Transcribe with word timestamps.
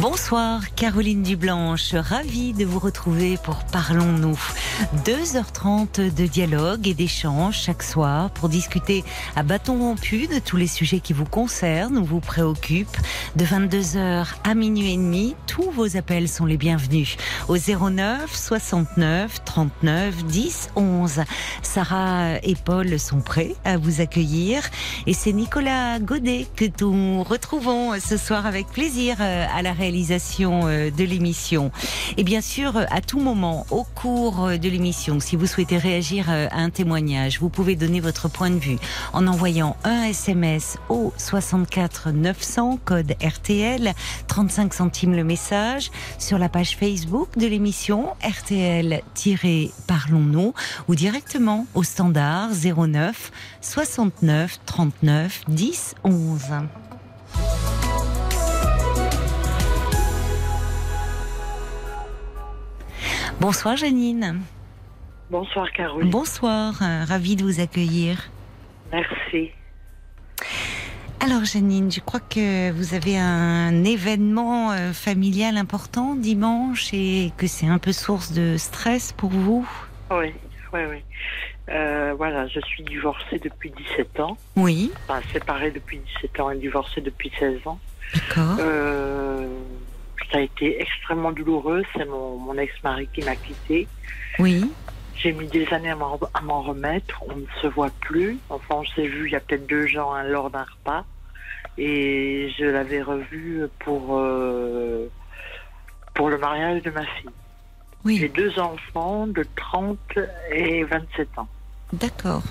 Bonsoir 0.00 0.74
Caroline 0.74 1.22
Dublanche, 1.22 1.94
ravie 1.94 2.52
de 2.52 2.64
vous 2.64 2.78
retrouver 2.78 3.36
pour 3.36 3.64
Parlons-nous. 3.64 4.38
2h30 5.04 6.14
de 6.14 6.26
dialogue 6.26 6.88
et 6.88 6.94
d'échange 6.94 7.60
chaque 7.60 7.82
soir 7.82 8.30
pour 8.30 8.48
discuter 8.48 9.04
à 9.36 9.42
bâton 9.42 9.78
rompu 9.78 10.26
de 10.26 10.38
tous 10.38 10.56
les 10.56 10.66
sujets 10.66 11.00
qui 11.00 11.12
vous 11.12 11.24
concernent 11.24 11.98
ou 11.98 12.04
vous 12.04 12.20
préoccupent. 12.20 12.96
De 13.36 13.44
22h 13.44 14.26
à 14.42 14.54
minuit 14.54 14.94
et 14.94 14.96
demi, 14.96 15.36
tous 15.46 15.70
vos 15.70 15.96
appels 15.96 16.28
sont 16.28 16.46
les 16.46 16.56
bienvenus 16.56 17.16
au 17.48 17.56
09 17.56 18.34
69 18.34 19.44
39 19.44 20.24
10 20.24 20.70
11. 20.76 21.20
Sarah 21.62 22.36
et 22.42 22.56
Paul 22.56 22.98
sont 22.98 23.20
prêts 23.20 23.54
à 23.64 23.76
vous 23.76 24.00
accueillir 24.00 24.62
et 25.06 25.14
c'est 25.14 25.32
Nicolas 25.32 26.00
Godet 26.00 26.46
que 26.56 26.64
nous 26.80 27.22
retrouvons 27.22 27.92
ce 28.00 28.16
soir 28.16 28.46
avec 28.46 28.66
plaisir 28.66 29.16
euh, 29.20 29.46
à 29.54 29.62
la 29.62 29.72
euh, 30.64 30.90
de 30.90 31.04
l'émission. 31.04 31.70
Et 32.16 32.24
bien 32.24 32.40
sûr, 32.40 32.76
à 32.90 33.00
tout 33.00 33.20
moment, 33.20 33.64
au 33.70 33.84
cours 33.84 34.48
de 34.48 34.68
l'émission, 34.68 35.20
si 35.20 35.36
vous 35.36 35.46
souhaitez 35.46 35.76
réagir 35.76 36.26
euh, 36.30 36.48
à 36.50 36.58
un 36.60 36.70
témoignage, 36.70 37.38
vous 37.40 37.50
pouvez 37.50 37.76
donner 37.76 38.00
votre 38.00 38.28
point 38.28 38.50
de 38.50 38.58
vue 38.58 38.78
en 39.12 39.26
envoyant 39.26 39.76
un 39.84 40.04
SMS 40.04 40.78
au 40.88 41.12
64 41.18 42.12
900 42.12 42.78
code 42.84 43.14
RTL, 43.22 43.92
35 44.26 44.72
centimes 44.74 45.14
le 45.14 45.24
message, 45.24 45.90
sur 46.18 46.38
la 46.38 46.48
page 46.48 46.76
Facebook 46.76 47.36
de 47.36 47.46
l'émission 47.46 48.08
RTL-Parlons-nous 48.22 50.54
ou 50.88 50.94
directement 50.94 51.66
au 51.74 51.82
standard 51.82 52.48
09 52.52 53.32
69 53.60 54.60
39 54.64 55.42
10 55.48 55.94
11. 56.04 56.40
Bonsoir 63.44 63.76
Janine. 63.76 64.40
Bonsoir 65.28 65.70
Caroline. 65.70 66.08
Bonsoir, 66.08 66.80
euh, 66.80 67.04
ravie 67.04 67.36
de 67.36 67.42
vous 67.44 67.60
accueillir. 67.60 68.30
Merci. 68.90 69.50
Alors 71.20 71.44
Janine, 71.44 71.92
je 71.92 72.00
crois 72.00 72.20
que 72.20 72.70
vous 72.70 72.94
avez 72.94 73.18
un 73.18 73.84
événement 73.84 74.72
euh, 74.72 74.94
familial 74.94 75.58
important 75.58 76.14
dimanche 76.14 76.88
et 76.94 77.32
que 77.36 77.46
c'est 77.46 77.66
un 77.66 77.76
peu 77.76 77.92
source 77.92 78.32
de 78.32 78.56
stress 78.56 79.12
pour 79.12 79.28
vous? 79.28 79.68
Oui, 80.10 80.32
oui, 80.72 80.80
oui. 80.90 81.02
Euh, 81.68 82.14
voilà, 82.16 82.46
je 82.46 82.60
suis 82.60 82.82
divorcée 82.82 83.38
depuis 83.44 83.70
17 83.76 84.20
ans. 84.20 84.38
Oui, 84.56 84.90
Enfin, 85.06 85.20
séparée 85.34 85.70
depuis 85.70 85.98
17 86.22 86.40
ans 86.40 86.50
et 86.50 86.56
divorcée 86.56 87.02
depuis 87.02 87.30
16 87.38 87.58
ans. 87.66 87.78
d'accord. 88.14 88.56
Euh, 88.60 89.46
ça 90.30 90.38
a 90.38 90.40
été 90.40 90.80
extrêmement 90.80 91.32
douloureux. 91.32 91.82
C'est 91.96 92.04
mon, 92.06 92.36
mon 92.38 92.56
ex-mari 92.58 93.08
qui 93.12 93.22
m'a 93.22 93.36
quittée. 93.36 93.86
Oui, 94.38 94.70
J'ai 95.16 95.32
mis 95.32 95.46
des 95.46 95.66
années 95.72 95.90
à 95.90 96.42
m'en 96.42 96.62
remettre. 96.62 97.22
On 97.28 97.36
ne 97.36 97.46
se 97.62 97.66
voit 97.68 97.90
plus. 98.00 98.38
Enfin, 98.50 98.76
on 98.76 98.84
s'est 98.84 99.06
vu 99.06 99.26
il 99.28 99.32
y 99.32 99.36
a 99.36 99.40
peut-être 99.40 99.66
deux 99.66 99.96
ans 99.98 100.12
hein, 100.12 100.24
lors 100.24 100.50
d'un 100.50 100.64
repas. 100.64 101.04
Et 101.78 102.52
je 102.58 102.64
l'avais 102.64 103.02
revu 103.02 103.62
pour, 103.80 104.16
euh, 104.18 105.08
pour 106.14 106.28
le 106.30 106.38
mariage 106.38 106.82
de 106.82 106.90
ma 106.90 107.02
fille. 107.04 107.30
J'ai 108.06 108.24
oui, 108.24 108.28
deux 108.28 108.58
enfants 108.58 109.26
de 109.26 109.44
30 109.56 109.98
et 110.52 110.84
27 110.84 111.38
ans. 111.38 111.48
d'accord. 111.94 112.42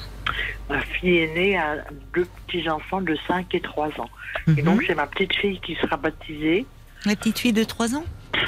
Ma 0.69 0.79
fille 0.81 1.17
est 1.19 1.33
née 1.35 1.57
à 1.57 1.75
deux 2.13 2.25
petits-enfants 2.47 3.01
de 3.01 3.15
5 3.27 3.53
et 3.53 3.61
3 3.61 3.87
ans. 3.99 4.09
Et 4.47 4.51
Mhm. 4.51 4.63
donc, 4.63 4.83
c'est 4.87 4.95
ma 4.95 5.05
petite 5.05 5.35
fille 5.35 5.59
qui 5.59 5.75
sera 5.75 5.95
baptisée, 5.97 6.65
La 7.05 7.15
petite 7.15 7.39
fille 7.39 7.53
de 7.53 7.63
3 7.63 7.95
ans 7.95 8.05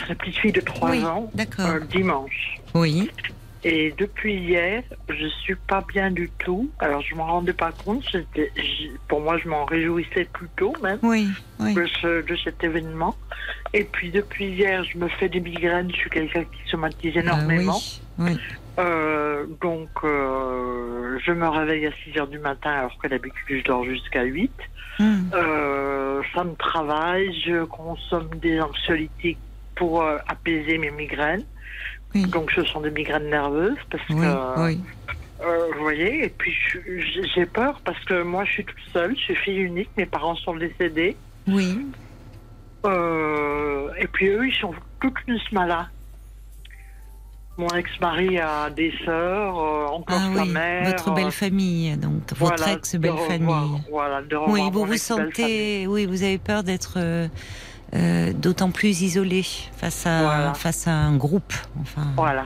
la 0.09 0.15
petite 0.15 0.37
fille 0.37 0.51
de 0.51 0.61
3 0.61 0.89
Oui, 0.91 1.03
ans, 1.03 1.29
d'accord. 1.35 1.67
euh, 1.67 1.79
dimanche. 1.79 2.57
Oui, 2.73 3.09
Et 3.63 3.93
depuis 3.97 4.35
hier, 4.35 4.83
je 5.09 5.27
suis 5.27 5.55
pas 5.55 5.83
bien 5.93 6.09
du 6.11 6.29
tout. 6.39 6.69
Alors, 6.79 7.01
je 7.01 7.15
m'en 7.15 7.25
rendais 7.25 7.53
pas 7.53 7.71
compte. 7.71 8.03
Pour 9.07 9.21
moi, 9.21 9.37
je 9.37 9.47
m'en 9.47 9.65
réjouissais 9.65 10.25
plutôt 10.33 10.73
même 10.83 10.99
oui, 11.03 11.27
oui. 11.59 11.73
de, 11.75 11.85
ce- 12.01 12.21
de 12.25 12.35
cet 12.37 12.63
événement. 12.63 13.15
Et 13.73 13.83
puis, 13.83 14.09
depuis 14.11 14.45
hier, 14.47 14.83
je 14.83 14.97
me 14.97 15.07
fais 15.07 15.29
des 15.29 15.39
migraines. 15.39 15.89
Je 15.91 15.97
suis 15.97 16.09
quelqu'un 16.09 16.43
qui 16.43 16.69
somatise 16.69 17.13
Ah 17.15 17.19
énormément. 17.21 17.79
oui, 18.19 18.31
oui. 18.33 18.39
Euh, 18.79 19.45
donc, 19.61 19.89
euh, 20.03 21.17
je 21.25 21.31
me 21.31 21.47
réveille 21.47 21.85
à 21.87 21.91
6 22.03 22.17
heures 22.19 22.27
du 22.27 22.39
matin 22.39 22.71
alors 22.71 22.97
que 22.97 23.07
d'habitude 23.07 23.59
je 23.59 23.63
dors 23.63 23.85
jusqu'à 23.85 24.23
8. 24.23 24.51
Hum, 24.99 25.29
Euh, 25.33 26.21
ça 26.33 26.43
me 26.43 26.55
travaille, 26.55 27.33
je 27.41 27.65
consomme 27.65 28.29
des 28.35 28.59
anxiolytiques 28.61 29.39
pour 29.75 30.01
euh, 30.01 30.17
apaiser 30.27 30.77
mes 30.77 30.91
migraines. 30.91 31.45
Oui. 32.13 32.25
Donc, 32.27 32.51
ce 32.51 32.63
sont 32.63 32.81
des 32.81 32.91
migraines 32.91 33.29
nerveuses 33.29 33.77
parce 33.89 34.03
Oui, 34.09 34.15
que, 34.21 34.65
oui. 34.65 34.83
euh, 35.41 35.67
vous 35.73 35.81
voyez, 35.81 36.25
et 36.25 36.29
puis 36.29 36.55
j'ai 37.33 37.45
peur 37.45 37.81
parce 37.83 38.01
que 38.05 38.21
moi 38.23 38.45
je 38.45 38.51
suis 38.51 38.65
toute 38.65 38.77
seule, 38.93 39.15
je 39.17 39.21
suis 39.21 39.35
fille 39.35 39.59
unique, 39.59 39.89
mes 39.97 40.05
parents 40.05 40.35
sont 40.35 40.55
décédés. 40.55 41.17
Oui, 41.47 41.77
Euh, 42.85 43.89
et 43.97 44.07
puis 44.07 44.27
eux, 44.27 44.47
ils 44.47 44.53
sont 44.55 44.73
toutes 45.01 45.17
là. 45.51 45.89
Mon 47.57 47.69
ex-mari 47.69 48.37
a 48.37 48.69
des 48.69 48.93
sœurs, 49.05 49.57
euh, 49.57 49.85
encore 49.87 50.19
ah 50.19 50.35
sa 50.35 50.43
oui, 50.43 50.49
mère. 50.49 50.87
votre 50.89 51.13
belle 51.13 51.27
euh, 51.27 51.31
famille, 51.31 51.95
donc 51.95 52.33
votre 52.35 52.67
ex-belle 52.67 53.17
famille. 53.29 53.81
Voilà, 53.89 54.21
de 54.21 54.35
Oui, 54.47 54.61
vous 54.71 54.83
vous 54.85 54.97
sentez, 54.97 55.87
oui, 55.87 56.05
vous 56.05 56.23
avez 56.23 56.37
peur 56.37 56.63
d'être 56.63 56.97
euh, 56.97 58.33
d'autant 58.33 58.71
plus 58.71 59.01
isolé 59.03 59.43
face 59.77 60.05
à 60.05 60.21
Voilà. 60.23 60.53
face 60.53 60.85
à 60.85 60.91
un 60.91 61.15
groupe. 61.15 61.53
Enfin, 61.79 62.07
Voilà. 62.17 62.45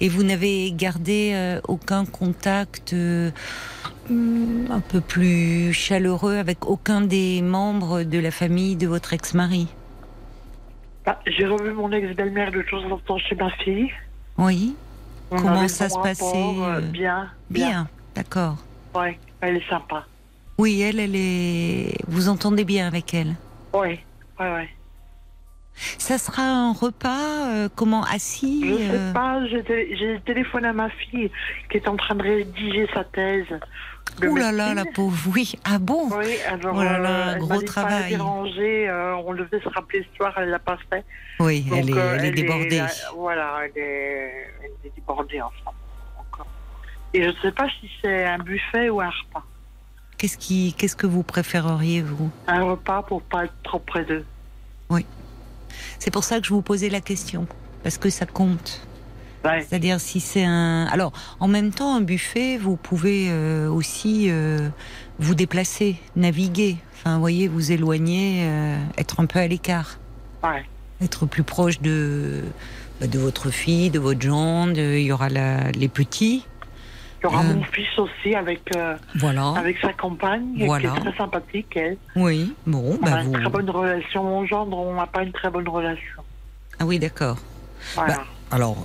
et 0.00 0.08
vous 0.08 0.24
n'avez 0.24 0.72
gardé 0.72 1.30
euh, 1.34 1.60
aucun 1.68 2.04
contact 2.04 2.92
un 2.92 4.80
peu 4.80 5.00
plus 5.00 5.72
chaleureux 5.72 6.38
avec 6.38 6.66
aucun 6.66 7.02
des 7.02 7.40
membres 7.40 8.02
de 8.02 8.18
la 8.18 8.32
famille 8.32 8.74
de 8.74 8.88
votre 8.88 9.12
ex-mari? 9.12 9.68
Bah, 11.06 11.20
J'ai 11.24 11.46
revu 11.46 11.70
mon 11.72 11.92
ex-belle-mère 11.92 12.50
de 12.50 12.62
temps 12.62 12.82
en 12.90 12.98
temps 12.98 13.18
chez 13.18 13.36
ma 13.36 13.50
fille. 13.62 13.92
Oui, 14.40 14.74
On 15.30 15.36
Comment 15.36 15.68
ça 15.68 15.90
se 15.90 15.98
passait, 15.98 16.24
rapport, 16.24 16.64
euh, 16.64 16.78
euh, 16.78 16.80
Bien, 16.80 17.30
bien, 17.50 17.88
d'accord. 18.14 18.56
Ouais, 18.94 19.18
elle 19.42 19.58
est 19.58 19.68
sympa. 19.68 20.06
Oui, 20.56 20.80
elle, 20.80 20.98
elle 20.98 21.14
est. 21.14 21.94
Vous 22.08 22.30
entendez 22.30 22.64
bien 22.64 22.86
avec 22.86 23.12
elle. 23.12 23.34
Ouais, 23.74 24.02
ouais, 24.40 24.52
ouais. 24.52 24.68
Ça 25.98 26.16
sera 26.16 26.42
un 26.42 26.72
repas, 26.72 27.48
euh, 27.48 27.68
comment 27.74 28.02
assis 28.04 28.62
Je 28.66 28.72
euh, 28.72 29.08
sais 29.08 29.12
pas, 29.12 29.46
j'ai 29.46 30.20
téléphoné 30.24 30.68
à 30.68 30.72
ma 30.72 30.88
fille 30.88 31.30
qui 31.70 31.76
est 31.76 31.86
en 31.86 31.96
train 31.96 32.14
de 32.14 32.22
rédiger 32.22 32.88
sa 32.94 33.04
thèse. 33.04 33.44
Ouh 34.22 34.36
là 34.36 34.52
là, 34.52 34.74
la 34.74 34.84
pauvre. 34.84 35.16
Oui, 35.34 35.54
ah 35.64 35.78
bon 35.78 36.08
Oui, 36.10 36.34
alors, 36.46 36.76
Oh 36.76 36.82
là 36.82 36.98
là, 36.98 37.10
euh, 37.10 37.32
elle 37.34 37.38
gros 37.38 37.62
travail. 37.62 38.10
déranger, 38.10 38.88
euh, 38.88 39.16
on 39.16 39.32
devait 39.34 39.60
se 39.60 39.68
rappeler 39.68 40.06
ce 40.10 40.16
soir, 40.16 40.34
elle 40.36 40.50
l'a 40.50 40.58
pas 40.58 40.78
fait. 40.90 41.04
Oui, 41.38 41.62
Donc, 41.62 41.78
elle 41.78 41.90
est, 41.90 41.96
euh, 41.96 42.16
elle 42.18 42.24
est 42.26 42.30
débordée. 42.32 42.82
voilà, 43.16 43.60
elle 43.64 43.82
est, 43.82 44.46
elle 44.62 44.70
est 44.88 44.94
débordée 44.94 45.40
en 45.40 45.50
encore. 46.18 46.46
Et 47.14 47.22
je 47.22 47.28
ne 47.28 47.34
sais 47.40 47.52
pas 47.52 47.68
si 47.80 47.90
c'est 48.02 48.26
un 48.26 48.38
buffet 48.38 48.90
ou 48.90 49.00
un 49.00 49.08
repas. 49.10 49.44
Qu'est-ce 50.18 50.36
qui, 50.36 50.74
qu'est-ce 50.76 50.96
que 50.96 51.06
vous 51.06 51.22
préféreriez 51.22 52.02
vous? 52.02 52.30
Un 52.46 52.62
repas 52.64 53.02
pour 53.02 53.22
pas 53.22 53.44
être 53.46 53.54
trop 53.62 53.78
près 53.78 54.04
d'eux. 54.04 54.24
C'est 55.98 56.10
pour 56.10 56.24
ça 56.24 56.40
que 56.40 56.46
je 56.46 56.52
vous 56.52 56.62
posais 56.62 56.88
la 56.88 57.00
question, 57.00 57.46
parce 57.82 57.96
que 57.96 58.10
ça 58.10 58.26
compte. 58.26 58.86
Ouais. 59.44 59.64
C'est-à-dire 59.68 60.00
si 60.00 60.20
c'est 60.20 60.44
un. 60.44 60.86
Alors, 60.92 61.12
en 61.40 61.48
même 61.48 61.70
temps, 61.70 61.94
un 61.96 62.00
buffet, 62.02 62.58
vous 62.58 62.76
pouvez 62.76 63.28
euh, 63.30 63.70
aussi 63.70 64.26
euh, 64.30 64.68
vous 65.18 65.34
déplacer, 65.34 65.96
naviguer. 66.16 66.76
Enfin, 66.94 67.14
vous 67.14 67.20
voyez, 67.20 67.48
vous 67.48 67.72
éloigner, 67.72 68.42
euh, 68.44 68.76
être 68.98 69.20
un 69.20 69.26
peu 69.26 69.38
à 69.38 69.46
l'écart, 69.46 69.98
Ouais. 70.44 70.64
être 71.02 71.24
plus 71.26 71.42
proche 71.42 71.80
de 71.80 72.42
bah, 73.00 73.06
de 73.06 73.18
votre 73.18 73.48
fille, 73.50 73.88
de 73.88 73.98
votre 73.98 74.20
gendre. 74.20 74.78
Il 74.78 75.00
y 75.04 75.12
aura 75.12 75.30
la- 75.30 75.70
les 75.70 75.88
petits. 75.88 76.44
Il 77.22 77.24
y 77.24 77.26
aura 77.26 77.42
mon 77.42 77.62
fils 77.64 77.98
aussi 77.98 78.34
avec, 78.34 78.62
Voilà. 79.14 79.52
avec 79.56 79.76
sa 79.78 79.92
compagne, 79.94 80.64
Voilà. 80.66 80.90
qui 80.90 80.96
est 80.96 81.00
très 81.00 81.16
sympathique, 81.18 81.76
elle. 81.76 81.96
Oui. 82.16 82.54
Bon, 82.66 82.98
On 83.02 83.06
a 83.06 83.10
bah 83.10 83.20
une 83.22 83.26
vous. 83.28 83.32
très 83.40 83.48
bonne 83.50 83.68
relation. 83.70 84.24
Mon 84.24 84.46
gendre, 84.46 84.78
on 84.78 84.94
n'a 84.94 85.06
pas 85.06 85.22
une 85.22 85.32
très 85.32 85.50
bonne 85.50 85.68
relation. 85.68 86.22
Ah 86.78 86.84
oui, 86.86 86.98
d'accord. 86.98 87.36
Voilà. 87.94 88.16
Bah, 88.16 88.24
Alors, 88.50 88.76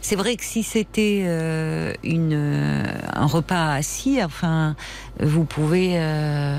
c'est 0.00 0.16
vrai 0.16 0.36
que 0.36 0.44
si 0.44 0.62
c'était 0.62 1.22
euh, 1.24 1.94
une 2.02 2.32
euh, 2.34 2.84
un 3.12 3.26
repas 3.26 3.72
assis, 3.74 4.22
enfin, 4.22 4.74
vous 5.20 5.44
pouvez 5.44 5.92
euh, 5.94 6.58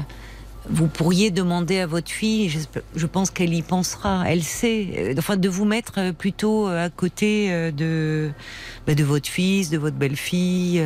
vous 0.70 0.88
pourriez 0.88 1.30
demander 1.30 1.80
à 1.80 1.88
votre 1.88 2.10
fille, 2.10 2.48
je, 2.48 2.60
je 2.96 3.06
pense 3.06 3.32
qu'elle 3.32 3.54
y 3.54 3.62
pensera, 3.64 4.24
elle 4.28 4.44
sait, 4.44 4.88
euh, 4.98 5.16
enfin 5.18 5.36
de 5.36 5.50
vous 5.50 5.66
mettre 5.66 5.94
euh, 5.98 6.12
plutôt 6.14 6.68
à 6.68 6.90
côté 6.90 7.50
de, 7.74 8.32
bah, 8.88 8.96
de 8.96 9.04
votre 9.04 9.28
fils, 9.28 9.70
de 9.70 9.78
votre 9.78 9.98
belle-fille, 9.98 10.82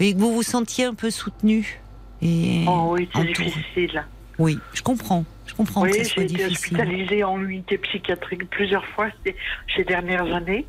et 0.00 0.14
que 0.14 0.18
vous 0.18 0.32
vous 0.32 0.42
sentiez 0.42 0.86
un 0.86 0.94
peu 0.94 1.10
soutenu. 1.10 1.82
Et 2.22 2.64
Oh 2.66 2.94
oui, 2.94 3.06
c'est 3.14 3.26
difficile. 3.26 4.02
Oui, 4.38 4.58
je 4.72 4.82
comprends, 4.82 5.24
comprends 5.58 5.82
Oui, 5.82 5.90
que 5.92 6.04
ce 6.04 6.14
j'ai 6.14 6.24
été 6.24 6.46
hospitalisée 6.46 7.24
en 7.24 7.40
unité 7.42 7.76
psychiatrique 7.78 8.48
plusieurs 8.48 8.86
fois 8.86 9.08
ces, 9.24 9.36
ces 9.76 9.84
dernières 9.84 10.32
années. 10.34 10.64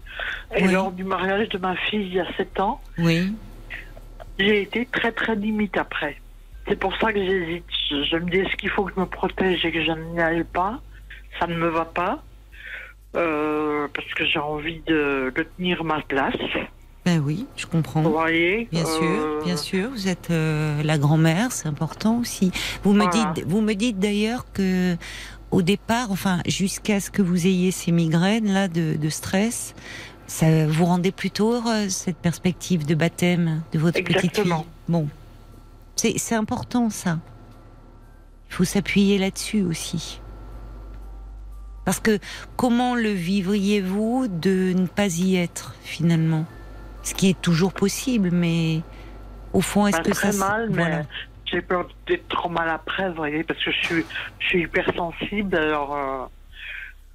Et 0.56 0.64
Oui. 0.66 0.74
lors 0.74 0.92
du 0.92 1.04
mariage 1.06 1.48
de 1.50 1.58
ma 1.58 1.76
fille 1.78 2.02
il 2.08 2.14
y 2.14 2.20
a 2.20 2.28
7 2.36 2.60
ans, 2.60 2.82
Oui, 2.98 3.34
j'ai 4.38 4.62
été 4.64 4.86
très 4.88 5.12
très 5.14 5.36
limite 5.36 5.78
après. 5.78 6.18
C'est 6.68 6.76
pour 6.80 6.96
ça 6.98 7.14
que 7.14 7.20
j'hésite. 7.24 7.66
Je, 7.90 8.04
je 8.04 8.18
me 8.18 8.30
dis 8.30 8.38
est-ce 8.40 8.56
qu'il 8.58 8.70
faut 8.70 8.84
que 8.84 8.94
je 8.96 9.00
me 9.00 9.06
protège 9.06 9.64
et 9.66 9.72
que 9.72 9.84
je 9.84 9.92
n'y 9.92 10.20
aille 10.22 10.44
pas? 10.44 10.82
Ça 11.40 11.48
ne 11.48 11.56
me 11.56 11.68
va 11.70 11.86
pas. 11.86 12.22
Euh, 13.16 13.88
parce 13.94 14.14
que 14.14 14.24
j'ai 14.26 14.38
envie 14.40 14.82
de, 14.86 15.32
de 15.36 15.44
tenir 15.58 15.84
ma 15.84 16.02
place. 16.02 16.36
Ben 17.10 17.24
oui, 17.26 17.46
je 17.58 17.66
comprends. 17.66 18.02
Vous 18.04 18.12
voyez 18.12 18.68
Bien 18.72 18.86
sûr, 18.86 19.02
Euh, 19.02 19.44
bien 19.44 19.58
sûr. 19.58 19.90
Vous 19.90 20.08
êtes 20.08 20.30
euh, 20.30 20.84
la 20.84 20.98
grand-mère, 21.00 21.52
c'est 21.52 21.68
important 21.68 22.20
aussi. 22.20 22.52
Vous 22.84 22.94
me 22.94 23.06
Voilà. 23.06 23.34
dites, 23.34 23.46
vous 23.48 23.62
me 23.62 23.74
dites 23.74 23.98
d'ailleurs 24.00 24.46
que 24.54 24.96
au 25.52 25.62
départ, 25.64 26.12
enfin 26.12 26.42
jusqu'à 26.48 27.00
ce 27.00 27.10
que 27.10 27.24
vous 27.24 27.48
ayez 27.48 27.72
ces 27.72 27.92
migraines 27.92 28.52
là 28.54 28.68
de, 28.68 28.96
de 28.96 29.10
stress, 29.10 29.74
ça 30.28 30.68
vous 30.68 30.86
rendait 30.86 31.12
plutôt 31.12 31.54
heureuse 31.54 31.92
cette 31.96 32.18
perspective 32.18 32.86
de 32.86 32.94
baptême 32.94 33.64
de 33.72 33.80
votre 33.80 34.00
petite 34.04 34.20
fille? 34.20 34.30
Exactement. 34.30 34.66
Bon, 34.88 35.08
c'est 35.96 36.36
important 36.36 36.92
ça. 36.92 37.18
Il 38.50 38.54
faut 38.56 38.66
s'appuyer 38.66 39.18
là-dessus 39.18 39.64
aussi. 39.64 40.22
Parce 41.86 42.00
que 42.00 42.20
comment 42.56 42.94
le 42.94 43.10
vivriez-vous 43.12 44.28
de 44.28 44.74
ne 44.78 44.86
pas 44.86 45.08
y 45.18 45.36
être 45.38 45.74
finalement? 45.82 46.46
Ce 47.04 47.14
qui 47.14 47.30
est 47.30 47.42
toujours 47.42 47.74
possible, 47.74 48.30
mais 48.32 48.82
au 49.54 49.62
fond, 49.62 49.88
est-ce 49.88 50.02
que 50.02 50.12
très 50.12 50.32
ça... 50.32 50.48
mal, 50.48 50.70
mais 50.70 50.76
voilà. 50.76 51.04
j'ai 51.46 51.62
peur 51.62 51.88
d'être 52.08 52.28
trop 52.28 52.50
mal 52.50 52.70
après, 52.70 53.10
vous 53.10 53.16
voyez, 53.16 53.44
parce 53.44 53.64
que 53.64 53.72
je 53.72 53.86
suis, 53.86 54.06
je 54.40 54.46
suis 54.46 54.62
hypersensible, 54.64 55.56
alors 55.56 55.96
euh, 55.96 56.26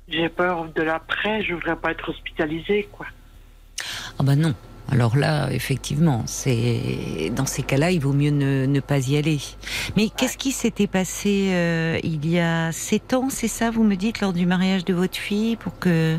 j'ai 0.08 0.28
peur 0.28 0.66
de 0.74 0.82
l'après, 0.82 1.42
je 1.42 1.54
voudrais 1.54 1.76
pas 1.76 1.92
être 1.92 2.08
hospitalisée, 2.08 2.88
quoi. 2.92 3.06
Ah 4.18 4.22
bah 4.22 4.36
non. 4.36 4.54
Alors 4.90 5.16
là, 5.16 5.50
effectivement, 5.50 6.22
c'est 6.26 7.30
dans 7.34 7.46
ces 7.46 7.62
cas-là, 7.62 7.90
il 7.90 8.00
vaut 8.00 8.12
mieux 8.12 8.30
ne, 8.30 8.66
ne 8.66 8.80
pas 8.80 8.98
y 9.08 9.16
aller. 9.16 9.38
Mais 9.96 10.08
qu'est-ce 10.10 10.36
qui 10.36 10.52
s'était 10.52 10.86
passé 10.86 11.48
euh, 11.52 11.98
il 12.04 12.28
y 12.28 12.38
a 12.38 12.70
sept 12.70 13.14
ans, 13.14 13.28
c'est 13.30 13.48
ça, 13.48 13.70
vous 13.70 13.82
me 13.82 13.94
dites, 13.96 14.20
lors 14.20 14.32
du 14.34 14.44
mariage 14.46 14.84
de 14.84 14.92
votre 14.92 15.16
fille, 15.16 15.56
pour 15.56 15.78
que 15.78 16.18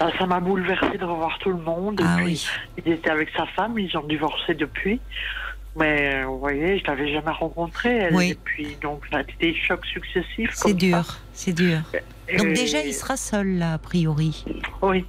Ah, 0.00 0.10
Ça 0.18 0.26
m'a 0.26 0.40
bouleversé 0.40 0.96
de 0.98 1.04
revoir 1.04 1.38
tout 1.40 1.50
le 1.50 1.58
monde. 1.62 2.00
ah 2.02 2.16
oui, 2.24 2.46
Il 2.84 2.92
était 2.92 3.10
avec 3.10 3.28
sa 3.36 3.46
femme, 3.46 3.78
ils 3.78 3.94
ont 3.96 4.06
divorcé 4.06 4.54
depuis. 4.54 4.98
Mais 5.78 6.24
vous 6.24 6.38
voyez, 6.38 6.78
je 6.78 6.84
l'avais 6.86 7.12
jamais 7.12 7.32
rencontrée. 7.32 7.96
Elle, 7.96 8.14
Oui. 8.14 8.30
Et 8.30 8.34
puis, 8.42 8.78
donc, 8.80 9.02
ça 9.12 9.18
a 9.18 9.22
des 9.38 9.54
chocs 9.54 9.84
successifs. 9.84 10.50
c'est 10.54 10.72
dur, 10.72 11.18
c'est 11.34 11.52
dur. 11.52 11.80
Donc 12.38 12.54
déjà, 12.54 12.82
il 12.82 12.94
sera 12.94 13.18
seul 13.18 13.58
là, 13.58 13.74
a 13.74 13.78
priori. 13.78 14.42
Oui, 14.80 15.04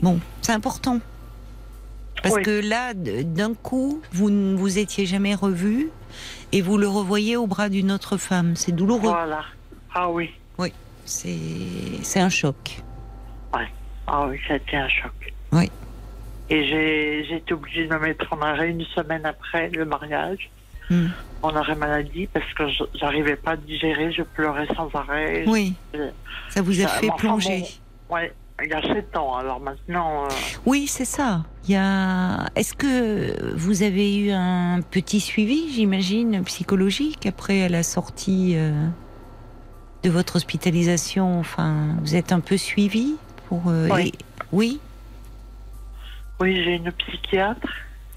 Bon, 0.00 0.18
c'est 0.40 0.52
important. 0.52 0.98
Parce 2.22 2.36
Oui. 2.36 2.42
que 2.42 2.60
là, 2.68 2.94
d'un 2.94 3.54
coup, 3.54 4.00
vous 4.12 4.30
ne 4.30 4.56
vous 4.56 4.78
étiez 4.78 5.06
jamais 5.06 5.34
revu 5.34 5.88
et 6.52 6.60
vous 6.62 6.78
le 6.78 6.86
revoyez 6.88 7.36
au 7.36 7.46
bras 7.46 7.68
d'une 7.68 7.90
autre 7.90 8.16
femme. 8.16 8.54
C'est 8.56 8.72
douloureux. 8.72 9.00
voilà. 9.10 9.44
Ah 9.94 10.08
oui, 10.10 10.30
C'est 11.04 11.36
c'est 12.02 12.20
un 12.20 12.28
choc. 12.28 12.80
ah 14.06 14.26
oui, 14.28 14.38
ça 14.46 14.54
a 14.54 14.56
été 14.56 14.76
un 14.76 14.88
choc. 14.88 15.12
Oui. 15.52 15.70
Et 16.50 16.64
j'ai 16.66 17.36
été 17.36 17.54
obligée 17.54 17.86
de 17.86 17.92
me 17.94 17.98
mettre 17.98 18.32
en 18.32 18.40
arrêt 18.42 18.68
une 18.70 18.84
semaine 18.84 19.24
après 19.26 19.68
le 19.70 19.84
mariage, 19.84 20.50
Hmm. 20.90 21.06
en 21.42 21.54
arrêt 21.56 21.74
maladie, 21.76 22.26
parce 22.32 22.52
que 22.54 22.64
j'arrivais 22.94 23.36
pas 23.36 23.52
à 23.52 23.56
digérer, 23.56 24.12
je 24.12 24.22
pleurais 24.22 24.66
sans 24.76 24.90
arrêt. 24.94 25.44
Oui, 25.46 25.74
Euh, 25.94 26.10
ça 26.50 26.60
vous 26.62 26.78
a 26.80 26.88
ça- 26.88 26.98
fait 26.98 27.10
plonger. 27.16 27.64
bon, 28.08 28.14
ouais, 28.16 28.32
il 28.62 28.68
y 28.70 28.72
a 28.74 28.82
sept 28.82 29.16
ans, 29.16 29.36
alors 29.36 29.60
maintenant. 29.60 30.24
euh, 30.24 30.28
Oui, 30.66 30.86
c'est 30.86 31.04
ça. 31.04 31.44
Il 31.64 31.72
y 31.72 31.76
a. 31.76 32.46
Est-ce 32.54 32.74
que 32.74 33.54
vous 33.56 33.82
avez 33.82 34.16
eu 34.18 34.30
un 34.30 34.80
petit 34.82 35.20
suivi, 35.20 35.72
j'imagine, 35.72 36.42
psychologique 36.44 37.26
après 37.26 37.68
la 37.68 37.82
sortie 37.82 38.54
euh, 38.56 38.86
de 40.02 40.10
votre 40.10 40.36
hospitalisation? 40.36 41.40
Enfin, 41.40 41.96
vous 42.02 42.14
êtes 42.14 42.32
un 42.32 42.40
peu 42.40 42.56
suivi 42.56 43.16
pour. 43.48 43.62
euh, 43.68 43.88
Oui. 43.90 44.08
et- 44.08 44.12
Oui? 44.52 44.80
Oui, 46.40 46.62
j'ai 46.64 46.74
une 46.76 46.92
psychiatre. 46.92 47.68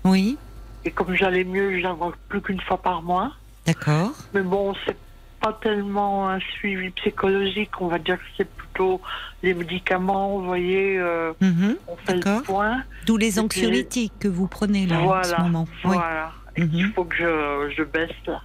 Oui. 0.04 0.38
Et 0.84 0.92
comme 0.92 1.16
j'allais 1.16 1.44
mieux, 1.44 1.78
je 1.78 1.84
la 1.84 1.94
vois 1.94 2.14
plus 2.30 2.42
qu'une 2.42 2.62
fois 2.62 2.82
par 2.82 3.02
mois. 3.02 3.32
D'accord. 3.66 4.12
Mais 4.34 4.42
bon, 4.42 4.74
c'est 4.86 4.98
pas 5.42 5.54
tellement 5.62 6.30
un 6.30 6.40
suivi 6.40 6.90
psychologique. 6.92 7.72
On 7.82 7.88
va 7.88 7.98
dire 8.00 8.18
que 8.18 8.24
c'est 8.38 8.50
plutôt 8.50 9.02
les 9.46 9.54
médicaments, 9.54 10.38
vous 10.40 10.46
voyez. 10.46 10.98
euh, 10.98 11.32
Mhm. 11.42 11.78
on 11.88 11.96
fait 11.98 12.16
le 12.16 12.42
point. 12.44 12.84
D'où 13.06 13.16
les 13.18 13.40
anxiolytiques 13.40 14.14
que 14.20 14.28
vous 14.28 14.48
prenez 14.48 14.86
là 14.86 15.00
en 15.00 15.06
voilà. 15.06 15.24
ce 15.24 15.42
moment. 15.42 15.68
Voilà. 15.84 16.32
Et 16.58 16.62
Mhm. 16.62 16.70
Il 16.74 16.92
faut 16.94 17.06
que 17.06 17.16
je, 17.16 17.74
je 17.78 17.84
baisse 17.84 18.10
là. 18.28 18.42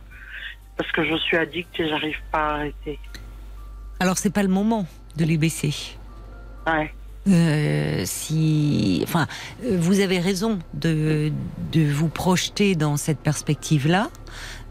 Parce 0.76 0.90
que 0.92 1.04
je 1.04 1.14
suis 1.16 1.36
addict 1.36 1.78
et 1.80 1.88
j'arrive 1.88 2.16
pas 2.30 2.38
à 2.48 2.54
arrêter. 2.54 2.98
Alors 3.98 4.16
c'est 4.18 4.30
pas 4.32 4.42
le 4.42 4.48
moment 4.48 4.86
de 5.16 5.24
les 5.24 5.36
baisser. 5.36 5.74
Ouais. 6.66 6.92
Euh, 7.28 8.02
si, 8.06 9.00
enfin, 9.02 9.26
euh, 9.64 9.76
vous 9.78 10.00
avez 10.00 10.18
raison 10.18 10.58
de, 10.72 11.30
de 11.70 11.92
vous 11.92 12.08
projeter 12.08 12.74
dans 12.76 12.96
cette 12.96 13.18
perspective-là 13.18 14.10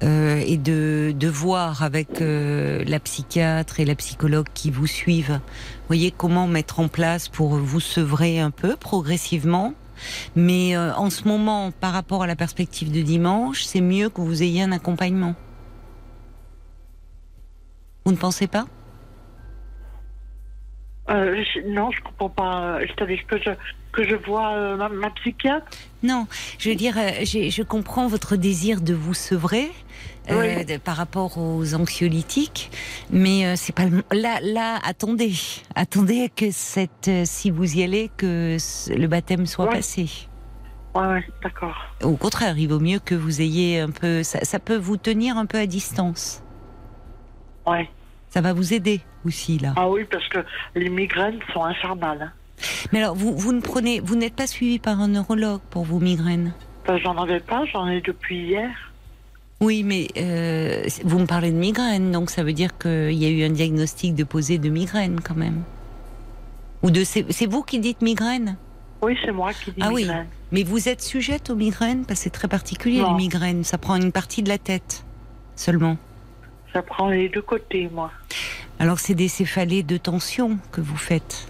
euh, 0.01 0.41
et 0.43 0.57
de, 0.57 1.13
de 1.15 1.27
voir 1.27 1.83
avec 1.83 2.21
euh, 2.21 2.83
la 2.85 2.99
psychiatre 2.99 3.79
et 3.79 3.85
la 3.85 3.93
psychologue 3.93 4.47
qui 4.55 4.71
vous 4.71 4.87
suivent, 4.87 5.39
voyez 5.87 6.09
comment 6.09 6.47
mettre 6.47 6.79
en 6.79 6.87
place 6.87 7.29
pour 7.29 7.49
vous 7.49 7.79
sevrer 7.79 8.39
un 8.39 8.51
peu 8.51 8.75
progressivement. 8.75 9.75
Mais 10.35 10.75
euh, 10.75 10.93
en 10.95 11.11
ce 11.11 11.27
moment, 11.27 11.71
par 11.71 11.93
rapport 11.93 12.23
à 12.23 12.27
la 12.27 12.35
perspective 12.35 12.91
de 12.91 13.01
dimanche, 13.01 13.63
c'est 13.63 13.81
mieux 13.81 14.09
que 14.09 14.21
vous 14.21 14.41
ayez 14.41 14.63
un 14.63 14.71
accompagnement. 14.71 15.35
Vous 18.05 18.11
ne 18.11 18.17
pensez 18.17 18.47
pas? 18.47 18.65
Euh, 21.09 21.43
je- 21.53 21.67
non, 21.67 21.91
je 21.91 22.01
comprends 22.01 22.29
pas. 22.29 22.79
C'est-à-dire 22.87 23.19
que 23.27 23.37
je, 23.41 23.49
que 23.91 24.03
je 24.07 24.15
vois 24.15 24.51
euh, 24.53 24.75
ma, 24.77 24.89
ma 24.89 25.09
psychiatre. 25.11 25.65
Non, 26.03 26.27
je 26.59 26.69
veux 26.69 26.75
dire, 26.75 26.95
euh, 26.97 27.25
je 27.25 27.63
comprends 27.63 28.07
votre 28.07 28.35
désir 28.35 28.79
de 28.81 28.93
vous 28.93 29.13
sevrer 29.15 29.71
euh, 30.29 30.57
Oui. 30.57 30.65
de- 30.65 30.77
par 30.77 30.95
rapport 30.97 31.37
aux 31.39 31.73
anxiolytiques, 31.73 32.69
mais 33.09 33.45
euh, 33.47 33.53
c'est 33.55 33.73
pas 33.73 33.85
le, 33.85 34.03
là. 34.11 34.39
Là, 34.41 34.77
attendez, 34.83 35.33
attendez 35.75 36.29
que 36.35 36.51
cette, 36.51 37.09
si 37.25 37.49
vous 37.49 37.77
y 37.77 37.83
allez, 37.83 38.11
que 38.15 38.57
le 38.95 39.07
baptême 39.07 39.47
soit 39.47 39.65
Ouais. 39.65 39.71
passé. 39.77 40.07
Ouais, 40.95 41.05
ouais, 41.07 41.23
d'accord. 41.43 41.75
Au 42.03 42.15
contraire, 42.15 42.57
il 42.57 42.67
vaut 42.69 42.79
mieux 42.79 42.99
que 42.99 43.15
vous 43.15 43.41
ayez 43.41 43.79
un 43.79 43.89
peu. 43.91 44.21
Ça, 44.23 44.43
ça 44.43 44.59
peut 44.59 44.77
vous 44.77 44.97
tenir 44.97 45.37
un 45.37 45.45
peu 45.47 45.57
à 45.57 45.65
distance. 45.65 46.43
Ouais. 47.65 47.89
Ça 48.29 48.41
va 48.41 48.53
vous 48.53 48.73
aider 48.73 49.01
aussi 49.25 49.57
là. 49.59 49.73
Ah 49.75 49.89
oui, 49.89 50.05
parce 50.09 50.27
que 50.29 50.39
les 50.75 50.89
migraines 50.89 51.39
sont 51.53 51.63
infernales. 51.63 52.21
hein. 52.21 52.31
Mais 52.91 52.99
alors, 53.01 53.15
vous, 53.15 53.35
vous 53.37 53.53
ne 53.53 53.61
prenez, 53.61 53.99
vous 54.01 54.15
n'êtes 54.15 54.35
pas 54.35 54.47
suivi 54.47 54.79
par 54.79 54.99
un 54.99 55.07
neurologue 55.07 55.61
pour 55.69 55.83
vos 55.83 55.99
migraines? 55.99 56.53
Ben, 56.85 56.97
j'en 56.97 57.17
avais 57.17 57.39
pas, 57.39 57.65
j'en 57.65 57.87
ai 57.87 58.01
depuis 58.01 58.37
hier. 58.37 58.69
Oui, 59.61 59.83
mais 59.83 60.07
euh, 60.17 60.83
vous 61.03 61.19
me 61.19 61.25
parlez 61.25 61.51
de 61.51 61.57
migraine, 61.57 62.11
donc 62.11 62.29
ça 62.29 62.43
veut 62.43 62.53
dire 62.53 62.77
qu'il 62.77 63.11
y 63.13 63.25
a 63.25 63.29
eu 63.29 63.43
un 63.43 63.49
diagnostic 63.49 64.15
de 64.15 64.23
posé 64.23 64.57
de 64.57 64.69
migraine 64.69 65.19
quand 65.21 65.35
même. 65.35 65.63
Ou 66.81 66.91
de 66.91 67.03
c'est 67.03 67.25
vous 67.45 67.61
qui 67.63 67.79
dites 67.79 68.01
migraine 68.01 68.55
Oui, 69.01 69.17
c'est 69.25 69.31
moi 69.33 69.51
qui 69.53 69.71
dis 69.71 69.81
Ah 69.81 69.89
oui. 69.91 70.07
Mais 70.53 70.63
vous 70.63 70.87
êtes 70.87 71.01
sujette 71.01 71.49
aux 71.49 71.55
migraines? 71.55 72.05
Parce 72.05 72.19
que 72.21 72.23
c'est 72.25 72.29
très 72.29 72.47
particulier 72.47 73.01
Non. 73.01 73.09
les 73.11 73.15
migraines. 73.17 73.63
Ça 73.65 73.77
prend 73.77 73.95
une 73.97 74.13
partie 74.13 74.43
de 74.43 74.49
la 74.49 74.57
tête 74.57 75.03
seulement. 75.57 75.97
Ça 76.73 76.81
prend 76.81 77.09
les 77.09 77.29
deux 77.29 77.41
côtés, 77.41 77.89
moi. 77.91 78.11
Alors 78.79 78.99
c'est 78.99 79.15
des 79.15 79.27
céphalées 79.27 79.83
de 79.83 79.97
tension 79.97 80.57
que 80.71 80.81
vous 80.81 80.97
faites. 80.97 81.47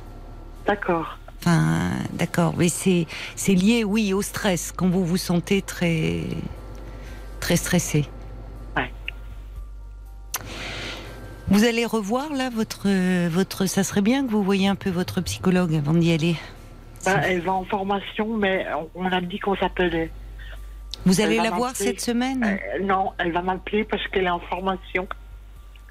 D'accord. 0.65 1.17
Enfin, 1.39 1.91
d'accord, 2.13 2.55
mais 2.57 2.69
c'est 2.69 3.05
c'est 3.35 3.53
lié, 3.53 3.83
oui, 3.83 4.13
au 4.13 4.21
stress 4.21 4.71
quand 4.71 4.87
vous 4.87 5.05
vous 5.05 5.17
sentez 5.17 5.61
très 5.61 6.21
très 7.39 7.55
stressé. 7.55 8.05
Ouais. 8.75 8.91
Vous 11.47 11.63
allez 11.63 11.85
revoir 11.85 12.33
là 12.33 12.49
votre 12.49 12.87
votre. 13.27 13.65
Ça 13.67 13.83
serait 13.83 14.01
bien 14.01 14.25
que 14.25 14.31
vous 14.31 14.43
voyiez 14.43 14.67
un 14.67 14.75
peu 14.75 14.89
votre 14.89 15.21
psychologue 15.21 15.75
avant 15.75 15.93
d'y 15.93 16.11
aller. 16.11 16.35
Ben, 17.05 17.21
elle 17.23 17.41
va 17.41 17.53
en 17.53 17.63
formation, 17.63 18.35
mais 18.35 18.65
on, 18.95 19.05
on 19.05 19.05
a 19.05 19.21
dit 19.21 19.39
qu'on 19.39 19.55
s'appelait. 19.55 20.11
Vous 21.05 21.21
allez 21.21 21.37
la 21.37 21.51
voir 21.51 21.75
cette 21.75 22.01
semaine? 22.01 22.43
Euh, 22.43 22.83
non, 22.83 23.11
elle 23.17 23.31
va 23.31 23.41
m'appeler 23.41 23.83
parce 23.83 24.05
qu'elle 24.07 24.25
est 24.25 24.29
en 24.29 24.39
formation. 24.39 25.07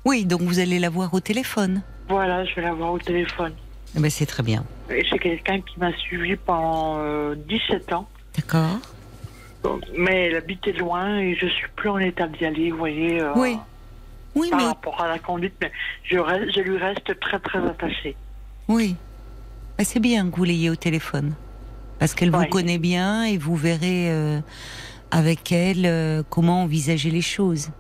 Oui, 0.04 0.24
donc 0.24 0.42
vous 0.42 0.58
allez 0.58 0.78
la 0.78 0.90
voir 0.90 1.12
au 1.14 1.20
téléphone. 1.20 1.82
Voilà, 2.08 2.44
je 2.44 2.54
vais 2.54 2.62
la 2.62 2.72
voir 2.72 2.92
au 2.92 2.98
téléphone. 2.98 3.52
Eh 3.96 4.00
ben, 4.00 4.10
c'est 4.10 4.26
très 4.26 4.42
bien. 4.42 4.64
C'est 4.88 5.18
quelqu'un 5.18 5.60
qui 5.60 5.78
m'a 5.80 5.92
suivi 5.96 6.36
pendant 6.36 6.96
euh, 6.98 7.34
17 7.48 7.92
ans. 7.92 8.08
D'accord. 8.36 8.78
Mais 9.96 10.26
elle 10.26 10.36
habitait 10.36 10.72
loin 10.72 11.18
et 11.18 11.34
je 11.34 11.46
suis 11.46 11.66
plus 11.74 11.88
en 11.88 11.98
état 11.98 12.28
d'y 12.28 12.44
aller, 12.46 12.70
vous 12.70 12.78
voyez. 12.78 13.20
euh, 13.20 13.32
Oui. 13.36 13.58
Oui, 14.34 14.50
Par 14.50 14.58
mais 14.60 14.66
rapport 14.66 15.00
à 15.02 15.08
la 15.08 15.18
conduite, 15.18 15.54
mais 15.60 15.72
je, 16.04 16.18
reste- 16.18 16.54
je 16.54 16.60
lui 16.60 16.76
reste 16.76 17.18
très 17.18 17.38
très 17.40 17.58
attachée. 17.66 18.14
oui. 18.68 18.94
Ben, 19.76 19.84
c'est 19.84 20.00
bien 20.00 20.28
que 20.28 20.34
vous 20.36 20.42
l'ayez 20.44 20.70
au 20.70 20.76
téléphone. 20.76 21.34
Parce 22.00 22.14
qu'elle 22.14 22.30
vous 22.32 22.44
connaît 22.46 22.78
bien 22.78 23.24
et 23.24 23.36
vous 23.38 23.54
verrez 23.56 24.10
euh, 24.10 24.40
avec 25.10 25.52
elle 25.52 25.86
euh, 25.86 26.22
comment 26.28 26.62
envisager 26.62 27.10
les 27.10 27.22
choses. 27.22 27.70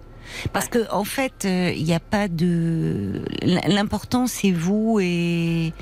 Parce 0.52 0.68
que 0.68 0.90
en 0.92 1.04
fait, 1.04 1.44
euh, 1.44 1.72
il 1.74 1.84
n'y 1.84 1.94
a 1.94 2.00
pas 2.00 2.28
de. 2.28 3.22
L'important, 3.42 4.26
c'est 4.26 4.50
vous 4.50 4.98
et 5.00 5.72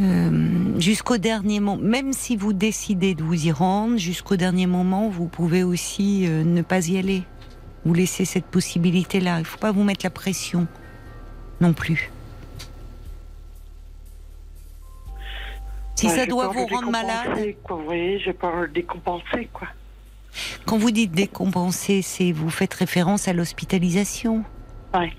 euh, 0.00 0.78
jusqu'au 0.78 1.18
dernier 1.18 1.60
moment. 1.60 1.82
Même 1.82 2.12
si 2.12 2.36
vous 2.36 2.52
décidez 2.52 3.14
de 3.14 3.22
vous 3.22 3.46
y 3.46 3.52
rendre, 3.52 3.96
jusqu'au 3.96 4.36
dernier 4.36 4.66
moment, 4.66 5.08
vous 5.08 5.26
pouvez 5.26 5.62
aussi 5.62 6.26
euh, 6.26 6.44
ne 6.44 6.62
pas 6.62 6.88
y 6.88 6.98
aller. 6.98 7.22
Vous 7.84 7.94
laissez 7.94 8.24
cette 8.24 8.46
possibilité-là. 8.46 9.36
Il 9.36 9.40
ne 9.40 9.44
faut 9.44 9.58
pas 9.58 9.72
vous 9.72 9.84
mettre 9.84 10.04
la 10.04 10.10
pression 10.10 10.66
non 11.60 11.72
plus. 11.72 12.10
Si 15.94 16.08
Ouais, 16.08 16.14
ça 16.14 16.26
doit 16.26 16.48
vous 16.48 16.66
rendre 16.66 16.90
malade, 16.90 17.54
Quoi, 17.62 17.76
vous 17.76 17.84
voyez, 17.84 18.18
j'ai 18.18 18.34
peur 18.34 18.62
de 18.62 18.66
décompenser, 18.66 19.48
quoi. 19.50 19.68
Quand 20.64 20.78
vous 20.78 20.90
dites 20.90 21.12
décompenser, 21.12 22.02
c'est 22.02 22.32
vous 22.32 22.50
faites 22.50 22.74
référence 22.74 23.28
à 23.28 23.32
l'hospitalisation. 23.32 24.44
Ouais. 24.94 25.12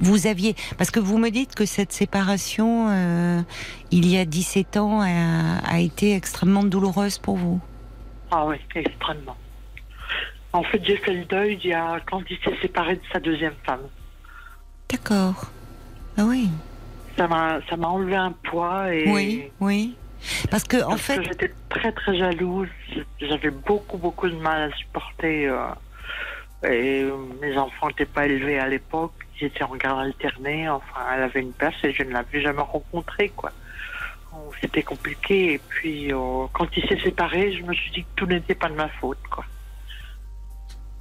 Vous 0.00 0.26
aviez 0.26 0.54
parce 0.78 0.90
que 0.90 1.00
vous 1.00 1.18
me 1.18 1.30
dites 1.30 1.54
que 1.54 1.66
cette 1.66 1.92
séparation, 1.92 2.88
euh, 2.90 3.42
il 3.90 4.08
y 4.08 4.16
a 4.16 4.24
17 4.24 4.76
ans, 4.76 5.00
a, 5.02 5.58
a 5.58 5.80
été 5.80 6.14
extrêmement 6.14 6.62
douloureuse 6.62 7.18
pour 7.18 7.36
vous. 7.36 7.60
Ah 8.30 8.46
oui, 8.46 8.56
extrêmement. 8.74 9.36
En 10.52 10.62
fait, 10.62 10.84
j'ai 10.84 10.96
fait 10.96 11.14
le 11.14 11.24
deuil 11.24 11.58
il 11.62 11.70
y 11.70 11.74
a, 11.74 12.00
quand 12.08 12.22
il 12.28 12.38
s'est 12.38 12.56
séparé 12.60 12.96
de 12.96 13.02
sa 13.12 13.20
deuxième 13.20 13.54
femme. 13.64 13.82
D'accord. 14.88 15.50
Ah 16.16 16.24
oui. 16.24 16.48
Ça 17.16 17.28
m'a, 17.28 17.60
ça 17.68 17.76
m'a 17.76 17.88
enlevé 17.88 18.16
un 18.16 18.32
poids 18.32 18.92
et. 18.92 19.08
Oui, 19.08 19.44
oui. 19.60 19.94
Parce 20.50 20.64
que 20.64 20.82
en 20.82 20.90
parce 20.90 21.02
fait, 21.02 21.22
j'étais 21.22 21.52
très 21.68 21.92
très 21.92 22.16
jalouse. 22.16 22.68
J'avais 23.20 23.50
beaucoup 23.50 23.98
beaucoup 23.98 24.28
de 24.28 24.36
mal 24.36 24.70
à 24.70 24.76
supporter. 24.76 25.46
euh, 25.48 25.68
et 26.62 27.02
euh, 27.04 27.16
mes 27.40 27.56
enfants 27.56 27.88
n'étaient 27.88 28.04
pas 28.04 28.26
élevés 28.26 28.58
à 28.58 28.68
l'époque. 28.68 29.12
Ils 29.40 29.46
étaient 29.46 29.62
en 29.64 29.74
garde 29.76 30.00
alternée. 30.00 30.68
Enfin, 30.68 31.00
elle 31.14 31.22
avait 31.22 31.40
une 31.40 31.52
place 31.52 31.74
et 31.82 31.92
je 31.92 32.02
ne 32.02 32.10
l'avais 32.10 32.42
jamais 32.42 32.60
rencontrée, 32.60 33.30
quoi. 33.34 33.50
C'était 34.60 34.82
compliqué. 34.82 35.54
Et 35.54 35.58
puis, 35.58 36.12
euh, 36.12 36.46
quand 36.52 36.66
il 36.76 36.86
s'est 36.86 37.00
séparé, 37.00 37.52
je 37.56 37.62
me 37.62 37.72
suis 37.72 37.90
dit 37.92 38.02
que 38.02 38.08
tout 38.16 38.26
n'était 38.26 38.54
pas 38.54 38.68
de 38.68 38.74
ma 38.74 38.88
faute, 38.88 39.18
quoi. 39.30 39.44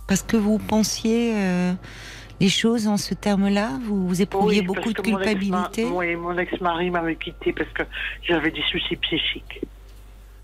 parce 0.08 0.24
que 0.24 0.38
vous 0.38 0.58
pensiez 0.58 1.34
euh, 1.36 1.74
les 2.39 2.50
choses 2.50 2.88
en 2.88 2.98
ce 2.98 3.13
terme-là, 3.13 3.79
vous, 3.84 4.08
vous 4.08 4.22
éprouviez 4.22 4.62
Oui, 4.62 4.65
beaucoup 4.65 4.93
de 4.93 5.01
mon 5.10 5.17
culpabilité. 5.17 5.86
Oui, 5.86 6.15
mon 6.15 6.38
ex-mari 6.38 6.89
m'avait 6.89 7.15
quitté 7.15 7.53
parce 7.53 7.69
que 7.72 7.84
j'avais 8.27 8.51
des 8.51 8.63
soucis 8.72 8.96
psychiques. 8.96 9.62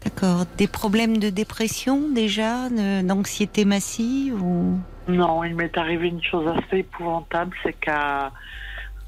D'accord. 0.03 0.45
Des 0.57 0.67
problèmes 0.67 1.17
de 1.17 1.29
dépression 1.29 2.09
déjà, 2.13 2.69
d'anxiété 3.03 3.65
massive 3.65 4.41
ou? 4.43 4.77
Non, 5.07 5.43
il 5.43 5.55
m'est 5.55 5.77
arrivé 5.77 6.07
une 6.09 6.23
chose 6.23 6.47
assez 6.47 6.79
épouvantable, 6.79 7.55
c'est 7.63 7.73
qu'à 7.73 8.31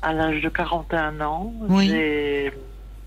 à 0.01 0.13
l'âge 0.13 0.41
de 0.41 0.49
41 0.49 1.19
ans, 1.21 1.53
Oui. 1.69 1.87
j'ai- 1.87 2.51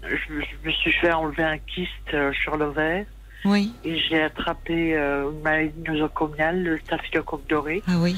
je, 0.03 0.17
je 0.17 0.67
me 0.69 0.73
suis 0.73 0.93
fait 0.93 1.13
enlever 1.13 1.45
un 1.45 1.59
kyste 1.59 1.91
euh, 2.15 2.33
sur 2.33 2.57
l'ovaire 2.57 3.07
Oui. 3.45 3.73
et 3.85 3.97
j'ai 3.99 4.21
attrapé 4.23 4.97
euh, 4.97 5.31
une 5.31 5.41
maladie 5.41 5.73
nosocomiale, 5.87 6.63
le 6.63 6.79
staphylocoque 6.79 7.47
doré, 7.49 7.83
Ah 7.87 7.93
oui. 7.99 8.17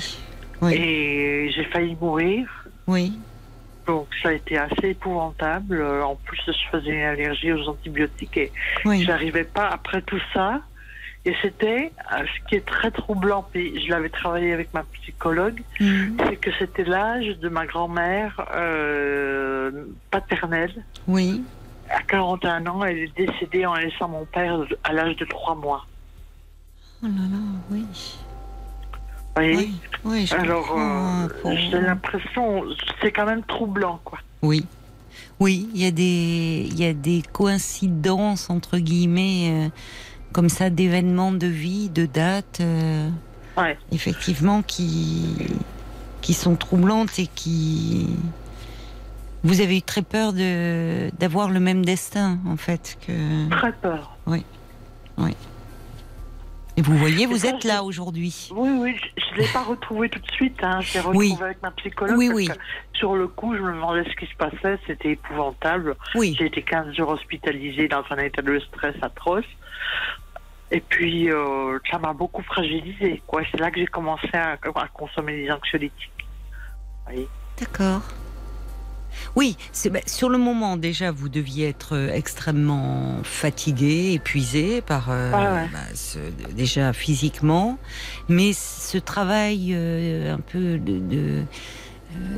Oui. 0.62 0.74
et 0.74 1.50
j'ai 1.54 1.64
failli 1.64 1.96
mourir. 2.00 2.46
Oui. 2.86 3.18
Donc 3.86 4.06
ça 4.22 4.28
a 4.28 4.32
été 4.32 4.56
assez 4.58 4.88
épouvantable. 4.90 5.80
Euh, 5.80 6.02
En 6.04 6.14
plus, 6.16 6.40
je 6.46 6.52
faisais 6.70 6.90
une 6.92 7.00
allergie 7.02 7.52
aux 7.52 7.68
antibiotiques 7.68 8.36
et 8.36 8.52
Oui. 8.84 9.02
J'arrivais 9.04 9.44
pas 9.44 9.68
après 9.68 10.02
tout 10.02 10.20
ça. 10.32 10.60
Et 11.24 11.34
c'était 11.40 11.92
euh, 12.12 12.24
ce 12.24 12.48
qui 12.48 12.56
est 12.56 12.66
très 12.66 12.90
troublant. 12.90 13.44
Puis 13.52 13.80
je 13.84 13.90
l'avais 13.90 14.08
travaillé 14.08 14.52
avec 14.52 14.72
ma 14.74 14.82
psychologue, 14.84 15.62
Mhm. 15.80 16.16
c'est 16.28 16.36
que 16.36 16.50
c'était 16.58 16.84
l'âge 16.84 17.38
de 17.38 17.48
ma 17.48 17.64
grand-mère 17.66 18.40
euh, 18.54 19.84
paternelle. 20.10 20.84
Oui. 21.06 21.42
À 21.90 22.02
41 22.02 22.66
ans, 22.68 22.84
elle 22.84 22.98
est 22.98 23.16
décédée 23.16 23.66
en 23.66 23.74
laissant 23.74 24.08
mon 24.08 24.24
père 24.24 24.58
à 24.84 24.92
l'âge 24.92 25.16
de 25.16 25.24
3 25.24 25.54
mois. 25.56 25.86
Oh 27.04 27.06
là 27.06 27.22
là, 27.30 27.38
oui. 27.70 27.84
Voyez 29.34 29.56
Oui. 29.56 29.74
Oui. 30.04 30.26
je 30.26 30.34
Alors, 30.34 30.74
euh, 30.76 31.28
pour 31.40 31.52
j'ai 31.56 31.80
l'impression, 31.80 32.64
c'est 33.00 33.12
quand 33.12 33.26
même 33.26 33.42
troublant, 33.44 34.00
quoi. 34.04 34.18
Oui. 34.42 34.66
Oui, 35.40 35.68
il 35.74 35.80
y 35.80 35.86
a 35.86 35.90
des 35.90 36.68
y 36.74 36.84
a 36.84 36.92
des 36.92 37.22
coïncidences 37.32 38.48
entre 38.50 38.78
guillemets 38.78 39.50
euh, 39.50 39.68
comme 40.32 40.48
ça 40.48 40.70
d'événements 40.70 41.32
de 41.32 41.46
vie, 41.46 41.88
de 41.88 42.06
dates 42.06 42.60
euh, 42.60 43.08
Ouais. 43.56 43.76
effectivement 43.90 44.62
qui 44.62 45.36
qui 46.22 46.32
sont 46.32 46.54
troublantes 46.56 47.18
et 47.18 47.26
qui 47.26 48.08
vous 49.44 49.60
avez 49.60 49.78
eu 49.78 49.82
très 49.82 50.02
peur 50.02 50.32
d'avoir 50.32 51.50
le 51.50 51.60
même 51.60 51.84
destin 51.84 52.38
en 52.48 52.56
fait 52.56 52.96
que 53.06 53.48
Très 53.50 53.72
peur. 53.72 54.16
Et 56.76 56.82
vous 56.82 56.96
voyez 56.96 57.26
vous 57.26 57.46
êtes 57.46 57.64
là 57.64 57.82
aujourd'hui. 57.82 58.48
Oui, 58.54 58.70
oui, 58.80 58.96
je 59.16 59.34
ne 59.34 59.40
l'ai 59.46 59.52
pas 59.52 59.62
retrouvé 59.62 60.08
tout 60.08 60.18
de 60.18 60.30
suite. 60.32 60.58
Hein. 60.62 60.80
Je 60.80 60.94
l'ai 60.94 61.00
retrouvé 61.00 61.26
Oui. 61.30 61.36
avec 61.40 61.62
ma 61.62 61.70
psychologue. 61.72 62.16
Oui, 62.16 62.26
parce 62.28 62.36
oui. 62.36 62.48
que 62.48 62.98
sur 62.98 63.14
le 63.14 63.28
coup, 63.28 63.54
je 63.56 63.60
me 63.60 63.72
demandais 63.72 64.04
ce 64.04 64.16
qui 64.16 64.26
se 64.30 64.36
passait. 64.36 64.78
C'était 64.86 65.10
épouvantable. 65.12 65.96
Oui. 66.14 66.34
J'ai 66.38 66.46
été 66.46 66.62
15 66.62 66.94
jours 66.96 67.10
hospitalisée 67.10 67.88
dans 67.88 68.02
un 68.10 68.16
état 68.18 68.42
de 68.42 68.58
stress 68.60 68.94
atroce. 69.02 69.44
Et 70.70 70.80
puis, 70.80 71.30
euh, 71.30 71.78
ça 71.90 71.98
m'a 71.98 72.14
beaucoup 72.14 72.42
fragilisée. 72.42 73.22
C'est 73.50 73.60
là 73.60 73.70
que 73.70 73.78
j'ai 73.78 73.86
commencé 73.86 74.28
à, 74.32 74.52
à 74.52 74.88
consommer 74.88 75.36
des 75.44 75.50
anxiolytiques. 75.50 76.10
Oui. 77.10 77.26
D'accord. 77.60 78.00
Oui, 79.36 79.56
bah, 79.90 80.00
sur 80.06 80.28
le 80.28 80.38
moment 80.38 80.76
déjà, 80.76 81.10
vous 81.10 81.28
deviez 81.28 81.68
être 81.68 81.94
euh, 81.96 82.12
extrêmement 82.12 83.18
fatigué, 83.22 84.12
épuisé 84.12 84.80
par 84.82 85.10
euh, 85.10 85.30
ouais. 85.32 85.68
bah, 85.72 85.78
ce- 85.94 86.18
déjà 86.52 86.92
physiquement, 86.92 87.78
mais 88.28 88.52
ce 88.52 88.98
travail 88.98 89.72
euh, 89.74 90.34
un 90.34 90.40
peu 90.40 90.78
de, 90.78 90.98
de, 90.98 91.42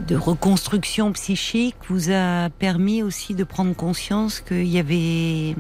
de 0.07 0.17
reconstruction 0.17 1.13
psychique 1.13 1.77
vous 1.89 2.11
a 2.11 2.49
permis 2.51 3.03
aussi 3.03 3.35
de 3.35 3.45
prendre 3.45 3.75
conscience 3.75 4.41
qu'il 4.41 4.67
y 4.67 4.79
avait 4.79 5.51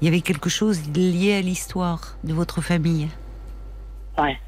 il 0.00 0.06
y 0.06 0.08
avait 0.08 0.20
quelque 0.22 0.50
chose 0.50 0.80
lié 0.94 1.34
à 1.34 1.40
l'histoire 1.40 2.16
de 2.24 2.34
votre 2.34 2.60
famille. 2.60 3.08
Ouais. 4.18 4.38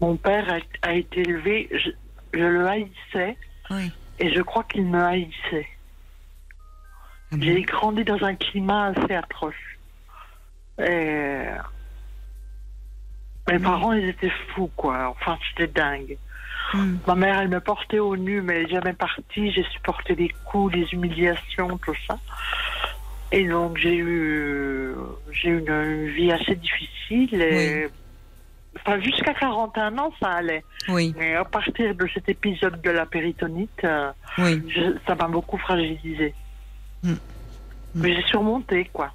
Mon 0.00 0.16
père 0.16 0.46
a, 0.82 0.88
a 0.88 0.94
été 0.94 1.20
élevé, 1.20 1.68
je, 1.72 1.90
je 2.32 2.44
le 2.44 2.66
haïssais, 2.66 3.36
Oui. 3.70 3.90
Et 4.22 4.32
je 4.32 4.40
crois 4.40 4.62
qu'il 4.62 4.84
me 4.84 5.02
haïssait. 5.02 5.66
Ah 7.32 7.36
bon 7.36 7.42
J'ai 7.42 7.62
grandi 7.62 8.04
dans 8.04 8.22
un 8.22 8.36
climat 8.36 8.92
assez 8.94 9.14
atroce. 9.14 9.54
Et... 10.78 11.42
Mes 13.50 13.58
parents, 13.58 13.92
ils 13.92 14.08
étaient 14.08 14.32
fous, 14.54 14.70
quoi. 14.76 15.08
Enfin, 15.08 15.36
c'était 15.48 15.66
dingue. 15.66 16.16
Hmm. 16.72 16.98
Ma 17.08 17.16
mère, 17.16 17.40
elle 17.40 17.48
me 17.48 17.60
portait 17.60 17.98
au 17.98 18.16
nu, 18.16 18.40
mais 18.40 18.58
elle 18.58 18.62
n'est 18.66 18.70
jamais 18.70 18.92
partie. 18.92 19.50
J'ai 19.50 19.64
supporté 19.64 20.14
les 20.14 20.28
coups, 20.44 20.72
les 20.72 20.86
humiliations, 20.92 21.76
tout 21.78 21.96
ça. 22.06 22.16
Et 23.32 23.48
donc, 23.48 23.76
j'ai 23.76 23.96
eu, 23.96 24.94
j'ai 25.32 25.48
eu 25.48 25.58
une, 25.58 25.68
une 25.68 26.08
vie 26.10 26.30
assez 26.30 26.54
difficile. 26.54 27.42
Et... 27.42 27.88
Enfin, 28.84 29.00
jusqu'à 29.00 29.32
41 29.34 29.96
ans, 29.98 30.12
ça 30.20 30.28
allait. 30.30 30.64
Oui, 30.88 31.14
Mais 31.16 31.34
à 31.36 31.44
partir 31.44 31.94
de 31.94 32.08
cet 32.12 32.28
épisode 32.28 32.80
de 32.82 32.90
la 32.90 33.06
péritonite, 33.06 33.70
euh, 33.84 34.10
oui. 34.38 34.62
je- 34.68 34.96
ça 35.06 35.14
m'a 35.14 35.28
beaucoup 35.28 35.56
fragilisé. 35.58 36.34
Mm. 37.04 37.12
Mais 37.94 38.14
j'ai 38.16 38.22
surmonté, 38.26 38.90
quoi. 38.92 39.12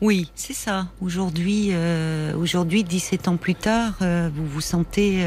Oui, 0.00 0.30
c'est 0.34 0.52
ça. 0.54 0.86
Aujourd'hui, 1.00 1.68
euh, 1.72 2.34
aujourd'hui, 2.36 2.84
17 2.84 3.28
ans 3.28 3.36
plus 3.36 3.54
tard, 3.54 3.94
euh, 4.02 4.28
vous 4.32 4.46
vous 4.46 4.60
sentez 4.60 5.24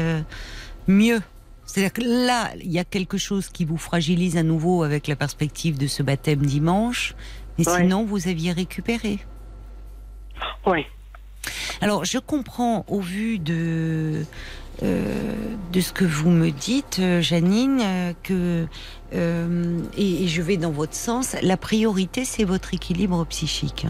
mieux. 0.86 1.20
C'est-à-dire 1.64 1.92
que 1.92 2.02
là, 2.02 2.50
il 2.60 2.70
y 2.70 2.78
a 2.78 2.84
quelque 2.84 3.16
chose 3.18 3.48
qui 3.48 3.64
vous 3.64 3.78
fragilise 3.78 4.36
à 4.36 4.42
nouveau 4.42 4.82
avec 4.82 5.06
la 5.08 5.16
perspective 5.16 5.78
de 5.78 5.86
ce 5.86 6.02
baptême 6.02 6.40
dimanche, 6.44 7.14
mais 7.58 7.68
Ouais. 7.68 7.78
sinon, 7.82 8.04
vous 8.04 8.28
aviez 8.28 8.52
récupéré. 8.52 9.18
Oui. 10.66 10.86
Alors, 11.80 12.04
je 12.04 12.18
comprends 12.18 12.84
au 12.88 13.00
vu 13.00 13.38
de 13.38 14.24
de 14.80 15.80
ce 15.80 15.92
que 15.92 16.04
vous 16.04 16.30
me 16.30 16.50
dites, 16.50 17.00
Janine, 17.20 18.14
que 18.24 18.66
et, 19.12 20.26
je 20.26 20.42
vais 20.42 20.56
dans 20.56 20.72
votre 20.72 20.94
sens. 20.94 21.36
La 21.42 21.56
priorité, 21.56 22.24
c'est 22.24 22.42
votre 22.42 22.74
équilibre 22.74 23.24
psychique. 23.26 23.86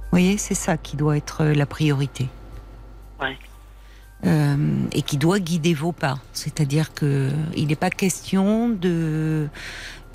Vous 0.00 0.10
voyez, 0.10 0.36
c'est 0.38 0.54
ça 0.54 0.76
qui 0.76 0.96
doit 0.96 1.16
être 1.16 1.44
la 1.44 1.66
priorité. 1.66 2.28
Ouais. 3.20 3.36
et 4.92 5.02
qui 5.02 5.16
doit 5.16 5.38
guider 5.38 5.74
vos 5.74 5.92
pas. 5.92 6.18
C'est-à-dire 6.32 6.92
que 6.92 7.30
il 7.56 7.68
n'est 7.68 7.76
pas 7.76 7.90
question 7.90 8.68
de 8.68 9.48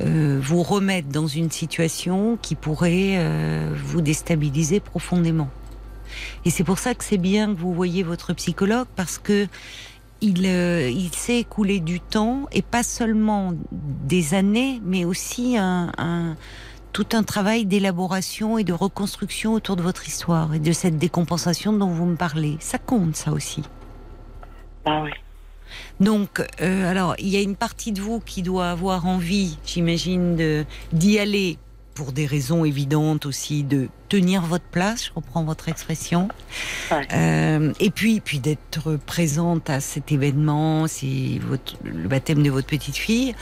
euh, 0.04 0.40
vous 0.42 0.64
remettre 0.64 1.08
dans 1.10 1.28
une 1.28 1.52
situation 1.52 2.38
qui 2.42 2.56
pourrait 2.56 3.16
euh, 3.18 3.74
vous 3.76 4.02
déstabiliser 4.02 4.80
profondément. 4.80 5.50
Et 6.46 6.50
c'est 6.50 6.64
pour 6.64 6.78
ça 6.78 6.94
que 6.94 7.04
c'est 7.04 7.18
bien 7.18 7.54
que 7.54 7.60
vous 7.60 7.74
voyez 7.74 8.04
votre 8.04 8.34
psychologue 8.34 8.88
parce 8.96 9.18
que 9.18 9.48
il, 10.22 10.46
euh, 10.46 10.90
il 10.90 11.14
s'est 11.14 11.40
écoulé 11.40 11.80
du 11.80 12.00
temps 12.00 12.48
et 12.52 12.62
pas 12.62 12.84
seulement 12.84 13.54
des 13.72 14.34
années, 14.34 14.82
mais 14.84 15.06
aussi 15.06 15.58
tout 16.94 17.08
un 17.14 17.24
travail 17.24 17.66
d'élaboration 17.66 18.58
et 18.58 18.64
de 18.64 18.74
reconstruction 18.74 19.54
autour 19.54 19.76
de 19.76 19.82
votre 19.82 20.08
histoire 20.08 20.54
et 20.54 20.60
de 20.60 20.72
cette 20.72 20.98
décompensation 20.98 21.74
dont 21.74 21.88
vous 21.88 22.06
me 22.06 22.16
parlez. 22.16 22.58
Ça 22.60 22.78
compte, 22.78 23.16
ça 23.16 23.32
aussi. 23.32 23.64
Ah 24.86 25.02
oui. 25.04 25.12
Donc, 26.00 26.42
euh, 26.62 26.90
alors, 26.90 27.16
il 27.20 27.28
y 27.28 27.38
a 27.38 27.42
une 27.42 27.56
partie 27.56 27.92
de 27.92 28.02
vous 28.02 28.20
qui 28.20 28.42
doit 28.42 28.70
avoir 28.70 29.06
envie, 29.06 29.58
j'imagine, 29.66 30.66
d'y 30.92 31.20
aller 31.20 31.58
pour 31.94 32.12
des 32.12 32.26
raisons 32.26 32.66
évidentes 32.66 33.26
aussi, 33.26 33.64
de 33.64 33.88
tenir 34.10 34.42
votre 34.42 34.66
place, 34.66 35.06
je 35.06 35.12
reprends 35.14 35.44
votre 35.44 35.70
expression, 35.70 36.28
euh, 36.92 37.72
et 37.80 37.90
puis, 37.90 38.20
puis 38.20 38.40
d'être 38.40 38.96
présente 38.98 39.70
à 39.70 39.80
cet 39.80 40.12
événement, 40.12 40.88
c'est 40.88 41.40
le 41.84 42.08
baptême 42.08 42.44
de 42.44 42.50
votre 42.50 42.68
petite 42.68 42.98
fille, 42.98 43.36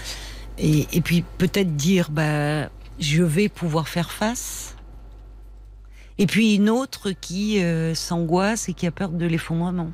et, 0.57 1.01
puis 1.01 1.23
peut-être 1.37 1.75
dire, 1.75 2.09
bah, 2.11 2.69
je 2.99 3.23
vais 3.23 3.49
pouvoir 3.49 3.87
faire 3.87 4.11
face. 4.11 4.75
Et 6.17 6.27
puis 6.27 6.55
une 6.55 6.69
autre 6.69 7.11
qui 7.11 7.63
euh, 7.63 7.95
s'angoisse 7.95 8.69
et 8.69 8.73
qui 8.73 8.85
a 8.85 8.91
peur 8.91 9.09
de 9.09 9.25
l'effondrement. 9.25 9.91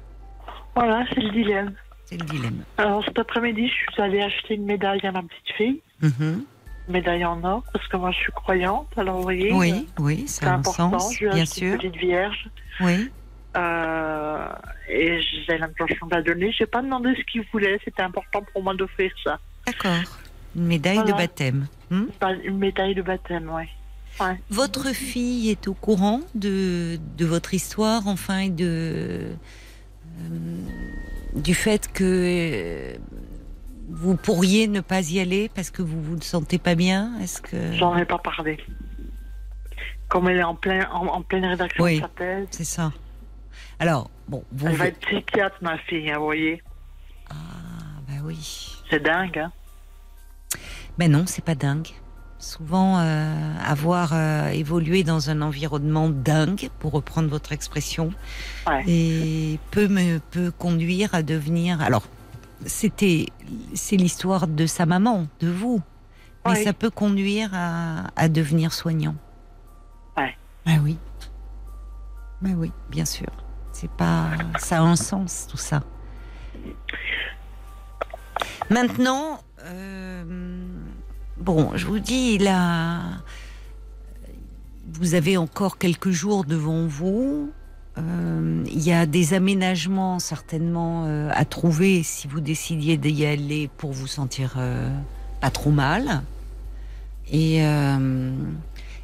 Voilà, 0.76 1.06
c'est 1.10 1.22
le 1.22 1.32
dilemme. 1.32 1.74
C'est 2.08 2.18
le 2.18 2.26
dilemme. 2.26 2.64
Alors 2.78 3.04
cet 3.04 3.20
après-midi, 3.20 3.68
je 3.68 3.94
suis 3.94 4.02
allée 4.02 4.22
acheter 4.22 4.56
une 4.56 4.66
médaille 4.66 5.06
à 5.06 5.12
ma 5.12 5.22
petite 5.22 5.56
fille. 5.58 5.82
Mhm. 6.02 6.44
médaille 6.90 7.26
en 7.26 7.44
or, 7.44 7.64
parce 7.74 7.86
que 7.88 7.98
moi 7.98 8.12
je 8.12 8.18
suis 8.18 8.32
croyante, 8.32 8.88
alors 8.96 9.18
vous 9.18 9.24
voyez. 9.24 9.52
Oui, 9.52 9.88
oui, 10.00 10.24
c'est 10.28 10.46
important. 10.46 10.98
je 11.10 11.26
lui 11.26 11.32
ai 11.32 11.36
bien 11.36 11.46
sûr. 11.46 11.74
Une 11.74 11.80
petite 11.80 11.98
vierge. 11.98 12.50
Oui. 12.80 13.12
Euh, 13.58 14.48
et 14.88 15.20
j'ai 15.22 15.58
l'intention 15.58 16.08
de 16.08 16.16
la 16.16 16.22
donner. 16.22 16.52
Je 16.52 16.64
n'ai 16.64 16.68
pas 16.68 16.82
demandé 16.82 17.14
ce 17.18 17.24
qu'il 17.30 17.44
voulait, 17.52 17.78
c'était 17.84 18.04
important 18.04 18.42
pour 18.54 18.64
moi 18.64 18.74
d'offrir 18.74 19.12
ça. 19.24 19.40
D'accord. 19.66 20.18
Une 20.56 20.66
médaille 20.66 21.04
de 21.04 21.12
baptême. 21.12 21.68
Hmm? 21.90 22.06
Une 22.44 22.58
médaille 22.58 22.96
de 22.96 23.02
baptême, 23.02 23.52
oui. 23.54 23.64
Ouais. 24.20 24.40
Votre 24.50 24.94
fille 24.94 25.50
est 25.50 25.68
au 25.68 25.74
courant 25.74 26.22
de, 26.36 26.98
de 27.18 27.26
votre 27.26 27.54
histoire, 27.54 28.08
enfin, 28.08 28.40
et 28.40 28.50
de. 28.50 29.28
Euh, 30.20 30.58
du 31.38 31.54
fait 31.54 31.92
que 31.92 32.04
euh, 32.04 32.98
vous 33.90 34.16
pourriez 34.16 34.68
ne 34.68 34.82
pas 34.82 35.10
y 35.10 35.20
aller 35.20 35.50
parce 35.54 35.70
que 35.70 35.82
vous 35.82 36.02
vous 36.02 36.16
ne 36.16 36.22
sentez 36.22 36.58
pas 36.58 36.76
bien 36.76 37.18
Est-ce 37.22 37.42
que 37.42 37.74
j'en 37.74 37.96
ai 37.98 38.06
pas 38.06 38.18
parlé 38.18 38.58
Comme 40.10 40.28
elle 40.30 40.38
est 40.38 40.44
en 40.44 40.56
plein 40.56 40.90
en, 40.92 41.22
pleine 41.22 41.46
rédaction 41.46 41.86
de 41.86 42.00
sa 42.00 42.10
thèse. 42.10 42.48
C'est 42.52 42.64
ça. 42.64 42.92
Alors 43.80 44.10
bon, 44.28 44.44
vous 44.52 44.68
elle 44.68 44.76
va 44.76 44.88
être 44.88 45.00
psychiatre, 45.00 45.58
ma 45.62 45.78
fille, 45.78 46.10
hein, 46.12 46.18
vous 46.18 46.26
voyez. 46.26 46.62
Ah 47.30 47.36
ben 48.08 48.22
oui. 48.24 48.76
C'est 48.90 49.02
dingue. 49.02 49.38
Hein 49.38 49.52
ben 50.98 51.12
non, 51.12 51.26
c'est 51.28 51.44
pas 51.44 51.56
dingue 51.56 51.90
souvent 52.40 53.00
euh, 53.00 53.54
avoir 53.66 54.12
euh, 54.14 54.50
évolué 54.50 55.04
dans 55.04 55.30
un 55.30 55.42
environnement 55.42 56.10
dingue, 56.10 56.70
pour 56.80 56.92
reprendre 56.92 57.30
votre 57.30 57.52
expression, 57.52 58.12
et 58.88 59.60
peut 59.72 59.88
me 59.88 60.20
peut 60.20 60.52
conduire 60.52 61.16
à 61.16 61.24
devenir. 61.24 61.82
Alors, 61.82 62.04
c'était 62.66 63.28
c'est 63.74 63.98
l'histoire 63.98 64.48
de 64.48 64.66
sa 64.66 64.86
maman, 64.86 65.28
de 65.40 65.50
vous, 65.50 65.82
mais 66.46 66.64
ça 66.64 66.74
peut 66.74 66.90
conduire 66.90 67.50
à, 67.54 68.12
à 68.16 68.30
devenir 68.30 68.72
soignant. 68.74 69.16
Ouais. 70.16 70.36
Ben 70.66 70.80
oui. 70.84 70.98
Ben 72.42 72.56
oui, 72.56 72.72
bien 72.90 73.06
sûr. 73.06 73.32
C'est 73.72 73.92
pas 73.92 74.30
ça 74.60 74.78
a 74.78 74.82
un 74.82 74.96
sens 74.96 75.48
tout 75.50 75.58
ça. 75.58 75.82
Maintenant. 78.70 79.42
Euh, 79.66 80.24
Bon, 81.40 81.72
je 81.76 81.86
vous 81.86 82.00
dis, 82.00 82.40
là, 82.40 83.02
vous 84.88 85.14
avez 85.14 85.38
encore 85.38 85.78
quelques 85.78 86.10
jours 86.10 86.46
devant 86.46 86.88
vous. 86.88 87.52
Euh, 87.98 88.64
il 88.68 88.84
y 88.84 88.92
a 88.92 89.06
des 89.06 89.34
aménagements 89.34 90.20
certainement 90.20 91.06
euh, 91.06 91.30
à 91.34 91.46
trouver 91.46 92.04
si 92.04 92.28
vous 92.28 92.42
décidiez 92.42 92.98
d'y 92.98 93.26
aller 93.26 93.70
pour 93.78 93.92
vous 93.92 94.08
sentir 94.08 94.56
euh, 94.58 94.90
pas 95.42 95.50
trop 95.52 95.72
mal. 95.72 96.22
Et, 97.30 97.58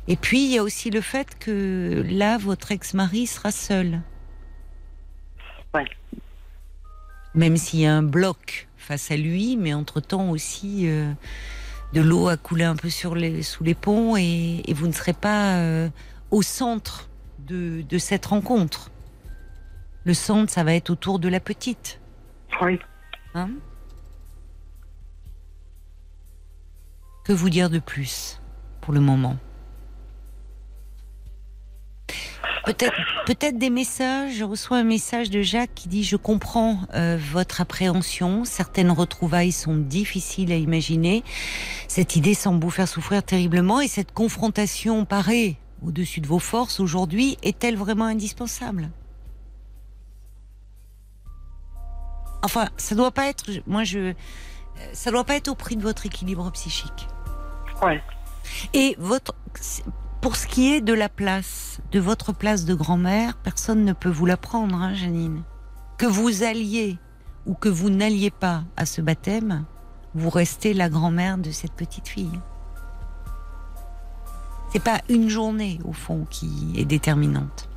et 0.08 0.16
puis 0.16 0.46
il 0.46 0.52
y 0.52 0.58
a 0.58 0.64
aussi 0.64 0.90
le 0.90 1.02
fait 1.02 1.38
que 1.38 2.06
là, 2.10 2.38
votre 2.38 2.72
ex-mari 2.72 3.28
sera 3.28 3.52
seul. 3.52 4.00
Ouais. 5.74 5.86
Même 7.36 7.58
s'il 7.58 7.82
y 7.82 7.86
a 7.86 7.94
un 7.94 8.02
bloc 8.02 8.70
face 8.78 9.12
à 9.12 9.18
lui, 9.18 9.58
mais 9.58 9.74
entre-temps 9.74 10.30
aussi 10.30 10.88
de 11.94 12.02
l'eau 12.02 12.28
a 12.28 12.38
coulé 12.38 12.64
un 12.64 12.76
peu 12.76 12.90
sur 12.90 13.14
les, 13.14 13.44
sous 13.44 13.64
les 13.64 13.76
ponts 13.76 14.18
et, 14.18 14.64
vous 14.74 14.88
ne 14.88 14.92
serez 14.92 15.14
pas 15.14 15.58
euh, 15.58 15.90
au 16.32 16.42
centre 16.42 17.08
de, 17.40 17.98
cette 18.00 18.26
rencontre. 18.26 18.90
Le 20.04 20.14
centre, 20.14 20.52
ça 20.52 20.64
va 20.64 20.74
être 20.74 20.90
autour 20.90 21.20
de 21.20 21.30
la 21.30 21.40
petite. 21.40 22.00
Oui. 22.62 22.80
Hein? 23.36 23.50
Que 27.24 27.32
vous 27.32 27.50
dire 27.50 27.70
de 27.70 27.80
plus 27.80 28.42
pour 28.82 28.94
le 28.94 29.00
moment? 29.00 29.38
Peut-être, 32.66 32.96
peut-être 33.26 33.58
des 33.58 33.70
messages. 33.70 34.36
Je 34.36 34.44
reçois 34.46 34.78
un 34.78 34.84
message 34.84 35.30
de 35.30 35.42
Jacques 35.42 35.74
qui 35.76 35.90
dit 35.90 36.04
je 36.04 36.16
comprends 36.16 36.80
euh, 36.94 37.18
votre 37.20 37.60
appréhension. 37.60 38.46
Certaines 38.46 38.92
retrouvailles 38.92 39.52
sont 39.52 39.76
difficiles 39.76 40.52
à 40.52 40.56
imaginer. 40.56 41.24
Cette 41.90 42.16
idée 42.16 42.34
semble 42.34 42.64
vous 42.64 42.70
faire 42.70 42.88
souffrir 42.88 43.22
terriblement 43.22 43.82
et 43.82 43.88
cette 43.88 44.14
confrontation 44.14 45.04
paraît 45.04 45.58
au-dessus 45.86 46.22
de 46.22 46.28
vos 46.28 46.40
forces 46.40 46.80
aujourd'hui. 46.80 47.38
Est-elle 47.44 47.76
vraiment 47.76 48.06
indispensable? 48.06 48.90
Enfin, 52.44 52.70
ça 52.78 52.96
doit 52.96 53.12
pas 53.12 53.28
être. 53.28 53.46
Moi, 53.68 53.84
je. 53.84 54.14
Ça 54.94 55.12
doit 55.12 55.24
pas 55.24 55.36
être 55.36 55.50
au 55.50 55.56
prix 55.56 55.76
de 55.76 55.82
votre 55.82 56.06
équilibre 56.06 56.50
psychique. 56.52 57.08
Ouais. 57.82 58.02
Et 58.74 58.96
votre 58.98 59.36
pour 60.24 60.38
ce 60.38 60.48
qui 60.48 60.74
est 60.74 60.80
de 60.80 60.94
la 60.94 61.10
place, 61.10 61.82
de 61.92 62.00
votre 62.00 62.32
place 62.32 62.64
de 62.64 62.74
grand-mère, 62.74 63.36
personne 63.36 63.84
ne 63.84 63.92
peut 63.92 64.10
vous 64.10 64.26
la 64.26 64.38
prendre, 64.38 64.74
hein, 64.78 64.94
Janine. 64.94 65.44
Que 65.98 66.06
vous 66.06 66.44
alliez 66.44 66.98
ou 67.46 67.56
que 67.56 67.68
vous 67.68 67.90
n'alliez 67.90 68.32
pas 68.32 68.64
à 68.78 68.86
ce 68.86 69.02
baptême, 69.02 69.66
vous 70.16 70.30
restez 70.30 70.74
la 70.74 70.88
grand-mère 70.88 71.38
de 71.38 71.52
cette 71.52 71.74
petite 71.74 72.08
fille. 72.08 72.40
C'est 74.72 74.82
pas 74.82 75.02
une 75.10 75.28
journée, 75.28 75.80
au 75.84 75.92
fond, 75.92 76.26
qui 76.30 76.72
est 76.78 76.86
déterminante. 76.86 77.68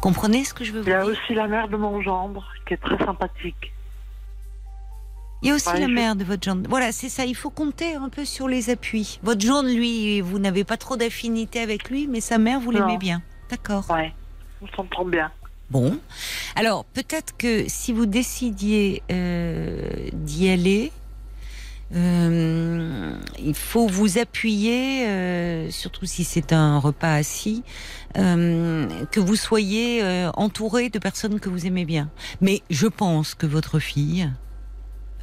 Comprenez 0.00 0.42
ce 0.42 0.52
que 0.52 0.64
je 0.64 0.72
veux 0.72 0.80
vous 0.80 0.84
dire 0.84 1.00
Il 1.04 1.06
y 1.06 1.08
a 1.08 1.12
aussi 1.12 1.34
la 1.34 1.46
mère 1.46 1.68
de 1.68 1.76
mon 1.76 2.02
gendre, 2.02 2.44
qui 2.66 2.74
est 2.74 2.82
très 2.82 2.98
sympathique. 2.98 3.72
Il 5.42 5.48
y 5.48 5.50
a 5.50 5.54
aussi 5.54 5.76
la 5.76 5.88
mère 5.88 6.14
de 6.14 6.22
votre 6.22 6.42
gendre. 6.42 6.62
Voilà, 6.70 6.92
c'est 6.92 7.08
ça. 7.08 7.24
Il 7.24 7.34
faut 7.34 7.50
compter 7.50 7.94
un 7.94 8.08
peu 8.08 8.24
sur 8.24 8.46
les 8.46 8.70
appuis. 8.70 9.18
Votre 9.24 9.40
gendre, 9.40 9.68
lui, 9.68 10.20
vous 10.20 10.38
n'avez 10.38 10.62
pas 10.62 10.76
trop 10.76 10.96
d'affinité 10.96 11.60
avec 11.60 11.90
lui, 11.90 12.06
mais 12.06 12.20
sa 12.20 12.38
mère, 12.38 12.60
vous 12.60 12.70
l'aimez 12.70 12.98
bien. 12.98 13.22
D'accord. 13.50 13.84
Ouais, 13.90 14.14
on 14.62 14.68
s'entend 14.68 15.04
bien. 15.04 15.32
Bon. 15.70 15.98
Alors, 16.54 16.84
peut-être 16.84 17.36
que 17.36 17.64
si 17.66 17.92
vous 17.92 18.06
décidiez 18.06 19.02
euh, 19.10 20.10
d'y 20.12 20.50
aller, 20.50 20.92
euh, 21.94 23.16
il 23.38 23.54
faut 23.54 23.86
vous 23.86 24.18
appuyer, 24.18 25.08
euh, 25.08 25.70
surtout 25.70 26.06
si 26.06 26.24
c'est 26.24 26.52
un 26.52 26.78
repas 26.78 27.14
assis, 27.14 27.64
que 28.14 29.18
vous 29.20 29.36
soyez 29.36 30.04
entouré 30.34 30.90
de 30.90 30.98
personnes 30.98 31.40
que 31.40 31.48
vous 31.48 31.66
aimez 31.66 31.86
bien. 31.86 32.10
Mais 32.42 32.60
je 32.68 32.86
pense 32.86 33.34
que 33.34 33.46
votre 33.46 33.78
fille, 33.78 34.30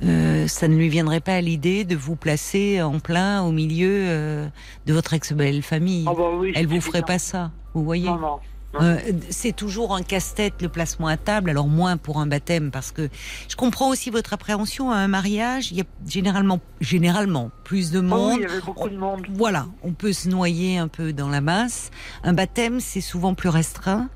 euh, 0.04 0.48
ça 0.48 0.68
ne 0.68 0.76
lui 0.76 0.90
viendrait 0.90 1.20
pas 1.20 1.36
à 1.36 1.42
l'idée 1.42 1.84
de 1.84 1.96
vous 1.96 2.16
placer 2.16 2.82
en 2.82 3.00
plein 3.00 3.44
au 3.44 3.52
milieu 3.52 3.90
euh, 3.92 4.48
de 4.86 4.94
votre 4.94 5.14
ex-belle 5.14 5.62
famille. 5.62 6.06
Ah 6.08 6.14
bah 6.18 6.30
Elle 6.56 6.68
vous 6.68 6.82
ferait 6.82 7.02
pas 7.02 7.20
ça, 7.20 7.52
vous 7.74 7.84
voyez 7.84 8.08
Non, 8.08 8.18
non. 8.18 8.40
Euh, 8.76 9.00
c'est 9.32 9.56
toujours 9.56 9.96
un 9.96 10.04
casse-tête 10.04 10.62
le 10.62 10.70
placement 10.70 11.08
à 11.08 11.18
table, 11.18 11.50
alors 11.50 11.68
moins 11.68 11.98
pour 11.98 12.20
un 12.20 12.28
baptême, 12.28 12.70
parce 12.70 12.92
que 12.92 13.10
je 13.48 13.56
comprends 13.56 13.90
aussi 13.90 14.12
votre 14.12 14.32
appréhension 14.32 14.92
à 14.92 14.98
un 14.98 15.08
mariage. 15.08 15.72
Il 15.72 15.78
y 15.80 15.82
a 15.82 15.86
généralement, 16.08 16.60
généralement 16.80 17.50
plus 17.64 17.90
de 17.90 18.00
monde. 18.00 18.34
Oh 18.34 18.38
oui, 18.38 18.42
il 18.42 18.48
y 18.48 18.52
avait 18.52 18.62
beaucoup 18.62 18.90
de 18.90 18.98
monde. 18.98 19.26
Voilà, 19.34 19.66
on 19.82 19.94
peut 19.94 20.14
se 20.14 20.30
noyer 20.30 20.78
un 20.78 20.88
peu 20.88 21.14
dans 21.14 21.30
la 21.30 21.42
masse. 21.42 21.90
Un 22.24 22.34
baptême, 22.34 22.80
c'est 22.80 23.02
souvent 23.02 23.34
plus 23.34 23.50
restreint, 23.50 24.08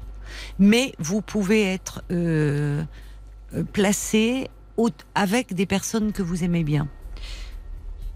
mais 0.59 0.93
vous 0.99 1.21
pouvez 1.21 1.63
être 1.63 2.03
euh 2.11 2.83
placé 3.71 4.49
avec 5.15 5.53
des 5.53 5.65
personnes 5.65 6.11
que 6.11 6.21
vous 6.21 6.43
aimez 6.43 6.63
bien. 6.63 6.87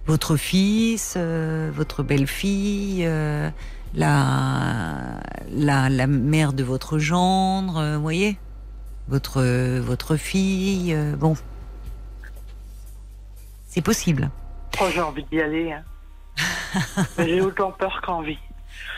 Votre 0.06 0.38
fils, 0.38 1.16
euh, 1.18 1.70
votre 1.74 2.04
belle-fille. 2.04 3.06
Euh, 3.06 3.50
la, 3.94 5.22
la, 5.50 5.90
la 5.90 6.08
mère 6.08 6.54
de 6.54 6.64
votre 6.64 7.00
gendre, 7.00 7.78
euh, 7.78 7.98
voyez 7.98 8.38
votre, 9.08 9.42
votre 9.80 10.18
fille, 10.18 10.94
euh, 10.94 11.16
bon. 11.16 11.36
C'est 13.68 13.82
possible. 13.82 14.30
Oh, 14.82 14.88
j'ai 14.94 15.02
envie 15.02 15.24
d'y 15.32 15.42
aller. 15.42 15.72
Hein. 15.72 15.84
j'ai 17.18 17.42
autant 17.42 17.72
peur 17.72 18.02
qu'envie. 18.06 18.40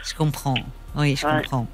Je 0.03 0.15
comprends. 0.15 0.55
Oui, 0.95 1.15
je 1.15 1.25
comprends. 1.25 1.67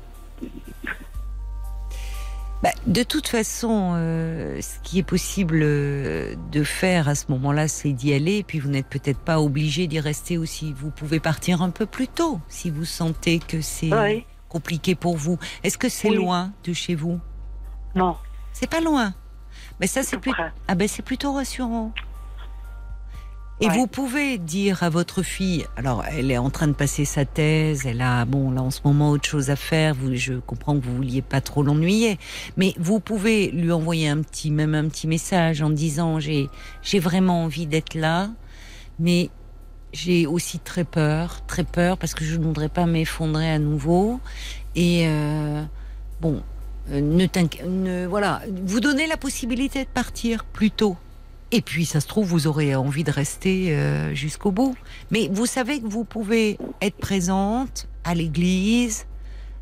Bah, 2.63 2.71
de 2.87 3.03
toute 3.03 3.27
façon, 3.27 3.91
euh, 3.95 4.59
ce 4.61 4.79
qui 4.81 4.97
est 4.99 5.03
possible 5.03 5.59
euh, 5.61 6.35
de 6.51 6.63
faire 6.63 7.07
à 7.09 7.15
ce 7.15 7.25
moment-là, 7.29 7.67
c'est 7.67 7.91
d'y 7.91 8.13
aller. 8.13 8.37
Et 8.37 8.43
puis 8.43 8.59
vous 8.59 8.69
n'êtes 8.69 8.87
peut-être 8.87 9.19
pas 9.19 9.39
obligé 9.39 9.87
d'y 9.87 9.99
rester 9.99 10.37
aussi. 10.37 10.73
Vous 10.73 10.89
pouvez 10.89 11.19
partir 11.19 11.61
un 11.61 11.69
peu 11.69 11.85
plus 11.85 12.07
tôt 12.07 12.39
si 12.47 12.69
vous 12.69 12.85
sentez 12.85 13.39
que 13.39 13.61
c'est 13.61 14.25
compliqué 14.49 14.95
pour 14.95 15.17
vous. 15.17 15.37
Est-ce 15.63 15.77
que 15.77 15.89
c'est 15.89 16.09
loin 16.09 16.53
de 16.63 16.73
chez 16.73 16.95
vous? 16.95 17.19
Non. 17.93 18.15
C'est 18.53 18.69
pas 18.69 18.81
loin. 18.81 19.13
Mais 19.79 19.87
ça, 19.87 20.01
c'est 20.01 20.17
plus... 20.17 20.31
ah 20.67 20.75
ben, 20.75 20.87
c'est 20.87 21.01
plutôt 21.03 21.33
rassurant. 21.33 21.91
Et 23.61 23.69
vous 23.69 23.87
pouvez 23.87 24.37
dire 24.37 24.83
à 24.83 24.89
votre 24.89 25.23
fille, 25.23 25.65
alors 25.77 26.03
elle 26.11 26.29
est 26.29 26.37
en 26.37 26.49
train 26.49 26.67
de 26.67 26.73
passer 26.73 27.05
sa 27.05 27.23
thèse, 27.23 27.85
elle 27.85 28.01
a 28.01 28.25
bon 28.25 28.51
là 28.51 28.61
en 28.61 28.69
ce 28.69 28.81
moment 28.83 29.11
autre 29.11 29.29
chose 29.29 29.49
à 29.49 29.55
faire. 29.55 29.95
Vous, 29.95 30.13
je 30.13 30.33
comprends 30.33 30.77
que 30.77 30.83
vous 30.83 30.97
vouliez 30.97 31.21
pas 31.21 31.39
trop 31.39 31.63
l'ennuyer, 31.63 32.19
mais 32.57 32.73
vous 32.77 32.99
pouvez 32.99 33.51
lui 33.51 33.71
envoyer 33.71 34.09
un 34.09 34.21
petit, 34.21 34.51
même 34.51 34.75
un 34.75 34.89
petit 34.89 35.07
message 35.07 35.61
en 35.61 35.69
disant 35.69 36.19
j'ai 36.19 36.49
j'ai 36.81 36.99
vraiment 36.99 37.45
envie 37.45 37.65
d'être 37.65 37.93
là, 37.93 38.29
mais 38.99 39.29
j'ai 39.93 40.27
aussi 40.27 40.59
très 40.59 40.83
peur, 40.83 41.45
très 41.47 41.63
peur 41.63 41.97
parce 41.97 42.13
que 42.13 42.25
je 42.25 42.35
ne 42.35 42.43
voudrais 42.43 42.67
pas 42.67 42.85
m'effondrer 42.85 43.49
à 43.49 43.57
nouveau. 43.57 44.19
Et 44.75 45.07
euh, 45.07 45.63
bon, 46.19 46.43
euh, 46.91 46.99
ne, 46.99 47.25
ne 47.65 48.05
voilà, 48.05 48.41
vous 48.65 48.81
donnez 48.81 49.07
la 49.07 49.15
possibilité 49.15 49.85
de 49.85 49.89
partir 49.89 50.43
plus 50.43 50.71
tôt 50.71 50.97
et 51.51 51.61
puis, 51.61 51.85
ça 51.85 52.01
se 52.01 52.07
trouve, 52.07 52.25
vous 52.25 52.47
aurez 52.47 52.75
envie 52.75 53.03
de 53.03 53.11
rester 53.11 53.75
euh, 53.75 54.13
jusqu'au 54.13 54.51
bout. 54.51 54.75
Mais 55.11 55.29
vous 55.31 55.45
savez 55.45 55.79
que 55.79 55.87
vous 55.87 56.03
pouvez 56.03 56.57
être 56.81 56.97
présente 56.97 57.87
à 58.03 58.15
l'église, 58.15 59.07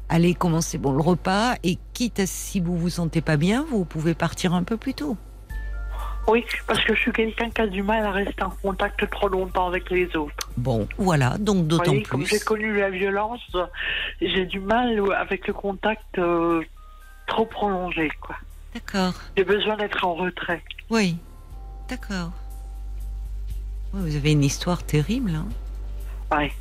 aller 0.09 0.33
commencer 0.33 0.77
bon, 0.77 0.93
le 0.93 1.01
repas, 1.01 1.55
et 1.63 1.77
quitte 1.93 2.19
à 2.19 2.25
si 2.25 2.59
vous 2.59 2.77
vous 2.77 2.89
sentez 2.89 3.21
pas 3.21 3.37
bien, 3.37 3.65
vous 3.69 3.85
pouvez 3.85 4.13
partir 4.13 4.53
un 4.53 4.63
peu 4.63 4.77
plus 4.77 4.93
tôt. 4.93 5.17
Oui, 6.27 6.45
parce 6.67 6.81
que 6.85 6.95
je 6.95 7.01
suis 7.01 7.11
quelqu'un 7.11 7.49
qui 7.49 7.61
a 7.61 7.67
du 7.67 7.83
mal 7.83 8.05
à 8.05 8.11
rester 8.11 8.43
en 8.43 8.49
contact 8.49 9.09
trop 9.09 9.27
longtemps 9.27 9.67
avec 9.67 9.89
les 9.89 10.15
autres. 10.15 10.49
Bon, 10.55 10.87
voilà, 10.97 11.37
donc 11.37 11.67
d'autant 11.67 11.91
plus. 11.91 12.03
Comme 12.03 12.25
j'ai 12.25 12.39
connu 12.39 12.77
la 12.77 12.89
violence, 12.89 13.41
j'ai 14.21 14.45
du 14.45 14.61
mal 14.61 15.01
avec 15.17 15.47
le 15.47 15.53
contact 15.53 16.17
euh, 16.17 16.63
trop 17.27 17.45
prolongé, 17.45 18.09
quoi. 18.21 18.37
D'accord. 18.73 19.13
J'ai 19.35 19.43
besoin 19.43 19.75
d'être 19.75 20.05
en 20.05 20.15
retrait. 20.15 20.63
Oui, 20.89 21.17
D'accord. 21.93 22.31
vous 23.91 24.15
avez 24.15 24.31
une 24.31 24.43
histoire 24.43 24.81
terrible. 24.81 25.35
Hein 25.35 25.47
oui. 26.31 26.51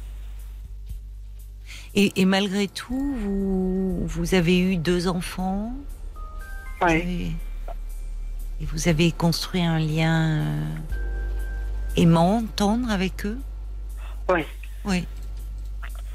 Et, 1.94 2.24
malgré 2.26 2.68
tout, 2.68 3.14
vous, 3.16 4.06
vous 4.06 4.34
avez 4.34 4.58
eu 4.58 4.76
deux 4.76 5.08
enfants. 5.08 5.72
Oui. 6.82 7.32
Et 8.60 8.66
vous 8.66 8.88
avez 8.88 9.10
construit 9.10 9.62
un 9.62 9.78
lien 9.78 10.42
euh, 10.42 10.66
aimant, 11.96 12.44
tendre 12.54 12.90
avec 12.90 13.24
eux 13.24 13.38
Oui. 14.28 14.44
Oui. 14.84 15.06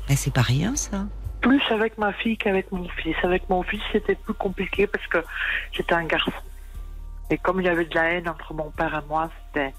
Mais 0.09 0.15
c'est 0.15 0.33
pas 0.33 0.43
rien, 0.43 0.75
ça. 0.75 1.07
Plus 1.41 1.63
avec 1.71 1.97
ma 1.97 2.13
fille 2.13 2.37
qu'avec 2.37 2.71
mon 2.71 2.87
fils. 2.87 3.15
Avec 3.23 3.49
mon 3.49 3.63
fils, 3.63 3.81
c'était 3.91 4.13
plus 4.13 4.35
compliqué 4.35 4.85
parce 4.85 5.07
que 5.07 5.23
j'étais 5.71 5.95
un 5.95 6.05
garçon. 6.05 6.31
Et 7.29 7.37
comme 7.37 7.59
il 7.59 7.65
y 7.65 7.69
avait 7.69 7.85
de 7.85 7.95
la 7.95 8.13
haine 8.13 8.29
entre 8.29 8.53
mon 8.53 8.71
père 8.71 8.93
et 8.95 9.07
moi, 9.07 9.29
c'était, 9.47 9.73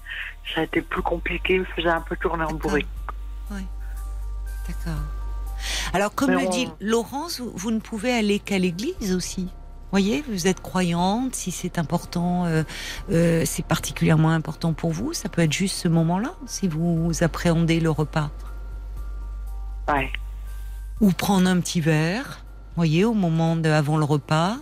ça 0.53 0.61
a 0.61 0.63
été 0.63 0.81
plus 0.81 1.01
compliqué, 1.01 1.55
il 1.55 1.61
me 1.61 1.65
faisait 1.65 1.89
un 1.89 2.01
peu 2.01 2.15
tourner 2.15 2.43
en 2.43 2.53
bourrique. 2.53 2.87
Oui. 3.51 3.65
D'accord. 4.67 5.01
Alors, 5.93 6.13
comme 6.13 6.31
le 6.31 6.47
dit 6.49 6.69
Laurence, 6.79 7.41
vous, 7.41 7.71
ne 7.71 7.79
pouvez 7.79 8.13
aller 8.13 8.39
qu'à 8.39 8.59
l'église 8.59 9.15
aussi. 9.15 9.49
Voyez, 9.91 10.23
vous 10.29 10.45
êtes 10.45 10.61
croyante, 10.61 11.33
si 11.33 11.49
c'est 11.49 11.79
important, 11.79 12.45
euh, 12.45 12.61
euh, 13.11 13.41
c'est 13.45 13.65
particulièrement 13.65 14.29
important 14.29 14.73
pour 14.73 14.91
vous, 14.91 15.13
ça 15.13 15.29
peut 15.29 15.41
être 15.41 15.51
juste 15.51 15.75
ce 15.77 15.87
moment-là, 15.87 16.35
si 16.45 16.67
vous 16.67 17.11
appréhendez 17.21 17.79
le 17.79 17.89
repas. 17.89 18.29
Ouais. 19.87 20.11
Ou 21.01 21.11
prendre 21.11 21.49
un 21.49 21.59
petit 21.59 21.81
verre, 21.81 22.45
voyez, 22.75 23.03
au 23.03 23.15
moment 23.15 23.55
de, 23.55 23.67
avant 23.67 23.97
le 23.97 24.05
repas, 24.05 24.57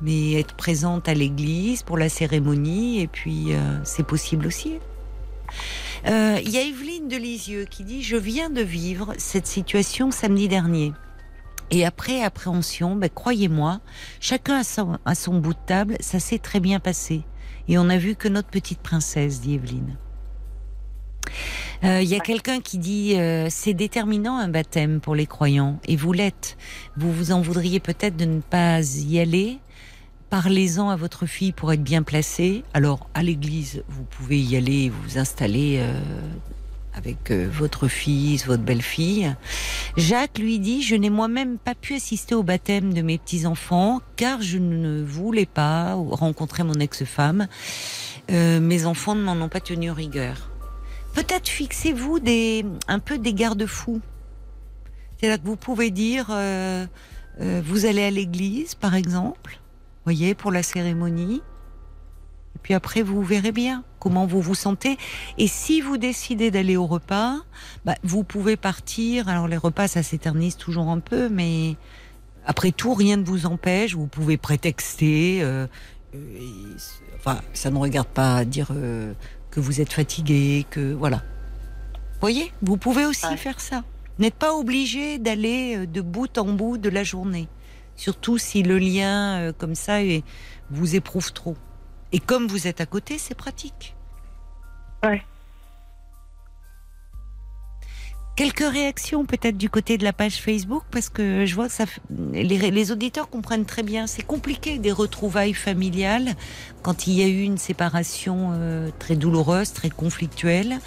mais 0.00 0.34
être 0.34 0.54
présente 0.54 1.08
à 1.08 1.14
l'église 1.14 1.82
pour 1.82 1.98
la 1.98 2.08
cérémonie, 2.08 3.00
et 3.00 3.06
puis 3.06 3.52
euh, 3.52 3.78
c'est 3.84 4.06
possible 4.06 4.46
aussi. 4.46 4.78
Euh, 6.06 6.38
il 6.42 6.50
y 6.50 6.56
a 6.56 6.62
Evelyne 6.62 7.08
de 7.08 7.16
Lisieux 7.16 7.66
qui 7.68 7.84
dit 7.84 8.02
Je 8.02 8.16
viens 8.16 8.50
de 8.50 8.62
vivre 8.62 9.12
cette 9.18 9.46
situation 9.46 10.10
samedi 10.10 10.48
dernier. 10.48 10.92
Et 11.70 11.84
après 11.84 12.22
appréhension, 12.22 12.96
ben, 12.96 13.08
croyez-moi, 13.08 13.80
chacun 14.18 14.56
a 14.56 14.64
son, 14.64 14.98
à 15.04 15.14
son 15.14 15.38
bout 15.38 15.54
de 15.54 15.58
table, 15.66 15.96
ça 16.00 16.18
s'est 16.18 16.38
très 16.38 16.58
bien 16.58 16.80
passé. 16.80 17.22
Et 17.68 17.78
on 17.78 17.88
a 17.88 17.96
vu 17.96 18.16
que 18.16 18.26
notre 18.26 18.48
petite 18.48 18.80
princesse, 18.80 19.40
dit 19.40 19.54
Evelyne. 19.54 19.96
Euh, 21.84 22.02
il 22.02 22.08
y 22.08 22.14
a 22.14 22.20
quelqu'un 22.20 22.60
qui 22.60 22.78
dit 22.78 23.16
c'est 23.48 23.74
déterminant 23.74 24.36
un 24.36 24.48
baptême 24.48 25.00
pour 25.00 25.14
les 25.14 25.26
croyants 25.26 25.78
et 25.86 25.96
vous 25.96 26.12
l'êtes. 26.12 26.56
Vous 26.96 27.12
vous 27.12 27.32
en 27.32 27.40
voudriez 27.40 27.80
peut-être 27.80 28.16
de 28.16 28.24
ne 28.24 28.40
pas 28.40 28.80
y 28.80 29.18
aller? 29.18 29.58
Parlez-en 30.30 30.88
à 30.90 30.94
votre 30.94 31.26
fille 31.26 31.50
pour 31.50 31.72
être 31.72 31.82
bien 31.82 32.04
placée. 32.04 32.62
Alors, 32.72 33.08
à 33.14 33.22
l'église, 33.24 33.82
vous 33.88 34.04
pouvez 34.04 34.40
y 34.40 34.56
aller, 34.56 34.88
vous 34.88 35.18
installer 35.18 35.78
euh, 35.80 35.92
avec 36.94 37.32
euh, 37.32 37.48
votre 37.52 37.88
fils, 37.88 38.46
votre 38.46 38.62
belle-fille. 38.62 39.34
Jacques 39.96 40.38
lui 40.38 40.60
dit 40.60 40.82
Je 40.82 40.94
n'ai 40.94 41.10
moi-même 41.10 41.58
pas 41.58 41.74
pu 41.74 41.96
assister 41.96 42.36
au 42.36 42.44
baptême 42.44 42.94
de 42.94 43.02
mes 43.02 43.18
petits-enfants 43.18 44.00
car 44.14 44.40
je 44.40 44.58
ne 44.58 45.02
voulais 45.02 45.46
pas 45.46 45.94
rencontrer 45.94 46.62
mon 46.62 46.74
ex-femme. 46.74 47.48
Euh, 48.30 48.60
mes 48.60 48.86
enfants 48.86 49.16
ne 49.16 49.22
m'en 49.22 49.32
ont 49.32 49.48
pas 49.48 49.60
tenu 49.60 49.90
rigueur. 49.90 50.49
Peut-être 51.14 51.48
fixez-vous 51.48 52.18
un 52.88 52.98
peu 52.98 53.18
des 53.18 53.34
garde-fous. 53.34 54.00
C'est-à-dire 55.16 55.42
que 55.42 55.46
vous 55.46 55.56
pouvez 55.56 55.90
dire 55.90 56.26
Vous 57.38 57.86
allez 57.86 58.04
à 58.04 58.10
l'église, 58.10 58.74
par 58.74 58.94
exemple 58.94 59.60
voyez, 60.04 60.34
pour 60.34 60.50
la 60.50 60.62
cérémonie. 60.62 61.42
Et 62.56 62.58
puis 62.62 62.74
après, 62.74 63.02
vous 63.02 63.22
verrez 63.22 63.52
bien 63.52 63.84
comment 63.98 64.26
vous 64.26 64.40
vous 64.40 64.54
sentez. 64.54 64.98
Et 65.38 65.46
si 65.46 65.80
vous 65.80 65.98
décidez 65.98 66.50
d'aller 66.50 66.76
au 66.76 66.86
repas, 66.86 67.36
bah, 67.84 67.94
vous 68.02 68.24
pouvez 68.24 68.56
partir. 68.56 69.28
Alors 69.28 69.46
les 69.46 69.56
repas, 69.56 69.88
ça 69.88 70.02
s'éternise 70.02 70.56
toujours 70.56 70.88
un 70.88 71.00
peu, 71.00 71.28
mais 71.28 71.76
après 72.44 72.72
tout, 72.72 72.94
rien 72.94 73.16
ne 73.18 73.24
vous 73.24 73.46
empêche. 73.46 73.94
Vous 73.94 74.06
pouvez 74.06 74.36
prétexter. 74.36 75.40
Euh, 75.42 75.66
enfin, 77.16 77.40
ça 77.52 77.70
ne 77.70 77.78
regarde 77.78 78.08
pas 78.08 78.44
dire 78.44 78.68
euh, 78.72 79.12
que 79.50 79.60
vous 79.60 79.80
êtes 79.80 79.92
fatigué, 79.92 80.66
que 80.70 80.92
voilà. 80.92 81.22
Voyez, 82.20 82.52
vous 82.62 82.76
pouvez 82.76 83.06
aussi 83.06 83.36
faire 83.36 83.60
ça. 83.60 83.82
n'êtes 84.18 84.34
pas 84.34 84.54
obligé 84.54 85.18
d'aller 85.18 85.76
euh, 85.76 85.86
de 85.86 86.00
bout 86.00 86.36
en 86.38 86.52
bout 86.52 86.78
de 86.78 86.88
la 86.88 87.02
journée. 87.02 87.48
Surtout 87.96 88.38
si 88.38 88.62
le 88.62 88.78
lien 88.78 89.38
euh, 89.38 89.52
comme 89.56 89.74
ça 89.74 89.98
vous 90.70 90.96
éprouve 90.96 91.32
trop. 91.32 91.56
Et 92.12 92.18
comme 92.18 92.46
vous 92.46 92.66
êtes 92.66 92.80
à 92.80 92.86
côté, 92.86 93.18
c'est 93.18 93.34
pratique. 93.34 93.94
Ouais. 95.02 95.22
Quelques 98.36 98.66
réactions 98.66 99.26
peut-être 99.26 99.58
du 99.58 99.68
côté 99.68 99.98
de 99.98 100.04
la 100.04 100.14
page 100.14 100.40
Facebook 100.40 100.82
parce 100.90 101.10
que 101.10 101.44
je 101.44 101.54
vois 101.54 101.66
que 101.66 101.74
ça, 101.74 101.84
les, 102.32 102.90
auditeurs 102.92 103.28
comprennent 103.28 103.66
très 103.66 103.82
bien. 103.82 104.06
C'est 104.06 104.22
compliqué 104.22 104.78
des 104.78 104.92
retrouvailles 104.92 105.52
familiales 105.52 106.34
quand 106.82 107.06
il 107.06 107.14
y 107.14 107.22
a 107.22 107.26
eu 107.26 107.42
une 107.42 107.58
séparation 107.58 108.52
euh, 108.54 108.88
très 108.98 109.16
douloureuse, 109.16 109.74
très 109.74 109.90
conflictuelle. 109.90 110.78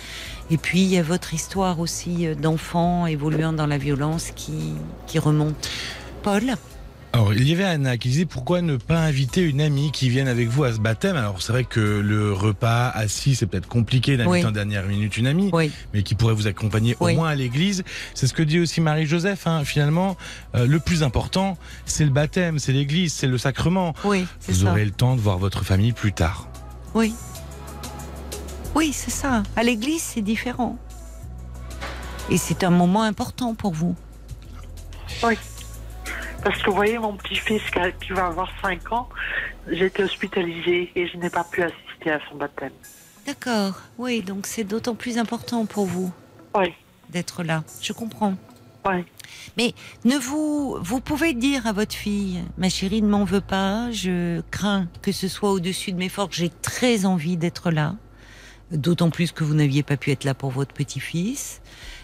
Et 0.50 0.58
puis 0.58 0.82
il 0.82 0.88
y 0.88 0.98
a 0.98 1.04
votre 1.04 1.34
histoire 1.34 1.80
aussi 1.80 2.26
euh, 2.26 2.34
d'enfants 2.34 3.06
évoluant 3.06 3.54
dans 3.54 3.68
la 3.68 3.78
violence 3.78 4.32
qui, 4.36 4.74
qui 5.06 5.20
remonte. 5.20 5.70
Paul? 6.24 6.56
Alors, 7.16 7.32
il 7.32 7.48
y 7.48 7.54
avait 7.54 7.64
Anna 7.64 7.96
qui 8.00 8.10
disait 8.10 8.26
pourquoi 8.26 8.64
ne 8.64 8.76
pas 8.76 9.00
inviter 9.00 9.42
une 9.42 9.62
amie 9.62 9.92
qui 9.92 10.10
vienne 10.10 10.28
avec 10.28 10.48
vous 10.48 10.64
à 10.64 10.74
ce 10.74 10.80
baptême? 10.80 11.16
Alors, 11.16 11.44
c'est 11.44 11.52
vrai 11.52 11.64
que 11.64 11.80
le 11.80 12.34
repas 12.34 12.90
assis, 12.90 13.36
c'est 13.36 13.46
peut-être 13.46 13.68
compliqué 13.68 14.18
d'inviter 14.18 14.32
Oui. 14.40 14.46
en 14.46 14.52
dernière 14.52 14.84
minute 14.88 15.16
une 15.18 15.28
amie, 15.28 15.52
Oui. 15.54 15.72
mais 15.94 16.02
qui 16.02 16.16
pourrait 16.16 16.34
vous 16.34 16.48
accompagner 16.48 16.98
Oui. 17.00 17.14
au 17.14 17.18
moins 17.18 17.30
à 17.30 17.36
l'église. 17.36 17.84
C'est 18.16 18.26
ce 18.26 18.34
que 18.34 18.42
dit 18.42 18.60
aussi 18.60 18.82
Marie-Joseph. 18.82 19.46
hein. 19.46 19.64
Finalement, 19.64 20.18
euh, 20.56 20.66
le 20.66 20.80
plus 20.80 21.04
important, 21.04 21.56
c'est 21.86 22.04
le 22.04 22.10
baptême, 22.10 22.58
c'est 22.58 22.72
l'église, 22.74 23.14
c'est 23.14 23.28
le 23.28 23.38
sacrement. 23.38 23.94
Oui, 24.06 24.26
Vous 24.48 24.64
ça. 24.64 24.72
aurez 24.72 24.84
le 24.86 24.92
temps 24.92 25.16
de 25.16 25.22
voir 25.22 25.38
votre 25.38 25.64
famille 25.64 25.92
plus 25.94 26.14
tard. 26.14 26.48
Oui. 26.96 27.14
Oui, 28.74 28.92
c'est 28.92 29.12
ça. 29.12 29.44
À 29.56 29.62
l'église, 29.62 30.02
c'est 30.02 30.22
différent. 30.24 30.80
Et 32.32 32.38
c'est 32.38 32.64
un 32.64 32.72
moment 32.72 33.04
important 33.04 33.54
pour 33.54 33.74
vous. 33.74 33.96
Parce 36.44 36.62
que 36.62 36.70
vous 36.70 36.76
voyez, 36.76 36.98
mon 36.98 37.16
petit-fils 37.16 37.62
qui 38.02 38.12
va 38.12 38.28
avoir 38.28 38.52
5 38.62 38.92
ans, 38.92 39.08
j'ai 39.70 39.86
été 39.86 40.04
hospitalisée 40.04 40.92
et 40.96 41.08
je 41.08 41.18
n'ai 41.18 41.30
pas 41.30 41.44
pu 41.46 41.64
assister 41.64 42.12
à 42.12 42.20
son 42.30 42.36
baptême. 42.36 42.74
D'accord. 43.26 43.80
Oui, 43.98 44.22
donc 44.22 44.46
c'est 44.46 44.66
d'autant 44.66 44.96
plus 44.96 45.18
important 45.18 45.66
pour 45.66 45.86
vous 45.86 46.12
Oui, 46.56 46.74
d'être 47.10 47.44
là. 47.44 47.64
Je 47.82 47.94
comprends. 47.94 48.36
oui. 48.86 49.06
Mais 49.58 49.74
ne 50.04 50.18
vous, 50.18 50.78
vous 50.82 51.00
pouvez 51.00 51.34
dire 51.34 51.66
à 51.66 51.72
votre 51.72 51.96
fille, 51.96 52.44
ma 52.58 52.70
chérie 52.70 53.02
ne 53.02 53.08
m'en 53.08 53.24
veut 53.24 53.42
pas, 53.42 53.90
je 53.92 54.42
crains 54.52 54.88
que 55.02 55.12
ce 55.14 55.28
soit 55.28 55.52
au-dessus 55.52 55.92
de 55.94 55.98
mes 55.98 56.10
forces, 56.10 56.36
j'ai 56.36 56.50
très 56.50 57.06
envie 57.06 57.38
d'être 57.38 57.72
là, 57.72 57.96
d'autant 58.72 59.10
plus 59.10 59.32
que 59.32 59.44
vous 59.44 59.54
n'aviez 59.56 59.82
pas 59.84 59.96
pu 59.98 60.12
être 60.12 60.24
là 60.26 60.34
pour 60.34 60.52
votre 60.52 60.74
petit-fils, 60.74 61.62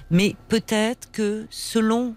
mais 0.09 0.35
peut-être 0.47 1.11
que 1.11 1.45
selon 1.49 2.15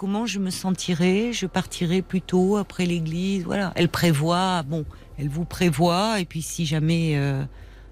comment 0.00 0.24
je 0.24 0.38
me 0.38 0.48
sentirai, 0.48 1.34
je 1.34 1.44
partirai 1.44 2.00
plutôt 2.00 2.56
après 2.56 2.86
l'église, 2.86 3.44
voilà. 3.44 3.70
Elle 3.74 3.90
prévoit, 3.90 4.62
bon, 4.62 4.86
elle 5.18 5.28
vous 5.28 5.44
prévoit, 5.44 6.20
et 6.20 6.24
puis 6.24 6.40
si 6.40 6.64
jamais 6.64 7.16
euh, 7.16 7.44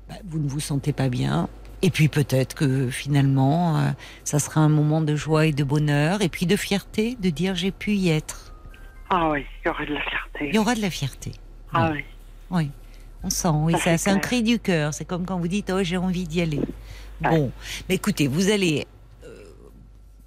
bah, 0.09 0.15
vous 0.27 0.39
ne 0.39 0.49
vous 0.49 0.59
sentez 0.59 0.95
pas 0.95 1.11
bien, 1.11 1.51
et 1.83 1.91
puis 1.91 2.09
peut-être 2.09 2.55
que 2.55 2.89
finalement, 2.89 3.77
euh, 3.77 3.91
ça 4.25 4.39
sera 4.39 4.63
un 4.63 4.71
moment 4.71 5.03
de 5.03 5.17
joie 5.17 5.45
et 5.45 5.53
de 5.53 5.65
bonheur, 5.65 6.23
et 6.23 6.31
puis 6.31 6.47
de 6.47 6.57
fierté, 6.57 7.15
de 7.21 7.29
dire 7.29 7.55
j'ai 7.55 7.73
pu 7.73 7.93
y 7.93 8.09
être. 8.09 8.55
Ah 9.11 9.29
oui, 9.29 9.45
il 9.63 9.69
y 9.69 9.71
aurait 9.71 9.85
de 9.85 9.93
la 9.93 10.01
fierté. 10.01 10.49
Il 10.49 10.55
y 10.55 10.59
aura 10.59 10.75
de 10.75 10.81
la 10.81 10.91
fierté. 10.91 11.33
Ah 11.75 11.91
oui. 11.93 12.05
Oui, 12.51 12.71
on 13.23 13.29
sent, 13.29 13.49
oui, 13.53 13.75
c'est 13.79 14.09
un 14.09 14.19
cri 14.19 14.43
du 14.43 14.59
cœur. 14.59 14.95
C'est 14.95 15.05
comme 15.05 15.27
quand 15.27 15.39
vous 15.39 15.49
dites 15.49 15.71
oh 15.71 15.83
j'ai 15.83 15.99
envie 15.99 16.25
d'y 16.27 16.41
aller. 16.41 16.61
Ouais. 17.23 17.29
Bon, 17.29 17.53
mais 17.87 17.97
écoutez, 17.97 18.29
vous 18.29 18.51
allez 18.51 18.87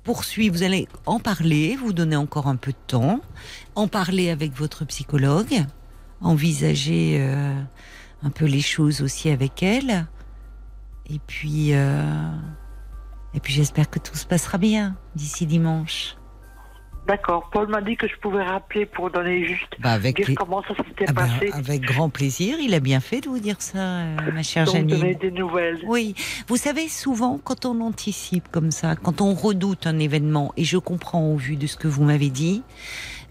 poursuivre, 0.03 0.55
vous 0.55 0.63
allez 0.63 0.87
en 1.05 1.19
parler, 1.19 1.75
vous 1.75 1.93
donner 1.93 2.15
encore 2.15 2.47
un 2.47 2.55
peu 2.55 2.71
de 2.71 2.77
temps, 2.87 3.21
en 3.75 3.87
parler 3.87 4.29
avec 4.29 4.53
votre 4.53 4.85
psychologue, 4.85 5.65
envisager 6.21 7.17
euh, 7.19 7.61
un 8.23 8.29
peu 8.29 8.45
les 8.45 8.61
choses 8.61 9.01
aussi 9.01 9.29
avec 9.29 9.63
elle, 9.63 10.07
et 11.09 11.19
puis 11.27 11.73
euh, 11.73 12.31
et 13.33 13.39
puis 13.39 13.53
j'espère 13.53 13.89
que 13.89 13.99
tout 13.99 14.15
se 14.15 14.25
passera 14.25 14.57
bien 14.57 14.95
d'ici 15.15 15.45
dimanche. 15.45 16.15
D'accord. 17.07 17.49
Paul 17.51 17.67
m'a 17.67 17.81
dit 17.81 17.97
que 17.97 18.07
je 18.07 18.15
pouvais 18.21 18.43
rappeler 18.43 18.85
pour 18.85 19.09
donner 19.09 19.43
juste 19.45 19.75
Bah 19.79 19.91
avec 19.93 20.17
dire 20.17 20.29
les- 20.29 20.35
comment 20.35 20.61
ça 20.61 20.75
s'était 20.75 21.05
Ah 21.07 21.13
bah, 21.13 21.23
passé. 21.23 21.49
avec 21.51 21.81
grand 21.81 22.09
plaisir, 22.09 22.57
il 22.59 22.73
a 22.75 22.79
bien 22.79 22.99
fait 22.99 23.21
de 23.21 23.27
vous 23.29 23.39
dire 23.39 23.55
ça, 23.59 23.79
euh, 23.79 24.15
ma 24.31 24.43
chère 24.43 24.65
Donc 24.65 24.75
Janine. 24.75 24.99
donner 24.99 25.15
des 25.15 25.31
nouvelles. 25.31 25.79
Oui, 25.87 26.13
vous 26.47 26.57
savez, 26.57 26.87
souvent, 26.87 27.39
quand 27.43 27.65
on 27.65 27.81
anticipe 27.81 28.47
comme 28.51 28.69
ça, 28.71 28.95
quand 28.95 29.19
on 29.19 29.33
redoute 29.33 29.87
un 29.87 29.97
événement, 29.97 30.53
et 30.57 30.63
je 30.63 30.77
comprends 30.77 31.23
au 31.25 31.37
vu 31.37 31.55
de 31.55 31.65
ce 31.65 31.75
que 31.75 31.87
vous 31.87 32.03
m'avez 32.03 32.29
dit, 32.29 32.61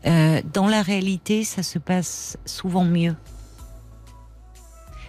euh, 0.06 0.40
dans 0.52 0.66
la 0.66 0.82
réalité, 0.82 1.44
ça 1.44 1.62
se 1.62 1.78
passe 1.78 2.38
souvent 2.46 2.84
mieux. 2.84 3.14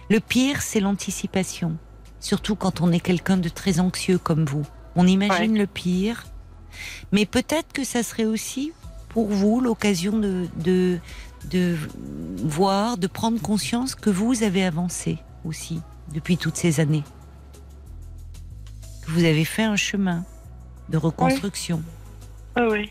Le 0.08 0.20
pire, 0.20 0.62
c'est 0.62 0.80
l'anticipation, 0.80 1.76
surtout 2.20 2.54
quand 2.54 2.80
on 2.80 2.92
est 2.92 3.00
quelqu'un 3.00 3.36
de 3.38 3.48
très 3.48 3.80
anxieux 3.80 4.18
comme 4.18 4.44
vous. 4.44 4.64
On 4.94 5.06
imagine 5.06 5.56
le 5.56 5.66
pire, 5.66 6.24
mais 7.12 7.26
peut-être 7.26 7.72
que 7.72 7.84
ça 7.84 8.02
serait 8.02 8.24
aussi 8.24 8.72
pour 9.08 9.28
vous 9.28 9.60
l'occasion 9.60 10.18
de, 10.18 10.46
de, 10.56 10.98
de 11.50 11.76
voir, 12.38 12.96
de 12.98 13.06
prendre 13.06 13.40
conscience 13.40 13.94
que 13.94 14.10
vous 14.10 14.42
avez 14.42 14.64
avancé 14.64 15.18
aussi 15.44 15.80
depuis 16.12 16.36
toutes 16.36 16.56
ces 16.56 16.80
années. 16.80 17.04
Que 19.04 19.10
vous 19.10 19.24
avez 19.24 19.44
fait 19.44 19.64
un 19.64 19.76
chemin 19.76 20.24
de 20.88 20.96
reconstruction. 20.96 21.82
Ah 22.54 22.68
oui. 22.70 22.90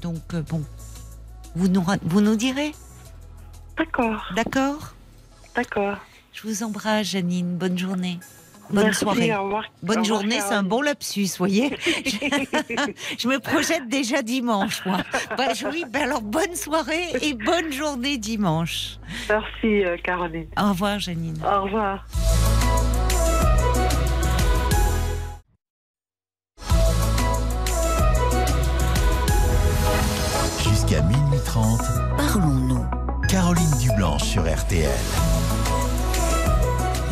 Donc, 0.00 0.34
euh, 0.34 0.42
bon, 0.42 0.62
vous 1.56 1.66
nous, 1.66 1.84
vous 2.02 2.20
nous 2.20 2.36
direz, 2.36 2.72
D'accord. 3.76 4.26
d'accord? 4.36 4.94
D'accord. 5.56 5.98
Je 6.32 6.46
vous 6.46 6.62
embrasse, 6.62 7.08
Janine. 7.08 7.56
Bonne 7.56 7.76
journée. 7.76 8.20
Bonne 8.70 8.84
Merci, 8.84 9.00
soirée. 9.00 9.34
au 9.34 9.44
revoir. 9.44 9.64
Au 9.82 9.86
Bonne 9.86 9.98
revoir, 10.00 10.20
journée, 10.20 10.40
c'est 10.40 10.54
un 10.54 10.62
bon 10.62 10.82
lapsus, 10.82 11.28
voyez. 11.38 11.70
Je 13.18 13.28
me 13.28 13.38
projette 13.38 13.88
déjà 13.88 14.22
dimanche, 14.22 14.84
moi. 14.84 14.98
Bah, 15.36 15.48
oui, 15.72 15.84
bah 15.90 16.00
alors 16.02 16.20
bonne 16.22 16.54
soirée 16.54 17.08
et 17.22 17.32
bonne 17.34 17.72
journée 17.72 18.18
dimanche. 18.18 18.98
Merci, 19.28 19.84
euh, 19.84 19.96
Caroline. 20.02 20.48
Au 20.60 20.68
revoir, 20.70 20.98
Janine. 20.98 21.38
Au 21.44 21.62
revoir. 21.64 22.04
Jusqu'à 30.62 31.02
minuit 31.02 31.38
30, 31.44 31.80
Parlons-nous. 32.16 32.84
Caroline 33.28 33.70
Dublanche 33.80 34.22
sur 34.22 34.42
RTL. 34.42 34.90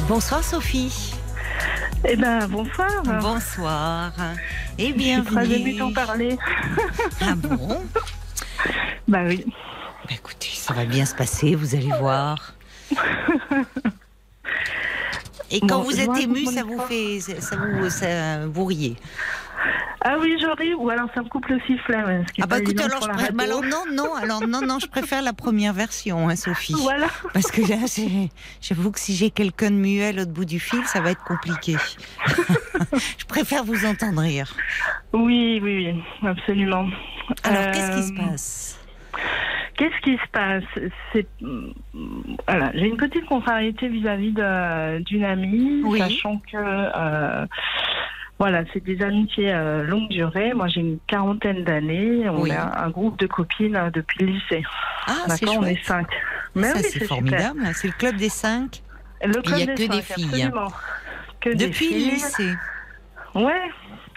Bonsoir, 0.09 0.43
Sophie. 0.43 1.13
Eh 2.05 2.17
ben, 2.17 2.47
bonsoir. 2.49 3.03
Bonsoir. 3.21 4.13
Et 4.79 4.89
Je 4.89 4.93
suis 4.93 5.23
très 5.25 5.47
bienvenue. 5.47 5.93
parler. 5.93 6.39
Ah 7.21 7.35
bon 7.35 7.83
Bah 9.09 9.21
oui. 9.27 9.45
Bah, 9.47 10.15
Écoutez, 10.15 10.51
ça 10.53 10.75
va 10.75 10.85
bien 10.85 11.05
se 11.07 11.15
passer, 11.15 11.55
vous 11.55 11.75
allez 11.75 11.91
voir. 11.99 12.55
Et 15.51 15.61
quand 15.61 15.79
Bon, 15.79 15.83
vous 15.85 16.01
êtes 16.01 16.17
ému, 16.19 16.45
ça 16.47 16.65
vous 16.65 16.81
fait, 16.81 17.21
ça 17.21 17.57
vous, 17.57 17.89
ça, 17.89 18.47
vous 18.47 18.65
riez. 18.65 18.97
Ah 20.03 20.17
oui, 20.21 20.37
j'aurais, 20.41 20.73
ou 20.75 20.89
alors 20.91 21.09
ça 21.15 21.23
me 21.23 21.29
coupe 21.29 21.47
le 21.47 21.59
sifflet. 21.67 21.97
ouais, 22.05 22.23
Ah 22.41 22.47
bah 22.47 22.59
écoute, 22.61 22.81
alors, 22.81 23.03
je 23.03 23.33
bah 23.33 23.43
alors 23.45 23.63
non, 23.63 23.83
non, 23.93 24.15
alors 24.15 24.47
non, 24.47 24.61
non, 24.63 24.79
je 24.79 24.87
préfère 24.87 25.21
la 25.23 25.33
première 25.33 25.73
version, 25.73 26.29
hein, 26.29 26.37
Sophie. 26.37 26.75
Voilà. 26.81 27.07
Parce 27.33 27.51
que 27.51 27.63
là, 27.63 27.77
j'avoue 28.61 28.93
que 28.93 29.01
si 29.01 29.15
j'ai 29.17 29.31
quelqu'un 29.31 29.71
de 29.71 29.77
muet 29.77 30.07
à 30.07 30.13
l'autre 30.13 30.31
bout 30.33 30.45
du 30.45 30.61
fil, 30.61 30.85
ça 30.85 31.01
va 31.01 31.11
être 31.11 31.25
compliqué. 31.25 31.77
je 33.19 33.25
préfère 33.27 33.65
vous 33.65 33.85
entendre 33.87 34.21
rire. 34.23 34.53
Oui, 35.13 35.61
oui, 35.63 35.93
oui, 35.93 36.03
absolument. 36.29 36.87
Alors, 37.43 37.73
qu'est-ce 37.73 37.91
qui 37.97 38.03
se 38.03 38.13
Euh, 38.13 38.17
passe? 38.31 38.81
Qu'est-ce 39.77 40.01
qui 40.03 40.13
se 40.17 40.29
passe? 40.33 40.65
C'est 41.13 41.27
voilà, 42.49 42.71
j'ai 42.75 42.87
une 42.87 42.97
petite 42.97 43.27
contrariété 43.27 43.89
vis-à-vis 43.89 44.33
d'une 45.05 45.25
amie, 45.25 45.83
Oui. 45.85 45.99
sachant 45.99 46.39
que 46.51 46.57
euh, 46.57 47.45
voilà, 48.39 48.65
c'est 48.73 48.83
des 48.85 49.01
amitiés 49.03 49.53
euh, 49.53 49.83
longue 49.85 50.09
durée. 50.11 50.53
Moi, 50.55 50.69
j'ai 50.69 50.81
une 50.81 50.99
quarantaine 51.07 51.65
d'années. 51.65 52.29
On 52.29 52.43
Oui. 52.43 52.51
est 52.51 52.57
un, 52.57 52.71
un 52.77 52.91
groupe 52.91 53.19
de 53.19 53.27
copines 53.27 53.77
euh, 53.77 53.91
depuis 53.91 54.25
le 54.25 54.33
lycée. 54.33 54.63
Ah, 55.07 55.25
c'est 55.29 55.49
on 55.49 55.63
est 55.65 55.83
cinq. 55.85 56.07
Mais 56.55 56.65
ça, 56.69 56.77
oui, 56.77 56.83
c'est 56.91 57.05
formidable. 57.05 57.61
C'est 57.75 57.87
le 57.89 57.93
club 57.95 58.17
des 58.17 58.29
cinq 58.29 58.83
Le 59.25 59.41
Il 59.45 59.51
y 59.59 59.63
a 59.63 59.65
club 59.65 59.77
que 59.77 59.83
des 59.83 59.87
cinq, 60.03 60.03
filles. 60.03 60.25
absolument. 60.45 60.73
Que 61.41 61.51
des 61.51 61.69
depuis 61.69 61.87
le 61.87 61.95
filles. 62.01 62.11
lycée. 62.11 62.55
Ouais, 63.35 63.71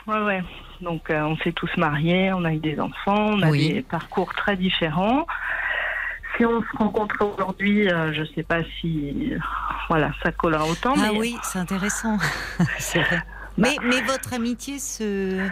ouais, 0.07 0.19
ouais. 0.23 0.43
Donc 0.81 1.09
euh, 1.09 1.21
on 1.21 1.35
s'est 1.37 1.51
tous 1.51 1.69
mariés, 1.77 2.31
on 2.33 2.45
a 2.45 2.53
eu 2.53 2.59
des 2.59 2.79
enfants, 2.79 3.31
on 3.33 3.41
a 3.41 3.49
Oui. 3.49 3.73
des 3.73 3.81
parcours 3.81 4.33
très 4.33 4.55
différents. 4.55 5.27
Si 6.37 6.45
on 6.45 6.61
se 6.61 6.77
rencontre 6.77 7.21
aujourd'hui, 7.25 7.89
euh, 7.89 8.13
je 8.13 8.23
sais 8.33 8.43
pas 8.43 8.59
si 8.79 9.33
voilà 9.89 10.11
ça 10.23 10.31
collera 10.31 10.65
autant. 10.65 10.93
Ah 10.97 11.09
mais 11.11 11.17
oui, 11.19 11.35
c'est 11.43 11.59
intéressant. 11.59 12.17
vrai. 13.59 13.77
Mais, 13.83 14.01
votre 14.01 14.33
amitié 14.33 14.79
se. 14.79 15.49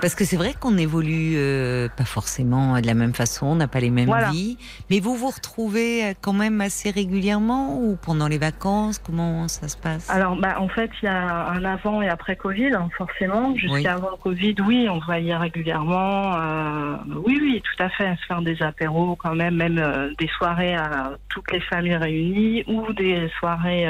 Parce 0.00 0.14
que 0.14 0.24
c'est 0.24 0.36
vrai 0.36 0.54
qu'on 0.54 0.78
évolue 0.78 1.32
euh, 1.34 1.88
pas 1.88 2.04
forcément 2.04 2.80
de 2.80 2.86
la 2.86 2.94
même 2.94 3.12
façon, 3.12 3.46
on 3.46 3.54
n'a 3.56 3.66
pas 3.66 3.80
les 3.80 3.90
mêmes 3.90 4.06
Voilà. 4.06 4.30
vies. 4.30 4.56
Mais 4.88 5.00
vous 5.00 5.16
vous 5.16 5.30
retrouvez 5.30 6.04
euh, 6.04 6.12
quand 6.20 6.32
même 6.32 6.60
assez 6.60 6.92
régulièrement 6.92 7.76
ou 7.76 7.96
pendant 7.96 8.28
les 8.28 8.38
vacances? 8.38 9.00
Comment 9.00 9.48
ça 9.48 9.66
se 9.66 9.76
passe? 9.76 10.08
Alors, 10.08 10.36
bah, 10.36 10.60
en 10.60 10.68
fait, 10.68 10.92
il 11.02 11.06
y 11.06 11.08
a 11.08 11.48
un 11.48 11.64
avant 11.64 12.02
et 12.02 12.08
après 12.08 12.36
Covid, 12.36 12.72
hein, 12.72 12.88
forcément. 12.96 13.56
Jusqu'à 13.56 13.74
Oui. 13.74 13.86
avant 13.88 14.16
Covid, 14.22 14.54
oui, 14.64 14.86
on 14.88 15.00
se 15.00 15.06
voyait 15.06 15.34
régulièrement. 15.36 16.36
euh, 16.36 16.96
oui, 17.26 17.40
oui, 17.42 17.60
tout 17.60 17.82
à 17.82 17.88
fait. 17.88 18.14
Se 18.20 18.26
faire 18.26 18.42
des 18.42 18.62
apéros 18.62 19.16
quand 19.16 19.34
même, 19.34 19.56
même 19.56 19.78
euh, 19.78 20.12
des 20.20 20.28
soirées 20.28 20.76
à 20.76 21.14
toutes 21.30 21.50
les 21.50 21.60
familles 21.62 21.96
réunies 21.96 22.62
ou 22.68 22.92
des 22.92 23.28
soirées 23.40 23.88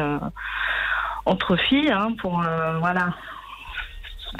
entre 1.30 1.56
filles 1.56 1.90
hein, 1.90 2.08
pour, 2.20 2.42
euh, 2.42 2.78
voilà, 2.78 3.14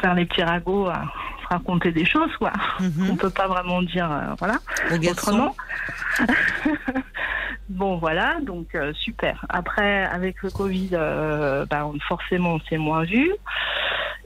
faire 0.00 0.14
les 0.14 0.26
petits 0.26 0.42
ragots 0.42 0.88
à, 0.88 1.04
raconter 1.50 1.90
des 1.90 2.04
choses, 2.04 2.34
quoi. 2.36 2.52
Mhm. 2.78 3.10
On 3.10 3.16
peut 3.16 3.30
pas 3.30 3.48
vraiment 3.48 3.82
dire, 3.82 4.08
euh, 4.10 4.34
voilà, 4.38 4.58
autrement. 5.10 5.56
bon, 7.68 7.96
voilà, 7.96 8.36
donc 8.40 8.68
euh, 8.76 8.92
super. 8.94 9.44
Après, 9.48 10.04
avec 10.04 10.42
le 10.44 10.50
Covid, 10.50 10.90
euh, 10.92 11.66
bah, 11.68 11.86
on- 11.86 11.98
forcément, 12.06 12.54
on 12.54 12.60
s'est 12.60 12.78
moins 12.78 13.02
vu. 13.02 13.32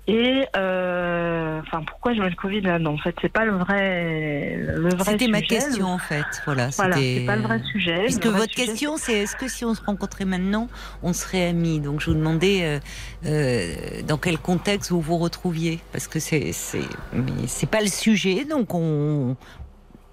Et 0.06 0.44
euh, 0.54 1.60
enfin, 1.60 1.82
pourquoi 1.86 2.12
je 2.12 2.20
mets 2.20 2.28
le 2.28 2.36
Covid 2.36 2.60
là 2.60 2.78
Non, 2.78 2.92
en 2.92 2.98
fait, 2.98 3.14
c'est 3.22 3.32
pas 3.32 3.46
le 3.46 3.56
vrai, 3.56 4.56
le 4.58 4.94
vrai. 4.94 5.12
C'était 5.12 5.28
ma 5.28 5.40
question 5.40 5.86
en 5.86 5.98
fait. 5.98 6.26
Voilà, 6.44 6.68
Voilà, 6.76 6.96
c'est 6.96 7.24
pas 7.26 7.36
le 7.36 7.42
vrai 7.42 7.62
sujet. 7.72 8.02
Puisque 8.04 8.26
vrai 8.26 8.40
votre 8.40 8.52
sujet, 8.52 8.66
question, 8.66 8.96
c'est 8.98 9.14
est-ce 9.14 9.34
que 9.34 9.48
si 9.48 9.64
on 9.64 9.74
se 9.74 9.82
rencontrait 9.82 10.26
maintenant, 10.26 10.68
on 11.02 11.14
serait 11.14 11.48
amis 11.48 11.80
Donc 11.80 12.00
je 12.00 12.10
vous 12.10 12.16
demandais 12.16 12.60
euh, 12.64 12.78
euh, 13.24 14.02
dans 14.06 14.18
quel 14.18 14.36
contexte 14.36 14.90
vous 14.90 15.00
vous 15.00 15.16
retrouviez, 15.16 15.80
parce 15.92 16.06
que 16.06 16.18
c'est 16.18 16.52
c'est 16.52 16.84
mais 17.14 17.46
c'est 17.46 17.68
pas 17.68 17.80
le 17.80 17.88
sujet, 17.88 18.44
donc 18.44 18.74
on 18.74 19.36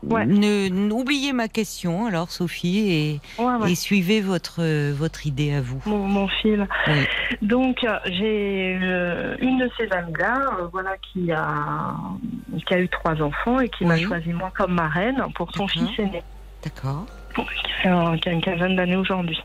Ouais. 0.03 0.25
n'oubliez 0.25 1.31
ma 1.31 1.47
question 1.47 2.07
alors 2.07 2.31
Sophie 2.31 2.89
et, 2.91 3.19
c'est- 3.35 3.41
ouais, 3.43 3.53
ouais. 3.55 3.71
et 3.71 3.75
suivez 3.75 4.19
votre 4.21 4.61
euh, 4.61 4.93
votre 4.95 5.27
idée 5.27 5.53
à 5.53 5.61
vous. 5.61 5.79
Mon, 5.85 5.99
mon 6.07 6.27
fil. 6.27 6.67
Oui. 6.87 7.05
Donc 7.43 7.83
euh, 7.83 7.97
j'ai 8.05 8.79
euh, 8.81 9.35
une 9.39 9.59
de 9.59 9.69
ces 9.77 9.91
amies 9.91 10.13
là, 10.17 10.51
voilà, 10.71 10.95
qui 11.13 11.31
a 11.31 11.93
qui 12.65 12.73
a 12.73 12.79
eu 12.79 12.89
trois 12.89 13.21
enfants 13.21 13.59
et 13.59 13.69
qui 13.69 13.85
m'a 13.85 13.97
choisi 13.97 14.33
moi 14.33 14.51
comme 14.55 14.73
marraine 14.73 15.23
pour 15.35 15.51
son 15.55 15.67
fils 15.67 15.87
aîné. 15.99 16.23
D'accord. 16.63 17.05
qui, 17.35 17.87
a 17.87 18.31
une 18.31 18.41
quinzaine 18.41 18.75
d'années 18.75 18.95
aujourd'hui. 18.95 19.39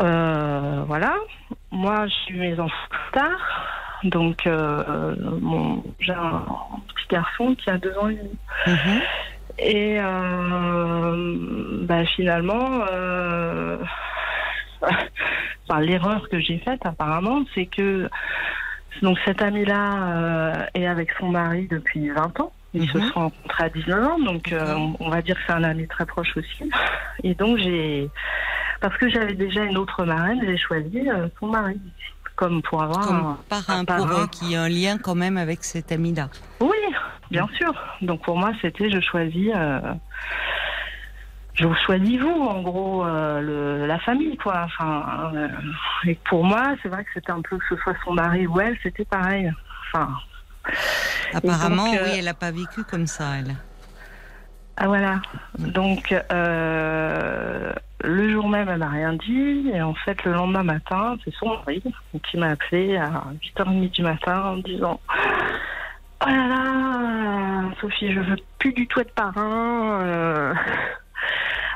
Euh, 0.00 0.82
voilà. 0.86 1.14
Moi, 1.70 2.06
j'ai 2.08 2.34
eu 2.34 2.38
mes 2.38 2.58
enfants 2.60 2.74
tard. 3.12 3.30
Donc, 4.04 4.46
euh, 4.46 5.14
mon, 5.40 5.82
j'ai 6.00 6.12
un 6.12 6.44
petit 6.94 7.06
garçon 7.10 7.54
qui 7.54 7.70
a 7.70 7.78
deux 7.78 7.96
ans 7.98 8.08
et 8.08 8.14
demi. 8.16 8.38
Mhm. 8.66 9.00
Et 9.58 9.96
euh, 10.00 11.36
bah, 11.82 12.04
finalement, 12.06 12.84
euh, 12.92 13.78
enfin, 14.82 15.80
l'erreur 15.80 16.28
que 16.28 16.40
j'ai 16.40 16.58
faite 16.58 16.80
apparemment, 16.84 17.44
c'est 17.54 17.66
que 17.66 18.08
donc 19.02 19.18
cette 19.24 19.42
amie-là 19.42 19.94
euh, 20.02 20.66
est 20.74 20.86
avec 20.86 21.10
son 21.18 21.28
mari 21.30 21.66
depuis 21.70 22.10
20 22.10 22.40
ans. 22.40 22.52
Ils 22.74 22.88
se 22.90 22.98
Mhm. 22.98 23.04
sont 23.12 23.20
rencontrés 23.20 23.64
à 23.64 23.68
19 23.68 24.04
ans, 24.06 24.18
donc 24.18 24.52
euh, 24.52 24.58
D'accord. 24.66 24.80
on- 25.00 25.06
on 25.06 25.08
va 25.10 25.22
dire 25.22 25.36
que 25.36 25.42
c'est 25.46 25.52
un 25.52 25.62
ami 25.64 25.86
très 25.86 26.04
proche 26.06 26.36
aussi. 26.36 26.68
Et 27.22 27.34
donc 27.34 27.58
j'ai, 27.58 28.10
parce 28.80 28.96
que 28.98 29.08
j'avais 29.08 29.34
déjà 29.34 29.62
une 29.62 29.78
autre 29.78 30.04
marraine, 30.04 30.40
j'ai 30.44 30.56
choisi 30.56 31.08
euh, 31.08 31.28
son 31.38 31.46
mari, 31.48 31.80
comme 32.36 32.62
pour 32.62 32.82
avoir 32.82 33.06
Comme 33.06 33.26
un, 33.26 33.38
parrain 33.48 33.80
un 33.80 33.84
pour 33.84 34.06
eux 34.06 34.26
qui 34.30 34.56
a 34.56 34.62
un 34.62 34.68
lien 34.68 34.98
quand 34.98 35.14
même 35.14 35.36
avec 35.36 35.64
cet 35.64 35.92
ami-là. 35.92 36.28
Oui, 36.60 36.76
bien 37.30 37.48
sûr. 37.56 37.72
Donc 38.02 38.22
pour 38.22 38.36
moi, 38.36 38.52
c'était 38.60 38.90
je 38.90 39.00
choisis, 39.00 39.52
euh, 39.54 39.80
je 41.54 41.66
choisis 41.86 42.20
vous, 42.20 42.28
en 42.28 42.62
gros, 42.62 43.04
euh, 43.04 43.40
le, 43.40 43.86
la 43.86 43.98
famille, 44.00 44.36
quoi. 44.36 44.62
Enfin, 44.64 45.30
euh, 45.34 45.48
et 46.04 46.18
pour 46.28 46.44
moi, 46.44 46.74
c'est 46.82 46.88
vrai 46.88 47.04
que 47.04 47.10
c'était 47.14 47.32
un 47.32 47.42
peu 47.42 47.56
que 47.58 47.64
ce 47.68 47.76
soit 47.76 47.94
son 48.04 48.12
mari 48.14 48.46
ou 48.46 48.60
elle, 48.60 48.76
c'était 48.82 49.04
pareil. 49.04 49.52
Enfin, 49.92 50.08
Apparemment, 51.32 51.86
donc, 51.86 51.96
euh, 51.96 52.04
oui, 52.04 52.10
elle 52.18 52.24
n'a 52.24 52.34
pas 52.34 52.50
vécu 52.50 52.84
comme 52.84 53.06
ça, 53.06 53.36
elle. 53.38 53.54
Ah 54.76 54.86
voilà. 54.88 55.20
Donc 55.58 56.14
euh, 56.32 57.72
le 58.02 58.32
jour 58.32 58.48
même, 58.48 58.68
elle 58.68 58.78
m'a 58.78 58.88
rien 58.88 59.12
dit, 59.14 59.70
et 59.72 59.80
en 59.82 59.94
fait, 59.94 60.22
le 60.24 60.32
lendemain 60.32 60.62
matin, 60.62 61.16
c'est 61.24 61.32
son 61.34 61.48
mari 61.48 61.82
qui 62.30 62.36
m'a 62.38 62.50
appelé 62.50 62.96
à 62.96 63.24
8h30 63.56 63.90
du 63.90 64.02
matin 64.02 64.42
en 64.42 64.56
disant. 64.58 65.00
Oh 66.26 66.28
là 66.28 66.46
là, 66.48 67.66
euh, 67.66 67.70
Sophie, 67.80 68.12
je 68.12 68.20
veux 68.20 68.36
plus 68.58 68.72
du 68.72 68.86
tout 68.86 69.00
être 69.00 69.14
parrain. 69.14 70.00
euh, 70.02 70.54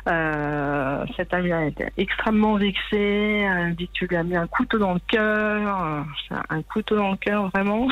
Euh, 0.09 1.05
cette 1.17 1.35
amie 1.35 1.51
été 1.67 1.87
extrêmement 1.99 2.55
vexée. 2.55 3.47
Elle 3.47 3.75
dit 3.75 3.91
tu 3.93 4.07
lui 4.07 4.17
as 4.17 4.23
mis 4.23 4.37
un 4.37 4.47
couteau 4.47 4.79
dans 4.79 4.95
le 4.95 5.01
cœur. 5.07 5.85
euh, 5.85 6.37
Un 6.49 6.63
couteau 6.63 6.97
dans 6.97 7.11
le 7.11 7.17
cœur, 7.17 7.49
vraiment. 7.51 7.89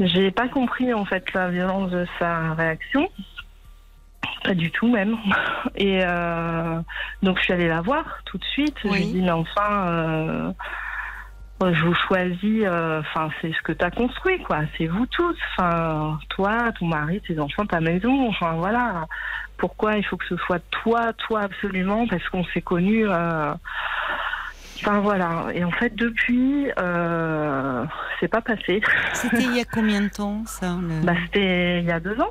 Euh, 0.00 0.06
J'ai 0.06 0.30
pas 0.30 0.48
compris 0.48 0.92
en 0.94 1.04
fait 1.04 1.24
la 1.34 1.48
violence 1.50 1.90
de 1.90 2.06
sa 2.18 2.54
réaction. 2.54 3.08
Pas 4.42 4.54
du 4.54 4.70
tout 4.70 4.90
même. 4.90 5.16
Et 5.76 6.00
euh, 6.04 6.80
donc 7.22 7.38
je 7.38 7.44
suis 7.44 7.52
allée 7.52 7.68
la 7.68 7.80
voir 7.80 8.04
tout 8.26 8.38
de 8.38 8.44
suite. 8.44 8.76
Je 8.82 8.88
lui 8.88 8.94
ai 8.94 8.98
Oui. 9.06 9.12
dit 9.12 9.22
mais 9.22 9.30
enfin, 9.30 9.86
euh, 9.88 10.52
je 11.72 11.84
vous 11.84 11.94
choisis. 11.94 12.62
euh, 12.64 13.00
Enfin 13.00 13.30
c'est 13.40 13.52
ce 13.52 13.62
que 13.62 13.72
tu 13.72 13.84
as 13.84 13.90
construit 13.90 14.42
quoi. 14.42 14.60
C'est 14.76 14.86
vous 14.86 15.06
tous. 15.06 15.36
Enfin 15.56 16.18
toi, 16.30 16.72
ton 16.78 16.86
mari, 16.86 17.20
tes 17.26 17.38
enfants, 17.38 17.64
ta 17.66 17.80
maison. 17.80 18.28
Enfin 18.28 18.52
voilà. 18.54 19.06
Pourquoi 19.56 19.96
il 19.96 20.04
faut 20.04 20.16
que 20.16 20.26
ce 20.26 20.36
soit 20.38 20.60
toi, 20.70 21.12
toi 21.14 21.42
absolument? 21.42 22.06
Parce 22.08 22.28
qu'on 22.28 22.44
s'est 22.46 22.60
connus. 22.62 23.06
Enfin 24.76 25.00
voilà. 25.00 25.46
Et 25.54 25.64
en 25.64 25.70
fait 25.70 25.94
depuis, 25.94 26.68
euh, 26.78 27.84
c'est 28.20 28.28
pas 28.28 28.40
passé. 28.40 28.80
C'était 29.12 29.42
il 29.42 29.56
y 29.56 29.60
a 29.60 29.64
combien 29.72 30.02
de 30.02 30.08
temps, 30.08 30.42
ça 30.46 30.76
le- 30.80 31.04
Bah, 31.04 31.14
c'était 31.24 31.80
il 31.80 31.84
y 31.86 31.92
a 31.92 32.00
deux 32.00 32.18
ans. 32.20 32.30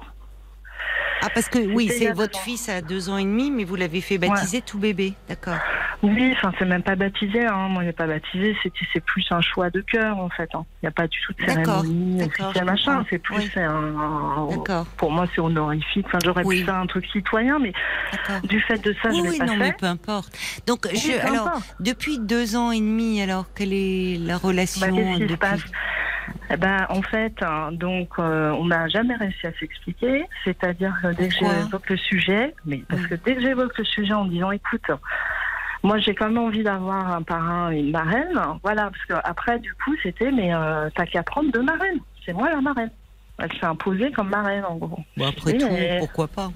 Ah, 1.25 1.29
parce 1.33 1.47
que 1.49 1.59
oui, 1.59 1.89
c'est 1.89 2.11
votre 2.11 2.37
fils 2.39 2.67
a 2.69 2.81
deux 2.81 3.09
ans 3.09 3.17
et 3.17 3.23
demi, 3.23 3.49
mais 3.51 3.63
vous 3.63 3.75
l'avez 3.75 4.01
fait 4.01 4.17
baptiser 4.17 4.61
tout 4.61 4.77
bébé, 4.79 5.13
d'accord. 5.29 5.57
Oui, 6.01 6.33
enfin, 6.35 6.51
c'est 6.59 6.65
même 6.65 6.83
pas 6.83 6.97
baptisé. 6.97 7.45
Hein. 7.45 7.69
Moi, 7.69 7.83
il 7.83 7.85
n'est 7.85 7.93
pas 7.93 8.07
baptisé. 8.07 8.57
C'est 8.61 8.73
c'est 8.91 8.99
plus 8.99 9.25
un 9.31 9.39
choix 9.39 9.69
de 9.69 9.79
cœur, 9.79 10.17
en 10.17 10.29
fait. 10.29 10.49
hein. 10.53 10.65
Il 10.81 10.85
n'y 10.85 10.89
a 10.89 10.91
pas 10.91 11.07
du 11.07 11.17
tout 11.25 11.31
de 11.31 11.45
cérémonie 11.45 12.19
je 12.53 12.63
machin. 12.65 13.05
C'est 13.09 13.19
plus 13.19 13.37
Oui. 13.37 13.49
un, 13.55 13.69
un- 13.69 14.47
D'accord, 14.49 14.85
Pour 14.97 15.11
moi, 15.11 15.27
c'est 15.33 15.39
honorifique. 15.39 16.05
Enfin, 16.07 16.17
j'aurais 16.25 16.43
Oui. 16.43 16.59
pu 16.59 16.65
faire 16.65 16.75
un 16.75 16.87
truc 16.87 17.05
citoyen, 17.05 17.57
mais 17.57 17.71
du 18.43 18.59
fait 18.59 18.79
de 18.83 18.93
ça, 19.01 19.09
Oui, 19.11 19.17
je 19.19 19.23
l'ai 19.23 19.29
oui, 19.29 19.37
pas 19.37 19.45
non, 19.45 19.53
fait. 19.53 19.59
mais 19.59 19.73
peu 19.79 19.85
importe. 19.85 20.37
Donc, 20.67 20.87
je, 20.93 21.25
alors, 21.25 21.47
importe. 21.47 21.75
depuis 21.79 22.19
deux 22.19 22.57
ans 22.57 22.71
et 22.71 22.79
demi, 22.81 23.21
alors, 23.21 23.45
quelle 23.55 23.71
est 23.71 24.17
la 24.19 24.37
relation 24.37 24.85
Bah, 24.85 24.91
qu'est-ce 24.93 25.07
qui 25.07 25.13
se 25.15 25.19
depuis 25.23 25.37
passe? 25.37 25.61
Eh 26.49 26.57
ben, 26.57 26.85
en 26.89 27.01
fait, 27.01 27.33
hein, 27.41 27.71
donc, 27.71 28.09
euh, 28.19 28.51
on 28.51 28.65
n'a 28.65 28.87
jamais 28.87 29.15
réussi 29.15 29.47
à 29.47 29.53
s'expliquer. 29.59 30.25
C'est-à-dire 30.43 30.93
que 31.01 31.07
dès 31.13 31.29
que 31.29 31.35
j'évoque 31.35 31.89
le 31.89 31.97
sujet, 31.97 32.53
mais 32.65 32.83
parce 32.89 33.01
Mm. 33.03 33.07
que 33.07 33.15
dès 33.15 33.35
que 33.35 33.41
j'évoque 33.41 33.77
le 33.77 33.83
sujet 33.85 34.13
en 34.13 34.25
disant, 34.25 34.51
écoute, 34.51 34.85
moi 35.83 35.97
j'ai 35.99 36.13
quand 36.15 36.27
même 36.27 36.37
envie 36.37 36.63
d'avoir 36.63 37.11
un 37.11 37.21
parrain 37.23 37.71
et 37.71 37.79
une 37.79 37.91
marraine, 37.91 38.39
voilà, 38.63 38.89
parce 38.91 39.05
que 39.05 39.13
après, 39.27 39.59
du 39.59 39.73
coup, 39.83 39.95
c'était, 40.03 40.31
mais 40.31 40.53
euh, 40.53 40.89
t'as 40.95 41.05
qu'à 41.05 41.23
prendre 41.23 41.51
deux 41.51 41.63
marraines. 41.63 41.99
C'est 42.25 42.33
moi 42.33 42.49
la 42.49 42.61
marraine. 42.61 42.91
Elle 43.39 43.51
s'est 43.53 43.65
imposée 43.65 44.11
comme 44.11 44.29
marraine, 44.29 44.63
en 44.65 44.75
gros. 44.75 44.99
Bon, 45.17 45.27
après 45.27 45.53
tout, 45.57 45.67
mais- 45.69 45.97
pourquoi 45.99 46.27
pas? 46.27 46.51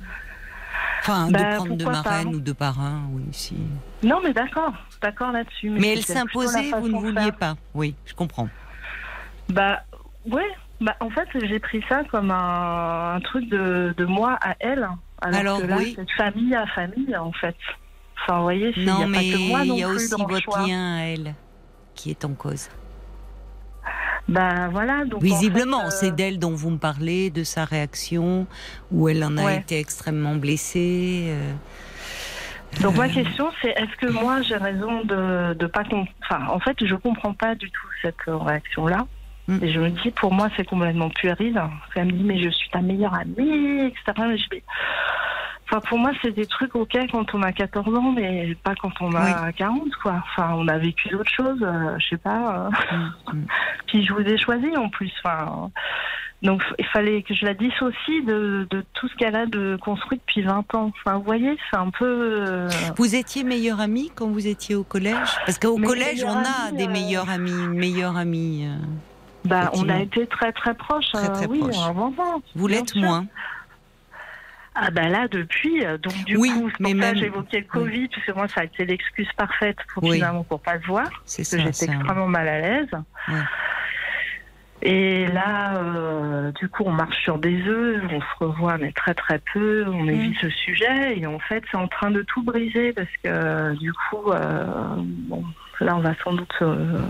Enfin, 1.01 1.29
Bah, 1.31 1.39
de 1.39 1.55
prendre 1.55 1.75
deux 1.75 1.85
marraines 1.85 2.35
ou 2.35 2.39
deux 2.39 2.53
parrains, 2.53 3.01
oui, 3.11 3.23
si. 3.31 3.55
Non, 4.03 4.19
mais 4.23 4.33
d'accord, 4.33 4.73
d'accord 5.01 5.31
là-dessus. 5.31 5.69
Mais 5.69 5.93
elle 5.93 5.99
plutôt 6.03 6.13
la 6.13 6.19
s'imposait, 6.19 6.71
vous 6.71 6.87
ne 6.89 6.97
vouliez 6.99 7.13
faire. 7.21 7.35
pas. 7.37 7.55
Oui, 7.73 7.95
je 8.05 8.13
comprends. 8.13 8.49
Bah, 9.49 9.81
ouais. 10.29 10.47
Bah, 10.79 10.95
en 10.99 11.09
fait, 11.09 11.27
j'ai 11.33 11.59
pris 11.59 11.83
ça 11.89 12.03
comme 12.11 12.29
un, 12.29 13.15
un 13.15 13.19
truc 13.21 13.49
de, 13.49 13.93
de 13.97 14.05
moi 14.05 14.37
à 14.41 14.55
elle. 14.59 14.87
Alors, 15.21 15.39
Alors, 15.39 15.61
que 15.61 15.65
là, 15.67 15.75
oui. 15.77 15.93
c'est 15.95 16.09
famille 16.11 16.53
à 16.55 16.67
famille, 16.67 17.15
en 17.17 17.31
fait. 17.31 17.55
Enfin, 18.21 18.37
vous 18.37 18.43
voyez, 18.43 18.73
il 18.75 18.83
n'y 18.83 18.87
Non, 18.87 19.01
a 19.01 19.07
mais 19.07 19.17
pas 19.17 19.23
que 19.37 19.47
moi 19.49 19.65
non 19.65 19.73
il 19.75 19.79
y 19.79 19.83
a 19.83 19.89
aussi 19.89 20.13
votre 20.17 20.67
lien 20.67 20.97
à 20.97 21.01
elle 21.05 21.33
qui 21.95 22.11
est 22.11 22.23
en 22.25 22.33
cause. 22.33 22.69
Bah, 24.27 24.67
voilà. 24.69 25.05
Donc, 25.05 25.21
en 25.21 25.23
Visiblement, 25.23 25.79
fait, 25.81 25.87
euh, 25.87 25.89
c'est 25.89 26.11
d'elle 26.11 26.37
dont 26.37 26.51
vous 26.53 26.69
me 26.71 26.77
parlez, 26.77 27.29
de 27.31 27.43
sa 27.43 27.63
réaction, 27.65 28.45
où 28.91 29.07
elle 29.09 29.23
en 29.23 29.37
a 29.37 29.45
Ouais. 29.45 29.57
été 29.57 29.79
extrêmement 29.79 30.35
blessée. 30.35 31.27
euh. 31.29 31.53
Donc, 32.81 32.93
Euh, 32.95 32.97
ma 32.97 33.09
question, 33.09 33.49
c'est 33.61 33.69
est-ce 33.69 33.95
que 34.05 34.11
moi, 34.11 34.41
j'ai 34.41 34.57
raison 34.57 35.01
de, 35.05 35.53
de 35.53 35.65
pas. 35.67 35.83
Enfin, 36.23 36.45
en 36.49 36.59
fait, 36.59 36.75
je 36.85 36.93
comprends 36.95 37.33
pas 37.33 37.55
du 37.55 37.71
tout 37.71 37.87
cette 38.01 38.15
euh, 38.27 38.37
réaction-là. 38.37 39.07
Mm. 39.47 39.59
Et 39.63 39.71
je 39.71 39.79
me 39.79 39.89
dis, 39.89 40.11
pour 40.11 40.33
moi, 40.33 40.49
c'est 40.57 40.65
complètement 40.67 41.09
puéril. 41.09 41.61
Qu'elle 41.93 42.07
me 42.07 42.11
dit, 42.11 42.23
mais 42.23 42.39
je 42.39 42.49
suis 42.49 42.69
ta 42.69 42.81
meilleure 42.81 43.13
amie, 43.13 43.85
etc. 43.87 44.03
Mais 44.19 44.37
je 44.37 44.49
dis, 44.49 44.63
Enfin, 45.69 45.81
pour 45.81 45.97
moi, 45.99 46.11
c'est 46.21 46.31
des 46.31 46.45
trucs, 46.45 46.73
ok, 46.75 46.97
quand 47.11 47.33
on 47.35 47.41
a 47.43 47.51
14 47.51 47.93
ans, 47.97 48.13
mais 48.13 48.55
pas 48.63 48.73
quand 48.75 48.93
on 49.01 49.13
a 49.15 49.51
40, 49.51 49.83
quoi. 50.01 50.23
Enfin, 50.31 50.53
on 50.55 50.65
a 50.69 50.77
vécu 50.77 51.09
d'autres 51.09 51.29
choses, 51.29 51.59
euh, 51.61 51.97
je 51.99 52.07
sais 52.07 52.17
pas. 52.17 52.69
euh. 52.93 52.95
Mm, 52.95 53.37
mm. 53.39 53.45
Puis 53.87 54.05
je 54.05 54.13
vous 54.13 54.21
ai 54.21 54.37
choisi, 54.37 54.67
en 54.77 54.87
plus. 54.87 55.11
Enfin, 55.25 55.69
donc, 56.41 56.63
il 56.79 56.85
fallait 56.85 57.21
que 57.21 57.33
je 57.33 57.43
la 57.45 57.53
dissocie 57.53 58.23
de, 58.25 58.65
de 58.69 58.85
tout 58.93 59.09
ce 59.09 59.15
qu'elle 59.17 59.35
a 59.35 59.45
de 59.45 59.77
construit 59.81 60.19
depuis 60.19 60.41
20 60.43 60.73
ans. 60.75 60.91
Enfin, 61.03 61.17
vous 61.17 61.23
voyez, 61.25 61.57
c'est 61.69 61.77
un 61.77 61.89
peu... 61.89 62.05
euh, 62.47 62.69
Vous 62.95 63.15
étiez 63.15 63.43
meilleure 63.43 63.81
amie 63.81 64.09
quand 64.15 64.27
vous 64.27 64.47
étiez 64.47 64.73
au 64.75 64.85
collège? 64.85 65.27
Parce 65.45 65.59
qu'au 65.59 65.77
collège, 65.77 66.23
on 66.23 66.29
a 66.37 66.71
des 66.71 66.87
meilleurs 66.87 67.29
amis, 67.29 67.51
une 67.51 67.73
meilleure 67.77 68.15
amie. 68.15 68.67
euh. 68.69 68.77
Bah, 69.47 69.71
on 69.73 69.89
a 69.89 69.99
été 69.99 70.27
très, 70.27 70.51
très 70.51 70.73
proches. 70.73 71.11
Très, 71.13 71.29
euh, 71.29 71.47
oui, 71.49 71.61
un 71.75 71.93
moment. 71.93 72.41
Vous 72.55 72.67
l'êtes 72.67 72.95
moins. 72.95 73.25
Ah 74.79 74.91
bah 74.91 75.09
là 75.09 75.27
depuis, 75.27 75.83
euh, 75.83 75.97
donc 75.97 76.13
du 76.25 76.37
Oui, 76.37 76.51
coup, 76.51 76.69
mais 76.79 76.93
même- 76.93 77.15
j'évoquais 77.17 77.61
le 77.61 77.65
Covid, 77.65 78.09
parce 78.09 78.25
que 78.27 78.31
moi 78.33 78.47
ça 78.47 78.61
a 78.61 78.63
été 78.65 78.85
l'excuse 78.85 79.27
parfaite 79.35 79.77
pour 79.91 80.03
Oui. 80.03 80.13
finalement 80.17 80.43
pour 80.43 80.61
pas 80.61 80.75
le 80.75 80.81
voir. 80.85 81.09
Parce 81.09 81.37
que 81.37 81.57
j'étais 81.57 81.85
extrêmement 81.85 82.27
mal 82.27 82.47
à 82.47 82.61
l'aise. 82.61 82.89
Ouais. 83.27 83.33
Et 84.83 85.25
là, 85.29 85.77
euh, 85.77 86.51
du 86.51 86.69
coup, 86.69 86.83
on 86.85 86.91
marche 86.91 87.19
sur 87.23 87.39
des 87.39 87.59
œufs, 87.67 88.03
on 88.11 88.19
se 88.21 88.25
revoit, 88.45 88.77
mais 88.77 88.91
très 88.91 89.15
très 89.15 89.39
peu, 89.51 89.85
on 89.87 90.03
Mm. 90.03 90.09
évite 90.11 90.37
ce 90.39 90.49
sujet, 90.51 91.17
et 91.17 91.25
en 91.25 91.39
fait, 91.39 91.63
c'est 91.71 91.77
en 91.77 91.87
train 91.87 92.11
de 92.11 92.21
tout 92.21 92.43
briser 92.43 92.93
parce 92.93 93.09
que 93.23 93.29
euh, 93.29 93.73
du 93.73 93.91
coup, 93.93 94.29
euh, 94.31 94.95
bon, 94.99 95.43
là, 95.79 95.95
on 95.95 96.01
va 96.01 96.13
sans 96.23 96.33
doute 96.33 96.53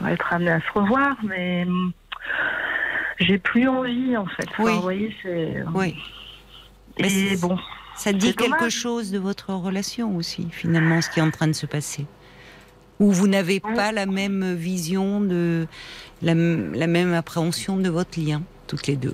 être 0.07 0.31
amené 0.31 0.51
à 0.51 0.61
se 0.61 0.71
revoir, 0.73 1.17
mais 1.23 1.65
hum, 1.67 1.91
j'ai 3.19 3.37
plus 3.37 3.67
envie 3.67 4.15
en 4.17 4.25
fait. 4.25 4.45
Enfin, 4.51 4.63
Oui. 4.63 4.73
Vous 4.75 4.81
voyez, 4.81 5.15
c'est. 5.23 5.63
Oui. 5.73 5.95
Mais 6.99 7.07
Et 7.07 7.35
c'est- 7.35 7.41
bon, 7.41 7.57
Ça 7.95 8.13
dit 8.13 8.33
quelque 8.35 8.57
dommage. 8.57 8.71
chose 8.73 9.11
de 9.11 9.19
votre 9.19 9.53
relation 9.53 10.15
aussi, 10.15 10.47
finalement, 10.51 11.01
ce 11.01 11.09
qui 11.09 11.19
est 11.19 11.23
en 11.23 11.31
train 11.31 11.47
de 11.47 11.53
se 11.53 11.65
passer. 11.65 12.05
Ou 12.99 13.11
vous 13.11 13.27
n'avez 13.27 13.59
pas 13.59 13.91
la 13.91 14.07
même 14.07 14.55
vision 14.55 15.21
de 15.21 15.67
la, 16.23 16.33
la 16.33 16.87
même 16.87 17.13
appréhension 17.13 17.77
de 17.77 17.89
votre 17.89 18.19
lien, 18.19 18.41
toutes 18.65 18.87
les 18.87 18.95
deux. 18.95 19.13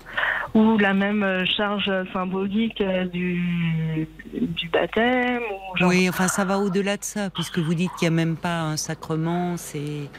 Ou 0.54 0.78
la 0.78 0.93
même 0.93 1.24
euh, 1.24 1.45
charge 1.45 1.89
symbolique 2.14 2.80
euh, 2.82 3.06
du, 3.06 4.08
du 4.34 4.70
baptême, 4.70 5.41
ou 5.74 5.78
genre. 5.78 5.89
Oui, 5.89 6.08
enfin 6.10 6.28
ça 6.28 6.45
va 6.45 6.60
au-delà 6.60 6.97
de 6.97 7.04
ça, 7.04 7.30
puisque 7.32 7.58
vous 7.60 7.74
dites 7.74 7.91
qu'il 7.97 8.08
n'y 8.10 8.14
a 8.14 8.26
même 8.26 8.36
pas 8.38 8.62
un 8.62 8.78
sacrement, 8.78 9.58
c'est 9.58 10.10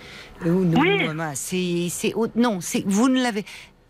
euh, 0.45 0.51
ou 0.51 0.65
non, 0.65 0.81
Oui. 0.81 0.89
euh, 1.09 1.31
c'est 1.35 1.87
c'est 1.91 2.13
non, 2.35 2.61
c'est 2.61 2.83
vous 2.87 3.09
ne 3.09 3.23
l'avez 3.23 3.45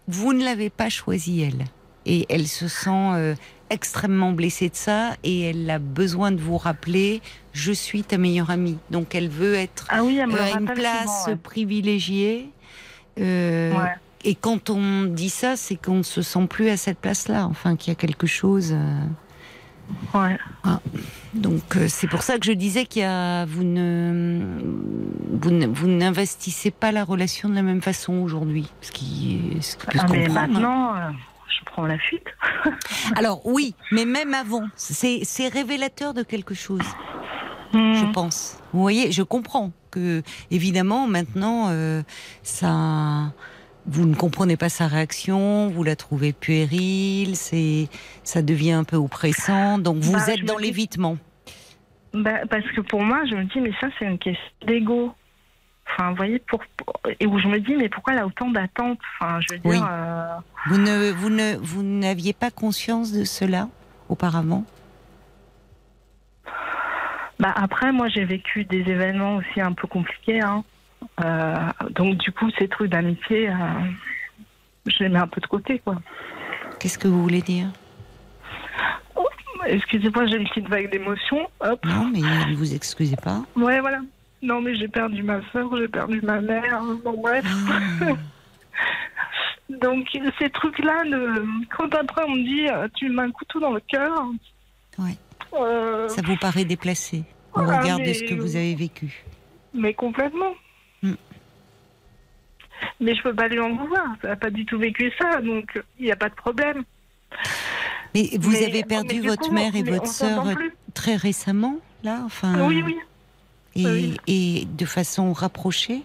vous 0.07 0.33
ne 0.35 0.45
l'avez 0.45 0.69
pas 0.71 0.91
choisi 0.91 1.41
elle, 1.43 1.65
et 2.05 2.27
elle 2.29 2.47
se 2.47 2.69
sent 2.69 2.91
euh, 3.15 3.35
extrêmement 3.71 4.33
blessée 4.33 4.69
de 4.69 4.77
ça, 4.77 5.17
et 5.23 5.41
elle 5.49 5.69
a 5.71 5.79
besoin 5.79 6.31
de 6.31 6.41
vous 6.41 6.59
rappeler 6.59 7.23
je 7.53 7.73
suis 7.73 8.03
ta 8.05 8.19
meilleure 8.19 8.51
amie, 8.51 8.79
donc 8.91 9.15
elle 9.15 9.29
veut 9.29 9.55
être 9.55 9.87
Ah 9.91 10.03
oui, 10.05 10.19
elle 10.19 10.29
me 10.29 10.35
euh, 10.35 10.43
à 10.45 10.51
une 10.61 10.67
place 10.67 11.25
souvent, 11.25 11.37
privilégiée. 11.39 12.51
euh, 13.19 13.73
Ouais. 13.73 13.95
Et 14.25 14.35
quand 14.35 14.71
on 14.71 15.05
dit 15.05 15.29
ça, 15.31 15.55
c'est 15.57 15.77
qu'on 15.77 15.97
ne 15.99 16.03
se 16.03 16.23
sent 16.23 16.47
plus 16.49 16.69
à 16.71 16.77
cette 16.77 16.99
place-là, 16.99 17.47
enfin 17.47 17.77
qu'il 17.77 17.91
y 17.91 17.93
a 17.93 17.97
quelque 17.97 18.27
chose. 18.27 18.73
euh, 18.73 19.01
Ouais. 20.15 20.39
donc 21.35 21.77
euh, 21.77 21.89
c'est 21.89 22.07
pour 22.09 22.23
ça 22.23 22.39
que 22.39 22.47
je 22.47 22.53
disais 22.53 22.87
qu'il 22.87 23.03
y 23.03 23.05
a 23.05 23.45
vous 23.45 23.63
ne 23.65 24.57
vous 25.31 25.51
ne- 25.51 25.67
vous 25.67 25.89
n'investissez 25.89 26.71
pas 26.71 26.91
la 26.91 27.05
relation 27.05 27.51
de 27.51 27.55
la 27.55 27.61
même 27.61 27.83
façon 27.83 28.15
aujourd'hui, 28.15 28.67
ce 28.81 28.91
qui 28.93 29.59
ce 29.61 29.77
qui 29.77 29.85
peut 29.87 29.99
Ah, 30.01 30.07
se 30.09 30.13
mais 30.15 30.25
hein. 30.27 30.33
maintenant, 30.33 30.97
euh, 30.97 31.11
je 31.49 31.65
prends 31.67 31.85
la 31.85 31.99
fuite. 31.99 32.25
Alors 33.17 33.43
oui, 33.45 33.75
mais 33.93 34.07
même 34.07 34.33
avant, 34.33 34.63
c'est 34.75 35.21
c'est 35.25 35.49
révélateur 35.49 36.15
de 36.15 36.23
quelque 36.23 36.55
chose, 36.55 36.81
Hmm. 37.75 37.93
je 37.95 38.07
pense. 38.13 38.57
Vous 38.73 38.81
voyez, 38.81 39.13
je 39.13 39.23
comprends 39.23 39.71
que 39.91 40.23
évidemment 40.51 41.07
maintenant 41.09 41.67
euh, 41.69 42.03
ça 42.43 43.35
vous 43.87 44.07
ne 44.07 44.15
comprenez 44.15 44.57
pas 44.57 44.69
sa 44.69 44.87
réaction, 44.87 45.69
vous 45.69 45.83
la 45.85 45.97
trouvez 45.97 46.33
puérile, 46.33 47.37
c'est 47.37 47.89
ça 48.23 48.41
devient 48.43 48.73
un 48.73 48.85
peu 48.85 48.97
oppressant, 48.97 49.79
donc 49.79 49.99
vous 49.99 50.13
Bah, 50.15 50.25
êtes 50.29 50.45
dans 50.45 50.57
dis- 50.59 50.65
l'évitement. 50.65 51.17
Bah, 52.15 52.47
parce 52.49 52.65
que 52.73 52.81
pour 52.81 53.03
moi, 53.03 53.25
je 53.29 53.35
me 53.35 53.45
dis, 53.45 53.61
mais 53.61 53.73
ça, 53.81 53.89
c'est 53.99 54.05
une 54.07 54.19
question 54.19 54.43
d'ego. 54.67 55.13
Enfin, 55.91 56.11
vous 56.11 56.17
voyez, 56.17 56.39
pour, 56.39 56.61
et 57.21 57.27
où 57.27 57.39
je 57.39 57.47
me 57.49 57.59
dis, 57.61 57.77
mais 57.77 57.89
pourquoi 57.89 58.15
elle 58.15 58.21
a 58.21 58.27
autant 58.27 58.51
d'attentes? 58.51 58.99
Enfin, 59.21 59.39
je 59.41 59.55
veux 59.55 59.59
dire, 59.61 59.87
euh, 59.91 60.37
Vous 60.69 60.79
ne, 60.79 61.11
vous 61.13 61.29
ne, 61.31 61.57
vous 61.57 61.83
n'aviez 61.83 62.33
pas 62.33 62.51
conscience 62.51 63.13
de 63.13 63.25
cela 63.25 63.69
auparavant? 64.09 64.65
Bah, 67.39 67.53
après, 67.57 67.93
moi, 67.93 68.09
j'ai 68.09 68.25
vécu 68.25 68.65
des 68.65 68.79
événements 68.81 69.37
aussi 69.37 69.61
un 69.61 69.73
peu 69.73 69.87
compliqués. 69.89 70.41
Hein. 70.41 70.65
Euh, 71.25 71.55
donc, 71.91 72.17
du 72.19 72.33
coup, 72.33 72.51
ces 72.59 72.69
trucs 72.69 72.91
d'amitié, 72.91 73.49
euh, 73.49 73.55
je 74.87 75.03
les 75.05 75.09
mets 75.09 75.19
un 75.19 75.27
peu 75.29 75.41
de 75.41 75.47
côté, 75.47 75.79
quoi. 75.79 75.97
Qu'est-ce 76.81 76.99
que 76.99 77.09
vous 77.09 77.23
voulez 77.23 77.43
dire? 77.43 77.69
Excusez-moi, 79.67 80.27
j'ai 80.27 80.37
une 80.37 80.47
petite 80.49 80.69
vague 80.69 80.91
d'émotion. 80.91 81.49
Non, 81.85 82.11
mais 82.13 82.21
ne 82.21 82.55
vous 82.55 82.75
excusez 82.75 83.17
pas. 83.17 83.43
Ouais, 83.57 83.81
voilà. 83.81 84.01
Non, 84.43 84.61
mais 84.61 84.75
j'ai 84.75 84.89
perdu 84.89 85.23
ma 85.23 85.41
soeur, 85.53 85.75
j'ai 85.79 85.89
perdu 85.89 86.21
ma 86.23 86.39
mère. 86.41 86.83
Bon, 87.03 87.19
bref. 87.19 87.47
Ah, 87.71 88.05
Donc, 89.81 90.07
ces 90.39 90.51
trucs-là, 90.51 91.05
le- 91.05 91.47
quand 91.75 91.95
après 91.95 92.23
on 92.29 92.33
me 92.35 92.43
dit, 92.45 92.69
euh, 92.69 92.87
tu 92.95 93.09
me 93.09 93.15
mets 93.17 93.23
un 93.23 93.31
couteau 93.31 93.59
dans 93.61 93.73
le 93.73 93.81
cœur. 93.81 94.27
Ouais. 94.99 95.17
euh, 95.59 96.09
ça 96.09 96.21
vous 96.23 96.37
paraît 96.37 96.67
déplacé 96.67 97.25
au 97.55 97.61
Ah, 97.61 97.79
regard 97.81 97.99
de 98.01 98.13
ce 98.13 98.23
que 98.25 98.35
vous 98.35 98.57
avez 98.57 98.75
vécu. 98.75 99.25
Mais 99.73 99.95
complètement. 99.95 100.53
Mais 103.01 103.15
je 103.15 103.23
peux 103.23 103.35
pas 103.35 103.49
lui 103.49 103.61
en 103.61 103.75
vouloir. 103.75 104.07
Elle 104.23 104.31
n'a 104.31 104.37
pas 104.37 104.51
du 104.51 104.65
tout 104.67 104.79
vécu 104.79 105.13
ça, 105.21 105.41
donc 105.41 105.81
il 105.99 106.07
n'y 106.07 106.13
a 106.13 106.17
pas 106.17 106.29
de 106.29 106.35
problème. 106.35 106.85
Mais 108.15 108.31
vous 108.39 108.51
Mais- 108.53 108.65
avez 108.67 108.85
perdu 108.85 109.17
mais 109.17 109.21
du 109.23 109.29
votre 109.29 109.49
coup, 109.49 109.55
mère 109.55 109.75
et 109.75 109.83
mais 109.83 109.91
votre 109.91 110.07
sœur 110.07 110.45
très 110.95 111.17
récemment, 111.17 111.77
là, 112.05 112.21
enfin, 112.25 112.65
Oui, 112.67 112.83
oui. 112.85 112.97
et, 113.75 113.85
oui. 113.87 114.17
et 114.29 114.65
de 114.67 114.85
façon 114.87 115.33
rapprochée? 115.33 116.03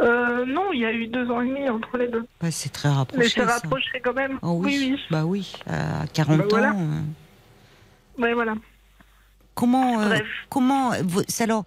Euh, 0.00 0.44
non, 0.46 0.72
il 0.72 0.80
y 0.80 0.84
a 0.86 0.92
eu 0.92 1.08
deux 1.08 1.28
ans 1.30 1.40
et 1.40 1.46
demi 1.48 1.68
entre 1.68 1.96
les 1.98 2.08
deux. 2.08 2.24
Bah, 2.40 2.50
c'est 2.50 2.68
très 2.68 2.88
Mais 2.88 2.94
rapproché. 2.94 3.28
c'est 3.30 3.40
ça. 3.46 3.54
rapproché 3.54 4.00
quand 4.02 4.12
même. 4.14 4.38
Oh 4.42 4.58
oui. 4.62 4.76
oui, 4.78 4.88
oui. 4.92 5.00
Bah 5.10 5.24
oui, 5.24 5.52
à 5.68 6.06
40 6.12 6.38
Bah 6.38 6.44
voilà. 6.50 6.72
ans. 6.72 6.78
euh, 6.80 8.22
Ouais, 8.22 8.32
voilà. 8.34 8.54
Comment, 9.54 10.00
euh, 10.00 10.08
Bref. 10.08 10.26
comment, 10.48 10.90
vous, 11.02 11.22
c'est 11.28 11.44
alors, 11.44 11.64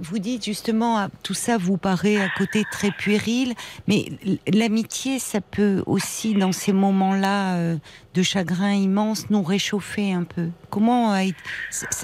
vous 0.00 0.18
dites 0.18 0.44
justement, 0.44 0.98
ah, 0.98 1.08
tout 1.22 1.34
ça 1.34 1.56
vous 1.56 1.76
paraît 1.76 2.16
à 2.20 2.28
côté 2.36 2.64
très 2.70 2.90
puéril, 2.90 3.54
mais 3.86 4.12
l'amitié, 4.52 5.18
ça 5.18 5.40
peut 5.40 5.82
aussi, 5.86 6.34
dans 6.34 6.52
ces 6.52 6.72
moments-là 6.72 7.56
euh, 7.56 7.76
de 8.14 8.22
chagrin 8.22 8.72
immense, 8.74 9.30
nous 9.30 9.42
réchauffer 9.42 10.12
un 10.12 10.24
peu. 10.24 10.48
Comment 10.70 11.10
a 11.12 11.24
été 11.24 11.38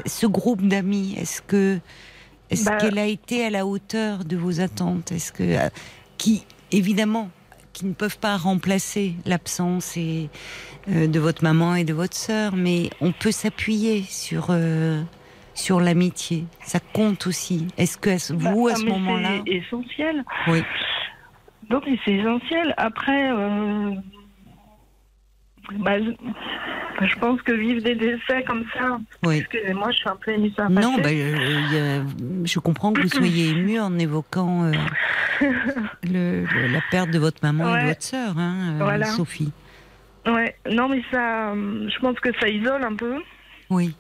ce 0.07 0.27
groupe 0.27 0.67
d'amis 0.67 1.15
Est-ce 1.19 1.43
que, 1.43 1.79
est-ce 2.51 2.65
Bah- 2.65 2.77
qu'elle 2.77 2.99
a 2.99 3.07
été 3.07 3.45
à 3.45 3.51
la 3.51 3.67
hauteur 3.67 4.25
de 4.25 4.37
vos 4.37 4.61
attentes? 4.61 5.13
Est-ce 5.13 5.33
que, 5.33 5.43
euh, 5.43 5.69
qui, 6.17 6.45
évidemment, 6.73 7.31
qui 7.73 7.87
ne 7.87 7.93
peuvent 7.93 8.19
pas 8.19 8.37
remplacer 8.37 9.15
l'absence 9.27 9.97
et 9.97 10.31
euh, 10.89 11.07
de 11.07 11.19
votre 11.21 11.43
maman 11.43 11.75
et 11.75 11.85
de 11.85 11.93
votre 11.93 12.17
sœur, 12.17 12.55
mais 12.57 12.89
on 13.01 13.13
peut 13.13 13.33
s'appuyer 13.33 14.05
sur 14.09 14.47
euh, 14.51 15.03
sur 15.55 15.81
l'amitié. 15.81 16.45
Ça 16.63 16.81
compte 16.93 17.27
aussi. 17.27 17.69
Est-ce 17.79 17.97
que 17.97 18.19
ce- 18.19 18.33
vous 18.33 18.67
Bah, 18.67 18.73
à 18.73 18.77
ce 18.77 18.85
mais 18.85 18.91
moment-là, 18.91 19.29
C'est 19.47 19.53
essentiel. 19.55 20.25
oui, 20.49 20.63
Donc, 21.71 21.85
c'est 22.05 22.13
essentiel. 22.15 22.75
Après, 22.77 23.31
euh, 23.33 23.93
bah, 25.79 25.99
je, 25.99 26.11
bah, 26.11 27.07
je 27.07 27.15
pense 27.19 27.41
que 27.43 27.53
vivre 27.53 27.83
des 27.83 27.95
décès 27.95 28.43
comme 28.47 28.65
ça, 28.77 28.99
oui. 29.25 29.39
excusez-moi, 29.39 29.91
je 29.91 29.97
suis 29.97 30.09
un 30.09 30.17
peu 30.17 30.33
émue 30.33 30.51
sur 30.51 30.69
Non, 30.69 30.97
bah, 30.99 31.09
euh, 31.09 32.03
a- 32.03 32.45
je 32.45 32.59
comprends 32.59 32.93
que 32.93 33.01
vous 33.01 33.09
soyez 33.09 33.49
ému 33.57 33.81
en 33.81 33.99
évoquant 33.99 34.65
euh, 34.65 34.73
le- 36.05 36.45
le- 36.45 36.67
la 36.73 36.81
perte 36.91 37.11
de 37.11 37.19
votre 37.19 37.39
maman 37.43 37.75
et 37.77 37.83
de 37.83 37.89
votre 37.89 38.03
sœur, 38.03 38.39
hein, 38.39 38.75
euh, 38.75 38.85
Voilà. 38.85 39.07
Sophie. 39.07 39.53
Ouais, 40.27 40.57
non, 40.71 40.89
mais 40.89 41.03
ça, 41.11 41.55
je 41.55 41.99
pense 41.99 42.19
que 42.21 42.31
ça 42.41 42.49
isole 42.49 42.83
un 42.85 42.95
peu. 42.95 43.17
Oui, 43.71 43.95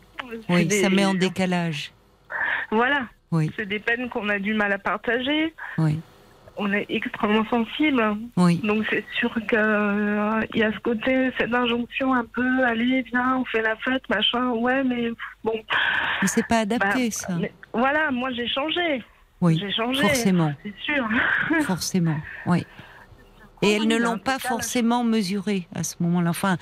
oui, 0.49 0.67
des- 0.67 0.83
ça 0.83 0.91
met 0.91 1.05
en 1.05 1.15
décalage. 1.15 1.93
Voilà, 2.71 3.07
Oui, 3.31 3.51
c'est 3.57 3.67
des 3.67 3.79
peines 3.79 4.09
qu'on 4.09 4.29
a 4.29 4.39
du 4.39 4.55
mal 4.55 4.73
à 4.73 4.79
partager. 4.79 5.55
oui, 5.79 6.01
On 6.57 6.73
est 6.73 6.87
extrêmement 6.89 7.45
sensible. 7.47 8.03
oui. 8.37 8.61
Donc 8.63 8.85
c'est 8.91 9.05
sûr 9.19 9.33
qu'il 9.49 9.59
y 10.55 10.63
a 10.63 10.73
ce 10.73 10.79
côté, 10.81 11.31
cette 11.39 11.53
injonction 11.53 12.15
un 12.15 12.25
peu, 12.25 12.65
allez, 12.65 13.03
viens, 13.03 13.39
on 13.39 13.45
fait 13.47 13.63
la 13.63 13.75
fête, 13.77 14.09
machin. 14.09 14.51
Ouais, 14.51 14.83
mais 14.85 15.11
bon. 15.43 15.61
Mais 16.23 16.29
c'est 16.29 16.47
pas 16.47 16.61
adapté, 16.61 17.09
bah, 17.09 17.11
ça. 17.11 17.35
mais 17.41 17.53
voilà, 17.73 18.11
moi 18.13 18.31
j'ai 18.33 18.47
changé. 18.47 19.03
Oui, 19.41 19.59
J'ai 19.61 19.73
changé. 19.73 20.01
forcément. 20.01 20.55
C'est 20.63 20.75
sûr. 20.85 21.07
Forcément, 21.67 22.17
oui. 22.47 22.65
Et 23.65 23.73
elles 23.73 23.89
ne 23.89 23.97
l'ont 23.97 24.19
pas 24.19 24.39
forcément 24.39 25.05
mesuré 25.05 25.67
à 25.75 25.83
ce 25.85 25.95
moment-là. 26.01 26.31
Enfin, 26.31 26.57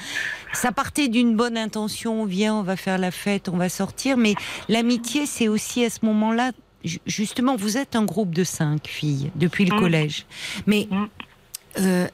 ça 0.53 0.73
partait 0.73 1.09
d'une 1.09 1.37
bonne 1.37 1.57
intention, 1.59 2.25
viens, 2.25 2.55
on 2.55 2.63
va 2.63 2.77
faire 2.77 2.99
la 2.99 3.11
fête, 3.11 3.49
on 3.49 3.57
va 3.57 3.69
sortir, 3.69 4.17
mais 4.17 4.35
l'amitié, 4.69 5.27
c'est 5.27 5.49
aussi 5.49 5.85
à 5.85 5.91
ce 5.91 6.05
moment-là, 6.05 6.53
ju- 6.85 6.99
justement, 7.07 7.57
vous 7.57 7.77
êtes 7.77 7.97
un 7.97 8.05
groupe 8.05 8.35
de 8.35 8.45
cinq 8.45 8.87
filles 8.87 9.31
depuis 9.37 9.65
le 9.65 9.77
Mm. 9.77 9.81
collège, 9.81 10.27
mais 10.67 10.89
Mm. 10.91 11.05
euh, 11.79 12.09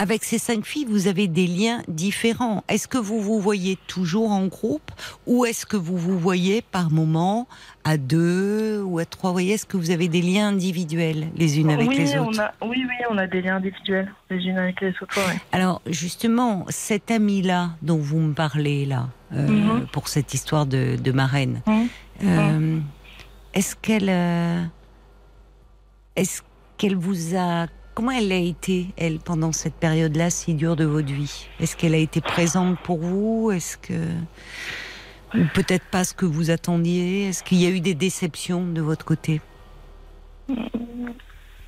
avec 0.00 0.22
ces 0.22 0.38
cinq 0.38 0.64
filles, 0.64 0.86
vous 0.88 1.08
avez 1.08 1.26
des 1.26 1.48
liens 1.48 1.82
différents. 1.88 2.62
Est-ce 2.68 2.86
que 2.86 2.98
vous 2.98 3.20
vous 3.20 3.40
voyez 3.40 3.76
toujours 3.88 4.30
en 4.30 4.46
groupe 4.46 4.90
ou 5.26 5.44
est-ce 5.44 5.66
que 5.66 5.76
vous 5.76 5.98
vous 5.98 6.16
voyez 6.18 6.62
par 6.62 6.90
moment 6.92 7.48
à 7.82 7.96
deux 7.96 8.80
ou 8.80 9.00
à 9.00 9.04
trois? 9.04 9.30
Vous 9.30 9.34
voyez, 9.34 9.54
Est-ce 9.54 9.66
que 9.66 9.76
vous 9.76 9.90
avez 9.90 10.06
des 10.06 10.22
liens 10.22 10.48
individuels 10.48 11.26
les 11.36 11.58
unes 11.58 11.70
avec 11.72 11.88
oui, 11.88 11.96
les 11.96 12.16
autres? 12.16 12.30
on 12.32 12.38
a, 12.38 12.54
oui, 12.70 12.86
oui, 12.88 12.94
on 13.10 13.18
a 13.18 13.26
des 13.26 13.42
liens 13.42 13.56
individuels, 13.56 14.14
les 14.30 14.36
unes 14.46 14.58
avec 14.58 14.80
les 14.80 14.90
autres. 15.02 15.16
Ouais. 15.26 15.36
Alors 15.50 15.82
justement, 15.86 16.64
cette 16.68 17.10
amie-là 17.10 17.70
dont 17.82 17.98
vous 17.98 18.20
me 18.20 18.34
parlez 18.34 18.86
là, 18.86 19.08
euh, 19.32 19.48
Mhm. 19.48 19.86
pour 19.88 20.06
cette 20.08 20.32
histoire 20.32 20.64
de, 20.66 20.94
de 20.96 21.10
marraine, 21.12 21.60
Mhm. 21.66 21.88
euh, 22.24 22.78
est-ce 23.52 23.74
qu'elle, 23.74 24.08
euh, 24.10 24.62
est-ce 26.14 26.42
qu'elle 26.76 26.96
vous 26.96 27.34
a 27.36 27.66
comment 27.98 28.12
elle 28.12 28.30
a 28.30 28.36
été, 28.36 28.86
elle, 28.96 29.18
pendant 29.18 29.50
cette 29.50 29.74
période-là 29.74 30.30
si 30.30 30.54
dure 30.54 30.76
de 30.76 30.84
votre 30.84 31.12
vie? 31.12 31.48
Est-ce 31.58 31.74
qu'elle 31.76 31.94
a 31.94 31.98
été 31.98 32.20
présente 32.20 32.78
pour 32.78 32.98
vous? 32.98 33.50
Est-ce 33.50 33.76
que. 33.76 33.92
Ou 35.34 35.40
peut-être 35.52 35.84
pas 35.86 36.04
ce 36.04 36.14
que 36.14 36.24
vous 36.24 36.50
attendiez? 36.52 37.26
Est-ce 37.26 37.42
qu'il 37.42 37.58
y 37.58 37.66
a 37.66 37.70
eu 37.70 37.80
des 37.80 37.96
déceptions 37.96 38.64
de 38.64 38.80
votre 38.80 39.04
côté? 39.04 39.40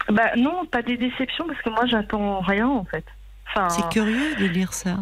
Bah 0.09 0.31
non, 0.37 0.65
pas 0.67 0.83
des 0.83 0.97
déceptions 0.97 1.49
parce 1.49 1.61
que 1.63 1.71
moi 1.71 1.85
j'attends 1.87 2.39
rien 2.43 2.69
en 2.69 2.85
fait. 2.85 3.05
Enfin, 3.49 3.69
C'est 3.69 3.89
curieux 3.89 4.37
de 4.37 4.47
dire 4.47 4.73
ça. 4.73 4.99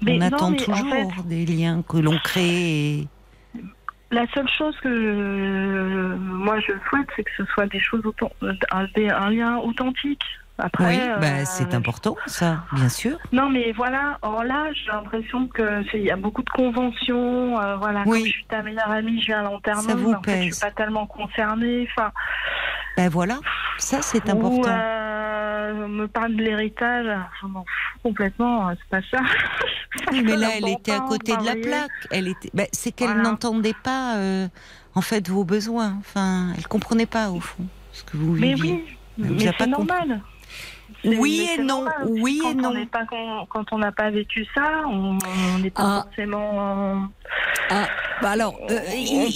mais 0.00 0.12
On 0.14 0.18
non, 0.20 0.26
attend 0.28 0.50
mais 0.50 0.62
en 0.62 0.64
toujours 0.64 0.90
fait, 0.90 1.28
des 1.28 1.44
liens 1.44 1.82
que 1.86 1.98
l'on 1.98 2.16
crée. 2.24 3.00
et- 3.00 3.08
La 4.10 4.26
seule 4.32 4.48
chose 4.48 4.74
que 4.82 6.14
moi 6.16 6.58
je 6.60 6.72
souhaite, 6.88 7.08
c'est 7.16 7.24
que 7.24 7.30
ce 7.36 7.44
soit 7.52 7.66
des 7.66 7.80
choses 7.80 8.02
un 8.70 9.30
lien 9.30 9.58
authentique. 9.58 10.22
Après, 10.56 10.84
Oui, 10.86 11.00
euh, 11.00 11.16
bah, 11.18 11.44
c'est 11.44 11.74
important, 11.74 12.16
ça, 12.26 12.64
bien 12.72 12.88
sûr. 12.88 13.18
Non, 13.32 13.50
mais 13.50 13.72
voilà. 13.72 14.18
Or 14.22 14.44
là, 14.44 14.66
j'ai 14.72 14.86
l'impression 14.92 15.48
que 15.48 15.82
c'est- 15.90 15.98
il 15.98 16.04
y 16.04 16.12
a 16.12 16.16
beaucoup 16.16 16.42
de 16.42 16.50
conventions. 16.50 17.58
euh, 17.60 17.76
voilà, 17.76 18.04
Oui. 18.06 18.18
comme 18.20 18.26
je 18.28 18.32
suis 18.32 18.44
ta 18.46 18.62
meilleure 18.62 18.90
amie, 18.90 19.20
je 19.20 19.26
viens 19.26 19.40
à 19.40 19.42
l'enterrement. 19.42 19.82
Mais 19.96 20.14
en 20.14 20.22
fait, 20.22 20.36
je 20.36 20.44
pèse. 20.44 20.54
suis 20.56 20.60
pas 20.60 20.70
tellement 20.70 21.06
concernée. 21.06 21.88
Enfin, 21.90 22.12
Ben 22.96 23.08
voilà, 23.08 23.38
ça 23.78 24.00
c'est 24.02 24.28
ou 24.28 24.30
important. 24.30 24.62
euh, 24.70 25.88
me 25.88 26.06
parle 26.06 26.36
de 26.36 26.42
l'héritage, 26.42 27.06
je 27.40 27.46
m'en 27.48 27.64
fous 27.64 27.98
complètement. 28.04 28.68
euh, 28.68 28.74
C'est 28.78 28.88
pas 29.00 29.06
ça. 29.10 29.22
Oui, 30.12 30.22
mais 30.24 30.36
là, 30.36 30.48
elle 30.56 30.68
était 30.68 30.90
à 30.92 30.98
m'entend, 30.98 31.08
côté 31.08 31.36
de 31.36 31.44
la 31.44 31.54
plaque. 31.54 31.90
Elle 32.10 32.28
était. 32.28 32.50
ben, 32.54 32.66
c'est 32.72 32.90
qu'elle 32.92 33.08
Voilà. 33.08 33.22
n'entendait 33.22 33.74
pas, 33.82 34.16
euh, 34.16 34.48
en 34.94 35.00
fait, 35.00 35.28
vos 35.28 35.44
besoins. 35.44 35.94
Enfin, 36.00 36.52
elle 36.56 36.66
comprenait 36.68 37.06
pas 37.06 37.30
au 37.30 37.40
fond 37.40 37.64
ce 37.92 38.02
que 38.04 38.16
vous 38.16 38.32
Mais 38.34 38.54
viviez. 38.54 38.72
oui, 38.72 38.96
Elle 39.24 39.32
mais 39.34 39.44
pas 39.52 39.52
c'est 39.60 39.66
normal. 39.68 40.20
Oui 41.04 41.48
et 41.56 41.60
non, 41.62 41.82
normal 41.84 41.94
aussi. 42.08 42.22
oui 42.22 42.38
quand 42.42 42.50
et 42.50 42.54
non. 42.54 42.68
On 42.70 42.74
n'est 42.74 42.86
pas, 42.86 43.04
quand, 43.50 43.66
on 43.72 43.78
n'a 43.78 43.92
pas 43.92 44.10
vécu 44.10 44.46
ça, 44.54 44.82
on 44.86 45.18
n'est 45.58 45.70
pas 45.70 45.82
Ah. 45.98 46.02
forcément. 46.06 47.08
Ah, 47.70 47.86
bah 48.22 48.30
alors, 48.30 48.58
euh, 48.70 48.78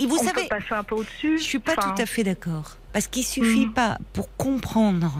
vous 0.09 0.16
on 0.16 0.23
savez, 0.25 0.43
peut 0.43 0.49
passer 0.49 0.73
un 0.75 0.83
peu 0.85 0.95
au-dessus. 0.97 1.39
je 1.39 1.43
suis 1.43 1.59
pas 1.59 1.75
Enfin, 1.77 1.93
tout 1.95 2.03
à 2.03 2.07
fait 2.07 2.25
d'accord. 2.25 2.77
Parce 2.93 3.07
qu'il 3.07 3.25
suffit 3.25 3.66
Mhm. 3.66 3.73
pas, 3.75 3.99
pour 4.12 4.35
comprendre 4.37 5.12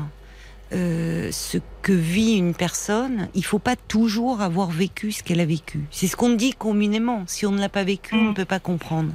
euh, 0.73 1.31
ce 1.33 1.57
que 1.81 1.93
vit 1.93 2.37
une 2.37 2.53
personne, 2.55 3.29
il 3.35 3.43
faut 3.45 3.59
pas 3.59 3.75
toujours 3.77 4.43
avoir 4.43 4.69
vécu 4.71 5.13
ce 5.13 5.23
qu'elle 5.23 5.41
a 5.41 5.47
vécu. 5.47 5.81
C'est 5.91 6.07
ce 6.09 6.15
qu'on 6.17 6.31
dit 6.35 6.53
communément. 6.53 7.25
Si 7.27 7.47
on 7.47 7.53
ne 7.53 7.61
l'a 7.61 7.71
pas 7.71 7.85
vécu, 7.85 8.15
on 8.15 8.25
ne 8.31 8.33
peut 8.35 8.45
pas 8.45 8.61
comprendre. 8.61 9.13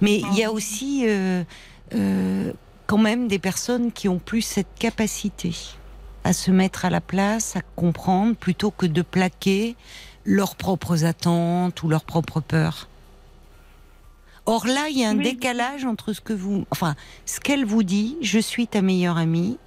Mais 0.00 0.16
il 0.20 0.34
y 0.38 0.44
a 0.44 0.50
aussi 0.50 1.04
euh, 1.06 1.44
euh, 1.94 2.52
quand 2.86 2.96
même 2.98 3.28
des 3.28 3.38
personnes 3.38 3.92
qui 3.92 4.08
ont 4.08 4.18
plus 4.18 4.40
cette 4.42 4.74
capacité 4.78 5.54
à 6.24 6.32
se 6.32 6.50
mettre 6.50 6.84
à 6.84 6.90
la 6.90 7.00
place, 7.00 7.56
à 7.56 7.60
comprendre, 7.76 8.34
plutôt 8.34 8.70
que 8.70 8.86
de 8.86 9.02
plaquer 9.02 9.76
leurs 10.24 10.56
propres 10.56 11.04
attentes 11.04 11.82
ou 11.82 11.88
leurs 11.88 12.04
propres 12.04 12.40
peurs. 12.40 12.88
Or 14.46 14.66
là, 14.66 14.88
il 14.90 14.98
y 14.98 15.04
a 15.04 15.10
un 15.10 15.16
Oui. 15.16 15.24
décalage 15.24 15.84
entre 15.84 16.12
ce 16.12 16.20
que 16.20 16.32
vous, 16.32 16.66
enfin, 16.70 16.96
ce 17.24 17.40
qu'elle 17.40 17.64
vous 17.64 17.82
dit, 17.82 18.16
je 18.20 18.38
suis 18.38 18.66
ta 18.66 18.82
meilleure 18.82 19.16
amie, 19.18 19.58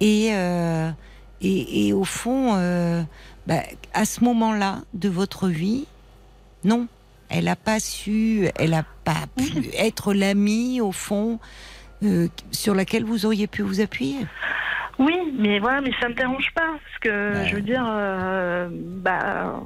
et 0.00 0.30
euh, 0.32 0.90
et, 1.40 1.88
et 1.88 1.92
au 1.92 2.04
fond, 2.04 2.54
euh, 2.54 3.02
bah, 3.46 3.62
à 3.94 4.04
ce 4.04 4.22
moment-là 4.24 4.78
de 4.94 5.08
votre 5.08 5.48
vie, 5.48 5.86
non, 6.64 6.86
elle 7.28 7.44
n'a 7.44 7.56
pas 7.56 7.80
su, 7.80 8.48
elle 8.56 8.70
n'a 8.70 8.84
pas 9.04 9.26
pu 9.36 9.68
être 9.76 10.14
l'amie 10.14 10.80
au 10.80 10.92
fond 10.92 11.38
euh, 12.04 12.28
sur 12.52 12.74
laquelle 12.74 13.04
vous 13.04 13.26
auriez 13.26 13.46
pu 13.48 13.62
vous 13.62 13.80
appuyer. 13.80 14.18
Oui, 14.98 15.16
mais 15.38 15.58
voilà, 15.58 15.80
mais 15.80 15.92
ça 16.00 16.08
me 16.08 16.14
dérange 16.14 16.50
pas 16.54 16.62
parce 16.72 16.98
que 17.00 17.44
je 17.46 17.54
veux 17.56 17.60
dire, 17.62 17.84
euh, 17.86 18.68
bah, 18.72 19.60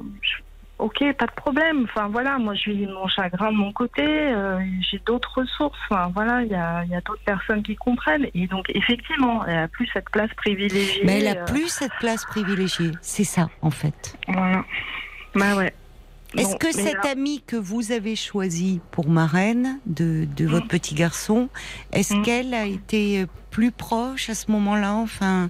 ok, 0.79 1.05
pas 1.17 1.27
de 1.27 1.33
problème. 1.33 1.85
Enfin 1.85 2.09
voilà, 2.09 2.39
moi 2.39 2.55
je 2.55 2.71
vis 2.71 2.87
mon 2.87 3.07
chagrin 3.07 3.53
de 3.53 3.57
mon 3.57 3.73
côté, 3.73 4.03
euh, 4.05 4.59
j'ai 4.91 4.99
d'autres 5.07 5.41
ressources. 5.41 5.79
Enfin 5.89 6.11
voilà, 6.15 6.43
il 6.43 6.49
y 6.51 6.55
a, 6.55 6.83
il 6.85 6.91
y 6.91 6.95
a 6.97 7.01
d'autres 7.01 7.23
personnes 7.25 7.63
qui 7.63 7.77
comprennent 7.77 8.27
et 8.35 8.47
donc 8.49 8.67
effectivement, 8.75 9.45
elle 9.47 9.59
a 9.59 9.69
plus 9.69 9.89
cette 9.93 10.11
place 10.11 10.31
privilégiée. 10.37 11.03
Mais 11.05 11.21
elle 11.21 11.29
a 11.39 11.43
euh, 11.43 11.45
plus 11.45 11.69
cette 11.69 11.95
place 12.01 12.25
privilégiée. 12.25 12.91
C'est 13.01 13.25
ça, 13.25 13.49
en 13.63 13.71
fait. 13.71 14.17
Voilà. 14.27 14.65
Bah 15.37 15.55
ouais. 15.57 15.73
Est-ce 16.37 16.53
Bon, 16.53 16.59
que 16.59 16.73
cette 16.73 17.05
là- 17.05 17.11
amie 17.13 17.43
que 17.45 17.57
vous 17.57 17.91
avez 17.93 18.15
choisie 18.17 18.81
pour 18.93 19.09
marraine 19.09 19.81
de, 19.87 20.27
de 20.37 20.47
votre 20.47 20.69
petit 20.69 20.95
garçon, 20.95 21.49
est-ce 21.93 22.15
Mm. 22.15 22.23
qu'elle 22.23 22.55
a 22.55 22.67
été 22.67 23.27
plus 23.51 23.71
proche 23.73 24.31
à 24.31 24.35
ce 24.35 24.51
moment-là 24.51 24.93
Enfin, 24.95 25.49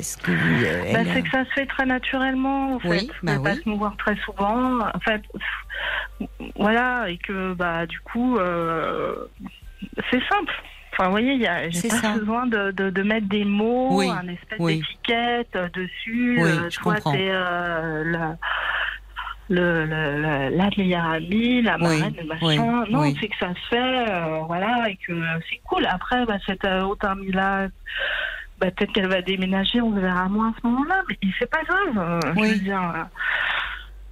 est-ce 0.00 0.16
que 0.16 0.30
vous, 0.30 0.64
euh, 0.64 0.92
Bah, 0.92 1.00
c'est 1.12 1.22
que 1.22 1.30
ça 1.30 1.44
se 1.44 1.50
fait 1.50 1.66
très 1.66 1.86
naturellement, 1.86 2.74
en 2.74 2.78
fait. 2.80 2.88
Oui, 2.88 3.10
bah 3.22 3.36
de 3.38 3.42
pas 3.42 3.52
oui. 3.54 3.60
se 3.62 3.68
mouvoir 3.68 3.96
très 3.96 4.16
souvent. 4.16 4.80
En 4.80 5.00
fait, 5.00 5.22
voilà, 6.56 7.08
et 7.08 7.18
que, 7.18 7.54
bah, 7.54 7.86
du 7.86 8.00
coup, 8.00 8.38
euh, 8.38 9.14
c'est 10.10 10.22
simple. 10.28 10.52
Enfin, 10.92 11.04
vous 11.06 11.10
voyez, 11.10 11.34
il 11.34 11.40
y 11.42 11.46
a, 11.46 11.68
j'ai 11.68 11.88
pas 11.88 11.96
ça. 11.96 12.12
besoin 12.16 12.46
de, 12.46 12.70
de, 12.70 12.88
de 12.88 13.02
mettre 13.02 13.28
des 13.28 13.44
mots, 13.44 13.98
Oui, 13.98 14.08
un 14.08 14.26
espèce 14.28 14.58
d'étiquette 14.58 15.54
euh, 15.54 15.68
dessus. 15.74 16.40
Euh, 16.40 16.70
je 16.70 16.78
toi, 16.78 16.94
comprends. 16.94 17.12
t'es 17.12 17.28
euh, 17.30 18.04
la, 18.10 18.36
le, 19.48 19.84
le, 19.86 20.20
le- 20.22 20.56
la 20.56 21.76
Oui, 21.76 21.82
marraine, 22.00 22.14
le 22.18 22.26
machin. 22.26 22.46
oui, 22.46 22.58
non, 22.58 23.00
oui. 23.00 23.16
c'est 23.20 23.28
que 23.28 23.36
ça 23.38 23.50
se 23.54 23.68
fait, 23.68 24.10
euh, 24.10 24.40
voilà, 24.46 24.88
et 24.90 24.96
que 25.06 25.12
c'est 25.48 25.60
cool. 25.64 25.86
Après, 25.86 26.24
bah, 26.26 26.36
cette 26.46 26.64
euh, 26.64 26.82
autre 26.82 27.06
amie-là, 27.06 27.68
bah, 28.58 28.70
peut-être 28.70 28.92
qu'elle 28.92 29.08
va 29.08 29.22
déménager, 29.22 29.80
on 29.80 29.90
verra 29.90 30.28
moins 30.28 30.48
à 30.50 30.54
ce 30.60 30.66
moment-là, 30.66 31.02
mais 31.08 31.16
c'est 31.38 31.50
pas 31.50 31.62
grave. 31.62 32.20
euh, 32.24 32.32
Oui. 32.36 32.48
Je 32.48 32.52
veux 32.54 32.60
dire, 32.60 32.92
euh, 32.96 33.02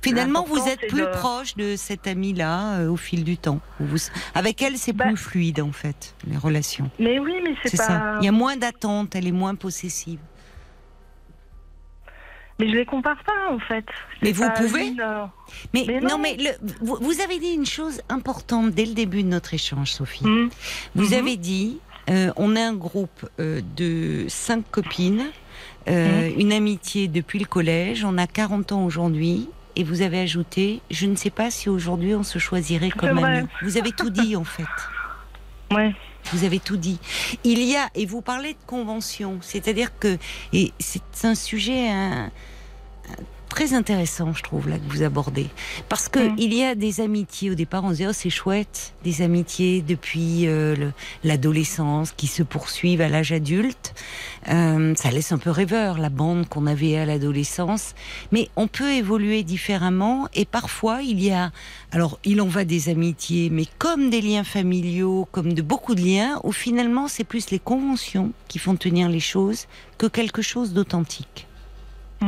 Finalement, 0.03 0.45
vous 0.45 0.69
êtes 0.69 0.87
plus 0.89 1.01
de- 1.01 1.07
proche 1.07 1.55
de 1.57 1.77
cette 1.77 2.07
amie-là 2.07 2.81
euh, 2.81 2.91
au 2.91 2.97
fil 2.97 3.25
du 3.25 3.39
temps. 3.39 3.61
Vous- 3.81 3.97
avec 4.35 4.61
elle, 4.61 4.77
c'est 4.77 4.93
Bah- 4.93 5.07
plus 5.07 5.17
fluide 5.17 5.61
en 5.63 5.73
fait, 5.73 6.15
les 6.27 6.37
relations. 6.37 6.91
mais 6.99 7.19
oui, 7.19 7.37
mais 7.43 7.55
c'est 7.63 7.71
C'est 7.71 7.77
pas. 7.79 7.85
ça. 7.85 8.15
Il 8.21 8.25
y 8.27 8.29
a 8.29 8.33
moins 8.33 8.57
d'attente, 8.59 9.17
elle 9.17 9.27
est 9.27 9.33
moins 9.33 9.55
possessive. 9.55 10.19
Mais 12.61 12.69
je 12.71 12.75
les 12.77 12.87
compare 12.87 13.17
pas, 13.25 13.53
en 13.53 13.59
fait. 13.59 13.85
Mais 14.23 14.31
vous 14.33 14.45
pouvez 14.57 14.87
une, 14.89 15.01
euh, 15.01 15.25
Mais, 15.73 15.85
Mais 15.89 16.01
non. 16.01 16.09
non. 16.11 16.19
mais 16.19 16.37
le- 16.37 16.69
vous, 16.81 16.97
vous 17.01 17.21
avez 17.21 17.39
dit 17.41 17.49
une 17.53 17.67
chose 17.67 18.01
importante 18.09 18.71
dès 18.71 18.87
le 18.87 18.95
début 18.95 19.23
de 19.25 19.29
notre 19.29 19.55
échange, 19.55 19.93
Sophie. 19.93 20.25
hmm. 20.27 20.51
Vous 20.95 21.09
Mhm. 21.09 21.15
avez 21.19 21.37
dit, 21.37 21.81
euh, 22.11 22.31
on 22.37 22.55
est 22.55 22.63
un 22.63 22.75
groupe 22.75 23.29
euh, 23.41 23.61
de 23.77 24.27
cinq 24.29 24.65
copines, 24.71 25.25
euh, 25.89 26.31
Mhm. 26.31 26.41
une 26.41 26.53
amitié 26.53 27.09
depuis 27.09 27.41
le 27.41 27.47
collège, 27.47 28.05
on 28.05 28.17
a 28.19 28.27
40 28.29 28.71
ans 28.71 28.85
aujourd'hui, 28.85 29.49
et 29.77 29.83
vous 29.83 30.03
avez 30.03 30.21
ajouté, 30.21 30.81
je 30.93 31.07
ne 31.07 31.17
sais 31.17 31.31
pas 31.31 31.51
si 31.51 31.69
aujourd'hui 31.69 32.15
on 32.15 32.23
se 32.23 32.39
choisirait 32.39 32.91
comme 32.91 33.19
amis. 33.19 33.49
Vous 33.63 33.77
avez 33.79 33.91
tout 33.91 34.11
dit 34.11 34.37
en 34.37 34.45
fait. 34.45 34.63
Ouais. 35.73 35.93
Vous 36.33 36.45
avez 36.45 36.59
tout 36.59 36.77
dit. 36.77 36.99
Il 37.45 37.63
y 37.63 37.77
a, 37.77 37.89
et 37.95 38.07
vous 38.07 38.21
parlez 38.21 38.55
de 38.55 38.59
convention, 38.67 39.39
c'est-à-dire 39.43 39.91
que, 39.99 40.19
et 40.53 40.73
c'est 40.79 41.25
un 41.25 41.35
sujet 41.35 41.89
hein, 41.89 42.31
très 43.55 43.73
intéressant, 43.73 44.33
je 44.35 44.43
trouve, 44.43 44.69
là, 44.69 44.79
que 44.79 44.93
vous 44.93 45.05
abordez. 45.05 45.47
Parce 45.89 46.09
que 46.09 46.19
Mm. 46.19 46.35
il 46.39 46.53
y 46.55 46.65
a 46.65 46.75
des 46.75 47.01
amitiés, 47.01 47.53
au 47.53 47.55
départ, 47.55 47.85
on 47.85 47.91
se 47.91 47.97
dit, 47.99 48.07
oh, 48.09 48.13
c'est 48.13 48.29
chouette, 48.29 48.95
des 49.05 49.23
amitiés 49.23 49.81
depuis 49.81 50.49
euh, 50.49 50.75
le- 50.75 50.93
l'adolescence 51.23 52.11
qui 52.11 52.27
se 52.27 52.43
poursuivent 52.43 53.01
à 53.01 53.09
l'âge 53.09 53.31
adulte. 53.31 53.95
Euh, 54.49 54.93
ça 54.97 55.13
laisse 55.13 55.31
un 55.31 55.39
peu 55.39 55.51
rêveur, 55.51 55.99
la 55.99 56.09
bande 56.11 56.49
qu'on 56.49 56.67
avait 56.67 56.97
à 56.97 57.07
l'adolescence. 57.07 57.95
Mais 58.33 58.49
on 58.57 58.67
peut 58.67 58.91
évoluer 58.93 59.45
différemment, 59.45 60.27
et 60.35 60.47
parfois, 60.47 61.03
il 61.03 61.23
y 61.23 61.31
a 61.31 61.53
alors, 61.93 62.19
il 62.25 62.41
en 62.41 62.49
va 62.49 62.65
des 62.65 62.89
amitiés, 62.89 63.51
mais 63.51 63.67
comme 63.79 64.11
des 64.11 64.21
liens 64.21 64.43
familiaux, 64.43 65.29
comme 65.31 65.53
de 65.53 65.63
beaucoup 65.63 65.95
de 65.95 66.01
liens, 66.03 66.41
où 66.43 66.51
finalement, 66.51 67.07
c'est 67.07 67.23
plus 67.23 67.51
les 67.51 67.61
conventions 67.61 68.33
qui 68.49 68.59
font 68.59 68.75
tenir 68.75 69.09
les 69.09 69.21
choses 69.21 69.67
que 69.97 70.07
quelque 70.09 70.43
chose 70.43 70.73
d'authentique 70.73 71.47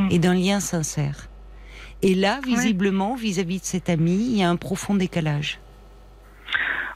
Mm. 0.05 0.07
et 0.11 0.19
d'un 0.19 0.33
lien 0.33 0.59
sincère. 0.59 1.27
Et 2.01 2.13
là, 2.15 2.39
visiblement, 2.45 3.15
vis-à-vis 3.15 3.59
de 3.59 3.65
cet 3.65 3.89
ami, 3.89 4.13
il 4.13 4.37
y 4.37 4.43
a 4.43 4.49
un 4.49 4.55
profond 4.55 4.93
décalage. 4.95 5.59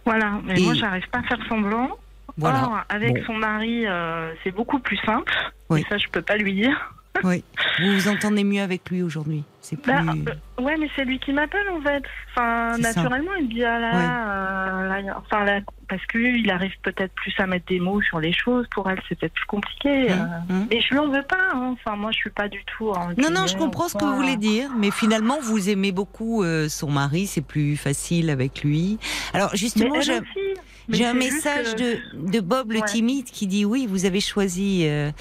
Voilà. 0.06 0.40
Mais 0.46 0.60
Et- 0.60 0.64
moi, 0.64 0.74
j'arrive 0.74 1.08
pas 1.10 1.20
à 1.20 1.24
faire 1.24 1.40
semblant. 1.48 1.90
Voilà. 2.38 2.64
Or, 2.66 2.78
avec 2.90 3.16
Bon. 3.16 3.24
son 3.28 3.34
mari, 3.34 3.86
euh, 3.86 4.34
c'est 4.44 4.52
beaucoup 4.52 4.80
plus 4.80 4.98
simple. 5.06 5.34
Oui. 5.70 5.82
Et 5.82 5.86
ça, 5.90 5.98
je 5.98 6.08
peux 6.08 6.22
pas 6.22 6.38
lui 6.38 6.54
dire. 6.54 6.94
Oui. 7.24 7.44
Vous 7.80 7.92
vous 7.94 8.08
entendez 8.08 8.44
mieux 8.44 8.62
avec 8.62 8.90
lui 8.90 9.02
aujourd'hui. 9.04 9.44
C'est 9.60 9.76
plus. 9.80 9.92
Bah, 9.92 10.02
euh, 10.58 10.64
ouais, 10.64 10.76
mais 10.78 10.90
c'est 10.96 11.04
lui 11.06 11.20
qui 11.20 11.32
m'appelle 11.34 11.68
en 11.70 11.82
fait. 11.82 12.04
Enfin, 12.32 12.72
ça. 12.74 12.78
naturellement, 12.82 13.32
il 13.38 13.46
me 13.48 13.54
dit 13.54 13.64
ah 13.64 13.80
là, 13.80 13.92
euh, 13.94 15.02
là, 15.04 15.18
enfin 15.18 15.44
là, 15.46 15.60
parce 15.88 16.04
que 16.08 16.18
il 16.18 16.50
arrive 16.50 16.72
peut-être 16.82 17.14
plus 17.14 17.34
à 17.38 17.46
mettre 17.46 17.66
des 17.68 17.80
mots 17.80 18.02
sur 18.02 18.20
les 18.20 18.34
choses. 18.34 18.66
Pour 18.74 18.90
elle, 18.90 19.00
c'est 19.08 19.20
peut-être 19.20 19.34
plus 19.34 19.46
compliqué. 19.46 20.10
euh. 20.12 20.16
Hum, 20.16 20.30
hum. 20.50 20.68
Mais 20.72 20.82
je 20.82 20.90
lui 20.90 21.00
en 21.00 21.10
veux 21.10 21.22
pas. 21.24 21.38
hein. 21.54 21.76
Enfin, 21.80 21.96
moi, 21.96 22.12
je 22.12 22.18
suis 22.18 22.30
pas 22.32 22.48
du 22.48 22.64
tout. 22.66 22.92
Non, 23.18 23.30
non, 23.30 23.46
je 23.46 23.56
comprends 23.58 23.88
ce 23.88 23.96
que 23.98 24.06
vous 24.06 24.16
voulez 24.16 24.38
dire, 24.38 24.70
mais 24.78 24.90
finalement, 24.90 25.38
vous 25.42 25.70
aimez 25.70 25.92
beaucoup 25.92 26.44
euh, 26.44 26.70
son 26.70 26.90
mari, 26.90 27.28
c'est 27.28 27.46
plus 27.46 27.76
facile 27.78 28.30
avec 28.30 28.64
lui. 28.64 28.98
Alors, 29.34 29.50
Mais 29.52 29.58
justement, 29.58 29.96
elle 29.96 30.02
je- 30.04 30.12
aussi. 30.14 30.60
J'ai 30.90 31.06
un 31.06 31.14
message 31.14 31.76
que- 31.76 31.82
de, 32.18 32.32
de 32.32 32.40
Bob 32.40 32.72
le 32.72 32.80
Ouais. 32.80 32.86
timide 32.88 33.26
qui 33.26 33.48
dit 33.48 33.66
oui, 33.66 33.88
vous 33.90 34.06
avez 34.06 34.20
choisi 34.22 34.82
euh, 34.86 35.12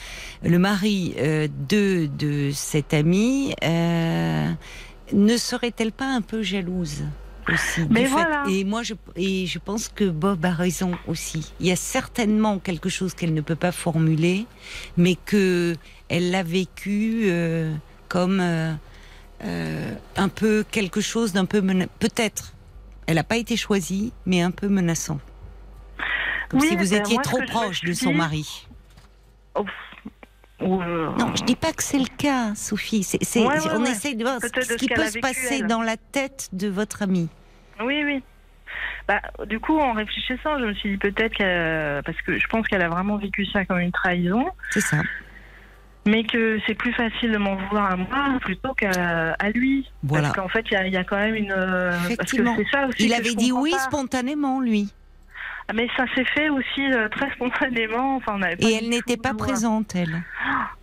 le 0.42 0.58
mari 0.58 1.14
euh, 1.18 1.48
de, 1.68 2.08
de 2.18 2.50
cette 2.52 2.94
amie. 2.94 3.54
euh, 3.62 4.50
ne 5.12 5.36
serait-elle 5.36 5.90
pas 5.92 6.06
un 6.06 6.20
peu 6.22 6.42
jalouse 6.42 7.02
aussi 7.48 7.80
Mais 7.90 8.02
fait- 8.04 8.11
voilà. 8.11 8.44
Et 8.48 8.62
moi, 8.64 8.82
je, 8.84 8.94
et 9.16 9.46
je 9.46 9.58
pense 9.58 9.88
que 9.88 10.04
Bob 10.04 10.44
a 10.44 10.52
raison 10.52 10.92
aussi. 11.08 11.52
Il 11.58 11.66
y 11.66 11.72
a 11.72 11.76
certainement 11.76 12.58
quelque 12.58 12.88
chose 12.88 13.14
qu'elle 13.14 13.34
ne 13.34 13.40
peut 13.40 13.56
pas 13.56 13.72
formuler, 13.72 14.46
mais 14.96 15.16
que 15.16 15.74
elle 16.08 16.30
l'a 16.30 16.42
vécu 16.44 17.22
euh, 17.24 17.74
comme 18.08 18.38
euh, 18.40 18.72
euh, 19.44 19.94
un 20.16 20.28
peu 20.28 20.64
quelque 20.70 21.00
chose 21.00 21.32
d'un 21.32 21.44
peu 21.44 21.61
peut-être. 21.98 22.54
Elle 23.06 23.16
n'a 23.16 23.24
pas 23.24 23.36
été 23.38 23.56
choisie, 23.56 24.12
mais 24.26 24.40
un 24.42 24.52
peu 24.52 24.68
menaçant. 24.68 25.18
Comme 26.51 26.61
Oui, 26.61 26.68
si 26.68 26.76
vous 26.76 26.90
ben, 26.90 26.98
étiez 27.01 27.14
moi, 27.14 27.22
trop 27.22 27.40
proche 27.48 27.80
de 27.82 27.92
son 27.92 28.11
dit- 28.11 28.16
mari. 28.16 28.66
Ou, 30.62 30.82
euh, 30.82 31.09
Non, 31.18 31.34
je 31.34 31.42
dis 31.44 31.57
pas 31.57 31.72
que 31.72 31.82
c'est 31.82 31.98
le 31.98 32.09
cas, 32.18 32.55
Sophie. 32.55 33.07
Ouais, 33.14 33.46
ouais, 33.46 33.57
on 33.72 33.82
ouais. 33.82 33.90
essaye 33.90 34.14
de 34.14 34.24
voir 34.24 34.38
ce 34.42 34.74
qui 34.76 34.88
peut 34.88 35.07
se 35.07 35.12
vécu, 35.12 35.20
passer 35.20 35.59
elle. 35.61 35.66
dans 35.66 35.80
la 35.80 35.96
tête 35.96 36.51
de 36.53 36.68
votre 36.68 37.03
amie. 37.03 37.30
Oui, 37.82 38.03
oui. 38.05 38.22
Bah, 39.09 39.22
du 39.46 39.59
coup, 39.59 39.78
en 39.78 39.94
réfléchissant, 39.94 40.59
je 40.59 40.66
me 40.66 40.74
suis 40.74 40.90
dit 40.90 40.96
peut-être 40.98 41.38
parce 42.05 42.20
que 42.22 42.38
je 42.38 42.46
pense 42.48 42.68
qu'elle 42.68 42.82
a 42.82 42.88
vraiment 42.90 43.16
vécu 43.16 43.46
ça 43.46 43.64
comme 43.64 43.78
une 43.78 43.90
trahison, 43.90 44.44
C'est 44.70 44.82
ça. 44.82 44.98
mais 46.07 46.24
que 46.24 46.59
c'est 46.66 46.74
plus 46.74 46.92
facile 46.92 47.32
de 47.32 47.38
m'en 47.38 47.57
vouloir 47.57 47.92
à 47.92 47.96
moi 47.96 48.38
plutôt 48.42 48.74
qu'à 48.74 49.32
à 49.38 49.51
lui. 49.51 49.90
Voilà. 50.03 50.28
Parce 50.28 50.36
qu'en 50.40 50.48
fait, 50.48 50.66
il 50.70 50.74
y 50.74 50.76
a, 50.76 50.86
il 50.86 50.92
y 50.92 50.96
a 50.98 51.05
quand 51.05 51.16
même 51.16 51.34
une. 51.36 51.53
euh, 51.53 51.90
Parce 51.90 52.07
que 52.09 52.12
Effectivement. 52.12 52.55
c'est 52.59 52.68
ça 52.70 52.86
aussi. 52.86 53.05
Il 53.07 53.11
que 53.12 53.16
avait 53.16 53.34
dit 53.34 53.51
oui 53.53 53.70
pas. 53.70 53.78
spontanément, 53.78 54.61
lui. 54.61 54.92
Ah, 55.71 55.73
Mais 55.73 55.87
ça 55.97 56.05
s'est 56.16 56.25
fait 56.25 56.49
aussi 56.49 56.93
euh, 56.93 57.09
très 57.09 57.31
spontanément. 57.33 58.16
Enfin, 58.16 58.33
on 58.37 58.43
avait 58.43 58.57
pas 58.57 58.68
Et 58.68 58.75
elle 58.75 58.89
n'était 58.89 59.16
pas 59.16 59.33
de- 59.33 59.37
présente, 59.39 59.95
elle. 59.95 60.23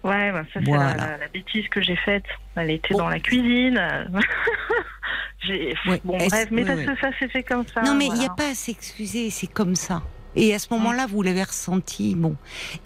Ouais, 0.03 0.31
bah, 0.31 0.43
ça 0.53 0.61
c'est 0.63 0.65
Voilà. 0.65 0.95
la, 0.95 1.07
la- 1.11 1.17
la 1.17 1.27
bêtise 1.27 1.67
que 1.67 1.81
j'ai 1.81 1.97
faite. 1.97 2.23
Elle 2.55 2.71
était 2.71 2.93
Bon. 2.93 2.99
dans 2.99 3.09
la 3.09 3.19
cuisine. 3.19 3.81
j'ai... 5.45 5.75
Ouais, 5.87 6.01
Bon, 6.03 6.17
est-ce- 6.17 6.29
bref, 6.29 6.47
mais 6.51 6.63
parce 6.65 6.81
que 6.81 6.95
ça 7.01 7.09
s'est 7.19 7.27
fait 7.27 7.43
comme 7.43 7.65
ça. 7.67 7.81
non, 7.81 7.95
mais 7.95 8.05
il 8.07 8.13
n'y 8.13 8.25
a 8.25 8.29
pas 8.29 8.49
à 8.51 8.53
s'excuser, 8.53 9.29
c'est 9.29 9.47
comme 9.47 9.75
ça. 9.75 10.01
Et 10.35 10.53
à 10.53 10.59
ce 10.59 10.67
moment-là, 10.73 11.05
vous 11.07 11.21
l'avez 11.21 11.43
ressenti, 11.43 12.15
bon. 12.15 12.35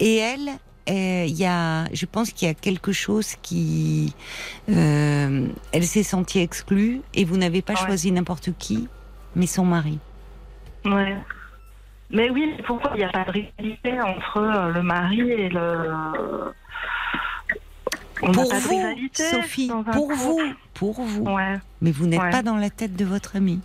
Et 0.00 0.16
elle, 0.16 0.48
euh, 0.88 1.24
il 1.28 1.34
y 1.38 1.44
a, 1.46 1.84
je 1.92 2.06
pense 2.06 2.32
qu'il 2.32 2.48
y 2.48 2.50
a 2.50 2.54
quelque 2.54 2.92
chose 2.92 3.34
qui, 3.42 4.14
euh, 4.70 5.46
elle 5.72 5.84
s'est 5.84 6.02
sentie 6.02 6.40
exclue 6.40 7.02
et 7.14 7.24
vous 7.24 7.36
n'avez 7.36 7.62
pas 7.62 7.74
Ouais. 7.74 7.78
choisi 7.86 8.10
n'importe 8.10 8.50
qui, 8.58 8.88
mais 9.36 9.46
son 9.46 9.64
mari. 9.66 9.98
Ouais. 10.84 11.16
Mais 12.12 12.30
oui, 12.30 12.52
mais 12.56 12.62
pourquoi 12.62 12.90
il 12.94 12.98
n'y 12.98 13.04
a 13.04 13.08
pas 13.10 13.24
de 13.24 13.30
rivalité 13.30 14.00
entre 14.00 14.36
euh, 14.38 14.68
le 14.72 14.82
mari 14.82 15.20
et 15.30 15.48
le. 15.48 15.90
On 18.22 18.28
n'a 18.28 18.32
pour 18.34 18.54
vous, 18.54 18.68
rivalité 18.76 19.22
Sophie, 19.24 19.70
pour 19.92 20.12
vous, 20.12 20.40
pour 20.74 21.00
vous. 21.02 21.24
Ouais. 21.24 21.58
Mais 21.80 21.90
vous 21.90 22.06
n'êtes 22.06 22.20
Ouais. 22.20 22.30
pas 22.30 22.42
dans 22.42 22.56
la 22.56 22.70
tête 22.70 22.94
de 22.94 23.04
votre 23.04 23.36
ami. 23.36 23.60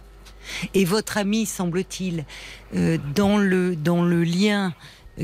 Et 0.73 0.85
votre 0.85 1.17
amie, 1.17 1.45
semble-t-il, 1.45 2.23
euh, 2.75 2.97
dans 3.15 3.37
le 3.37 3.75
dans 3.75 4.01
le 4.03 4.23
lien 4.23 4.73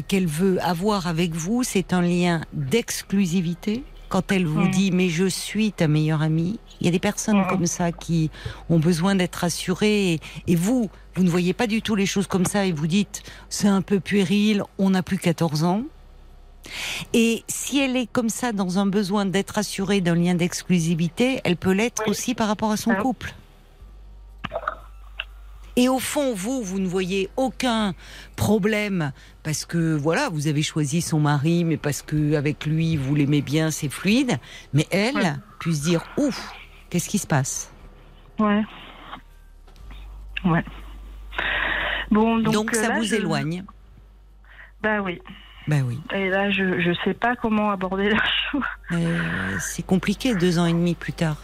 qu'elle 0.07 0.27
veut 0.27 0.61
avoir 0.61 1.07
avec 1.07 1.31
vous, 1.31 1.63
c'est 1.63 1.93
un 1.93 2.01
lien 2.01 2.41
d'exclusivité. 2.51 3.83
Quand 4.13 4.31
elle 4.31 4.45
vous 4.45 4.67
dit 4.67 4.91
mais 4.91 5.09
je 5.09 5.25
suis 5.25 5.71
ta 5.71 5.87
meilleure 5.87 6.21
amie, 6.21 6.59
il 6.79 6.85
y 6.85 6.87
a 6.87 6.91
des 6.91 6.99
personnes 6.99 7.47
comme 7.49 7.65
ça 7.65 7.91
qui 7.91 8.29
ont 8.69 8.77
besoin 8.77 9.15
d'être 9.15 9.37
rassurées. 9.37 10.13
Et, 10.13 10.19
et 10.45 10.55
vous, 10.55 10.91
vous 11.15 11.23
ne 11.23 11.29
voyez 11.31 11.53
pas 11.53 11.65
du 11.65 11.81
tout 11.81 11.95
les 11.95 12.05
choses 12.05 12.27
comme 12.27 12.45
ça 12.45 12.67
et 12.67 12.71
vous 12.71 12.85
dites 12.85 13.23
c'est 13.49 13.67
un 13.67 13.81
peu 13.81 13.99
puéril, 13.99 14.61
on 14.77 14.91
n'a 14.91 15.01
plus 15.01 15.17
14 15.17 15.63
ans. 15.63 15.81
Et 17.13 17.43
si 17.47 17.79
elle 17.79 17.97
est 17.97 18.05
comme 18.05 18.29
ça 18.29 18.51
dans 18.51 18.77
un 18.77 18.85
besoin 18.85 19.25
d'être 19.25 19.57
assurée 19.57 19.99
d'un 19.99 20.13
lien 20.13 20.35
d'exclusivité, 20.35 21.41
elle 21.43 21.57
peut 21.57 21.71
l'être 21.73 22.03
Oui. 22.05 22.11
aussi 22.11 22.35
par 22.35 22.47
rapport 22.49 22.69
à 22.71 22.77
son 22.77 22.93
couple. 22.93 23.33
Et 25.75 25.89
au 25.89 25.97
fond, 25.99 26.33
vous, 26.35 26.61
vous 26.61 26.79
ne 26.79 26.87
voyez 26.87 27.29
aucun 27.35 27.93
problème 28.35 29.11
parce 29.41 29.65
que 29.65 29.95
voilà, 29.95 30.29
vous 30.29 30.47
avez 30.47 30.61
choisi 30.61 31.01
son 31.01 31.19
mari, 31.19 31.63
mais 31.63 31.77
parce 31.77 32.01
que 32.03 32.35
avec 32.35 32.65
lui, 32.65 32.95
vous 32.95 33.15
l'aimez 33.15 33.41
bien, 33.41 33.71
c'est 33.71 33.89
fluide. 33.89 34.37
Mais 34.73 34.85
elle 34.91 35.15
Ouais. 35.15 35.33
puisse 35.59 35.81
dire 35.81 36.03
ouf, 36.17 36.51
qu'est-ce 36.89 37.09
qui 37.09 37.17
se 37.17 37.25
passe? 37.27 37.71
Ouais. 38.39 38.61
Ouais. 40.45 40.63
Bon, 42.11 42.37
donc, 42.39 42.53
Donc, 42.53 42.73
euh, 42.75 42.81
ça 42.81 42.89
là, 42.89 42.97
vous 42.99 43.03
je- 43.05 43.15
éloigne. 43.15 43.63
Bah 44.81 45.01
oui. 45.01 45.19
Ben 45.67 45.81
oui, 45.87 45.97
Et 46.13 46.27
là, 46.29 46.51
je 46.51 46.81
je 46.81 46.91
sais 47.05 47.13
pas 47.13 47.37
comment 47.37 47.71
aborder 47.71 48.09
la 48.09 48.17
chose. 48.51 48.61
Euh, 48.91 49.57
c'est 49.59 49.85
compliqué 49.85 50.35
deux 50.35 50.59
ans 50.59 50.65
et 50.65 50.73
demi 50.73 50.93
plus 50.93 51.13
tard. 51.13 51.37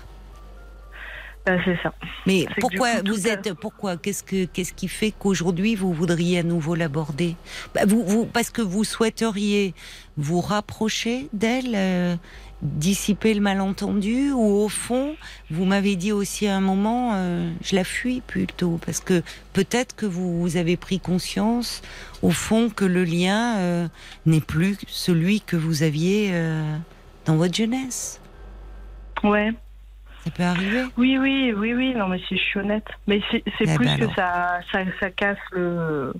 Bah, 1.49 1.61
c'est 1.65 1.77
ça. 1.81 1.91
Mais 2.27 2.45
pourquoi 2.59 2.97
coup, 2.97 3.07
vous 3.07 3.27
à- 3.27 3.31
êtes 3.31 3.53
pourquoi 3.55 3.97
qu'est-ce 3.97 4.21
que 4.21 4.45
qu'est-ce 4.45 4.73
qui 4.73 4.87
fait 4.87 5.11
qu'aujourd'hui 5.17 5.73
vous 5.73 5.91
voudriez 5.93 6.37
à 6.39 6.43
nouveau 6.43 6.75
l'aborder? 6.75 7.35
Bah, 7.73 7.81
vous, 7.87 8.03
vous 8.05 8.25
parce 8.25 8.51
que 8.51 8.61
vous 8.61 8.83
souhaiteriez 8.83 9.73
vous 10.15 10.41
rapprocher 10.41 11.27
d'elle, 11.33 11.73
euh, 11.73 12.15
dissiper 12.61 13.33
le 13.33 13.41
malentendu 13.41 14.31
ou 14.31 14.43
au 14.61 14.69
fond 14.69 15.15
vous 15.49 15.65
m'avez 15.65 15.95
dit 15.95 16.11
aussi 16.11 16.45
à 16.45 16.55
un 16.55 16.61
moment 16.61 17.13
euh, 17.15 17.49
je 17.63 17.75
la 17.75 17.83
fuis 17.83 18.21
plutôt 18.21 18.79
parce 18.85 18.99
que 18.99 19.23
peut-être 19.53 19.95
que 19.95 20.05
vous, 20.05 20.39
vous 20.41 20.57
avez 20.57 20.77
pris 20.77 20.99
conscience 20.99 21.81
au 22.21 22.31
fond 22.31 22.69
que 22.69 22.85
le 22.85 23.05
lien 23.05 23.57
euh, 23.57 23.87
n'est 24.27 24.41
plus 24.41 24.77
celui 24.87 25.41
que 25.41 25.55
vous 25.55 25.81
aviez 25.83 26.29
euh, 26.33 26.77
dans 27.25 27.37
votre 27.37 27.55
jeunesse. 27.55 28.19
Ouais. 29.23 29.53
Ça 30.25 30.31
peut 30.31 30.43
arriver. 30.43 30.83
Oui, 30.97 31.17
oui, 31.17 31.53
oui, 31.55 31.73
oui. 31.73 31.93
Non, 31.95 32.07
mais 32.07 32.19
si 32.27 32.37
je 32.37 32.41
suis 32.43 32.59
honnête. 32.59 32.87
Mais 33.07 33.21
c'est 33.31 33.43
c'est 33.57 33.65
Eh 33.67 33.75
plus 33.75 33.85
ben 33.85 33.99
que 33.99 34.13
ça, 34.15 34.59
ça, 34.71 34.79
ça 34.99 35.09
casse 35.11 35.37
le. 35.51 36.13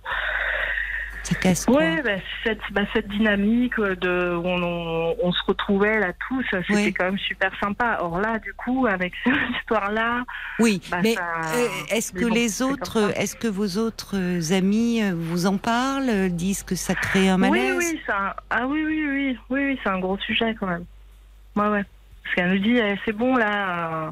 Ça 1.24 1.36
casse 1.36 1.66
quoi 1.66 1.76
Ouais, 1.78 2.02
bah, 2.02 2.12
cette, 2.45 2.62
bah, 2.72 2.84
cette 2.93 3.08
dynamique 3.10 3.76
de 3.78 4.36
où 4.36 4.47
on, 4.47 4.64
on, 4.64 5.16
on 5.22 5.32
se 5.34 5.43
retrouvait 5.45 6.00
là 6.00 6.14
tous, 6.28 6.43
c'était 6.50 6.74
Oui. 6.74 6.93
quand 6.93 7.04
même 7.06 7.18
super 7.20 7.52
sympa. 7.60 7.97
Or 8.02 8.20
là, 8.22 8.39
du 8.39 8.54
coup, 8.54 8.88
avec 8.88 9.14
cette 9.26 9.34
histoire-là, 9.60 10.24
Oui, 10.60 10.82
Bah, 10.89 11.00
mais 11.04 11.16
euh, 11.18 11.68
est-ce 11.91 12.14
que 12.14 12.26
bon, 12.26 12.34
les 12.34 12.47
c'est 12.47 12.64
autres, 12.64 13.12
est-ce 13.20 13.36
que 13.36 13.50
vos 13.50 13.78
autres 13.78 14.16
euh, 14.16 14.58
amis 14.58 15.04
euh, 15.04 15.12
vous 15.14 15.45
en 15.45 15.58
parlent, 15.58 16.30
disent 16.30 16.64
que 16.64 16.76
ça 16.76 16.95
crée 16.95 17.30
un 17.30 17.36
oui, 17.41 17.50
malaise 17.50 17.76
oui, 17.78 18.00
ça, 18.08 18.36
ah 18.50 18.66
oui, 18.66 18.84
oui, 18.86 19.06
oui, 19.08 19.38
oui, 19.50 19.66
oui, 19.66 19.80
c'est 19.84 19.89
un 19.89 20.00
gros 20.00 20.18
sujet 20.20 20.56
quand 20.58 20.68
même. 20.68 20.86
Ouais, 21.58 21.68
ouais. 21.68 21.84
Parce 22.30 22.36
qu'elle 22.36 22.51
nous 22.53 22.59
dit, 22.59 22.77
eh, 22.77 22.95
c'est 23.05 23.11
bon 23.13 23.36
là. 23.36 24.05
euh, 24.07 24.11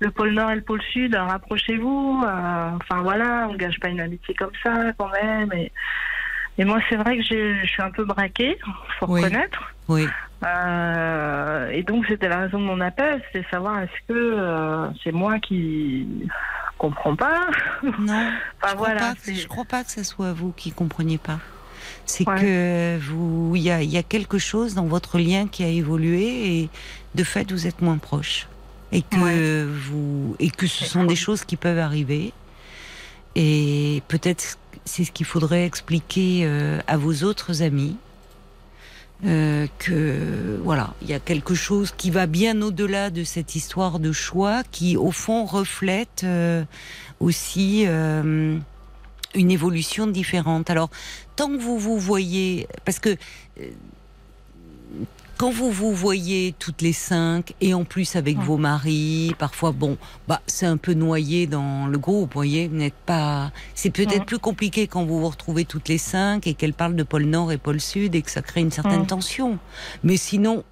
le 0.00 0.10
pôle 0.12 0.30
Nord 0.30 0.50
et 0.52 0.54
le 0.54 0.60
pôle 0.62 0.80
Sud, 0.92 1.14
euh, 1.14 1.22
rapprochez-vous. 1.24 2.22
euh, 2.24 2.70
Enfin 2.76 3.02
voilà, 3.02 3.48
on 3.50 3.54
gâche 3.56 3.80
pas 3.80 3.88
une 3.88 4.00
amitié 4.00 4.32
comme 4.34 4.52
ça 4.62 4.92
quand 4.96 5.10
même. 5.22 5.52
Et, 5.54 5.72
et 6.58 6.64
moi, 6.64 6.78
c'est 6.88 6.96
vrai 6.96 7.16
que 7.18 7.22
je 7.24 7.66
suis 7.66 7.82
un 7.82 7.90
peu 7.90 8.04
braquée, 8.04 8.58
faut 9.00 9.06
Oui. 9.08 9.22
reconnaître. 9.22 9.72
Oui, 9.88 10.06
Euh, 10.44 11.70
et 11.70 11.82
donc 11.82 12.04
c'était 12.06 12.28
la 12.28 12.38
raison 12.42 12.58
de 12.60 12.64
mon 12.64 12.80
appel, 12.80 13.20
c'était 13.32 13.44
savoir 13.50 13.80
est-ce 13.80 14.06
que 14.08 14.12
euh, 14.14 14.88
c'est 15.02 15.10
moi 15.12 15.38
qui 15.40 16.06
comprends 16.78 17.16
pas. 17.16 17.48
non. 17.98 18.22
Enfin 18.62 18.68
je 18.70 18.74
crois 18.74 18.76
voilà. 18.76 19.00
pas 19.00 19.14
c'est- 19.20 19.34
je 19.34 19.48
crois 19.48 19.64
pas 19.64 19.82
que 19.82 19.90
ce 19.90 20.04
soit 20.04 20.32
vous 20.32 20.52
qui 20.52 20.70
compreniez 20.72 21.18
pas. 21.18 21.38
C'est 22.04 22.26
Ouais. 22.28 22.40
que 22.40 22.98
vous, 22.98 23.52
il 23.56 23.62
y 23.62 23.70
a, 23.70 23.82
y 23.82 23.96
a 23.98 24.02
quelque 24.02 24.38
chose 24.38 24.74
dans 24.74 24.84
votre 24.86 25.18
lien 25.18 25.46
qui 25.48 25.64
a 25.64 25.68
évolué 25.68 26.60
et 26.62 26.70
de 27.14 27.24
fait 27.24 27.50
vous 27.50 27.66
êtes 27.66 27.80
moins 27.80 27.98
proche 27.98 28.48
et 28.92 29.02
que 29.02 29.16
Ouais. 29.16 29.64
vous 29.64 30.36
et 30.38 30.50
que 30.50 30.66
ce 30.66 30.84
sont 30.84 31.04
des 31.04 31.16
choses 31.16 31.44
qui 31.44 31.56
peuvent 31.56 31.78
arriver 31.78 32.32
et 33.34 34.02
peut-être 34.08 34.58
c'est 34.84 35.04
ce 35.04 35.12
qu'il 35.12 35.26
faudrait 35.26 35.64
expliquer 35.66 36.42
euh, 36.44 36.80
à 36.86 36.96
vos 36.96 37.22
autres 37.24 37.62
amis 37.62 37.96
euh, 39.26 39.66
que 39.80 40.60
voilà, 40.62 40.94
il 41.02 41.08
y 41.08 41.12
a 41.14 41.18
quelque 41.18 41.54
chose 41.56 41.92
qui 41.96 42.10
va 42.10 42.26
bien 42.26 42.62
au-delà 42.62 43.10
de 43.10 43.24
cette 43.24 43.56
histoire 43.56 43.98
de 43.98 44.12
choix, 44.12 44.62
qui 44.70 44.96
au 44.96 45.10
fond 45.10 45.44
reflète 45.44 46.22
euh, 46.22 46.62
aussi 47.18 47.82
euh, 47.88 48.56
une 49.34 49.50
évolution 49.50 50.06
différente. 50.06 50.70
Alors, 50.70 50.88
tant 51.34 51.48
que 51.48 51.60
vous 51.60 51.80
vous 51.80 51.98
voyez, 51.98 52.68
parce 52.84 53.00
que 53.00 53.16
quand 55.38 55.50
vous 55.50 55.70
vous 55.70 55.94
voyez 55.94 56.52
toutes 56.58 56.82
les 56.82 56.92
cinq 56.92 57.54
et 57.60 57.72
en 57.72 57.84
plus 57.84 58.16
avec 58.16 58.36
Ouais. 58.38 58.44
vos 58.44 58.56
maris, 58.56 59.34
parfois 59.38 59.70
bon, 59.72 59.96
bah 60.26 60.42
c'est 60.48 60.66
un 60.66 60.76
peu 60.76 60.94
noyé 60.94 61.46
dans 61.46 61.86
le 61.86 61.96
groupe, 61.96 62.30
vous 62.34 62.38
voyez, 62.40 62.66
vous 62.68 62.76
n'êtes 62.76 62.92
pas. 63.06 63.52
C'est 63.74 63.90
peut-être 63.90 64.18
Ouais. 64.18 64.24
plus 64.24 64.38
compliqué 64.40 64.88
quand 64.88 65.04
vous 65.04 65.20
vous 65.20 65.28
retrouvez 65.28 65.64
toutes 65.64 65.88
les 65.88 65.96
cinq 65.98 66.46
et 66.48 66.54
qu'elles 66.54 66.74
parlent 66.74 66.96
de 66.96 67.04
pôle 67.04 67.24
Nord 67.24 67.52
et 67.52 67.58
pôle 67.58 67.80
Sud 67.80 68.14
et 68.16 68.22
que 68.22 68.30
ça 68.30 68.42
crée 68.42 68.60
une 68.60 68.72
certaine 68.72 69.02
Ouais. 69.02 69.06
tension. 69.06 69.58
Mais 70.02 70.16
sinon, 70.16 70.64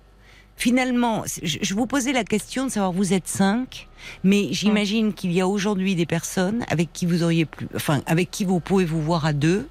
finalement, 0.56 1.22
je, 1.42 1.72
vous 1.74 1.86
posais 1.86 2.12
la 2.12 2.24
question 2.24 2.66
de 2.66 2.70
savoir 2.70 2.90
vous 2.92 3.12
êtes 3.12 3.28
cinq, 3.28 3.86
mais 4.24 4.48
j'imagine 4.50 5.12
qu'il 5.12 5.30
y 5.32 5.40
a 5.40 5.46
aujourd'hui 5.46 5.94
des 5.94 6.06
personnes 6.06 6.64
avec 6.68 6.92
qui 6.92 7.06
vous 7.06 7.22
auriez 7.22 7.44
plus, 7.44 7.68
enfin 7.76 8.02
avec 8.06 8.32
qui 8.32 8.44
vous 8.44 8.58
pouvez 8.58 8.84
vous 8.84 9.00
voir 9.00 9.26
à 9.26 9.32
deux 9.32 9.68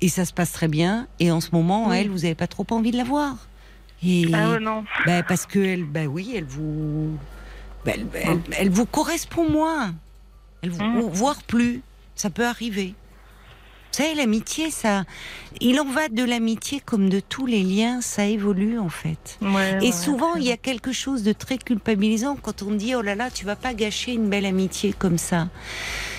et 0.00 0.08
ça 0.08 0.24
se 0.24 0.32
passe 0.32 0.50
très 0.50 0.66
bien. 0.68 1.06
Et 1.20 1.30
en 1.30 1.40
ce 1.40 1.50
moment, 1.52 1.90
Oui. 1.90 1.96
elle, 1.98 2.08
vous 2.10 2.18
n'avez 2.20 2.34
pas 2.34 2.48
trop 2.48 2.66
envie 2.70 2.90
de 2.90 2.96
la 2.96 3.04
voir. 3.04 3.36
Et 4.04 4.26
Ah 4.34 4.58
non. 4.58 4.84
bah, 5.06 5.22
parce 5.22 5.46
que 5.46 5.58
elle, 5.58 5.84
bah 5.84 6.04
oui, 6.06 6.32
elle 6.34 6.44
vous, 6.44 7.16
bah, 7.84 7.92
elle, 7.94 8.06
elle- 8.14 8.40
elle 8.58 8.70
vous 8.70 8.86
correspond 8.86 9.48
moins. 9.48 9.94
Elle 10.62 10.70
vous, 10.70 10.82
Mm. 10.84 10.96
ou 11.02 11.10
voire 11.10 11.42
plus. 11.42 11.82
Ça 12.14 12.30
peut 12.30 12.46
arriver. 12.46 12.94
Vous 13.94 14.02
savez, 14.02 14.14
l'amitié, 14.14 14.70
ça, 14.70 15.04
il 15.60 15.78
en 15.78 15.84
va 15.84 16.08
de 16.08 16.24
l'amitié 16.24 16.80
comme 16.80 17.10
de 17.10 17.20
tous 17.20 17.44
les 17.44 17.62
liens, 17.62 18.00
ça 18.00 18.24
évolue 18.24 18.78
en 18.78 18.88
fait. 18.88 19.38
Ouais, 19.42 19.78
Et 19.82 19.86
ouais, 19.86 19.92
souvent, 19.92 20.34
il 20.36 20.44
y 20.44 20.52
a 20.52 20.56
quelque 20.56 20.92
chose 20.92 21.22
de 21.22 21.32
très 21.34 21.58
culpabilisant 21.58 22.36
quand 22.40 22.62
on 22.62 22.70
dit 22.70 22.94
oh 22.94 23.02
là 23.02 23.14
là, 23.14 23.30
tu 23.30 23.44
vas 23.44 23.56
pas 23.56 23.74
gâcher 23.74 24.12
une 24.14 24.30
belle 24.30 24.46
amitié 24.46 24.94
comme 24.98 25.18
ça. 25.18 25.48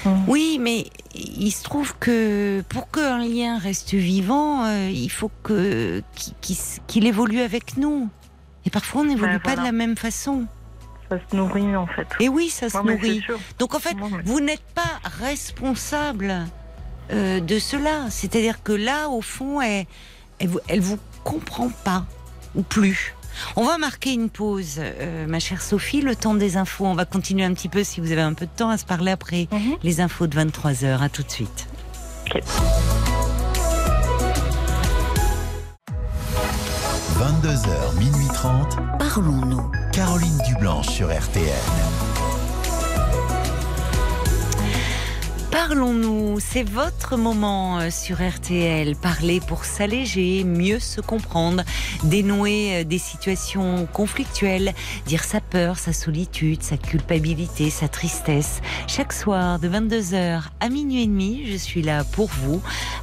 Mm. 0.05 0.23
Oui, 0.27 0.57
mais 0.59 0.85
il 1.15 1.51
se 1.51 1.63
trouve 1.63 1.95
que 1.99 2.61
pour 2.69 2.89
qu'un 2.91 3.19
lien 3.19 3.57
reste 3.57 3.93
vivant, 3.93 4.65
euh, 4.65 4.89
il 4.91 5.09
faut 5.09 5.31
que 5.43 6.01
qu'il- 6.87 7.07
évolue 7.07 7.39
avec 7.41 7.77
nous. 7.77 8.09
Et 8.65 8.69
parfois, 8.69 9.01
on 9.01 9.05
n'évolue 9.05 9.39
pas 9.39 9.55
de 9.55 9.61
la 9.61 9.71
même 9.71 9.95
façon. 9.97 10.45
Ça 11.09 11.17
se 11.29 11.35
nourrit 11.35 11.75
en 11.75 11.85
fait. 11.87 12.07
Et 12.19 12.29
oui, 12.29 12.49
ça 12.49 12.69
se 12.69 12.77
nourrit. 12.77 13.23
Donc 13.59 13.75
en 13.75 13.79
fait, 13.79 13.93
mais- 13.95 14.21
vous 14.25 14.39
n'êtes 14.39 14.63
pas 14.73 14.99
responsable 15.19 16.45
euh, 17.11 17.39
de 17.41 17.59
cela. 17.59 18.09
C'est-à-dire 18.09 18.63
que 18.63 18.71
là, 18.71 19.09
au 19.09 19.21
fond, 19.21 19.61
elle, 19.61 19.85
elle, 20.39 20.47
vous, 20.47 20.59
elle 20.69 20.79
vous 20.79 20.97
comprend 21.23 21.69
pas 21.83 22.05
ou 22.55 22.63
plus. 22.63 23.13
On 23.55 23.63
va 23.65 23.77
marquer 23.77 24.13
une 24.13 24.29
pause, 24.29 24.75
euh, 24.79 25.25
ma 25.27 25.39
chère 25.39 25.61
Sophie, 25.61 26.01
le 26.01 26.15
temps 26.15 26.33
des 26.33 26.57
infos. 26.57 26.85
On 26.85 26.95
va 26.95 27.05
continuer 27.05 27.43
un 27.45 27.53
petit 27.53 27.69
peu 27.69 27.83
si 27.83 27.99
vous 28.01 28.11
avez 28.11 28.21
un 28.21 28.33
peu 28.33 28.45
de 28.45 28.51
temps 28.55 28.69
à 28.69 28.77
se 28.77 28.85
parler 28.85 29.11
après 29.11 29.47
Mhm. 29.51 29.77
les 29.83 30.01
infos 30.01 30.27
de 30.27 30.35
23h. 30.35 31.01
À 31.01 31.09
tout 31.09 31.23
de 31.23 31.31
suite. 31.31 31.67
22h, 37.19 37.93
minuit 37.99 38.27
30. 38.33 38.77
Parlons-nous. 38.99 39.71
Caroline 39.91 40.37
Dublanche 40.47 40.87
sur 40.87 41.07
RTN. 41.09 42.02
Parlons-nous, 45.53 46.39
c'est 46.39 46.63
votre 46.63 47.15
moment 47.15 47.77
euh, 47.77 47.91
sur 47.91 48.27
RTL. 48.27 48.95
Parler 48.95 49.39
pour 49.39 49.65
s'alléger, 49.65 50.43
mieux 50.43 50.79
se 50.79 50.99
comprendre, 50.99 51.61
dénouer 52.05 52.77
euh, 52.77 52.83
des 52.83 52.97
situations 52.97 53.85
conflictuelles, 53.93 54.73
dire 55.05 55.23
sa 55.23 55.41
peur, 55.41 55.77
sa 55.77 55.93
solitude, 55.93 56.63
sa 56.63 56.75
culpabilité, 56.75 57.69
sa 57.69 57.87
tristesse. 57.87 58.61
Chaque 58.87 59.13
soir 59.13 59.59
de 59.59 59.69
22h 59.69 60.41
à 60.59 60.69
minuit 60.69 61.03
et 61.03 61.05
demi, 61.05 61.43
je 61.45 61.55
suis 61.55 61.83
là 61.83 62.03
pour 62.03 62.29
vous, 62.29 62.59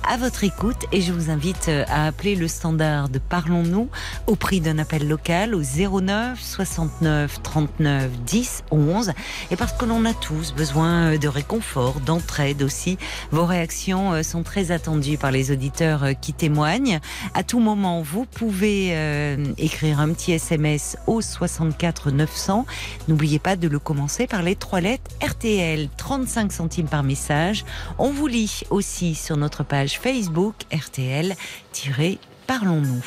à 0.08 0.16
votre 0.16 0.42
écoute 0.42 0.86
et 0.90 1.02
je 1.02 1.12
vous 1.12 1.30
invite 1.30 1.68
euh, 1.68 1.84
à 1.86 2.08
appeler 2.08 2.34
le 2.34 2.48
standard 2.48 3.10
de 3.10 3.20
Parlons-nous 3.20 3.90
au 4.26 4.34
prix 4.34 4.60
d'un 4.60 4.78
appel 4.78 5.06
local 5.06 5.54
au 5.54 5.62
09 5.62 6.42
69 6.42 7.42
39 7.44 8.10
10 8.26 8.64
11 8.72 9.12
et 9.52 9.56
parce 9.56 9.72
que 9.72 9.84
l'on 9.84 10.04
a 10.04 10.14
tous 10.14 10.52
besoin 10.52 11.16
de 11.16 11.28
réconfort, 11.28 12.00
d'entraide 12.00 12.39
aussi. 12.62 12.98
Vos 13.30 13.46
réactions 13.46 14.12
euh, 14.12 14.22
sont 14.22 14.42
très 14.42 14.70
attendues 14.70 15.18
par 15.18 15.30
les 15.30 15.52
auditeurs 15.52 16.04
euh, 16.04 16.14
qui 16.14 16.32
témoignent. 16.32 17.00
À 17.34 17.42
tout 17.42 17.60
moment, 17.60 18.00
vous 18.02 18.24
pouvez 18.24 18.92
euh, 18.92 19.44
écrire 19.58 20.00
un 20.00 20.10
petit 20.12 20.32
SMS 20.32 20.96
au 21.06 21.20
64 21.20 22.10
900. 22.10 22.64
N'oubliez 23.08 23.38
pas 23.38 23.56
de 23.56 23.68
le 23.68 23.78
commencer 23.78 24.26
par 24.26 24.40
les 24.42 24.56
trois 24.56 24.80
lettres 24.80 25.10
RTL, 25.22 25.90
35 25.96 26.52
centimes 26.52 26.88
par 26.88 27.02
message. 27.02 27.64
On 27.98 28.10
vous 28.10 28.26
lit 28.26 28.62
aussi 28.70 29.14
sur 29.14 29.36
notre 29.36 29.62
page 29.64 29.98
Facebook 29.98 30.54
RTL-Parlons-nous. 30.72 33.04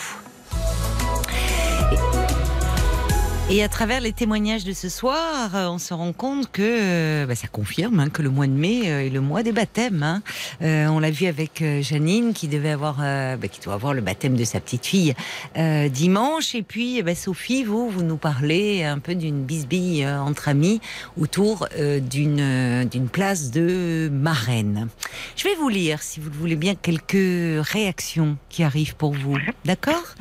Et 3.55 3.61
à 3.61 3.69
travers 3.69 4.01
les 4.01 4.13
témoignages 4.13 4.63
de 4.63 4.73
ce 4.73 4.89
soir, 4.89 5.55
euh, 5.55 5.67
on 5.67 5.77
se 5.77 5.93
rend 5.93 6.11
compte 6.11 6.51
que 6.51 6.63
euh, 6.63 7.27
bah, 7.27 7.35
ça 7.35 7.47
confirme 7.47 7.99
hein, 7.99 8.09
que 8.09 8.23
le 8.23 8.31
mois 8.31 8.47
de 8.47 8.51
mai 8.51 8.89
euh, 8.89 9.05
est 9.05 9.11
le 9.11 9.21
mois 9.21 9.43
des 9.43 9.51
baptêmes. 9.51 10.01
hein. 10.01 10.23
Euh, 10.63 10.87
on 10.87 10.97
l'a 10.97 11.11
vu 11.11 11.27
avec 11.27 11.63
Janine 11.81 12.33
qui 12.33 12.47
devait 12.47 12.71
avoir, 12.71 12.97
euh, 13.03 13.37
bah, 13.37 13.47
qui 13.47 13.61
doit 13.61 13.75
avoir 13.75 13.93
le 13.93 14.01
baptême 14.01 14.35
de 14.35 14.43
sa 14.43 14.59
petite 14.59 14.87
fille 14.87 15.13
euh, 15.55 15.87
dimanche. 15.87 16.55
Et 16.55 16.63
puis 16.63 16.97
eh 16.97 17.03
ben, 17.03 17.13
Sophie, 17.13 17.63
vous, 17.63 17.91
vous 17.91 18.01
nous 18.01 18.17
parlez 18.17 18.83
un 18.83 18.97
peu 18.97 19.13
d'une 19.13 19.43
bisbille 19.43 20.03
entre 20.07 20.47
amis 20.47 20.81
autour 21.21 21.67
d'une 21.77 22.89
d'une 22.89 23.07
place 23.07 23.51
de 23.51 24.09
marraine. 24.11 24.87
Je 25.35 25.43
vais 25.43 25.53
vous 25.59 25.69
lire, 25.69 26.01
si 26.01 26.19
vous 26.19 26.31
le 26.31 26.35
voulez 26.37 26.55
bien, 26.55 26.73
quelques 26.73 27.61
réactions 27.71 28.35
qui 28.49 28.63
arrivent 28.63 28.95
pour 28.95 29.13
vous. 29.13 29.37
D'accord? 29.63 30.15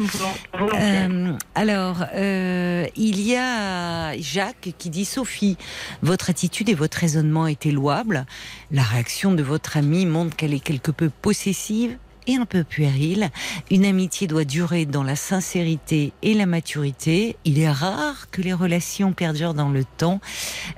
Alors, 1.55 2.05
il 2.15 3.22
y 3.27 3.37
a 3.37 4.17
Jacques 4.19 4.71
qui 4.79 4.91
dit 4.91 5.05
Sophie, 5.05 5.57
votre 6.03 6.31
attitude 6.31 6.69
et 6.69 6.75
votre 6.75 6.99
raisonnement 6.99 7.47
étaient 7.47 7.71
louables. 7.71 8.27
La 8.71 8.83
réaction 8.83 9.33
de 9.33 9.43
votre 9.43 9.77
amie 9.77 10.07
montre 10.07 10.37
qu'elle 10.37 10.55
est 10.55 10.61
quelque 10.61 10.91
peu 10.91 11.11
possessive 11.11 11.97
et 12.27 12.37
un 12.37 12.45
peu 12.45 12.65
puérile. 12.65 13.31
Une 13.71 13.85
amitié 13.85 14.27
doit 14.27 14.45
durer 14.45 14.87
dans 14.87 15.03
la 15.03 15.17
sincérité 15.17 16.13
et 16.23 16.35
la 16.35 16.47
maturité. 16.47 17.37
Il 17.45 17.59
est 17.59 17.71
rare 17.71 18.31
que 18.31 18.43
les 18.43 18.53
relations 18.53 19.13
perdurent 19.13 19.55
dans 19.55 19.69
le 19.69 19.85
temps. 19.85 20.21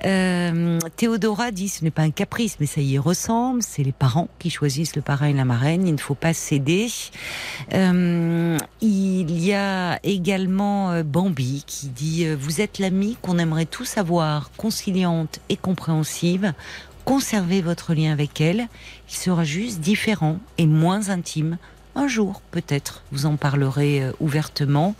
Euh, 0.05 0.79
Théodora 0.95 1.51
dit 1.51 1.69
ce 1.69 1.83
n'est 1.83 1.91
pas 1.91 2.03
un 2.03 2.11
caprice, 2.11 2.57
mais 2.59 2.65
ça 2.65 2.81
y 2.81 2.97
ressemble. 2.97 3.61
C'est 3.61 3.83
les 3.83 3.91
parents 3.91 4.29
qui 4.39 4.49
choisissent 4.49 4.95
le 4.95 5.01
parrain 5.01 5.27
et 5.27 5.33
la 5.33 5.45
marraine. 5.45 5.87
Il 5.87 5.93
ne 5.93 5.99
faut 5.99 6.15
pas 6.15 6.33
céder. 6.33 6.87
Euh, 7.73 8.57
il 8.81 9.43
y 9.43 9.53
a 9.53 9.99
également 10.03 10.91
euh, 10.91 11.03
Bambi 11.03 11.63
qui 11.65 11.87
dit 11.87 12.27
Vous 12.35 12.61
êtes 12.61 12.79
l'amie 12.79 13.17
qu'on 13.21 13.37
aimerait 13.37 13.65
tous 13.65 13.97
avoir, 13.97 14.51
conciliante 14.57 15.39
et 15.49 15.57
compréhensive. 15.57 16.53
Conservez 17.05 17.61
votre 17.61 17.93
lien 17.93 18.11
avec 18.11 18.41
elle. 18.41 18.67
Il 19.09 19.15
sera 19.15 19.43
juste 19.43 19.79
différent 19.79 20.39
et 20.57 20.65
moins 20.65 21.09
intime. 21.09 21.57
Un 21.97 22.09
jour, 22.09 22.41
peut-être, 22.51 23.03
vous 23.13 23.25
en 23.25 23.37
parlerez 23.37 24.03
euh, 24.03 24.11
ouvertement. 24.19 24.95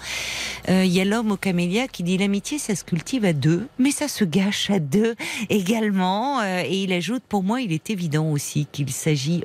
Euh, 0.69 0.85
Il 0.85 0.93
y 0.93 1.01
a 1.01 1.05
l'homme 1.05 1.33
au 1.33 1.35
camélia 1.37 1.89
qui 1.89 2.03
dit 2.03 2.17
l'amitié, 2.17 2.57
ça 2.57 2.73
se 2.73 2.85
cultive 2.85 3.25
à 3.25 3.33
deux, 3.33 3.67
mais 3.79 3.91
ça 3.91 4.07
se 4.07 4.23
gâche 4.23 4.69
à 4.69 4.79
deux 4.79 5.15
également. 5.49 6.39
Euh, 6.39 6.61
et 6.63 6.83
il 6.83 6.93
ajoute, 6.93 7.23
pour 7.27 7.43
moi, 7.43 7.59
il 7.59 7.73
est 7.73 7.89
évident 7.89 8.31
aussi 8.31 8.65
qu'il 8.71 8.91
s'agit 8.91 9.43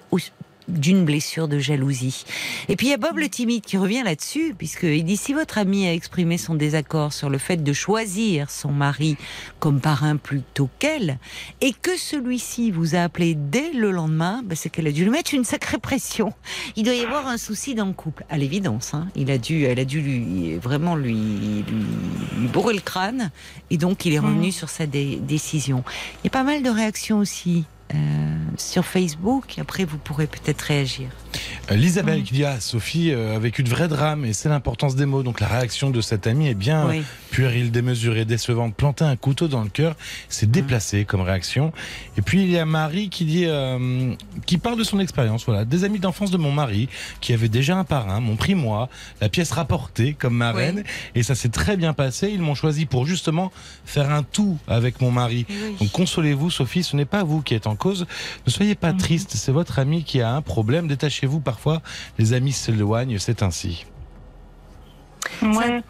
d'une 0.69 1.05
blessure 1.05 1.49
de 1.49 1.59
jalousie. 1.59 2.25
Et 2.69 2.77
puis 2.77 2.89
il 2.89 2.91
y 2.91 2.95
a 2.95 2.97
Bob 2.97 3.19
le 3.19 3.29
timide 3.29 3.65
qui 3.65 3.77
revient 3.77 4.03
là-dessus, 4.05 4.55
puisqu'il 4.57 5.05
dit 5.05 5.17
si 5.17 5.33
votre 5.33 5.59
ami 5.59 5.87
a 5.87 5.93
exprimé 5.93 6.39
son 6.39 6.55
désaccord 6.55 7.13
sur 7.13 7.29
le 7.31 7.39
fait 7.39 7.63
de 7.63 7.73
choisir 7.73 8.51
son 8.51 8.71
mari 8.71 9.17
comme 9.59 9.81
parrain 9.81 10.17
plutôt 10.17 10.69
qu'elle, 10.79 11.19
et 11.61 11.73
que 11.73 11.97
celui-ci 11.97 12.71
vous 12.71 12.95
a 12.95 13.01
appelé 13.01 13.35
dès 13.35 13.73
le 13.73 13.91
lendemain, 13.91 14.43
bah, 14.45 14.55
c'est 14.55 14.71
qu'elle 14.71 14.87
a 14.87 14.93
dû 14.93 15.05
lui 15.05 15.11
mettre 15.11 15.35
une 15.35 15.45
sacrée 15.45 15.79
pression. 15.79 16.33
Il 16.77 16.85
doit 16.85 16.95
y 16.95 17.05
avoir 17.05 17.27
un 17.27 17.39
souci 17.39 17.75
dans 17.75 17.87
le 17.87 17.93
couple, 17.93 18.25
à 18.31 18.39
l'évidence. 18.39 18.95
Hein. 18.95 19.09
Il 19.17 19.31
a 19.31 19.39
dû, 19.39 19.65
elle 19.65 19.81
a 19.81 19.85
dû 19.85 20.01
lui 20.01 20.55
vraiment 20.57 20.95
lui, 20.95 21.15
lui, 21.15 21.65
lui 22.39 22.49
bourrer 22.49 22.75
le 22.75 22.81
crâne, 22.81 23.31
et 23.71 23.77
donc 23.77 24.05
il 24.05 24.15
est 24.15 24.19
revenu 24.19 24.53
sur 24.53 24.69
sa 24.69 24.87
dé- 24.87 25.19
décision. 25.21 25.85
Il 26.23 26.27
y 26.27 26.29
a 26.29 26.31
pas 26.31 26.45
mal 26.45 26.63
de 26.63 26.71
réactions 26.71 27.19
aussi. 27.19 27.65
Euh, 27.95 27.97
sur 28.57 28.85
Facebook, 28.85 29.57
après 29.61 29.85
vous 29.85 29.99
pourrez 29.99 30.27
peut-être 30.27 30.61
réagir. 30.63 31.09
Euh, 31.71 31.77
L'Isabelle 31.77 32.23
qui 32.23 32.35
dit 32.35 32.45
ah, 32.45 32.61
Sophie 32.61 33.11
euh, 33.13 33.37
avec 33.37 33.59
une 33.59 33.69
vraie 33.69 33.89
drame 33.89 34.25
et 34.25 34.33
c'est 34.33 34.49
l'importance 34.49 34.97
des 34.97 35.07
mots. 35.07 35.23
Donc 35.23 35.41
la 35.41 35.47
réaction 35.49 35.91
de 35.91 36.01
cette 36.01 36.27
amie 36.27 36.49
est 36.49 36.55
bien 36.55 36.87
Oui. 36.89 37.03
puérile, 37.31 37.71
démesurée, 37.71 38.25
décevante. 38.25 38.75
Planter 38.75 39.05
un 39.05 39.17
couteau 39.17 39.49
dans 39.49 39.63
le 39.63 39.69
cœur, 39.71 39.95
c'est 40.29 40.47
Mm. 40.47 40.51
déplacé 40.51 41.05
comme 41.05 41.21
réaction. 41.21 41.73
Et 42.17 42.23
puis 42.23 42.43
il 42.43 42.51
y 42.51 42.59
a 42.59 42.65
Marie 42.67 43.09
qui 43.09 43.25
dit, 43.25 43.45
euh, 43.47 44.15
qui 44.47 44.59
parle 44.59 44.79
de 44.79 44.85
son 44.85 44.99
expérience. 45.01 45.45
Voilà, 45.47 45.65
des 45.65 45.85
amis 45.85 45.99
d'enfance 46.01 46.31
de 46.31 46.37
mon 46.37 46.53
mari 46.53 46.89
qui 47.21 47.33
avaient 47.33 47.49
déjà 47.49 47.77
un 47.77 47.85
parrain, 47.85 48.21
m'ont 48.21 48.37
pris 48.37 48.55
moi, 48.55 48.89
la 49.21 49.29
pièce 49.29 49.53
rapportée 49.53 50.15
comme 50.15 50.35
marraine, 50.35 50.83
et 51.15 51.23
ça 51.23 51.35
s'est 51.35 51.49
très 51.49 51.77
bien 51.77 51.93
passé. 51.93 52.31
Ils 52.33 52.43
m'ont 52.43 52.55
choisi 52.55 52.87
pour 52.87 53.07
justement 53.07 53.53
faire 53.85 54.11
un 54.11 54.23
tout 54.23 54.59
avec 54.69 55.01
mon 55.01 55.11
mari. 55.11 55.47
Donc 55.79 55.91
consolez-vous, 55.93 56.51
Sophie, 56.51 56.83
ce 56.83 56.97
n'est 56.97 57.05
pas 57.05 57.23
vous 57.25 57.43
qui 57.43 57.55
êtes 57.55 57.67
en 57.67 57.77
cause. 57.81 58.07
Ne 58.47 58.51
soyez 58.51 58.75
pas 58.75 58.93
triste, 58.93 59.33
c'est 59.35 59.53
votre 59.53 59.79
ami 59.79 60.05
qui 60.05 60.21
a 60.21 60.33
un 60.35 60.43
problème. 60.43 60.87
Détachez-vous 60.87 61.41
parfois, 61.41 61.83
les 62.19 62.33
amis 62.33 62.53
s'éloignent, 62.53 63.19
c'est 63.19 63.43
ainsi. 63.43 63.87
Ouais. 65.43 65.83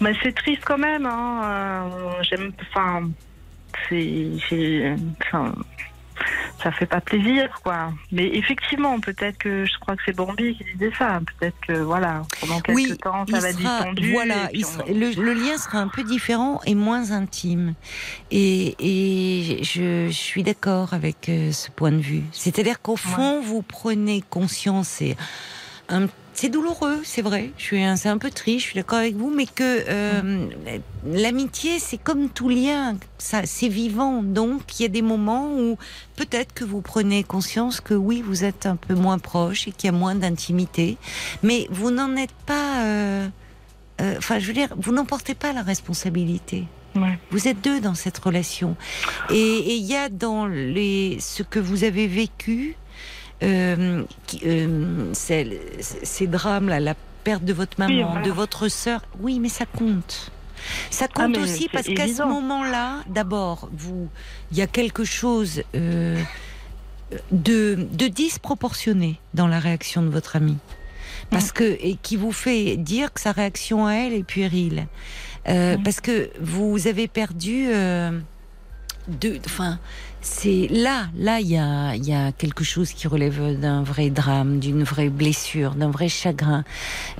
Bah, 0.00 0.10
c'est 0.22 0.34
triste 0.34 0.62
quand 0.64 0.78
même. 0.78 1.06
Hein. 1.06 1.42
euh, 1.44 2.22
J'aime. 2.22 2.52
Enfin, 2.70 3.10
c'est. 3.88 4.96
Ça 6.62 6.70
fait 6.72 6.86
pas 6.86 7.00
plaisir, 7.00 7.48
quoi. 7.62 7.92
Mais 8.12 8.26
effectivement, 8.36 8.98
peut-être 9.00 9.38
que 9.38 9.64
je 9.64 9.78
crois 9.78 9.96
que 9.96 10.02
c'est 10.04 10.14
Bambi 10.16 10.56
qui 10.56 10.64
disait 10.72 10.92
ça. 10.98 11.20
Peut-être 11.38 11.56
que 11.66 11.72
voilà, 11.74 12.22
pendant 12.40 12.60
quelques 12.60 12.76
Oui, 12.76 12.96
temps, 12.98 13.24
ça 13.30 13.40
va 13.40 13.48
être 13.50 13.58
sera- 13.60 13.76
distendu. 13.78 14.12
Voilà, 14.12 14.48
on- 14.54 14.92
le, 14.92 15.10
le 15.22 15.32
lien 15.32 15.56
sera 15.58 15.78
un 15.78 15.88
peu 15.88 16.02
différent 16.04 16.60
et 16.66 16.74
moins 16.74 17.12
intime. 17.12 17.74
Et, 18.30 18.76
et 18.78 19.62
je, 19.64 20.06
je 20.08 20.12
suis 20.12 20.42
d'accord 20.42 20.94
avec 20.94 21.28
euh, 21.28 21.52
ce 21.52 21.70
point 21.70 21.92
de 21.92 21.98
vue. 22.00 22.22
C'est-à-dire 22.32 22.80
qu'au 22.82 22.96
fond, 22.96 23.40
vous 23.40 23.62
prenez 23.62 24.22
conscience 24.28 25.00
et 25.02 25.16
un 25.88 26.06
c'est 26.40 26.48
douloureux, 26.48 27.00
c'est 27.04 27.20
vrai. 27.20 27.50
Je 27.58 27.62
suis, 27.64 27.82
c'est 27.96 28.08
un 28.08 28.16
peu 28.16 28.30
triste, 28.30 28.60
je 28.64 28.70
suis 28.70 28.74
d'accord 28.76 29.00
avec 29.00 29.14
vous, 29.14 29.30
mais 29.30 29.44
que 29.44 29.84
euh, 29.88 30.46
l'amitié, 31.06 31.78
c'est 31.78 31.98
comme 31.98 32.30
tout 32.30 32.48
lien, 32.48 32.96
ça, 33.18 33.42
c'est 33.44 33.68
vivant. 33.68 34.22
Donc, 34.22 34.62
il 34.78 34.84
y 34.84 34.86
a 34.86 34.88
des 34.88 35.02
moments 35.02 35.52
où 35.52 35.76
peut-être 36.16 36.54
que 36.54 36.64
vous 36.64 36.80
prenez 36.80 37.24
conscience 37.24 37.82
que 37.82 37.92
oui, 37.92 38.22
vous 38.24 38.42
êtes 38.44 38.64
un 38.64 38.76
peu 38.76 38.94
moins 38.94 39.18
proche 39.18 39.68
et 39.68 39.72
qu'il 39.72 39.88
y 39.88 39.94
a 39.94 39.98
moins 39.98 40.14
d'intimité, 40.14 40.96
mais 41.42 41.66
vous 41.70 41.90
n'en 41.90 42.16
êtes 42.16 42.32
pas. 42.46 42.84
euh, 42.84 43.28
euh, 44.00 44.14
Enfin, 44.16 44.38
je 44.38 44.46
veux 44.46 44.54
dire, 44.54 44.70
vous 44.78 44.92
n'en 44.92 45.04
portez 45.04 45.34
pas 45.34 45.52
la 45.52 45.60
responsabilité. 45.62 46.64
Ouais. 46.96 47.18
Vous 47.30 47.48
êtes 47.48 47.60
deux 47.62 47.80
dans 47.80 47.94
cette 47.94 48.16
relation. 48.16 48.76
Et 49.28 49.36
et 49.58 49.74
il 49.74 49.84
y 49.84 49.94
a 49.94 50.08
dans 50.08 50.46
les, 50.46 51.18
ce 51.20 51.42
que 51.42 51.58
vous 51.60 51.84
avez 51.84 52.06
vécu, 52.06 52.76
euh, 53.42 54.02
qui- 54.26 54.40
euh, 54.44 55.10
ces 55.14 56.26
drames-là, 56.26 56.80
la 56.80 56.94
perte 57.24 57.44
de 57.44 57.52
votre 57.52 57.78
maman, 57.78 57.94
Oui, 57.94 58.02
voilà. 58.02 58.22
de 58.22 58.30
votre 58.30 58.68
sœur, 58.68 59.02
oui, 59.20 59.38
mais 59.40 59.48
ça 59.48 59.66
compte. 59.66 60.30
Ça 60.90 61.06
Ah, 61.14 61.22
compte 61.26 61.38
aussi 61.38 61.68
parce 61.72 61.86
qu'à 61.86 62.06
ce 62.06 62.22
moment-là, 62.22 62.98
d'abord, 63.08 63.68
vous, 63.72 64.08
il 64.52 64.58
y 64.58 64.62
a 64.62 64.66
quelque 64.66 65.04
chose 65.04 65.62
euh, 65.74 66.22
de, 67.32 67.86
de 67.92 68.08
disproportionné 68.08 69.18
dans 69.34 69.46
la 69.48 69.58
réaction 69.58 70.02
de 70.02 70.08
votre 70.08 70.36
amie, 70.36 70.58
parce 71.30 71.50
que 71.52 71.64
et 71.80 71.96
qui 72.02 72.16
vous 72.16 72.32
fait 72.32 72.76
dire 72.76 73.12
que 73.12 73.20
sa 73.20 73.32
réaction 73.32 73.86
à 73.86 73.94
elle 73.94 74.12
est 74.12 74.22
puérile, 74.22 74.86
Euh, 75.48 75.78
Mm. 75.78 75.82
parce 75.82 76.00
que 76.02 76.28
vous 76.40 76.86
avez 76.86 77.08
perdu. 77.08 77.68
euh, 77.72 78.10
de, 79.08 79.40
enfin, 79.46 79.78
c'est 80.20 80.68
là, 80.68 81.06
là, 81.16 81.40
il 81.40 81.48
y 81.48 81.56
a, 81.56 81.94
il 81.94 82.06
y 82.06 82.12
a 82.12 82.32
quelque 82.32 82.62
chose 82.62 82.92
qui 82.92 83.08
relève 83.08 83.58
d'un 83.58 83.82
vrai 83.82 84.10
drame, 84.10 84.58
d'une 84.58 84.82
vraie 84.82 85.08
blessure, 85.08 85.74
d'un 85.74 85.90
vrai 85.90 86.08
chagrin. 86.08 86.64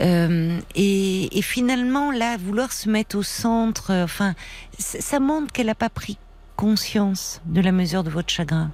Euh, 0.01 0.59
et, 0.74 1.38
et 1.38 1.42
finalement, 1.42 2.11
là, 2.11 2.36
vouloir 2.36 2.72
se 2.72 2.88
mettre 2.88 3.16
au 3.16 3.22
centre, 3.22 3.90
euh, 3.90 4.05
enfin, 4.05 4.34
ça 4.78 5.18
montre 5.20 5.53
qu'elle 5.53 5.66
n'a 5.66 5.74
pas 5.74 5.88
pris 5.88 6.18
conscience 6.57 7.40
de 7.46 7.61
la 7.61 7.72
mesure 7.72 8.05
de 8.05 8.11
votre 8.11 8.30
chagrin. 8.30 8.70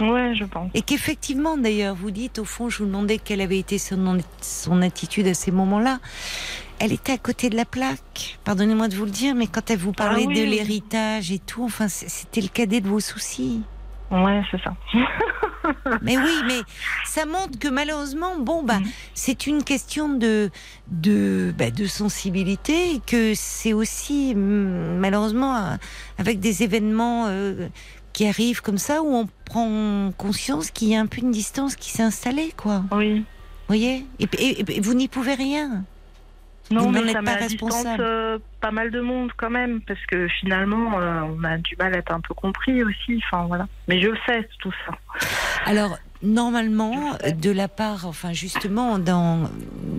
Ouais, 0.00 0.34
je 0.34 0.44
pense. 0.44 0.70
Et 0.74 0.82
qu'effectivement, 0.82 1.56
d'ailleurs, 1.56 1.94
vous 1.94 2.10
dites, 2.10 2.38
au 2.38 2.44
fond, 2.44 2.68
je 2.68 2.78
vous 2.78 2.86
demandais 2.86 3.18
quelle 3.18 3.40
avait 3.40 3.58
été 3.58 3.78
son, 3.78 4.18
son 4.40 4.82
attitude 4.82 5.26
à 5.28 5.34
ces 5.34 5.50
moments-là. 5.50 6.00
Elle 6.84 6.92
était 6.92 7.12
à 7.12 7.18
côté 7.18 7.48
de 7.48 7.54
la 7.56 7.64
plaque. 7.64 8.38
Pardonnez-moi 8.44 8.88
de 8.88 8.96
vous 8.96 9.04
le 9.04 9.10
dire, 9.12 9.34
mais 9.36 9.46
quand 9.46 9.70
elle 9.70 9.78
vous 9.78 9.92
parlait 9.92 10.24
Ah 10.24 10.28
oui, 10.28 10.34
de 10.36 10.42
l'héritage 10.44 11.30
et 11.30 11.38
tout, 11.38 11.62
enfin, 11.64 11.86
c'était 11.88 12.40
le 12.40 12.48
cadet 12.48 12.80
de 12.80 12.88
vos 12.88 12.98
soucis. 12.98 13.62
Ouais, 14.10 14.42
c'est 14.50 14.60
ça. 14.62 14.74
Mais 16.02 16.18
oui, 16.18 16.34
mais 16.48 16.58
ça 17.06 17.24
montre 17.24 17.56
que 17.58 17.68
malheureusement, 17.68 18.36
bon, 18.40 18.64
bah, 18.64 18.80
Mm. 18.80 18.84
c'est 19.14 19.46
une 19.46 19.62
question 19.62 20.08
de, 20.08 20.50
de, 20.88 21.54
bah, 21.56 21.70
de 21.70 21.86
sensibilité 21.86 22.94
et 22.96 23.00
que 23.06 23.32
c'est 23.36 23.72
aussi, 23.72 24.34
mm, 24.34 24.98
malheureusement, 24.98 25.54
euh, 25.56 25.76
avec 26.18 26.40
des 26.40 26.64
événements 26.64 27.26
euh, 27.28 27.68
qui 28.12 28.26
arrivent 28.26 28.60
comme 28.60 28.76
ça, 28.78 29.02
où 29.02 29.14
on 29.14 29.28
prend 29.44 30.10
conscience 30.18 30.72
qu'il 30.72 30.88
y 30.88 30.96
a 30.96 31.00
un 31.00 31.06
peu 31.06 31.20
une 31.22 31.30
distance 31.30 31.76
qui 31.76 31.90
s'est 31.90 32.02
installée, 32.02 32.52
quoi. 32.56 32.82
Oui. 32.90 33.20
Vous 33.20 33.24
voyez? 33.68 34.04
Et, 34.18 34.26
et- 34.38 34.76
et 34.78 34.80
vous 34.80 34.94
n'y 34.94 35.06
pouvez 35.08 35.34
rien. 35.34 35.84
Non, 36.70 36.82
Vous 36.84 36.90
mais 36.90 37.12
ça 37.12 37.20
met 37.20 37.30
à 37.30 37.46
distance 37.46 37.84
euh, 37.98 38.38
pas 38.60 38.70
mal 38.70 38.90
de 38.90 39.00
monde 39.00 39.30
quand 39.36 39.50
même, 39.50 39.80
parce 39.82 40.00
que 40.06 40.28
finalement, 40.28 40.98
euh, 40.98 41.20
on 41.22 41.44
a 41.44 41.58
du 41.58 41.76
mal 41.76 41.94
à 41.94 41.98
être 41.98 42.12
un 42.12 42.20
peu 42.20 42.34
compris 42.34 42.82
aussi. 42.82 43.20
Enfin 43.26 43.46
voilà. 43.46 43.66
Mais 43.88 44.00
je 44.00 44.08
le 44.08 44.18
sais 44.26 44.48
tout 44.60 44.72
ça. 44.86 44.92
Alors, 45.66 45.98
normalement, 46.22 47.16
de 47.36 47.50
la 47.50 47.68
part, 47.68 48.06
enfin, 48.06 48.32
justement, 48.32 48.98
dans, 48.98 49.50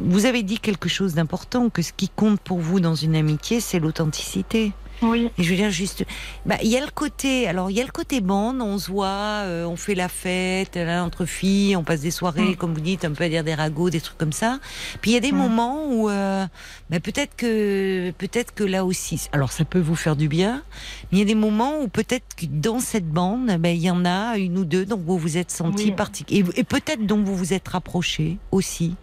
vous 0.06 0.26
avez 0.26 0.44
dit 0.44 0.60
quelque 0.60 0.90
chose 0.90 1.14
d'important, 1.14 1.70
que 1.70 1.82
ce 1.82 1.94
qui 1.94 2.10
compte 2.10 2.40
pour 2.40 2.60
vous 2.60 2.80
dans 2.80 2.96
une 2.96 3.16
amitié, 3.16 3.60
c'est 3.60 3.80
l'authenticité. 3.80 4.72
Oui. 5.04 5.30
Et 5.38 5.44
je 5.44 5.50
veux 5.50 5.56
dire 5.58 5.70
juste, 5.70 6.06
bah, 6.46 6.56
il 6.64 6.70
y 6.70 6.78
a 6.78 6.82
le 6.82 6.90
côté, 6.92 7.48
alors 7.48 7.70
il 7.70 7.78
y 7.78 7.82
a 7.82 7.84
le 7.84 7.92
côté 7.92 8.22
bande, 8.22 8.62
on 8.62 8.78
se 8.78 8.90
voit, 8.90 9.08
euh, 9.44 9.66
on 9.66 9.76
fait 9.76 9.96
la 9.96 10.08
fête 10.10 10.76
là, 10.76 11.04
entre 11.04 11.26
filles, 11.26 11.76
on 11.76 11.84
passe 11.84 12.02
des 12.02 12.10
soirées, 12.12 12.52
Mm. 12.52 12.56
comme 12.56 12.74
vous 12.74 12.82
dites, 12.82 13.04
un 13.06 13.12
peu 13.12 13.26
à 13.26 13.30
dire 13.30 13.44
des 13.44 13.54
ragots, 13.54 13.90
des 13.90 14.02
trucs 14.02 14.18
comme 14.18 14.32
ça. 14.34 14.60
Puis 15.02 15.12
il 15.12 15.14
y 15.14 15.18
a 15.18 15.20
des 15.20 15.32
Mm. 15.32 15.38
moments 15.38 15.86
où, 15.90 16.10
euh, 16.10 16.46
bah, 16.90 17.00
peut-être 17.00 17.36
que, 17.36 18.12
peut-être 18.18 18.54
que 18.54 18.64
là 18.64 18.86
aussi, 18.86 19.28
alors 19.34 19.52
ça 19.52 19.66
peut 19.66 19.80
vous 19.80 19.96
faire 19.96 20.16
du 20.16 20.28
bien, 20.28 20.64
mais 21.12 21.18
il 21.18 21.20
y 21.20 21.22
a 21.22 21.26
des 21.26 21.36
moments 21.36 21.80
où 21.82 21.88
peut-être 21.90 22.26
que 22.38 22.46
dans 22.48 22.80
cette 22.80 23.08
bande, 23.10 23.48
bah, 23.60 23.70
il 23.70 23.82
y 23.82 23.92
en 23.92 24.06
a 24.06 24.38
une 24.38 24.58
ou 24.58 24.66
deux 24.66 24.86
dont 24.86 24.98
vous 25.06 25.18
vous 25.18 25.38
êtes 25.38 25.52
senti 25.52 25.86
Oui. 25.86 25.92
particulier, 25.92 26.46
et, 26.56 26.60
et 26.62 26.64
peut-être 26.64 27.06
dont 27.06 27.22
vous 27.22 27.36
vous 27.36 27.54
êtes 27.54 27.68
rapproché 27.68 28.38
aussi. 28.52 28.96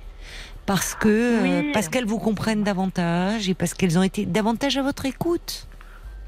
Parce 0.67 0.95
que, 0.95 1.09
euh, 1.09 1.73
parce 1.73 1.89
qu'elles 1.89 2.05
vous 2.05 2.19
comprennent 2.19 2.63
davantage 2.63 3.49
et 3.49 3.55
parce 3.55 3.75
qu'elles 3.75 3.99
ont 3.99 4.03
été 4.05 4.25
davantage 4.25 4.77
à 4.77 4.83
votre 4.83 5.05
écoute. 5.05 5.67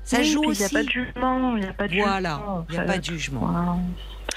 Ça 0.05 0.19
Oui, 0.19 0.31
joue 0.33 0.41
puis 0.41 0.49
Il 0.49 0.51
aussi. 0.53 0.61
n'y 0.63 0.67
a 0.67 0.69
pas 0.71 0.83
de 0.85 0.91
jugement. 0.91 1.57
N'y 1.57 1.65
a 1.67 1.73
pas 1.73 1.89
de 1.89 1.95
Voilà, 1.95 2.31
jugement. 2.37 2.67
il 2.69 2.73
n'y 2.75 2.79
a 2.81 2.85
pas 2.85 2.99
de 2.99 3.05
jugement. 3.05 3.41
voilà. 3.41 3.77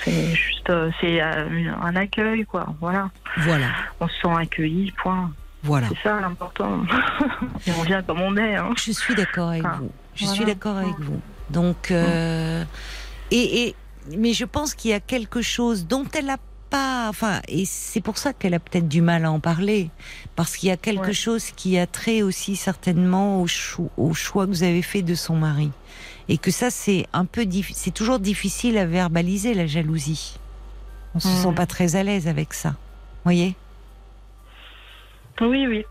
C'est 0.04 0.36
juste, 0.36 0.70
euh, 0.70 0.92
c'est 1.02 1.22
euh, 1.22 1.72
un 1.82 1.96
accueil, 1.96 2.46
quoi. 2.46 2.68
Voilà. 2.82 3.10
Voilà, 3.38 3.68
On 4.00 4.08
se 4.08 4.14
sent 4.22 4.34
accueilli, 4.38 4.92
point. 5.02 5.32
voilà. 5.64 5.88
C'est 5.90 6.10
ça 6.10 6.20
l'important. 6.20 6.84
Et 7.68 7.72
on 7.80 7.84
vient 7.84 8.02
comme 8.04 8.22
on 8.22 8.36
est. 8.38 8.56
Hein. 8.56 8.70
Je 8.78 8.92
suis 8.92 9.16
d'accord 9.16 9.50
avec 9.50 9.64
vous. 9.64 9.92
Je 10.16 10.26
voilà. 10.26 10.36
suis 10.36 10.46
d'accord 10.46 10.78
avec 10.78 11.00
vous. 11.00 11.20
Donc, 11.50 11.92
euh, 11.92 12.64
et, 13.32 13.68
et 13.68 13.76
mais 14.18 14.34
je 14.34 14.46
pense 14.46 14.74
qu'il 14.76 14.92
y 14.92 14.94
a 14.94 15.00
quelque 15.00 15.42
chose 15.42 15.88
dont 15.88 16.06
elle 16.14 16.30
a 16.30 16.38
pas, 16.70 17.08
enfin, 17.10 17.42
et 17.48 17.66
c'est 17.66 18.02
pour 18.02 18.18
ça 18.18 18.34
qu'elle 18.34 18.54
a 18.54 18.60
peut-être 18.60 18.88
du 18.88 19.02
mal 19.02 19.26
à 19.26 19.32
en 19.32 19.40
parler, 19.40 19.90
parce 20.36 20.58
qu'il 20.58 20.70
y 20.70 20.72
a 20.72 20.78
quelque 20.78 21.08
Ouais. 21.08 21.14
chose 21.14 21.52
qui 21.52 21.78
a 21.78 21.88
trait 21.88 22.22
aussi 22.22 22.56
certainement 22.56 23.42
au, 23.42 23.48
choix 23.48 24.46
que 24.46 24.50
vous 24.52 24.64
avez 24.64 24.82
fait 24.82 25.02
de 25.02 25.16
son 25.16 25.36
mari, 25.36 25.72
et 26.28 26.38
que 26.38 26.52
ça 26.52 26.70
c'est 26.70 27.06
un 27.14 27.26
peu, 27.26 27.46
c'est 27.74 27.94
toujours 27.94 28.20
difficile 28.20 28.78
à 28.78 28.86
verbaliser 28.86 29.54
la 29.54 29.68
jalousie. 29.68 30.38
On 31.14 31.20
se 31.20 31.28
Mhm. 31.28 31.34
sent 31.36 31.54
pas 31.56 31.66
très 31.66 31.96
à 31.96 32.04
l'aise 32.04 32.28
avec 32.28 32.54
ça, 32.54 32.76
voyez? 33.24 33.56
Oui, 35.42 35.68
oui. 35.68 35.86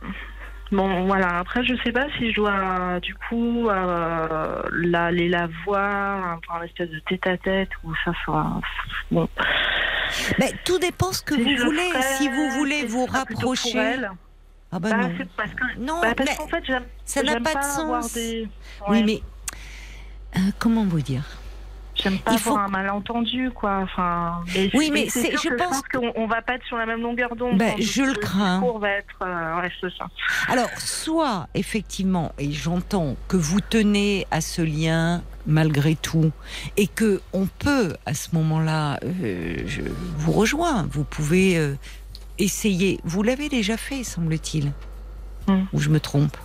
Bon, 0.73 1.05
voilà. 1.07 1.39
Après, 1.39 1.63
je 1.65 1.75
sais 1.85 1.93
pas 1.93 2.07
si 2.19 2.31
je 2.31 2.37
dois, 2.37 2.99
du 3.01 3.15
coup, 3.15 3.69
euh, 3.69 4.63
la- 4.73 5.05
aller 5.05 5.29
la 5.29 5.49
voir, 5.65 6.39
enfin, 6.39 6.61
un 6.61 6.65
espèce 6.65 6.91
de 6.91 6.99
tête-à-tête, 7.01 7.69
ou 7.85 7.93
ça 8.05 8.13
sera. 8.25 8.61
Bon. 9.11 9.29
Mais 10.39 10.53
tout 10.65 10.79
dépend 10.79 11.13
ce 11.13 11.23
que 11.23 11.35
Si 11.35 11.43
vous 11.57 11.65
voulez. 11.65 11.91
ferais, 11.91 12.17
Si 12.19 12.29
vous 12.29 12.51
voulez 12.51 12.85
vous 12.87 13.07
pour 13.07 13.15
rapprocher, 13.15 13.97
ah 14.73 14.79
bah 14.81 14.91
Bah, 14.91 14.97
non, 14.97 15.11
c'est 15.19 15.29
parce 15.37 15.51
que. 15.51 15.79
non, 15.79 16.01
bah, 16.01 16.15
parce 16.17 16.31
mais 16.31 16.45
fait, 16.49 16.73
ça 17.05 17.23
n'a 17.23 17.41
pas 17.41 17.55
de 17.55 17.63
sens. 17.65 18.13
Des... 18.15 18.49
Oui, 18.89 19.03
mais 19.05 19.21
euh, 20.37 20.41
comment 20.59 20.85
vous 20.85 21.01
dire? 21.01 21.25
J'aime 21.97 22.19
pas 22.19 22.33
il 22.33 22.39
faut- 22.41 22.51
avoir 22.51 22.65
un 22.65 22.69
malentendu, 22.71 23.51
quoi. 23.55 23.79
Enfin, 23.85 24.43
Oui, 24.75 24.91
mais 24.93 25.07
je 25.07 25.49
que 25.49 25.55
pense 25.55 25.81
qu'on 25.83 26.13
on 26.17 26.27
va 26.27 26.43
pas 26.43 26.55
être 26.55 26.65
sur 26.67 26.77
la 26.77 26.87
même 26.87 27.01
longueur 27.01 27.37
d'onde. 27.37 27.57
Ben, 27.57 27.77
je 27.79 28.03
le 28.03 28.15
crains. 28.15 28.59
discours 28.59 28.81
va 28.81 28.91
être. 28.91 29.15
euh, 29.23 29.61
ouais, 29.61 29.71
c'est 29.81 29.97
ça. 29.97 30.07
Alors, 30.49 30.69
soit 30.77 31.47
effectivement, 31.55 32.33
et 32.37 32.51
j'entends 32.51 33.15
que 33.29 33.37
vous 33.37 33.61
tenez 33.61 34.27
à 34.33 34.41
ce 34.41 34.61
lien 34.61 35.23
malgré 35.47 35.95
tout, 35.97 36.33
et 36.77 36.87
que 36.87 37.21
on 37.33 37.47
peut 37.47 37.95
à 38.07 38.15
ce 38.15 38.35
moment-là, 38.35 38.99
euh, 39.05 39.59
je 39.67 39.83
vous 40.17 40.33
rejoins. 40.33 40.87
Vous 40.91 41.05
pouvez 41.05 41.59
euh, 41.59 41.75
essayer. 42.39 43.01
Vous 43.05 43.23
l'avez 43.23 43.49
déjà 43.49 43.77
fait, 43.77 44.05
semble-t-il. 44.05 44.73
Hmm. 45.47 45.65
Ou 45.73 45.79
je 45.81 45.91
me 45.91 46.01
trompe 46.01 46.37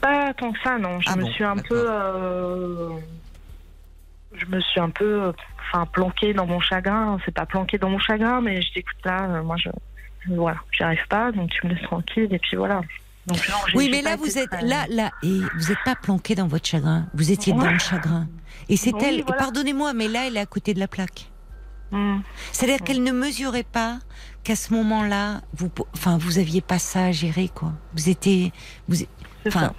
Pas 0.00 0.32
tant 0.34 0.52
que 0.52 0.58
ça, 0.62 0.78
non. 0.78 1.00
Je 1.00 1.08
Ah 1.10 1.16
me 1.16 1.22
bon, 1.24 1.30
suis 1.32 1.44
un 1.44 1.56
peu. 1.56 1.86
euh, 1.90 2.88
Je 4.34 4.46
me 4.46 4.60
suis 4.60 4.80
un 4.80 4.90
peu. 4.90 5.32
Enfin, 5.72 5.86
planquée 5.86 6.32
dans 6.34 6.46
mon 6.46 6.60
chagrin. 6.60 7.18
C'est 7.24 7.34
pas 7.34 7.46
planquée 7.46 7.78
dans 7.78 7.90
mon 7.90 7.98
chagrin, 7.98 8.40
mais 8.40 8.62
je 8.62 8.72
dis, 8.72 8.78
écoute, 8.80 8.96
là, 9.04 9.42
moi, 9.42 9.56
je. 9.56 9.68
je- 10.20 10.34
Voilà, 10.34 10.58
j'y 10.72 10.82
arrive 10.82 11.06
pas, 11.08 11.32
donc 11.32 11.50
tu 11.50 11.66
me 11.66 11.72
laisses 11.74 11.82
tranquille, 11.82 12.28
et 12.32 12.38
puis 12.38 12.56
voilà. 12.56 12.80
Donc, 13.26 13.38
Oui, 13.74 13.88
mais 13.90 14.02
là, 14.02 14.16
vous 14.16 14.38
êtes 14.38 14.50
très- 14.50 14.62
là, 14.62 14.86
là, 14.88 15.10
et 15.22 15.40
vous 15.56 15.68
n'êtes 15.68 15.84
pas 15.84 15.94
planqué 15.94 16.34
dans 16.34 16.46
votre 16.48 16.66
chagrin. 16.66 17.06
Vous 17.14 17.30
étiez 17.30 17.52
dans 17.52 17.70
le 17.70 17.78
chagrin. 17.78 18.26
Et 18.68 18.76
c'est 18.76 18.92
Oui, 18.94 19.00
elle. 19.04 19.18
et 19.20 19.22
voilà. 19.22 19.42
Pardonnez-moi, 19.42 19.92
mais 19.92 20.08
là, 20.08 20.26
elle 20.26 20.36
est 20.36 20.40
à 20.40 20.46
côté 20.46 20.74
de 20.74 20.78
la 20.80 20.88
plaque. 20.88 21.30
Hmm. 21.92 22.20
C'est-à-dire 22.52 22.84
qu'elle 22.84 23.02
ne 23.02 23.12
mesurait 23.12 23.64
pas 23.64 23.98
qu'à 24.44 24.54
ce 24.56 24.72
moment-là, 24.74 25.40
vous, 25.52 25.70
enfin, 25.94 26.18
vous 26.18 26.38
aviez 26.38 26.60
pas 26.60 26.78
ça 26.78 27.06
à 27.06 27.12
gérer, 27.12 27.50
quoi. 27.54 27.72
Vous 27.94 28.08
étiez, 28.08 28.52
vous, 28.88 28.94
C'est 28.94 29.08
enfin, 29.48 29.72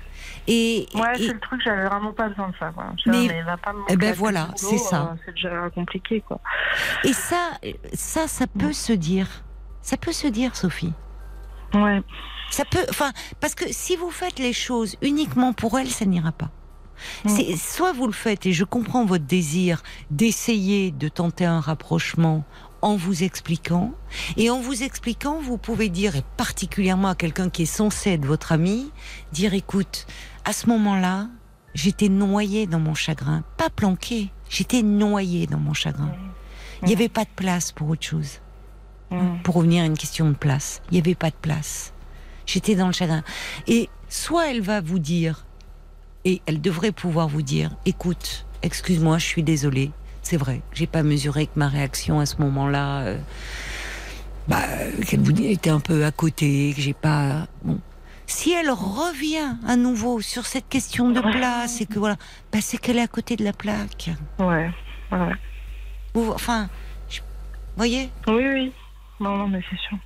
et, 0.48 0.88
Ouais, 0.94 1.02
et- 1.18 1.28
c'est 1.28 1.34
le 1.34 1.40
truc, 1.40 1.62
j'avais 1.64 1.86
vraiment 1.86 2.12
pas 2.14 2.28
besoin 2.30 2.50
de 2.50 2.56
ça. 2.60 2.72
Quoi. 2.72 2.86
Mais- 3.06 3.22
dis, 3.22 3.28
mais 3.30 3.42
va 3.44 3.58
pas 3.58 3.72
me 3.74 3.80
Eh 3.90 3.96
ben 3.96 4.14
voilà, 4.14 4.50
c'est 4.56 4.78
ça. 4.78 5.12
euh, 5.14 5.16
c'est 5.26 5.34
déjà 5.34 5.70
compliqué, 5.74 6.22
quoi. 6.22 6.40
et 7.04 7.14
ça, 7.14 7.52
ça, 7.94 8.28
ça 8.28 8.46
peut 8.48 8.74
se 8.74 8.94
dire. 8.94 9.28
Ça 9.82 9.98
peut 9.98 10.12
se 10.12 10.28
dire, 10.28 10.56
Sophie. 10.56 10.94
Ouais. 11.74 12.02
Ça 12.50 12.66
peut, 12.66 12.86
enfin, 12.90 13.12
parce 13.40 13.56
que 13.56 13.66
si 13.72 13.96
vous 13.96 14.12
faites 14.12 14.40
les 14.40 14.54
choses 14.54 14.98
uniquement 15.02 15.54
pour 15.54 15.80
elle, 15.80 15.90
ça 15.90 16.06
n'ira 16.06 16.32
pas. 16.32 16.52
Mm. 17.26 17.30
C'est 17.30 17.56
soit 17.56 17.94
vous 17.94 18.08
le 18.08 18.14
faites 18.14 18.46
et 18.46 18.54
je 18.54 18.64
comprends 18.64 19.06
votre 19.06 19.26
désir 19.26 19.82
d'essayer 20.12 20.92
de 20.92 21.08
tenter 21.08 21.46
un 21.46 21.60
rapprochement 21.60 22.44
en 22.82 22.96
vous 22.96 23.24
expliquant. 23.24 23.94
Et 24.38 24.50
en 24.50 24.60
vous 24.60 24.84
expliquant, 24.84 25.40
vous 25.40 25.58
pouvez 25.58 25.90
dire, 25.90 26.16
et 26.16 26.24
particulièrement 26.38 27.10
à 27.10 27.16
quelqu'un 27.16 27.50
qui 27.50 27.64
est 27.64 27.66
censé 27.66 28.12
être 28.12 28.26
votre 28.26 28.52
ami, 28.52 28.92
dire 29.32 29.54
écoute, 29.54 30.08
à 30.46 30.54
ce 30.54 30.68
moment-là, 30.68 31.28
j'étais 31.74 32.10
noyée 32.10 32.68
dans 32.68 32.80
mon 32.80 32.96
chagrin, 32.96 33.44
pas 33.58 33.70
planquée, 33.70 34.32
j'étais 34.50 34.82
noyée 34.82 35.48
dans 35.48 35.60
mon 35.60 35.74
chagrin. 35.74 36.12
Il 36.82 36.88
n'y 36.88 36.94
avait 36.94 37.10
pas 37.10 37.24
de 37.24 37.30
place 37.36 37.72
pour 37.72 37.90
autre 37.90 38.06
chose. 38.06 38.41
Pour 39.44 39.56
revenir 39.56 39.84
à 39.84 39.86
une 39.86 39.98
question 39.98 40.30
de 40.30 40.36
place, 40.36 40.82
il 40.90 40.94
n'y 40.94 41.00
avait 41.00 41.16
pas 41.16 41.30
de 41.30 41.36
place. 41.36 41.94
J'étais 42.46 42.76
dans 42.76 42.88
le 42.88 42.94
chagrin. 42.94 43.24
Et 43.68 43.90
soit 44.10 44.50
elle 44.52 44.62
va 44.62 44.80
vous 44.82 45.00
dire, 45.00 45.46
et 46.26 46.42
elle 46.46 46.62
devrait 46.62 46.92
pouvoir 46.94 47.28
vous 47.28 47.42
dire, 47.42 47.72
écoute, 47.86 48.46
excuse-moi, 48.62 49.18
je 49.18 49.26
suis 49.26 49.44
désolée, 49.44 49.92
c'est 50.22 50.38
vrai, 50.38 50.62
j'ai 50.74 50.88
pas 50.88 51.04
mesuré 51.04 51.48
que 51.48 51.58
ma 51.58 51.68
réaction 51.68 52.20
à 52.20 52.26
ce 52.26 52.38
moment-là, 52.38 53.02
euh, 53.02 53.18
bah, 54.48 54.62
qu'elle 55.08 55.22
vous 55.22 55.32
était 55.42 55.70
un 55.70 55.80
peu 55.80 56.06
à 56.06 56.12
côté, 56.12 56.74
que 56.76 56.82
j'ai 56.82 56.94
pas. 56.94 57.48
Bon. 57.64 57.80
Si 58.28 58.52
elle 58.54 58.70
revient 58.72 59.56
à 59.68 59.76
nouveau 59.76 60.22
sur 60.22 60.46
cette 60.46 60.70
question 60.70 61.10
de 61.10 61.20
place 61.20 61.82
et 61.82 61.86
que 61.86 62.00
voilà, 62.00 62.16
bah, 62.54 62.60
c'est 62.62 62.78
qu'elle 62.78 62.98
est 62.98 63.02
à 63.02 63.08
côté 63.08 63.36
de 63.36 63.44
la 63.44 63.52
plaque. 63.52 64.10
Ouais, 64.40 64.70
ouais. 65.12 65.34
Vous, 66.14 66.32
enfin, 66.32 66.70
je- 67.10 67.20
voyez? 67.76 68.10
Oui, 68.28 68.44
oui. 68.54 68.74
Non, 69.22 69.38
non, 69.38 69.48
mais 69.48 69.62
c'est 69.70 69.78
sûr. 69.88 69.98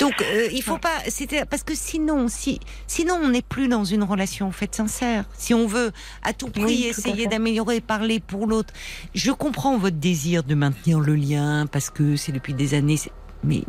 Donc 0.00 0.20
euh, 0.20 0.48
il 0.52 0.62
faut 0.62 0.76
pas, 0.76 0.98
c'était 1.08 1.46
parce 1.46 1.62
que 1.62 1.74
sinon, 1.74 2.28
si 2.28 2.60
sinon 2.86 3.14
on 3.22 3.28
n'est 3.30 3.40
plus 3.40 3.68
dans 3.68 3.84
une 3.84 4.02
relation 4.02 4.48
en 4.48 4.50
fait 4.52 4.74
sincère. 4.74 5.24
Si 5.38 5.54
on 5.54 5.66
veut 5.66 5.92
à 6.22 6.34
tout 6.34 6.48
prix 6.48 6.62
Oui, 6.64 6.84
essayer 6.86 7.26
d'améliorer, 7.26 7.80
parler 7.80 8.20
pour 8.20 8.46
l'autre, 8.46 8.74
je 9.14 9.30
comprends 9.32 9.78
votre 9.78 9.96
désir 9.96 10.42
de 10.42 10.54
maintenir 10.54 11.00
le 11.00 11.14
lien 11.14 11.66
parce 11.72 11.88
que 11.88 12.16
c'est 12.16 12.32
depuis 12.32 12.52
des 12.52 12.74
années. 12.74 12.98
Mais 13.44 13.62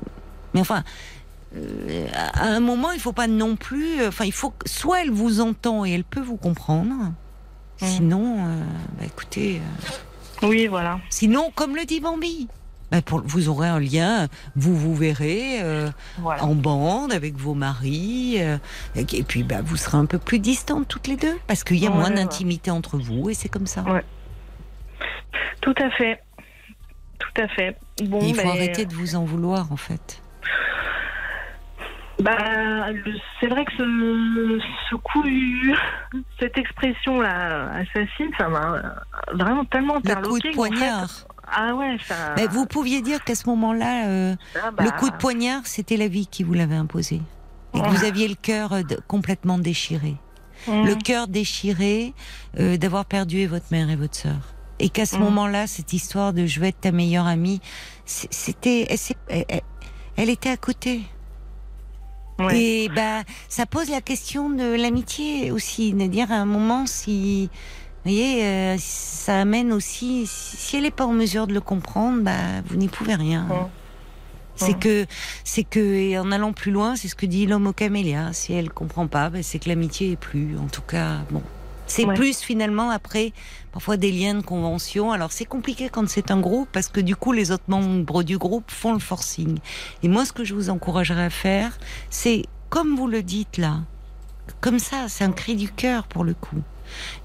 mais 0.54 0.60
enfin. 0.60 0.84
euh, 1.56 2.08
à 2.34 2.48
un 2.48 2.60
moment, 2.60 2.92
il 2.92 3.00
faut 3.00 3.14
pas 3.14 3.28
non 3.28 3.56
plus. 3.56 4.02
euh, 4.02 4.10
Enfin, 4.10 4.26
il 4.26 4.34
faut 4.34 4.50
que- 4.50 4.68
soit 4.68 5.04
elle 5.04 5.12
vous 5.12 5.40
entend 5.40 5.86
et 5.86 5.92
elle 5.92 6.04
peut 6.04 6.20
vous 6.22 6.38
comprendre. 6.38 6.94
Mm. 7.82 7.86
Sinon, 7.86 8.46
euh, 8.48 8.64
bah, 9.00 9.06
écoutez, 9.06 9.62
Oui, 10.42 10.68
voilà. 10.68 11.00
sinon, 11.10 11.52
comme 11.56 11.76
le 11.78 11.86
dit 11.86 12.00
Bambi, 12.02 12.48
bah, 12.94 13.02
pour, 13.02 13.22
vous 13.26 13.50
aurez 13.50 13.68
un 13.68 13.80
lien, 13.80 14.28
vous 14.56 14.76
vous 14.78 14.96
verrez. 14.96 15.62
euh, 15.64 15.90
voilà. 16.20 16.44
en 16.46 16.54
bande 16.54 17.12
avec 17.12 17.36
vos 17.36 17.56
maris 17.56 18.36
euh, 18.40 18.58
et 18.96 19.24
puis 19.24 19.44
bah, 19.44 19.62
vous 19.64 19.76
serez 19.78 19.98
un 19.98 20.06
peu 20.06 20.20
plus 20.20 20.38
distantes 20.40 20.88
toutes 20.88 21.08
les 21.08 21.16
deux 21.18 21.38
parce 21.48 21.64
qu'il 21.64 21.78
y 21.78 21.88
a 21.88 21.90
Ouais, 21.90 21.96
moins 21.98 22.10
ouais. 22.10 22.16
d'intimité 22.16 22.70
entre 22.72 22.98
vous 22.98 23.30
et 23.30 23.34
c'est 23.34 23.50
comme 23.50 23.66
ça. 23.68 23.82
Ouais. 23.84 24.04
Tout 25.62 25.74
à 25.82 25.90
fait. 25.92 26.22
Tout 27.20 27.42
à 27.42 27.48
fait. 27.48 27.78
Bon, 28.04 28.20
Et 28.22 28.28
il 28.30 28.36
faut 28.36 28.44
ben, 28.44 28.50
arrêter 28.50 28.86
de 28.86 28.94
vous 28.94 29.16
en 29.16 29.24
vouloir 29.26 29.72
en 29.72 29.78
fait. 29.78 30.22
Bah, 32.20 32.38
c'est 33.40 33.48
vrai 33.48 33.66
que 33.66 33.72
ce, 33.78 34.60
ce 34.90 34.96
coup, 34.96 35.24
cette 36.40 36.58
expression-là, 36.58 37.72
assassine, 37.74 38.30
ça 38.38 38.48
m'a 38.50 38.82
vraiment 39.34 39.66
tellement 39.66 39.96
Le 39.96 40.02
coup 40.02 40.08
interloqué. 40.12 40.40
de 40.40 40.48
fait- 40.50 40.56
poignard. 40.56 41.10
Ah 41.56 41.76
ouais, 41.76 41.98
ça. 42.08 42.34
Mais 42.38 42.48
vous 42.48 42.66
pouviez 42.66 43.02
dire 43.02 43.24
qu'à 43.24 43.36
ce 43.36 43.48
moment-là, 43.50 44.08
euh, 44.08 44.36
ah 44.62 44.72
bah, 44.72 44.84
le 44.84 44.92
coup 44.92 45.10
de 45.10 45.16
poignard, 45.16 45.62
c'était 45.66 45.98
la 45.98 46.08
vie 46.08 46.28
qui 46.28 46.44
vous 46.44 46.54
l'avait 46.54 46.76
imposé. 46.76 47.22
Et 47.74 47.80
que 47.80 47.84
Ouais. 47.86 47.90
vous 47.90 48.04
aviez 48.06 48.28
le 48.28 48.36
cœur 48.36 48.74
euh, 48.74 48.82
complètement 49.08 49.58
déchiré. 49.58 50.16
hum, 50.68 50.86
Le 50.86 50.96
cœur 50.96 51.28
déchiré 51.28 52.14
euh, 52.60 52.78
d'avoir 52.78 53.06
perdu 53.06 53.46
votre 53.48 53.66
mère 53.72 53.90
et 53.90 53.96
votre 53.96 54.16
sœur. 54.16 54.54
Et 54.80 54.90
qu'à 54.90 55.06
ce 55.06 55.16
Mhm. 55.16 55.24
moment-là, 55.24 55.68
cette 55.68 55.94
histoire 55.94 56.34
de 56.34 56.46
je 56.46 56.60
vais 56.60 56.70
être 56.70 56.82
ta 56.82 56.92
meilleure 56.92 57.28
amie, 57.28 57.62
c'était, 58.06 58.86
elle, 58.90 58.98
elle- 59.30 59.46
elle- 59.50 59.62
elle 60.18 60.30
était 60.30 60.50
à 60.50 60.58
côté. 60.58 61.02
ouais. 62.40 62.60
Et 62.60 62.90
bah, 62.90 63.22
ça 63.50 63.66
pose 63.66 63.90
la 63.90 64.02
question 64.02 64.50
de 64.50 64.76
l'amitié 64.76 65.52
aussi, 65.52 65.94
de 65.94 66.06
dire 66.08 66.32
à 66.32 66.36
un 66.36 66.46
moment 66.46 66.86
si, 66.86 67.50
vous 68.06 68.12
voyez, 68.12 68.44
euh, 68.46 68.76
ça 68.80 69.42
amène 69.42 69.72
aussi, 69.72 70.26
si 70.28 70.76
elle 70.76 70.84
n'est 70.84 70.92
pas 70.92 71.06
en 71.06 71.14
mesure 71.14 71.48
de 71.48 71.54
le 71.54 71.62
comprendre, 71.62 72.22
bah, 72.24 72.32
vous 72.66 72.76
n'y 72.76 72.88
pouvez 72.90 73.16
rien. 73.16 73.48
C'est 74.56 74.78
que, 74.78 75.06
c'est 75.44 75.64
que, 75.64 75.80
et 75.80 76.20
en 76.20 76.32
allant 76.32 76.54
plus 76.54 76.72
loin, 76.72 76.96
c'est 76.96 77.08
ce 77.08 77.16
que 77.16 77.26
dit 77.26 77.48
l'homme 77.48 77.66
au 77.68 77.74
camélia. 77.74 78.34
Si 78.34 78.54
elle 78.54 78.70
comprend 78.70 79.08
pas, 79.08 79.30
bah, 79.30 79.40
c'est 79.42 79.58
que 79.60 79.68
l'amitié 79.68 80.12
est 80.12 80.16
plus. 80.16 80.58
En 80.58 80.68
tout 80.68 80.82
cas, 80.84 81.20
bon. 81.32 81.42
C'est 81.86 82.06
Ouais. 82.06 82.14
plus 82.14 82.40
finalement 82.40 82.90
après, 82.92 83.34
parfois 83.74 83.98
des 83.98 84.12
liens 84.12 84.36
de 84.36 84.42
convention. 84.42 85.12
Alors 85.12 85.32
c'est 85.34 85.44
compliqué 85.46 85.90
quand 85.90 86.08
c'est 86.08 86.32
un 86.32 86.40
groupe 86.40 86.70
parce 86.72 86.88
que 86.88 87.02
du 87.02 87.16
coup 87.16 87.34
les 87.34 87.52
autres 87.52 87.66
membres 87.68 88.24
du 88.24 88.38
groupe 88.38 88.72
font 88.72 88.94
le 88.94 89.00
forcing. 89.00 89.60
Et 90.02 90.08
moi 90.08 90.24
ce 90.26 90.32
que 90.32 90.46
je 90.46 90.54
vous 90.54 90.70
encouragerais 90.70 91.26
à 91.26 91.30
faire, 91.30 91.78
c'est 92.10 92.44
comme 92.70 92.96
vous 92.96 93.08
le 93.08 93.22
dites 93.22 93.58
là, 93.58 93.82
comme 94.62 94.80
ça, 94.80 95.08
c'est 95.10 95.26
un 95.26 95.34
cri 95.34 95.56
du 95.58 95.70
cœur 95.70 96.08
pour 96.08 96.24
le 96.24 96.34
coup. 96.34 96.56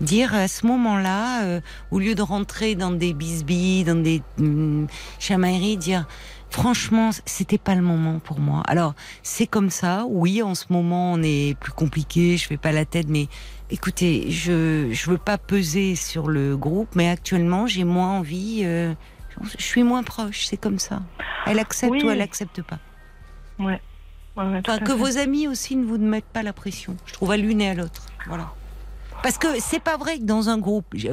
Dire 0.00 0.34
à 0.34 0.48
ce 0.48 0.66
moment-là, 0.66 1.42
euh, 1.44 1.60
au 1.90 1.98
lieu 1.98 2.14
de 2.14 2.22
rentrer 2.22 2.74
dans 2.74 2.90
des 2.90 3.12
bisbilles, 3.14 3.84
dans 3.84 4.00
des 4.02 4.22
hum, 4.38 4.86
chamailleries, 5.18 5.76
dire 5.76 6.06
franchement, 6.50 7.10
c'était 7.26 7.58
pas 7.58 7.74
le 7.74 7.82
moment 7.82 8.18
pour 8.20 8.40
moi. 8.40 8.62
Alors, 8.66 8.94
c'est 9.22 9.46
comme 9.46 9.70
ça. 9.70 10.04
Oui, 10.08 10.42
en 10.42 10.54
ce 10.54 10.64
moment, 10.70 11.12
on 11.12 11.22
est 11.22 11.56
plus 11.60 11.72
compliqué. 11.72 12.36
Je 12.36 12.46
fais 12.46 12.56
pas 12.56 12.72
la 12.72 12.84
tête, 12.86 13.06
mais 13.08 13.28
écoutez, 13.70 14.30
je 14.30 14.88
je 14.90 15.10
veux 15.10 15.18
pas 15.18 15.36
peser 15.38 15.94
sur 15.94 16.28
le 16.28 16.56
groupe, 16.56 16.88
mais 16.94 17.08
actuellement, 17.08 17.66
j'ai 17.66 17.84
moins 17.84 18.18
envie. 18.18 18.62
euh, 18.64 18.94
je 19.58 19.62
suis 19.62 19.82
moins 19.84 20.02
proche. 20.02 20.46
C'est 20.46 20.56
comme 20.56 20.78
ça. 20.78 21.02
Elle 21.46 21.58
accepte 21.60 21.92
Oui. 21.92 22.02
ou 22.04 22.10
elle 22.10 22.20
accepte 22.22 22.62
pas. 22.62 22.78
Ouais, 23.58 23.80
ouais, 24.36 24.60
Enfin, 24.60 24.74
à 24.74 24.78
que 24.78 24.86
fait. 24.92 24.94
vos 24.98 25.18
amis 25.18 25.46
aussi 25.48 25.76
ne 25.76 25.84
vous 25.84 25.98
mettent 25.98 26.24
pas 26.32 26.42
la 26.42 26.52
pression. 26.52 26.96
Je 27.06 27.12
trouve 27.12 27.30
à 27.30 27.36
l'une 27.36 27.60
et 27.60 27.68
à 27.70 27.74
l'autre. 27.74 28.06
Voilà. 28.26 28.52
Parce 29.22 29.36
que 29.38 29.48
c'est 29.60 29.80
pas 29.82 29.96
vrai 29.96 30.18
que 30.18 30.24
dans 30.24 30.48
un 30.48 30.58
groupe, 30.58 30.86
je- 30.94 31.08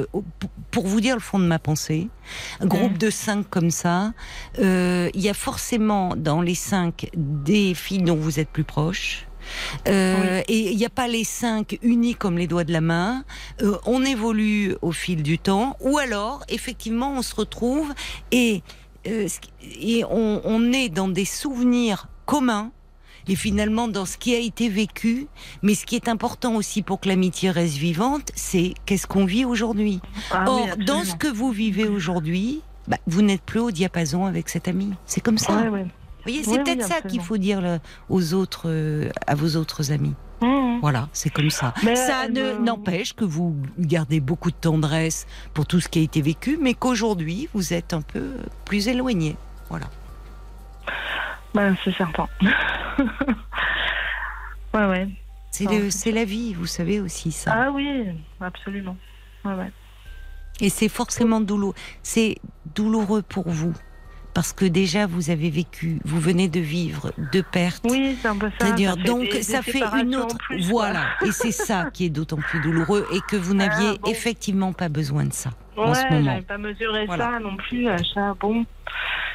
pour- 0.72 0.86
vous 0.88 1.02
dire 1.02 1.16
le 1.16 1.22
fond 1.22 1.40
de 1.40 1.46
ma 1.46 1.60
pensée, 1.60 2.10
un 2.60 2.66
groupe 2.66 2.94
Mm. 2.94 2.98
de 2.98 3.10
cinq 3.10 3.50
comme 3.50 3.72
ça, 3.72 4.14
euh, 4.60 5.10
il 5.14 5.22
y 5.22 5.30
a 5.30 5.34
forcément 5.34 6.16
dans 6.16 6.42
les 6.42 6.56
cinq 6.56 7.10
des 7.16 7.74
filles 7.74 8.04
dont 8.04 8.16
vous 8.16 8.40
êtes 8.40 8.50
plus 8.50 8.64
proches. 8.64 9.28
Euh, 9.88 10.42
Et 10.48 10.72
il 10.72 10.78
n'y 10.78 10.86
a 10.86 10.90
pas 10.90 11.08
les 11.08 11.24
cinq 11.24 11.78
unis 11.84 12.16
comme 12.16 12.38
les 12.38 12.48
doigts 12.48 12.64
de 12.64 12.74
la 12.74 12.82
main. 12.82 13.24
Euh, 13.62 13.78
on 13.86 14.04
évolue 14.04 14.76
au 14.82 14.92
fil 14.92 15.22
du 15.24 15.38
temps, 15.40 15.78
ou 15.82 15.98
alors 16.00 16.44
effectivement 16.50 17.12
on 17.16 17.22
se 17.22 17.36
retrouve 17.36 17.94
et 18.32 18.64
euh, 19.08 19.28
et 19.62 20.04
on, 20.10 20.42
on 20.46 20.74
est 20.74 20.90
dans 20.90 21.08
des 21.08 21.26
souvenirs 21.26 22.08
communs 22.26 22.72
et 23.28 23.36
finalement 23.36 23.88
dans 23.88 24.06
ce 24.06 24.18
qui 24.18 24.34
a 24.36 24.40
été 24.40 24.70
vécu. 24.70 25.28
Mais 25.62 25.76
ce 25.76 25.86
qui 25.86 25.96
est 25.96 26.08
important 26.08 26.56
aussi 26.56 26.82
pour 26.82 27.00
que 27.00 27.08
l'amitié 27.10 27.50
reste 27.52 27.78
vivante, 27.78 28.32
c'est 28.36 28.74
qu'est-ce 28.86 29.08
qu'on 29.08 29.26
vit 29.26 29.46
aujourd'hui. 29.46 30.00
Ah 30.32 30.46
Or, 30.48 30.68
oui, 30.78 30.86
dans 30.86 31.04
ce 31.04 31.16
que 31.16 31.28
vous 31.28 31.52
vivez 31.52 31.88
aujourd'hui, 31.88 32.62
bah, 32.88 32.98
vous 33.08 33.22
n'êtes 33.22 33.42
plus 33.42 33.60
au 33.60 33.72
diapason 33.72 34.26
avec 34.26 34.50
cet 34.50 34.68
ami. 34.68 34.94
C'est 35.06 35.22
comme 35.22 35.38
ça. 35.38 35.54
Vous 35.70 36.32
voyez, 36.32 36.44
c'est 36.44 36.64
peut-être 36.64 36.84
ça 36.88 37.02
qu'il 37.02 37.22
faut 37.22 37.38
dire 37.38 37.62
le- 37.62 37.80
aux 38.10 38.34
autres, 38.34 38.64
euh, 38.66 39.10
à 39.28 39.36
vos 39.36 39.56
autres 39.58 39.92
amis. 39.92 40.14
Hum, 40.42 40.80
Voilà, 40.82 41.08
c'est 41.14 41.30
comme 41.30 41.50
ça. 41.50 41.74
Mais 41.84 41.96
ça 41.96 42.28
ne- 42.28 42.54
me- 42.54 42.60
n'empêche 42.66 43.14
que 43.14 43.24
vous 43.24 43.56
gardez 43.80 44.20
beaucoup 44.20 44.52
de 44.52 44.56
tendresse 44.56 45.26
pour 45.54 45.66
tout 45.66 45.80
ce 45.80 45.88
qui 45.88 46.00
a 46.00 46.02
été 46.02 46.22
vécu, 46.22 46.58
mais 46.62 46.74
qu'aujourd'hui 46.74 47.48
vous 47.54 47.74
êtes 47.74 47.94
un 47.94 48.02
peu 48.02 48.34
plus 48.66 48.88
éloigné. 48.88 49.36
Voilà. 49.70 49.86
Bah, 51.56 51.72
c'est 51.84 51.96
certain. 51.96 52.28
ouais, 54.74 54.86
ouais. 54.86 55.08
C'est 55.90 56.12
la 56.12 56.26
vie, 56.26 56.54
vous 56.54 56.66
savez 56.66 57.00
aussi 57.00 57.32
ça. 57.32 57.54
Ah 57.56 57.72
oui, 57.72 58.08
absolument. 58.42 58.98
Ouais, 59.46 59.54
ouais. 59.54 59.72
Et 60.60 60.70
c'est 60.70 60.90
forcément 60.90 61.40
douloureux. 61.40 61.76
C'est 62.04 62.36
douloureux 62.76 63.22
pour 63.22 63.50
vous. 63.50 63.74
Parce 64.36 64.52
que 64.54 64.66
déjà, 64.66 65.08
vous 65.08 65.30
avez 65.32 65.50
vécu, 65.50 65.98
vous 66.06 66.20
venez 66.20 66.50
de 66.50 66.60
vivre 66.60 67.14
deux 67.32 67.42
pertes. 67.42 67.84
Oui, 67.90 68.18
c'est 68.22 68.28
un 68.28 68.36
peu 68.36 68.52
ça. 68.60 68.68
Ça 68.76 68.96
Donc 68.98 69.22
des- 69.32 69.42
ça 69.42 69.62
des 69.62 69.72
fait 69.72 69.82
une 70.02 70.16
autre. 70.18 70.38
plus, 70.38 70.62
voilà. 70.70 71.06
Et 71.26 71.32
c'est 71.32 71.52
ça 71.54 71.90
qui 71.92 72.06
est 72.06 72.10
d'autant 72.10 72.36
plus 72.36 72.60
douloureux 72.60 73.08
et 73.14 73.20
que 73.30 73.38
vous 73.38 73.54
n'aviez 73.54 73.92
Ah, 73.94 73.98
bon. 74.04 74.12
effectivement 74.12 74.74
pas 74.74 74.90
besoin 74.90 75.24
de 75.24 75.32
ça 75.34 75.52
en 75.78 75.94
ce 75.94 76.04
moment. 76.14 76.42
pas 76.48 76.58
mesuré 76.58 77.06
Voilà. 77.06 77.32
ça 77.32 77.40
non 77.40 77.56
plus. 77.56 77.88
achat, 77.88 78.34
bon. 78.40 78.66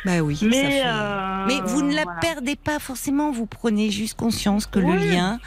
Bah 0.05 0.21
oui. 0.21 0.37
ça 0.37 0.47
Mais, 0.47 0.71
fait- 0.71 0.83
euh, 0.85 1.45
Mais 1.47 1.61
vous 1.65 1.83
ne 1.83 1.95
la 1.95 2.03
voilà. 2.05 2.21
perdez 2.21 2.57
pas 2.57 2.79
forcément. 2.79 3.33
Vous 3.33 3.47
prenez 3.47 3.91
juste 3.91 4.19
conscience 4.19 4.67
que 4.67 4.79
le 4.81 4.97
lien, 4.97 5.39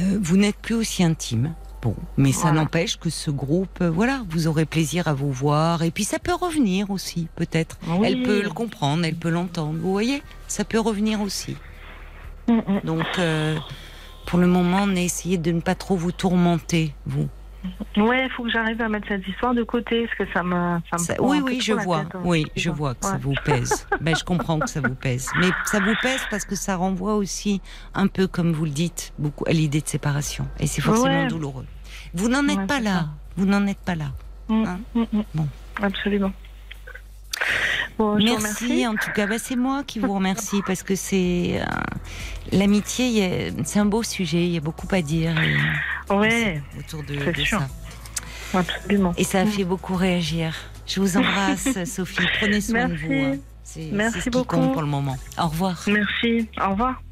euh, 0.00 0.18
vous 0.20 0.38
n'êtes 0.38 0.56
plus 0.56 0.74
aussi 0.74 1.04
intime. 1.04 1.54
Bon, 1.80 1.94
mais 2.16 2.32
ça 2.32 2.48
Voilà. 2.48 2.62
n'empêche 2.62 2.98
que 2.98 3.08
ce 3.08 3.30
groupe, 3.30 3.78
euh, 3.82 3.90
voilà, 3.90 4.22
vous 4.30 4.48
aurez 4.48 4.64
plaisir 4.66 5.06
à 5.06 5.14
vous 5.14 5.30
voir. 5.30 5.82
Et 5.84 5.90
puis 5.92 6.02
ça 6.04 6.18
peut 6.18 6.34
revenir 6.34 6.90
aussi, 6.90 7.28
peut-être. 7.36 7.78
Oui. 7.86 8.06
Elle 8.08 8.22
peut 8.24 8.42
le 8.42 8.50
comprendre, 8.50 9.04
elle 9.04 9.14
peut 9.14 9.28
l'entendre. 9.30 9.78
Vous 9.80 9.92
voyez, 9.92 10.22
ça 10.48 10.64
peut 10.64 10.80
revenir 10.80 11.20
aussi. 11.20 11.56
Hum, 12.48 12.62
hum. 12.66 12.80
Donc, 12.82 13.06
euh, 13.18 13.56
pour 14.26 14.38
le 14.40 14.46
moment, 14.48 14.88
essayez 14.90 15.38
de 15.38 15.52
ne 15.52 15.60
pas 15.60 15.76
trop 15.76 15.96
vous 15.96 16.10
tourmenter, 16.12 16.94
vous. 17.06 17.28
Ouais, 17.96 18.26
il 18.26 18.30
faut 18.30 18.44
que 18.44 18.50
j'arrive 18.50 18.80
à 18.80 18.88
mettre 18.88 19.08
cette 19.08 19.26
histoire 19.26 19.52
de 19.52 19.64
côté, 19.64 20.06
parce 20.06 20.18
que 20.18 20.32
ça 20.32 20.42
me. 20.44 20.78
Ça 20.90 20.96
me 20.96 20.98
Ça- 20.98 21.14
prend 21.14 21.28
oui, 21.30 21.40
oui, 21.44 21.60
je 21.60 21.72
vois. 21.72 22.00
tête, 22.04 22.14
hein, 22.14 22.20
Oui, 22.24 22.46
je 22.54 22.70
vois 22.70 22.94
que 22.94 23.04
ça 23.04 23.18
vous 23.18 23.34
pèse. 23.44 23.86
ben, 24.00 24.14
je 24.16 24.22
comprends 24.24 24.60
que 24.60 24.68
ça 24.70 24.80
vous 24.80 24.94
pèse. 24.94 25.28
Mais 25.40 25.48
ça 25.64 25.80
vous 25.80 25.94
pèse 26.00 26.20
parce 26.30 26.44
que 26.44 26.54
ça 26.54 26.76
renvoie 26.76 27.14
aussi, 27.16 27.60
un 27.94 28.06
peu 28.06 28.26
comme 28.28 28.52
vous 28.52 28.64
le 28.64 28.70
dites, 28.70 29.12
beaucoup 29.18 29.44
à 29.48 29.52
l'idée 29.52 29.80
de 29.80 29.88
séparation. 29.88 30.46
Et 30.60 30.66
c'est 30.68 30.82
forcément 30.82 31.22
Ouais. 31.22 31.26
douloureux. 31.28 31.66
Vous 32.14 32.28
n'en 32.28 32.46
êtes 32.46 32.58
Ouais, 32.58 32.66
pas 32.66 32.80
là. 32.80 33.06
Vous 33.36 33.46
n'en 33.46 33.66
êtes 33.66 33.78
pas 33.80 33.96
là. 33.96 34.06
Mm, 34.48 34.64
Hein 34.64 34.80
mm, 34.94 35.00
mm. 35.12 35.22
Bon. 35.34 35.48
Absolument. 35.82 36.32
Bon, 37.98 38.18
je 38.18 38.26
vous 38.26 38.32
Merci, 38.40 38.64
remercie. 38.66 38.86
en 38.86 38.94
tout 38.94 39.10
cas. 39.14 39.26
Bah, 39.26 39.38
c'est 39.38 39.56
moi 39.56 39.82
qui 39.86 39.98
vous 39.98 40.12
remercie 40.14 40.60
parce 40.66 40.82
que 40.82 40.94
c'est 40.94 41.60
euh, 41.60 41.64
l'amitié. 42.52 43.52
C'est 43.64 43.78
un 43.80 43.84
beau 43.86 44.02
sujet. 44.02 44.44
Il 44.44 44.50
y 44.52 44.56
a 44.56 44.60
beaucoup 44.60 44.86
à 44.92 45.02
dire 45.02 45.34
et- 45.40 46.14
Ouais, 46.14 46.62
autour 46.78 47.02
de, 47.02 47.18
C'est 47.24 47.32
de 47.32 47.42
sûr. 47.42 47.58
ça. 47.60 48.58
absolument. 48.60 49.12
Et 49.16 49.24
ça 49.24 49.40
a 49.40 49.46
fait 49.46 49.64
beaucoup 49.64 49.94
réagir. 49.96 50.54
Je 50.86 51.00
vous 51.00 51.16
embrasse, 51.16 51.68
Sophie. 51.84 52.26
Prenez 52.40 52.60
soin 52.60 52.86
Merci. 52.88 53.02
de 53.02 53.08
vous. 53.08 53.14
hein. 53.34 53.36
C'est 53.64 53.88
Merci 53.92 54.12
c'est 54.14 54.18
ce 54.20 54.24
qui 54.24 54.30
beaucoup. 54.30 54.56
compte 54.56 54.72
pour 54.72 54.80
le 54.82 54.88
moment. 54.88 55.16
Au 55.36 55.48
revoir. 55.48 55.82
Merci. 55.86 56.48
Au 56.64 56.70
revoir. 56.70 57.02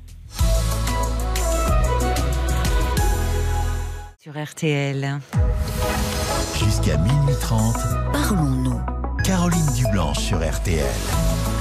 Sur 4.18 4.32
RTL. 4.42 5.20
Jusqu'à 6.58 6.96
minuit 6.96 7.34
30, 7.40 7.76
Parlons-nous. 8.12 8.95
Caroline 9.26 9.66
Dublanche 9.74 10.20
sur 10.20 10.38
RTL. 10.38 11.55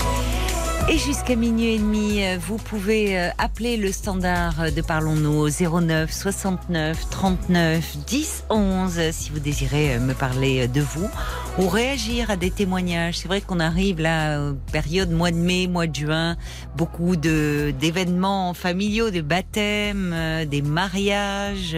Et 0.88 1.00
jusqu'à 1.00 1.36
minuit 1.36 1.74
et 1.74 1.80
demi, 1.80 2.22
vous 2.38 2.58
pouvez 2.58 3.18
euh, 3.18 3.30
appeler 3.40 3.76
le 3.76 3.92
standard 3.92 4.72
de 4.72 4.82
Parlons-nous 4.82 5.48
au 5.48 5.82
09 5.82 6.12
69 6.12 7.10
39 7.10 7.98
10 8.06 8.44
11 8.52 9.00
euh, 9.00 9.10
si 9.12 9.32
vous 9.32 9.40
désirez 9.40 9.96
euh, 9.96 10.00
me 10.00 10.14
parler 10.14 10.68
de 10.68 10.82
vous 10.82 11.10
ou 11.58 11.70
réagir 11.70 12.30
à 12.30 12.36
des 12.36 12.52
témoignages. 12.52 13.18
C'est 13.18 13.28
vrai 13.28 13.42
qu'on 13.42 13.60
arrive 13.60 14.00
là, 14.00 14.52
période 14.72 15.10
mois 15.10 15.32
de 15.32 15.38
mai, 15.38 15.68
mois 15.68 15.88
de 15.88 15.96
juin, 15.96 16.36
beaucoup 16.76 17.16
de 17.16 17.74
d'événements 17.80 18.54
familiaux, 18.54 19.10
des 19.10 19.24
baptêmes, 19.24 20.12
euh, 20.14 20.46
des 20.46 20.62
mariages. 20.62 21.76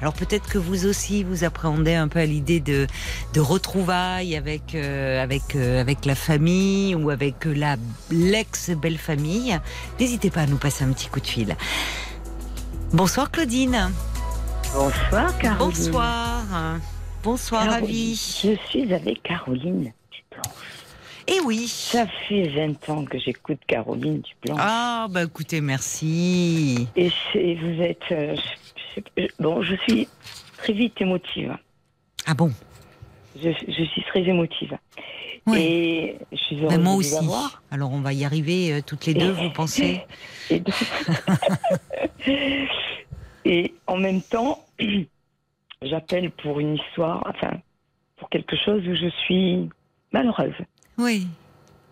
Alors 0.00 0.14
peut-être 0.14 0.48
que 0.48 0.58
vous 0.58 0.86
aussi 0.86 1.22
vous 1.22 1.44
appréhendez 1.44 1.94
un 1.94 2.08
peu 2.08 2.18
à 2.18 2.26
l'idée 2.26 2.58
de 2.58 2.88
de 3.34 3.40
retrouvailles 3.40 4.34
avec 4.34 4.74
avec 4.74 5.54
avec 5.54 6.06
la 6.06 6.16
famille 6.16 6.96
ou 6.96 7.10
avec 7.10 7.44
la 7.44 7.76
l'ex 8.10 8.47
belle 8.80 8.98
famille. 8.98 9.58
N'hésitez 10.00 10.30
pas 10.30 10.42
à 10.42 10.46
nous 10.46 10.56
passer 10.58 10.84
un 10.84 10.92
petit 10.92 11.08
coup 11.08 11.20
de 11.20 11.26
fil. 11.26 11.56
Bonsoir 12.92 13.30
Claudine. 13.30 13.90
Bonsoir, 14.74 15.36
Caroline. 15.38 15.58
Bonsoir. 15.58 16.44
Bonsoir 17.22 17.64
Caroline. 17.64 17.84
Ravi. 17.86 18.40
Je 18.42 18.68
suis 18.68 18.92
avec 18.94 19.22
Caroline 19.22 19.92
Duplan. 20.10 20.42
Et 21.26 21.40
oui. 21.44 21.68
Ça 21.68 22.06
fait 22.28 22.48
20 22.48 22.88
ans 22.88 23.04
que 23.04 23.18
j'écoute 23.18 23.58
Caroline 23.66 24.20
Duplan. 24.20 24.56
Ah 24.58 25.06
bah 25.10 25.24
écoutez, 25.24 25.60
merci. 25.60 26.88
Et 26.96 27.10
vous 27.56 27.82
êtes. 27.82 28.00
euh, 28.12 28.34
je- 28.96 29.00
je- 29.16 29.28
bon, 29.38 29.62
je 29.62 29.74
suis 29.86 30.08
très 30.58 30.72
vite 30.72 31.00
émotive. 31.00 31.56
Ah 32.26 32.34
bon? 32.34 32.50
Je, 33.40 33.50
je 33.68 33.84
suis 33.84 34.02
très 34.04 34.20
émotive. 34.22 34.76
Oui. 35.46 35.58
Et 35.58 36.18
je 36.32 36.36
suis 36.36 36.56
heureuse 36.64 36.78
moi 36.78 36.92
de 36.94 36.98
aussi. 36.98 37.10
vous 37.10 37.16
avoir. 37.18 37.62
Alors 37.70 37.92
on 37.92 38.00
va 38.00 38.12
y 38.12 38.24
arriver 38.24 38.72
euh, 38.72 38.80
toutes 38.86 39.06
les 39.06 39.14
deux, 39.14 39.30
vous 39.32 39.50
pensez 39.50 40.02
Et, 40.50 40.60
donc- 40.60 40.74
Et 43.44 43.74
en 43.86 43.96
même 43.96 44.20
temps, 44.22 44.64
j'appelle 45.82 46.30
pour 46.30 46.60
une 46.60 46.74
histoire, 46.76 47.22
enfin, 47.26 47.52
pour 48.16 48.28
quelque 48.30 48.56
chose 48.56 48.86
où 48.86 48.94
je 48.94 49.08
suis 49.24 49.68
malheureuse. 50.12 50.54
Oui. 50.98 51.26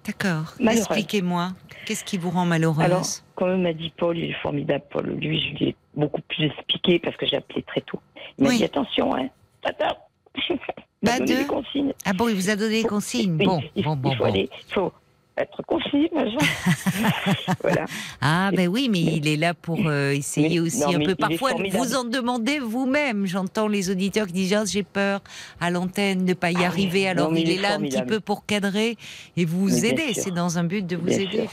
D'accord. 0.05 0.55
Expliquez-moi. 0.61 1.53
Qu'est-ce 1.87 2.05
qui 2.05 2.19
vous 2.19 2.31
rend 2.31 2.45
malheureuse 2.45 2.85
Alors, 2.85 3.07
comme 3.35 3.63
m'a 3.63 3.73
dit 3.73 3.93
Paul, 3.97 4.17
il 4.19 4.31
est 4.31 4.41
formidable, 4.43 4.85
Paul. 4.91 5.07
Lui, 5.07 5.41
je 5.41 5.55
lui 5.59 5.69
ai 5.71 5.77
beaucoup 5.95 6.21
plus 6.23 6.45
expliqué 6.47 6.99
parce 6.99 7.17
que 7.17 7.27
j'ai 7.27 7.37
appelé 7.37 7.63
très 7.63 7.81
tôt. 7.81 8.01
Il 8.39 8.45
m'a 8.45 8.51
Oui. 8.51 8.59
dit 8.59 8.65
attention, 8.65 9.15
hein, 9.17 9.29
tata. 9.63 9.97
Pas 11.05 11.21
de- 11.21 11.25
des 11.27 11.45
consignes. 11.47 11.93
Ah 12.05 12.13
bon, 12.13 12.29
il 12.29 12.35
vous 12.35 12.51
a 12.51 12.57
donné 12.57 12.83
des 12.83 12.89
consignes. 12.89 13.37
Bon, 13.37 13.61
il, 13.77 13.85
bon, 13.85 13.97
bon, 13.97 14.11
il 14.13 14.17
faut 14.17 14.25
bon. 14.25 14.29
aller, 14.31 14.49
faut 14.73 14.93
être 15.37 15.63
concis, 15.67 16.09
voilà. 17.63 17.85
Ah 18.23 18.51
ben 18.57 18.69
oui, 18.69 18.89
mais 18.91 19.01
il 19.01 19.29
est 19.29 19.37
là 19.37 19.53
pour 19.55 19.79
euh, 19.87 20.13
essayer 20.13 20.49
Mais- 20.49 20.61
aussi 20.61 20.81
non, 20.81 20.97
un 20.97 21.05
peu 21.05 21.15
parfois 21.15 21.51
formidable. 21.51 21.85
vous 21.85 21.95
en 21.95 22.05
demander 22.05 22.59
vous-même. 22.59 23.27
J'entends 23.27 23.69
les 23.69 23.91
auditeurs 23.91 24.27
qui 24.27 24.33
disent 24.33 24.55
Ah, 24.55 24.65
j'ai 24.65 24.83
peur 24.83 25.21
à 25.61 25.71
l'antenne 25.71 26.25
de 26.25 26.33
pas 26.33 26.51
y 26.51 26.65
Ah 26.65 26.69
arriver. 26.69 27.07
Alors 27.09 27.31
non, 27.31 27.37
il, 27.37 27.49
il 27.49 27.59
est 27.59 27.61
là 27.61 27.75
un 27.75 27.81
petit 27.81 27.91
formidable. 27.91 28.07
peu 28.09 28.21
pour 28.21 28.47
cadrer 28.47 28.97
et 29.37 29.45
vous 29.45 29.67
Mais 29.69 29.89
aider. 29.91 30.15
C'est 30.15 30.31
dans 30.33 30.59
un 30.59 30.65
but 30.65 30.87
de 30.87 30.97
vous 30.97 31.07
Bien 31.07 31.19
aider. 31.19 31.43
sûr. 31.43 31.51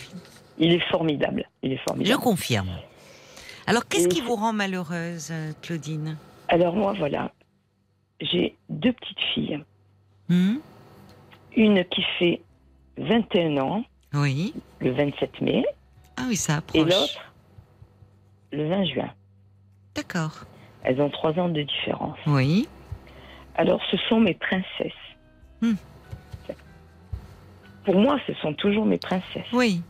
Il 0.60 0.72
est 0.72 0.84
formidable. 0.90 1.48
Il 1.62 1.74
est 1.74 1.78
Je 1.78 1.82
formidable. 1.84 2.22
confirme. 2.22 2.70
Alors 3.68 3.86
qu'est-ce 3.88 4.08
qui 4.08 4.22
vous 4.22 4.36
rend 4.36 4.54
malheureuse, 4.54 5.32
Claudine? 5.62 6.18
Alors 6.48 6.76
moi, 6.76 6.94
voilà. 6.98 7.32
J'ai 8.32 8.56
deux 8.70 8.94
petites 8.94 9.20
filles. 9.34 9.64
Hmm 10.30 10.56
Une 11.56 11.84
qui 11.86 12.02
fait 12.18 12.42
21 12.98 13.58
ans, 13.58 13.84
Oui. 14.14 14.54
le 14.80 14.92
27 14.92 15.42
mai, 15.42 15.66
Ah 16.18 16.24
oui, 16.28 16.36
ça 16.38 16.54
et 16.54 16.58
approche. 16.80 16.90
l'autre, 16.90 17.34
le 18.52 18.70
20 18.70 18.86
juin. 18.86 19.14
D'accord. 19.96 20.46
Elles 20.84 21.02
ont 21.02 21.10
trois 21.10 21.38
ans 21.40 21.50
de 21.50 21.62
différence. 21.64 22.18
Oui. 22.28 22.68
Alors, 23.56 23.82
ce 23.92 23.98
sont 24.10 24.20
mes 24.20 24.34
princesses. 24.34 24.92
Hmm. 25.62 25.74
Pour 27.86 27.96
moi, 27.96 28.18
ce 28.28 28.34
sont 28.36 28.54
toujours 28.54 28.86
mes 28.86 28.98
princesses. 28.98 29.52
Oui. 29.52 29.82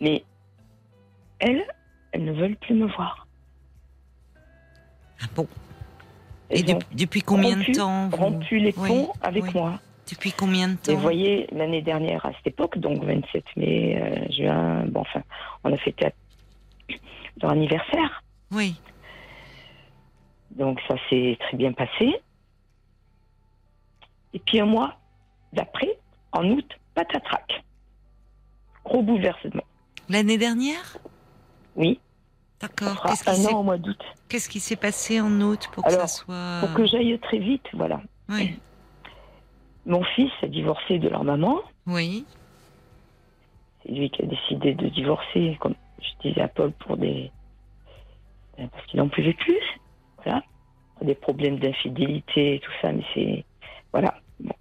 Mais 0.00 0.24
elles, 1.40 1.64
elles 2.12 2.24
ne 2.24 2.32
veulent 2.32 2.56
plus 2.56 2.74
me 2.74 2.86
voir. 2.86 3.26
Ah 5.22 5.26
bon? 5.34 5.46
Et 6.50 6.62
depuis, 6.92 7.22
combien 7.22 7.56
rompu, 7.56 7.70
de 7.72 7.76
temps 7.76 8.08
vous... 8.08 8.16
rompu 8.16 8.58
les 8.58 8.74
Oui, 8.76 8.88
ponts 8.88 9.12
avec 9.22 9.44
oui. 9.44 9.50
moi. 9.54 9.78
Depuis 10.10 10.32
combien 10.32 10.68
de 10.68 10.74
Et 10.74 10.76
temps 10.78 10.94
vous 10.94 11.00
voyez, 11.00 11.46
l'année 11.52 11.82
dernière, 11.82 12.26
à 12.26 12.32
cette 12.32 12.48
époque, 12.48 12.78
donc 12.78 13.04
27 13.04 13.44
mai, 13.56 13.96
euh, 14.00 14.32
juin, 14.32 14.84
bon, 14.86 15.00
enfin, 15.00 15.22
on 15.62 15.72
a 15.72 15.76
fêté 15.76 16.08
leur 17.40 17.52
anniversaire. 17.52 18.22
Oui. 18.50 18.74
Donc 20.50 20.80
ça 20.88 20.96
s'est 21.08 21.36
très 21.38 21.56
bien 21.56 21.72
passé. 21.72 22.16
Et 24.34 24.38
puis 24.40 24.60
un 24.60 24.66
mois 24.66 24.96
d'après, 25.52 25.96
en 26.32 26.44
août, 26.50 26.66
patatrac. 26.94 27.64
Gros 28.84 29.02
bouleversement. 29.02 29.62
L'année 30.08 30.38
dernière? 30.38 30.98
Oui, 31.76 32.00
D'accord. 32.60 33.02
Qu'est-ce 33.04 33.24
qui 33.24 33.30
un 33.30 33.34
s'est 33.34 33.54
an 33.54 33.60
au 33.60 33.62
mois 33.62 33.78
d'août. 33.78 33.98
Qu'est-ce 34.28 34.48
qui 34.48 34.60
s'est 34.60 34.76
passé 34.76 35.20
en 35.20 35.40
août 35.40 35.68
pour 35.72 35.84
que 35.84 35.90
ça 35.90 36.06
soit. 36.06 36.58
Pour 36.60 36.74
que 36.74 36.84
j'aille 36.84 37.18
très 37.18 37.38
vite, 37.38 37.66
voilà. 37.72 38.02
Oui. 38.28 38.58
Mon 39.86 40.04
fils 40.04 40.30
a 40.42 40.46
divorcé 40.46 40.98
de 40.98 41.08
leur 41.08 41.24
maman. 41.24 41.58
Oui. 41.86 42.26
C'est 43.82 43.92
lui 43.92 44.10
qui 44.10 44.22
a 44.22 44.26
décidé 44.26 44.74
de 44.74 44.88
divorcer, 44.88 45.56
comme 45.60 45.74
je 46.02 46.28
disais 46.28 46.42
à 46.42 46.48
Paul, 46.48 46.72
pour 46.72 46.98
des. 46.98 47.30
ben, 48.58 48.68
Parce 48.68 48.86
qu'il 48.86 49.00
n'en 49.00 49.08
pouvait 49.08 49.32
plus. 49.32 49.80
Voilà. 50.22 50.42
Des 51.00 51.14
problèmes 51.14 51.58
d'infidélité 51.58 52.56
et 52.56 52.60
tout 52.60 52.72
ça, 52.82 52.92
mais 52.92 53.04
c'est. 53.14 53.44
Voilà. 53.92 54.14
Bon. 54.38 54.54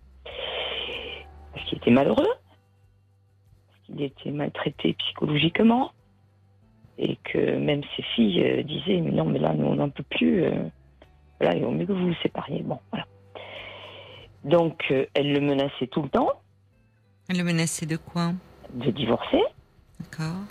Parce 1.53 1.65
qu'il 1.67 1.79
était 1.79 1.91
malheureux. 1.91 2.31
Parce 3.67 3.85
qu'il 3.87 4.01
était 4.01 4.31
maltraité 4.31 4.93
psychologiquement. 4.93 5.91
Et 7.01 7.17
que 7.23 7.55
même 7.57 7.81
ses 7.95 8.03
filles 8.03 8.43
euh, 8.43 8.63
disaient 8.63 8.99
Mais 8.99 9.11
non, 9.11 9.23
mais 9.25 9.39
là, 9.39 9.53
nous, 9.53 9.65
on 9.67 9.75
n'en 9.75 9.89
peut 9.89 10.03
plus. 10.03 10.43
euh, 10.43 10.51
voilà, 11.39 11.55
il 11.55 11.63
vaut 11.63 11.71
mieux 11.71 11.85
que 11.85 11.93
vous 11.93 12.07
vous 12.07 12.21
sépariez. 12.21 12.61
Bon, 12.61 12.77
voilà. 12.91 13.05
Donc, 14.43 14.83
euh, 14.91 15.05
elle 15.13 15.31
le 15.31 15.39
menaçait 15.39 15.87
tout 15.87 16.01
le 16.01 16.09
temps 16.09 16.29
Elle 17.29 17.37
le 17.37 17.43
menaçait 17.45 17.85
de 17.85 17.95
quoi? 17.95 18.33
De 18.73 18.91
divorcer. 18.91 19.41
D'accord. 19.99 20.41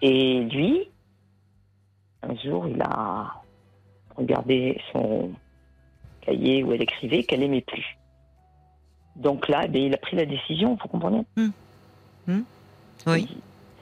Et 0.00 0.40
lui, 0.44 0.88
un 2.22 2.36
jour, 2.36 2.68
il 2.68 2.80
a 2.82 3.42
regardé 4.16 4.80
son 4.92 5.32
cahier 6.20 6.62
où 6.62 6.72
elle 6.72 6.82
écrivait 6.82 7.24
qu'elle 7.24 7.42
aimait 7.42 7.60
plus. 7.60 7.96
Donc 9.16 9.48
là, 9.48 9.66
ben, 9.66 9.82
il 9.82 9.94
a 9.94 9.98
pris 9.98 10.16
la 10.16 10.26
décision, 10.26 10.78
vous 10.80 10.88
comprenez? 10.88 11.24
Hmm. 11.36 11.50
Il 12.28 12.44
Oui. 13.06 13.28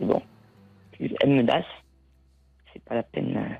Bon. 0.07 0.23
Elle 0.99 1.31
menace. 1.31 1.65
C'est 2.73 2.83
pas 2.85 2.95
la 2.95 3.03
peine. 3.03 3.37
euh, 3.37 3.55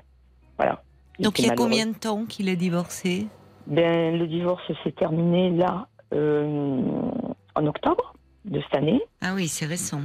Voilà. 0.57 0.83
Donc 1.19 1.39
il 1.39 1.45
y 1.45 1.49
a 1.49 1.55
combien 1.55 1.87
de 1.87 1.93
temps 1.95 2.25
qu'il 2.25 2.49
a 2.49 2.55
divorcé? 2.55 3.27
Ben, 3.67 4.17
Le 4.17 4.27
divorce 4.27 4.63
s'est 4.83 4.91
terminé 4.91 5.51
là, 5.51 5.87
euh, 6.13 6.81
en 7.55 7.65
octobre 7.67 8.13
de 8.45 8.59
cette 8.61 8.75
année. 8.75 9.01
Ah 9.21 9.33
oui, 9.35 9.47
c'est 9.47 9.65
récent. 9.65 10.01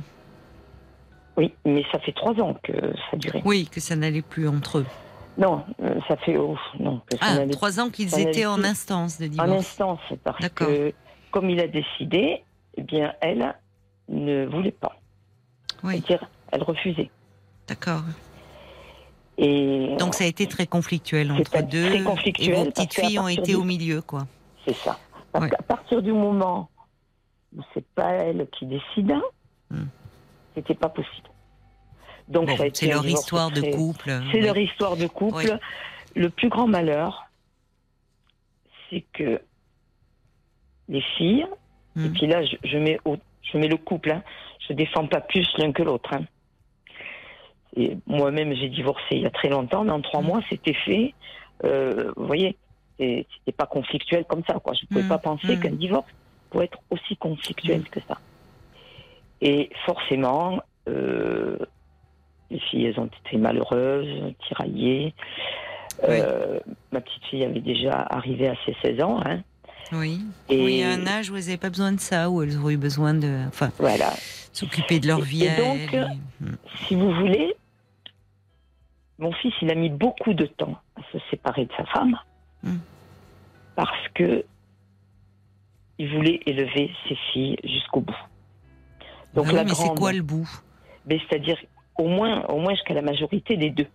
Oui, 1.37 1.53
mais 1.67 1.83
ça 1.93 1.99
fait 2.01 2.13
trois 2.13 2.33
ans 2.41 2.55
que 2.63 2.73
ça 3.11 3.17
duré. 3.17 3.43
Oui, 3.45 3.69
que 3.71 3.81
ça 3.81 3.95
n'allait 3.97 4.23
plus 4.23 4.49
entre 4.49 4.79
eux. 4.79 4.87
Non, 5.39 5.65
euh, 5.83 5.95
ça 6.09 6.17
fait. 6.19 6.37
oh, 6.39 6.57
non, 6.81 7.03
Ah, 7.21 7.39
trois 7.53 7.79
ans 7.79 7.91
qu'ils 7.91 8.19
étaient 8.19 8.47
en 8.47 8.65
instance 8.65 9.19
de 9.19 9.27
En 9.27 9.29
divorce. 9.29 9.51
instance, 9.53 10.01
parce 10.25 10.49
que 10.49 10.93
comme 11.31 11.51
il 11.51 11.61
a 11.61 11.69
décidé, 11.69 12.43
eh 12.79 12.83
bien, 12.83 13.13
elle 13.21 13.55
ne 14.09 14.47
voulait 14.47 14.71
pas. 14.73 14.97
Oui, 15.83 16.03
C'est-à-dire, 16.07 16.29
elle 16.53 16.63
refusait. 16.63 17.11
d'accord. 17.69 18.03
Et 19.39 19.95
Donc 19.99 20.15
ça 20.15 20.25
a 20.25 20.27
été 20.27 20.47
très 20.47 20.67
conflictuel 20.67 21.31
entre 21.31 21.43
très 21.51 21.63
deux. 21.63 22.03
conflictuel 22.05 22.49
et 22.51 22.55
vos 22.65 22.65
petites 22.71 22.95
filles 22.95 23.19
ont 23.19 23.29
été 23.29 23.43
du- 23.53 23.55
au 23.55 23.65
milieu, 23.65 24.01
quoi. 24.01 24.27
c'est 24.67 24.75
ça. 24.77 24.99
Parce 25.33 25.45
Ouais. 25.45 25.51
qu'à 25.51 25.63
partir 25.63 26.01
du 26.03 26.13
moment 26.13 26.71
où 27.55 27.61
c'est 27.75 27.87
pas 27.95 28.13
elle 28.13 28.49
qui 28.59 28.65
décida, 28.67 29.21
Hmm. 29.71 29.85
c'était 30.55 30.75
pas 30.75 30.89
possible. 30.89 31.29
Donc 32.29 32.47
Bon, 32.49 32.57
c'est 32.73 32.87
leur 32.87 33.07
histoire 33.07 33.51
de 33.51 33.61
très- 33.61 33.71
couple. 33.73 34.21
C'est 34.33 34.41
leur 34.41 34.57
histoire 34.57 34.97
de 34.97 35.07
couple. 35.07 35.59
Le 36.17 36.31
plus 36.31 36.49
grand 36.49 36.67
malheur, 36.67 37.27
c'est 38.89 39.05
que 39.13 39.41
les 40.89 41.03
filles, 41.19 41.47
et 41.97 42.01
Hmm. 42.01 42.13
puis 42.13 42.27
là, 42.27 42.43
je, 42.45 42.57
je 42.65 42.79
mets, 42.79 42.99
au- 43.05 43.17
je 43.43 43.59
mets 43.59 43.69
le 43.69 43.77
couple, 43.77 44.11
hein, 44.13 44.23
je 44.69 44.73
défends 44.75 45.07
pas 45.07 45.21
plus 45.21 45.47
l'un 45.59 45.73
que 45.73 45.83
l'autre. 45.83 46.13
hein. 46.15 46.25
Et 47.77 47.97
moi-même, 48.07 48.55
j'ai 48.55 48.69
divorcé 48.69 49.05
il 49.13 49.21
y 49.23 49.27
a 49.27 49.31
très 49.31 49.49
longtemps, 49.49 49.85
mais 49.85 49.93
en 49.93 50.01
trois 50.01 50.23
Mm. 50.23 50.27
mois, 50.27 50.41
c'était 50.49 50.73
fait. 50.75 51.15
Euh, 51.65 52.13
vous 52.17 52.27
voyez, 52.27 52.57
c'était 52.99 53.53
pas 53.57 53.67
conflictuel 53.67 54.25
comme 54.25 54.43
ça. 54.49 54.55
Quoi. 54.61 54.73
Je 54.75 54.85
ne 54.85 54.89
pouvais 54.89 55.05
Mm. 55.05 55.09
pas 55.09 55.19
penser 55.19 55.57
Mm. 55.57 55.61
qu'un 55.61 55.73
divorce 55.73 56.09
pouvait 56.51 56.65
être 56.67 56.79
aussi 56.91 57.17
conflictuel 57.17 57.89
que 57.91 58.01
ça. 58.09 58.19
Et 59.43 59.69
forcément, 59.85 60.61
euh, 60.89 61.59
les 62.51 62.61
filles, 62.61 62.87
elles 62.87 63.01
ont 63.01 63.11
été 63.25 63.37
malheureuses, 63.37 64.33
tiraillées. 64.47 65.15
Euh, 66.05 66.61
Ma 66.93 67.01
petite 67.01 67.25
fille 67.27 67.45
avait 67.45 67.61
déjà 67.61 68.07
arrivé 68.09 68.49
à 68.49 68.55
ses 68.65 68.75
16 68.83 69.03
ans. 69.03 69.21
Hein, 69.27 69.43
Oui. 69.93 70.21
et 70.49 70.65
Oui, 70.65 70.83
à 70.83 70.91
un 70.93 71.07
âge 71.07 71.31
où 71.31 71.37
elles 71.37 71.45
n'avaient 71.45 71.57
pas 71.57 71.71
besoin 71.71 71.93
de 71.93 72.01
ça, 72.01 72.29
où 72.31 72.43
elles 72.43 72.57
auraient 72.59 72.75
eu 72.75 72.79
besoin 72.79 73.15
de 73.15 73.45
enfin, 73.49 73.71
voilà. 73.79 74.13
s'occuper 74.53 74.99
de 75.01 75.07
leur 75.07 75.21
vie 75.21 75.45
et 75.45 75.51
à 75.51 75.57
donc, 75.57 75.93
elles. 75.93 76.19
et- 76.45 76.87
Si 76.87 76.95
vous 76.95 77.13
voulez, 77.15 77.55
mon 79.19 79.33
fils, 79.33 79.53
il 79.63 79.71
a 79.71 79.75
mis 79.75 79.89
beaucoup 79.91 80.35
de 80.35 80.47
temps 80.47 80.77
à 80.97 81.01
se 81.13 81.19
séparer 81.31 81.65
de 81.67 81.73
sa 81.77 81.85
femme 81.87 82.17
Mm. 82.63 82.77
parce 83.77 84.09
que 84.15 84.45
il 85.99 86.15
voulait 86.15 86.41
élever 86.47 86.91
ses 87.09 87.17
filles 87.33 87.57
jusqu'au 87.65 88.01
bout. 88.01 88.17
Donc 89.35 89.47
Ah 89.47 89.51
oui, 89.51 89.55
la 89.57 89.65
mais 89.65 89.75
c'est 89.75 89.95
quoi 89.95 90.13
le 90.13 90.23
bout? 90.23 90.49
C'est-à-dire 91.09 91.57
au 91.99 92.09
moins, 92.09 92.45
au 92.47 92.59
moins 92.59 92.75
jusqu'à 92.75 92.95
la 92.95 93.03
majorité 93.03 93.57
des 93.57 93.71
deux. 93.71 93.87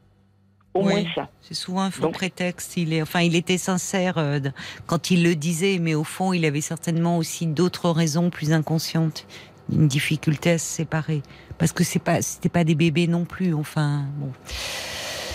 Au 0.73 0.85
Oui. 0.85 0.93
moins 0.93 1.03
ça. 1.15 1.29
C'est 1.41 1.53
souvent 1.53 1.81
un 1.81 1.91
faux 1.91 2.03
Donc- 2.03 2.13
prétexte. 2.13 2.77
Il 2.77 2.93
est, 2.93 3.01
enfin, 3.01 3.21
il 3.21 3.35
était 3.35 3.57
sincère 3.57 4.17
euh, 4.17 4.39
quand 4.87 5.11
il 5.11 5.23
le 5.23 5.35
disait, 5.35 5.79
mais 5.79 5.95
au 5.95 6.03
fond, 6.05 6.31
il 6.33 6.45
avait 6.45 6.61
certainement 6.61 7.17
aussi 7.17 7.45
d'autres 7.45 7.89
raisons 7.89 8.29
plus 8.29 8.53
inconscientes, 8.53 9.25
une 9.71 9.87
difficulté 9.87 10.51
à 10.51 10.57
se 10.57 10.65
séparer, 10.65 11.21
parce 11.57 11.73
que 11.73 11.83
c'est 11.83 11.99
pas, 11.99 12.21
c'était 12.21 12.47
pas 12.49 12.63
des 12.63 12.75
bébés 12.75 13.07
non 13.07 13.25
plus. 13.25 13.53
Enfin, 13.53 14.05
bon. 14.17 14.31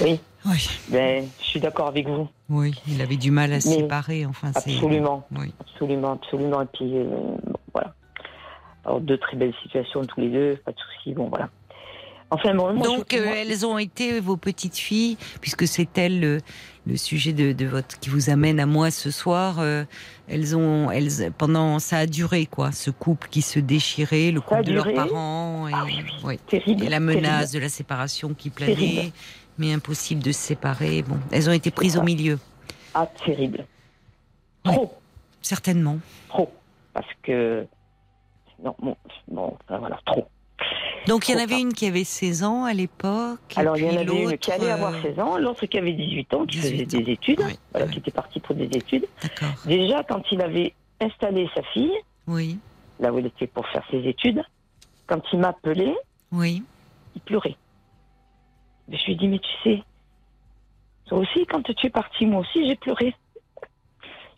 Oui. 0.02 0.20
Oui, 0.48 0.68
Ben, 0.90 1.26
je 1.40 1.44
suis 1.44 1.58
d'accord 1.60 1.88
avec 1.88 2.06
vous. 2.06 2.28
oui, 2.48 2.72
il 2.86 3.02
avait 3.02 3.16
du 3.16 3.32
mal 3.32 3.52
à 3.52 3.60
se 3.60 3.68
Mais- 3.68 3.76
séparer. 3.78 4.24
Enfin, 4.26 4.52
Absolument. 4.54 5.26
Oui. 5.36 5.52
Absolument, 5.60 6.12
absolument. 6.12 6.62
Et 6.62 6.66
puis, 6.72 6.92
euh, 6.98 7.04
voilà. 7.74 7.94
Alors, 8.84 9.00
deux 9.00 9.18
très 9.18 9.36
belles 9.36 9.54
situations 9.64 10.04
tous 10.04 10.20
les 10.20 10.28
deux, 10.30 10.56
pas 10.64 10.70
de 10.70 10.76
soucis. 10.78 11.14
Bon, 11.14 11.28
voilà. 11.28 11.50
Enfin, 12.30 12.54
bon, 12.54 12.74
moi, 12.74 12.86
Donc, 12.86 13.06
je- 13.12 13.18
euh, 13.18 13.34
elles 13.36 13.64
ont 13.64 13.78
été 13.78 14.18
vos 14.20 14.36
petites 14.36 14.76
filles, 14.76 15.16
puisque 15.40 15.66
c'est 15.68 15.96
elles 15.96 16.18
le, 16.18 16.40
le 16.86 16.96
sujet 16.96 17.32
de, 17.32 17.52
de 17.52 17.66
votre 17.66 18.00
qui 18.00 18.10
vous 18.10 18.30
amène 18.30 18.58
à 18.58 18.66
moi 18.66 18.90
ce 18.90 19.10
soir. 19.12 19.60
euh, 19.60 19.84
elles 20.28 20.56
ont, 20.56 20.90
elles 20.90 21.30
pendant 21.38 21.78
ça 21.78 21.98
a 21.98 22.06
duré 22.06 22.46
quoi, 22.46 22.72
ce 22.72 22.90
couple 22.90 23.28
qui 23.28 23.42
se 23.42 23.60
déchirait, 23.60 24.32
le 24.32 24.40
couple 24.40 24.64
de 24.64 24.72
leurs 24.72 24.92
parents 24.92 25.68
et, 25.68 25.72
Ah 25.72 25.84
oui, 25.84 26.00
oui. 26.02 26.10
oui. 26.24 26.38
terrible. 26.48 26.82
et 26.84 26.88
la 26.88 26.98
menace 26.98 27.52
de 27.52 27.60
la 27.60 27.68
séparation 27.68 28.34
qui 28.34 28.50
planait, 28.50 28.74
Terrible. 28.74 29.12
mais 29.58 29.72
impossible 29.72 30.20
de 30.22 30.32
se 30.32 30.40
séparer. 30.40 31.02
Bon, 31.02 31.18
elles 31.30 31.48
ont 31.48 31.52
été 31.52 31.70
prises 31.70 31.96
au 31.96 32.02
milieu, 32.02 32.38
terrible. 32.38 32.92
Ah, 32.94 33.06
terrible. 33.24 33.66
Ouais. 34.64 34.72
Trop, 34.72 34.94
certainement. 35.42 35.98
trop. 36.28 36.50
Parce 36.92 37.06
que. 37.22 37.66
Non, 38.64 38.74
bon, 38.80 38.96
bon, 39.28 39.56
voilà, 39.68 40.00
trop. 40.06 40.26
Donc 41.06 41.28
il 41.28 41.32
y 41.32 41.34
en 41.38 41.42
avait 41.42 41.60
une 41.60 41.72
qui 41.72 41.86
avait 41.86 42.04
16 42.04 42.42
ans 42.42 42.64
à 42.64 42.72
l'époque. 42.72 43.38
Alors, 43.56 43.76
il 43.76 43.84
y 43.84 43.90
en 43.90 44.00
avait 44.00 44.22
une 44.24 44.38
qui 44.38 44.50
allait 44.50 44.70
avoir 44.70 44.94
euh, 44.94 45.02
16 45.02 45.18
ans, 45.20 45.38
l'autre 45.38 45.66
qui 45.66 45.78
avait 45.78 45.92
18 45.92 46.34
ans, 46.34 46.46
qui 46.46 46.58
18 46.58 46.70
faisait 46.72 47.02
des 47.04 47.12
études, 47.12 47.40
Oui, 47.46 47.58
voilà, 47.72 47.86
oui. 47.86 47.92
qui 47.92 47.98
était 47.98 48.10
parti 48.10 48.40
pour 48.40 48.54
des 48.56 48.64
études. 48.64 49.06
D'accord. 49.22 49.54
Déjà, 49.66 50.02
quand 50.02 50.22
il 50.32 50.40
avait 50.42 50.74
installé 51.00 51.48
sa 51.54 51.62
fille, 51.62 51.92
Oui, 52.26 52.58
là 52.98 53.12
où 53.12 53.18
elle 53.18 53.26
était 53.26 53.46
pour 53.46 53.66
faire 53.68 53.84
ses 53.90 53.98
études, 54.08 54.42
quand 55.06 55.20
il 55.32 55.38
m'a 55.38 55.48
appelé, 55.48 55.94
oui. 56.32 56.62
il 57.14 57.20
pleurait. 57.20 57.56
Je 58.88 59.04
lui 59.04 59.12
ai 59.12 59.16
dit, 59.16 59.28
mais 59.28 59.38
tu 59.38 59.48
sais, 59.62 59.82
toi 61.06 61.18
aussi, 61.18 61.46
quand 61.46 61.62
tu 61.62 61.86
es 61.86 61.90
parti, 61.90 62.26
moi 62.26 62.40
aussi, 62.40 62.66
j'ai 62.66 62.74
pleuré. 62.76 63.14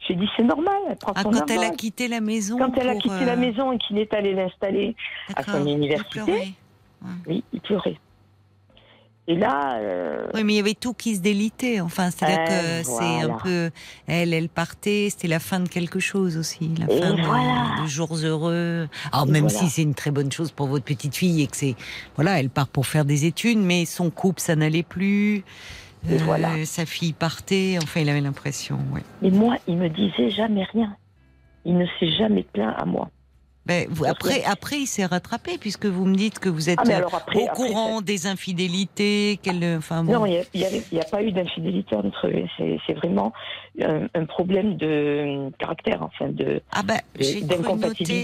Je 0.08 0.14
lui 0.14 0.22
ai 0.22 0.24
dit, 0.24 0.30
c'est 0.36 0.42
normal, 0.44 0.74
elle 0.88 0.96
prend 0.96 1.12
Ah, 1.14 1.22
son 1.22 1.30
quand 1.30 1.50
elle 1.50 1.64
a 1.64 1.70
quitté 1.70 2.08
la 2.08 2.20
maison. 2.20 2.56
Quand 2.58 2.72
elle 2.78 2.88
a 2.88 2.94
quitté 2.96 3.14
euh, 3.14 3.26
la 3.26 3.36
maison 3.36 3.72
et 3.72 3.78
qu'il 3.78 3.98
est 3.98 4.12
allé 4.14 4.32
l'installer, 4.34 4.96
à 5.36 5.42
son 5.42 5.64
il 5.66 5.72
université. 5.74 6.08
pleurait. 6.10 6.48
oui, 7.26 7.44
il 7.52 7.60
pleurait. 7.60 7.96
Et 9.30 9.34
là, 9.36 9.74
euh, 9.76 10.26
Oui, 10.32 10.42
mais 10.42 10.54
il 10.54 10.56
y 10.56 10.60
avait 10.60 10.72
tout 10.72 10.94
qui 10.94 11.14
se 11.16 11.20
délitait. 11.20 11.80
Enfin, 11.82 12.10
c'est-à-dire 12.10 12.38
Euh, 12.48 12.80
que 12.80 12.86
c'est 12.86 13.20
un 13.20 13.36
peu. 13.36 13.70
Elle, 14.06 14.32
elle 14.32 14.48
partait, 14.48 15.08
c'était 15.10 15.28
la 15.28 15.38
fin 15.38 15.60
de 15.60 15.68
quelque 15.68 16.00
chose 16.00 16.38
aussi. 16.38 16.70
La 16.78 16.90
Et 16.90 16.98
fin 16.98 17.12
de- 17.12 17.86
jours 17.86 18.16
heureux. 18.16 18.88
Alors, 19.12 19.28
Et 19.28 19.30
même 19.30 19.42
voilà. 19.48 19.58
si 19.58 19.68
c'est 19.68 19.82
une 19.82 19.94
très 19.94 20.10
bonne 20.10 20.32
chose 20.32 20.50
pour 20.50 20.66
votre 20.68 20.86
petite 20.86 21.14
fille 21.14 21.42
et 21.42 21.46
que 21.46 21.58
c'est. 21.58 21.74
Voilà, 22.16 22.40
elle 22.40 22.48
part 22.48 22.68
pour 22.68 22.86
faire 22.86 23.04
des 23.04 23.26
études, 23.26 23.58
mais 23.58 23.84
son 23.84 24.08
couple, 24.08 24.40
ça 24.40 24.56
n'allait 24.56 24.82
plus. 24.82 25.44
Euh, 26.08 26.14
Et 26.14 26.18
voilà. 26.18 26.64
Sa 26.64 26.86
fille 26.86 27.12
partait. 27.12 27.78
Enfin, 27.82 28.00
il 28.00 28.08
avait 28.08 28.20
l'impression, 28.20 28.78
oui. 28.92 29.00
mais 29.22 29.30
moi, 29.30 29.56
il 29.66 29.76
me 29.76 29.88
disait 29.88 30.30
jamais 30.30 30.64
rien. 30.64 30.96
Il 31.64 31.76
ne 31.76 31.86
s'est 31.98 32.12
jamais 32.12 32.44
plaint 32.44 32.74
à 32.76 32.84
moi. 32.84 33.10
Ben, 33.68 33.86
vous- 33.90 34.06
après, 34.06 34.42
après, 34.44 34.78
il 34.80 34.86
s'est 34.86 35.04
rattrapé 35.04 35.58
puisque 35.58 35.84
vous 35.84 36.06
me 36.06 36.14
dites 36.14 36.38
que 36.38 36.48
vous 36.48 36.70
êtes 36.70 36.78
Ah, 36.80 36.88
euh, 36.90 37.02
après, 37.12 37.40
au 37.42 37.44
après, 37.48 37.54
courant 37.54 38.00
des 38.00 38.26
infidélités. 38.26 39.38
Enfin 39.76 40.02
bon. 40.02 40.12
Non, 40.14 40.26
il 40.26 40.42
n'y 40.54 41.00
a, 41.00 41.04
pas 41.04 41.22
eu 41.22 41.32
d'infidélité 41.32 41.94
entre 41.94 42.28
eux. 42.28 42.78
C'est 42.86 42.94
vraiment 42.94 43.34
un, 43.80 44.06
un 44.14 44.24
problème 44.24 44.76
de 44.78 44.86
euh, 44.86 45.50
caractère, 45.58 46.02
enfin 46.02 46.30
de. 46.30 46.62
Ah 46.72 46.82
ben, 46.82 46.98
j'ai. 47.20 47.44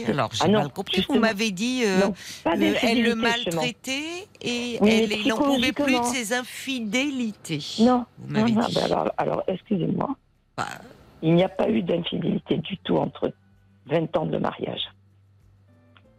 Alors, 0.09 0.31
j'ai 0.33 0.45
Ah 0.45 0.49
mal 0.49 0.73
compris. 0.73 0.97
Vous 0.97 1.03
justement. 1.03 1.21
m'avez 1.21 1.51
dit, 1.51 1.83
euh, 1.85 2.07
non, 2.07 2.15
euh, 2.47 2.75
elle 2.83 3.03
le 3.03 3.15
maltraitait 3.15 4.27
et 4.41 4.79
Oui, 4.81 5.09
elle, 5.13 5.29
n'en 5.29 5.37
pouvait 5.37 5.73
plus 5.73 5.99
de 6.01 6.05
ses 6.05 6.33
infidélités. 6.33 7.63
Non, 7.81 8.07
Vous 8.19 8.33
m'avez 8.33 8.51
dit. 8.53 8.75
ben 8.75 8.83
alors, 8.85 9.13
alors 9.19 9.43
excusez-moi. 9.47 10.09
Bah, 10.57 10.67
Il 11.23 11.35
n'y 11.35 11.45
a 11.45 11.51
pas 11.51 11.69
eu 11.69 11.83
d'infidélité 11.83 12.57
du 12.57 12.79
tout 12.79 12.97
entre 12.97 13.31
20 13.87 14.17
ans 14.17 14.25
de 14.27 14.39
mariage. 14.39 14.81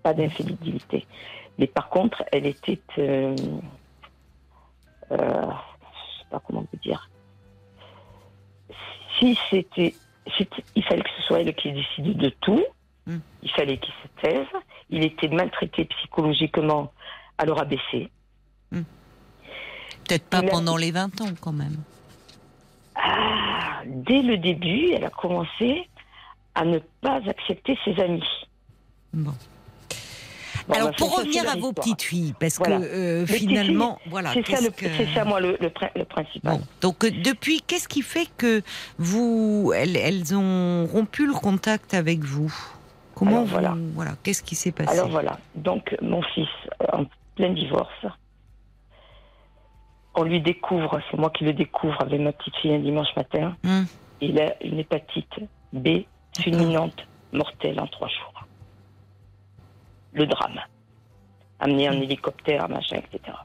Pas 0.06 0.14
d'infidélité. 0.14 1.08
Mais 1.58 1.66
par 1.66 1.90
contre, 1.90 2.24
elle 2.32 2.46
était. 2.46 2.80
Euh, 3.00 3.36
euh, 5.12 5.18
je 5.18 6.20
sais 6.20 6.26
pas 6.30 6.40
comment 6.46 6.62
vous 6.72 6.80
dire. 6.84 7.10
Si 9.18 9.36
c'était. 9.50 9.96
Il 10.76 10.84
fallait 10.84 11.02
que 11.02 11.10
ce 11.18 11.24
soit 11.24 11.42
elle 11.42 11.56
qui 11.56 11.72
décidait 11.72 12.14
de 12.14 12.30
tout. 12.42 12.64
Hmm. 13.08 13.18
Il 13.42 13.50
fallait 13.50 13.80
qu'il 13.80 13.94
se 13.96 14.22
taise. 14.22 14.46
Il 14.92 15.04
était 15.04 15.28
maltraité 15.28 15.86
psychologiquement 15.86 16.94
à 17.40 17.46
leur 17.46 17.60
abaisser. 17.60 18.12
Peut-être 18.72 20.30
pas 20.30 20.42
Il 20.44 20.50
a- 20.50 20.52
pendant 20.52 20.78
les 20.78 20.92
20 20.92 21.20
ans 21.22 21.34
quand 21.42 21.52
même. 21.52 21.78
Ah, 22.94 23.82
dès 23.88 24.22
le 24.22 24.38
début, 24.38 24.92
elle 24.92 25.06
a 25.06 25.10
commencé 25.10 25.90
à 26.54 26.64
ne 26.64 26.78
pas 27.02 27.22
accepter 27.28 27.76
ses 27.84 28.00
amis. 28.00 28.24
Bon. 29.14 29.34
Alors 30.74 30.90
bah, 30.90 30.96
pour 30.98 31.16
revenir 31.18 31.48
à 31.50 31.56
vos 31.58 31.74
petites 31.74 32.02
filles, 32.02 32.34
parce 32.40 32.58
Voilà. 32.58 32.80
que 32.80 32.84
euh, 32.84 33.26
finalement, 33.28 34.00
voilà, 34.08 34.34
C'est 34.34 34.46
ça, 34.56 34.70
que- 34.72 35.28
moi, 35.28 35.40
le, 35.40 35.58
le, 35.60 35.70
prin- 35.70 35.90
le 35.96 36.06
principal. 36.06 36.54
Bon, 36.58 36.62
donc 36.82 37.04
euh, 37.06 37.12
depuis, 37.24 37.62
qu'est-ce 37.62 37.88
qui 37.88 38.02
fait 38.02 38.28
que 38.38 38.62
vous, 38.98 39.72
elles, 39.76 39.96
elles 39.96 40.36
ont 40.36 40.86
rompu 40.88 41.28
le 41.28 41.34
contact 41.34 41.94
avec 41.94 42.20
vous? 42.24 42.52
Comment 43.14 43.32
Alors, 43.32 43.44
vous- 43.44 43.52
voilà. 43.52 43.76
voilà, 43.94 44.12
qu'est-ce 44.24 44.42
qui 44.42 44.56
s'est 44.56 44.72
passé? 44.72 44.90
Alors 44.98 45.10
voilà, 45.10 45.38
donc 45.56 45.96
mon 46.02 46.22
fils, 46.24 46.50
en 46.92 47.06
plein 47.36 47.54
divorce, 47.54 48.06
on 50.16 50.24
lui 50.24 50.42
découvre, 50.42 51.00
c'est 51.12 51.18
moi 51.18 51.30
qui 51.30 51.44
le 51.44 51.54
découvre 51.54 52.02
avec 52.02 52.20
ma 52.22 52.32
petite 52.32 52.56
fille 52.58 52.74
un 52.74 52.80
dimanche 52.80 53.14
matin, 53.16 53.56
Hum, 53.66 53.86
il 54.22 54.40
a 54.40 54.56
une 54.64 54.80
hépatite 54.80 55.34
B 55.74 56.04
fulminante 56.40 57.06
mortelle 57.34 57.80
en 57.80 57.88
trois 57.88 58.08
jours. 58.08 58.45
Le 60.16 60.26
drame. 60.26 60.60
Amené 61.60 61.90
en 61.90 61.94
hélicoptère, 61.94 62.68
machin, 62.70 62.98
etc. 62.98 63.38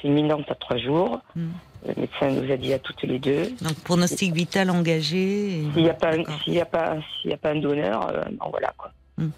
Fulminante 0.00 0.50
à 0.50 0.54
trois 0.56 0.76
jours. 0.76 1.20
hum. 1.36 1.52
Le 1.86 1.92
médecin 2.00 2.30
nous 2.30 2.50
a 2.50 2.56
dit 2.56 2.72
à 2.72 2.78
toutes 2.78 3.02
les 3.02 3.18
deux. 3.18 3.50
Donc 3.60 3.74
pronostic 3.84 4.32
vital 4.32 4.70
engagé. 4.70 5.58
et- 5.60 5.70
S'il 5.74 5.82
n'y 5.82 5.90
a 5.90 5.94
pas, 5.94 6.12
un- 6.14 6.16
D'accord. 6.18 6.40
s'il 6.42 6.54
y 6.54 6.60
a 6.60 6.64
pas, 6.64 6.96
s'il 7.20 7.30
y 7.30 7.34
a 7.34 7.36
pas 7.36 7.50
un 7.50 7.56
donneur, 7.60 8.08
euh, 8.08 8.22
bon, 8.40 8.48
voilà 8.50 8.72
quoi. 8.78 8.90
Hmm. 9.18 9.28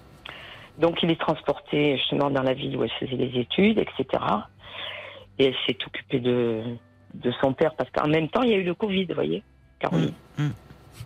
Donc 0.79 1.03
il 1.03 1.11
est 1.11 1.19
transporté 1.21 1.97
justement 1.97 2.31
dans 2.31 2.43
la 2.45 2.55
ville 2.55 2.77
où 2.77 2.85
elle 2.85 2.91
faisait 3.01 3.17
les 3.17 3.41
études, 3.41 3.79
etc. 3.81 4.23
Et 5.41 5.47
elle 5.47 5.55
s'est 5.67 5.77
occupée 5.87 6.21
de, 6.21 6.63
de 7.15 7.33
son 7.41 7.53
père 7.53 7.75
parce 7.75 7.91
qu'en 7.91 8.07
même 8.07 8.29
temps 8.29 8.43
il 8.43 8.51
y 8.51 8.55
a 8.55 8.59
eu 8.59 8.63
le 8.63 8.75
Covid, 8.75 9.07
vous 9.07 9.15
voyez, 9.15 9.43
Caroline. 9.81 10.13
Hmm, 10.39 10.45
hmm. 10.45 10.51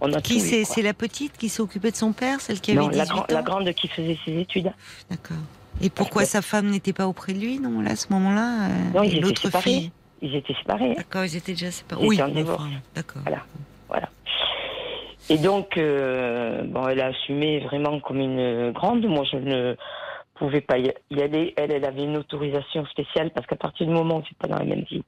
On 0.00 0.12
a 0.12 0.20
Qui 0.20 0.40
c'est 0.64 0.82
la 0.82 0.94
petite 0.94 1.36
qui 1.36 1.48
occupée 1.62 1.90
de 1.90 1.96
son 1.96 2.12
père, 2.12 2.40
celle 2.40 2.60
qui 2.60 2.74
Non, 2.74 2.86
avait 2.88 2.96
la, 2.96 3.04
18 3.04 3.12
grand- 3.14 3.22
ans 3.22 3.26
la 3.30 3.42
grande 3.42 3.72
qui 3.74 3.88
faisait 3.88 4.18
ses 4.24 4.38
études. 4.38 4.72
D'accord. 5.10 5.36
Et 5.82 5.90
pourquoi 5.90 6.22
que- 6.22 6.28
sa 6.28 6.42
femme 6.42 6.68
n'était 6.70 6.92
pas 6.92 7.06
auprès 7.06 7.32
de 7.32 7.38
lui, 7.38 7.58
non, 7.58 7.80
là, 7.80 7.92
à 7.92 7.96
ce 7.96 8.06
moment-là 8.10 8.68
euh, 8.68 8.68
Non, 8.94 9.02
ils 9.02 9.12
étaient 9.12 9.20
l'autre 9.20 9.42
séparés. 9.42 9.62
fille 9.62 9.90
Ils 10.22 10.34
étaient 10.34 10.54
séparés. 10.54 10.94
D'accord, 10.94 11.24
ils 11.24 11.36
étaient 11.36 11.52
déjà 11.52 11.70
séparés. 11.70 12.02
Ils 12.02 12.08
Oui, 12.08 12.16
d'accord. 12.16 13.22
Voilà. 13.88 14.08
Et 15.28 15.38
donc, 15.38 15.76
euh, 15.76 16.62
bon, 16.64 16.88
elle 16.88 17.00
a 17.00 17.06
assumé 17.06 17.60
vraiment 17.60 18.00
comme 18.00 18.18
une 18.18 18.72
grande. 18.72 19.04
Moi, 19.06 19.24
je 19.30 19.36
ne 19.36 19.76
pouvais 20.40 20.60
pas 20.62 20.78
y 20.78 20.90
aller. 21.22 21.54
Elle, 21.56 21.70
elle 21.70 21.84
avait 21.84 22.02
une 22.04 22.16
autorisation 22.16 22.84
spéciale 22.86 23.30
parce 23.30 23.46
qu'à 23.46 23.56
partir 23.56 23.86
du 23.86 23.92
moment 23.92 24.18
où 24.18 24.22
c'est 24.28 24.36
pas 24.38 24.48
dans 24.48 24.58
la 24.58 24.64
même 24.64 24.84
ville 24.90 25.02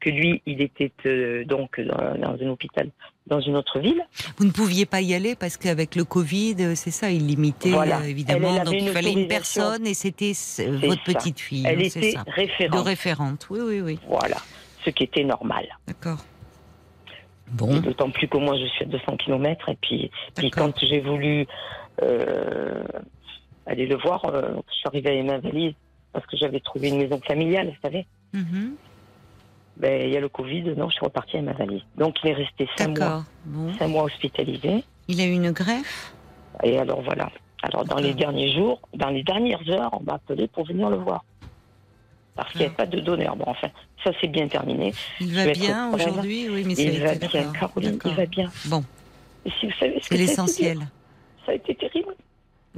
que 0.00 0.10
lui, 0.10 0.42
il 0.46 0.60
était 0.62 0.92
euh, 1.06 1.44
donc 1.44 1.78
dans, 1.80 2.16
dans 2.18 2.42
un 2.42 2.48
hôpital 2.48 2.90
dans 3.26 3.40
une 3.40 3.56
autre 3.56 3.78
ville. 3.78 4.02
Vous 4.38 4.46
ne 4.46 4.50
pouviez 4.50 4.86
pas 4.86 5.02
y 5.02 5.12
aller 5.14 5.36
parce 5.36 5.58
qu'avec 5.58 5.94
le 5.96 6.04
Covid, 6.04 6.56
euh, 6.60 6.74
c'est 6.74 6.90
ça, 6.90 7.10
il 7.10 7.26
limitait 7.26 7.70
Voilà. 7.70 8.00
euh, 8.00 8.04
évidemment. 8.04 8.48
Elle, 8.52 8.58
elle 8.60 8.64
donc 8.64 8.74
il 8.80 8.88
fallait 8.88 9.12
une 9.12 9.28
personne 9.28 9.86
et 9.86 9.92
c'était 9.92 10.32
votre 10.58 11.04
ça. 11.04 11.12
petite 11.12 11.38
fille. 11.38 11.64
Elle 11.66 11.78
hein, 11.80 11.84
était 11.84 12.12
ça. 12.12 12.24
De 12.24 12.30
référente. 12.30 12.86
référente. 12.86 13.46
Oui, 13.50 13.60
oui, 13.62 13.80
oui. 13.82 13.98
Voilà, 14.08 14.38
ce 14.84 14.90
qui 14.90 15.04
était 15.04 15.24
normal. 15.24 15.66
D'accord. 15.86 16.24
Bon, 17.50 17.78
D'autant 17.80 18.10
plus 18.10 18.28
que 18.28 18.38
moi, 18.38 18.56
je 18.58 18.66
suis 18.66 18.84
à 18.84 18.88
200 18.88 19.16
km. 19.18 19.68
Et 19.68 19.76
puis, 19.80 20.10
puis 20.34 20.50
quand 20.50 20.72
j'ai 20.80 21.00
voulu 21.00 21.46
euh, 22.02 22.82
aller 23.68 23.86
le 23.86 23.96
voir, 23.96 24.24
euh, 24.24 24.52
je 24.68 24.74
suis 24.74 24.86
arrivée 24.86 25.10
avec 25.10 25.24
ma 25.24 25.38
valise 25.38 25.74
parce 26.12 26.26
que 26.26 26.36
j'avais 26.36 26.60
trouvé 26.60 26.88
une 26.88 26.98
maison 26.98 27.20
familiale, 27.26 27.68
vous 27.68 27.80
savez. 27.82 28.06
Mhm. 28.32 28.74
Ben, 29.76 30.02
il 30.08 30.12
y 30.12 30.16
a 30.16 30.20
le 30.20 30.28
Covid, 30.28 30.62
donc 30.74 30.90
je 30.90 30.94
suis 30.96 31.04
repartie 31.04 31.36
avec 31.36 31.46
ma 31.46 31.52
valise. 31.52 31.82
Donc, 31.96 32.16
il 32.24 32.30
est 32.30 32.34
resté 32.34 32.68
cinq 32.76 32.88
mois, 32.88 32.94
d'accord. 32.98 33.24
Bon. 33.44 33.72
cinq 33.78 33.88
mois 33.88 34.02
hospitalisé. 34.04 34.82
Il 35.06 35.20
a 35.20 35.24
eu 35.24 35.32
une 35.32 35.52
greffe? 35.52 36.12
Et 36.64 36.78
alors, 36.78 37.00
voilà. 37.02 37.30
Alors, 37.62 37.84
dans 37.84 37.98
les 37.98 38.14
derniers 38.14 38.52
jours, 38.52 38.80
dans 38.94 39.10
les 39.10 39.22
dernières 39.22 39.62
heures, 39.68 39.90
on 39.92 40.02
m'a 40.02 40.14
appelé 40.14 40.48
pour 40.48 40.66
venir 40.66 40.90
le 40.90 40.96
voir. 40.96 41.24
Parce 42.34 42.50
qu'il 42.52 42.60
n'y 42.62 42.66
a 42.66 42.70
Ah. 42.72 42.76
pas 42.78 42.86
de 42.86 43.00
donneur. 43.00 43.36
Bon, 43.36 43.44
enfin, 43.46 43.68
ça, 44.02 44.10
c'est 44.20 44.28
bien 44.28 44.48
terminé. 44.48 44.92
Il 45.20 45.34
va 45.34 45.46
bien 45.52 45.92
aujourd'hui? 45.92 46.48
Oui, 46.50 46.64
mais 46.66 46.74
Il 46.74 47.00
va 47.02 47.14
bien, 47.14 47.52
Caroline, 47.52 47.98
il 48.04 48.14
va 48.14 48.26
bien. 48.26 48.50
Bon, 48.66 48.84
si 49.60 49.68
c'est 49.78 50.16
l'essentiel. 50.16 50.78
Ça 51.46 51.52
a 51.52 51.54
été 51.54 51.74
terrible. 51.74 52.14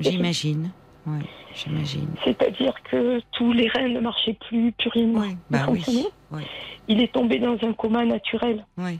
J'imagine. 0.00 0.70
Oui, 1.06 1.20
j'imagine. 1.54 2.08
C'est-à-dire 2.24 2.74
que 2.90 3.20
tous 3.32 3.52
les 3.52 3.68
reins 3.68 3.88
ne 3.88 4.00
marchaient 4.00 4.36
plus, 4.48 4.72
plus 4.72 4.90
rien 4.90 5.06
Oui, 5.14 5.36
bah 5.50 5.66
oui. 5.68 5.84
Oui. 6.30 6.42
Il 6.88 7.00
est 7.00 7.12
tombé 7.12 7.38
dans 7.38 7.56
un 7.62 7.72
coma 7.72 8.04
naturel. 8.04 8.64
Oui. 8.78 8.98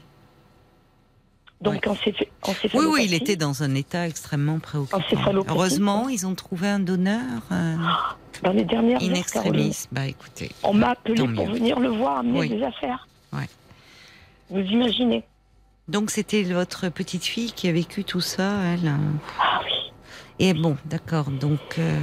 Donc, 1.61 1.85
en 1.85 1.93
céph- 1.93 2.27
en 2.43 2.49
Oui, 2.49 2.55
céphalopathie. 2.59 2.91
oui, 2.93 3.05
il 3.05 3.13
était 3.13 3.35
dans 3.35 3.61
un 3.61 3.75
état 3.75 4.07
extrêmement 4.07 4.57
préoccupant. 4.57 4.99
Heureusement, 5.47 6.09
ils 6.09 6.25
ont 6.25 6.33
trouvé 6.33 6.67
un 6.67 6.79
donneur 6.79 7.41
euh, 7.51 7.75
Dans 8.43 8.51
les 8.51 8.63
dernières 8.65 8.99
in 9.03 9.13
extremis. 9.13 9.85
Bah 9.91 10.07
écoutez, 10.07 10.49
on 10.63 10.73
m'a 10.73 10.89
appelé 10.91 11.13
pour 11.15 11.27
mieux. 11.27 11.53
venir 11.53 11.79
le 11.79 11.89
voir, 11.89 12.17
amener 12.19 12.39
Oui. 12.39 12.49
des 12.49 12.63
affaires. 12.63 13.07
Ouais. 13.33 13.47
Vous 14.49 14.59
imaginez 14.59 15.23
donc 15.87 16.09
c'était 16.09 16.43
votre 16.43 16.87
petite 16.89 17.25
fille 17.25 17.51
qui 17.51 17.67
a 17.67 17.71
vécu 17.73 18.05
tout 18.05 18.21
ça, 18.21 18.53
elle. 18.63 18.87
euh. 18.87 18.95
Ah 19.39 19.59
oui. 19.65 19.90
Et 20.39 20.53
bon, 20.53 20.75
d'accord. 20.85 21.29
Donc, 21.29 21.59
euh, 21.77 21.97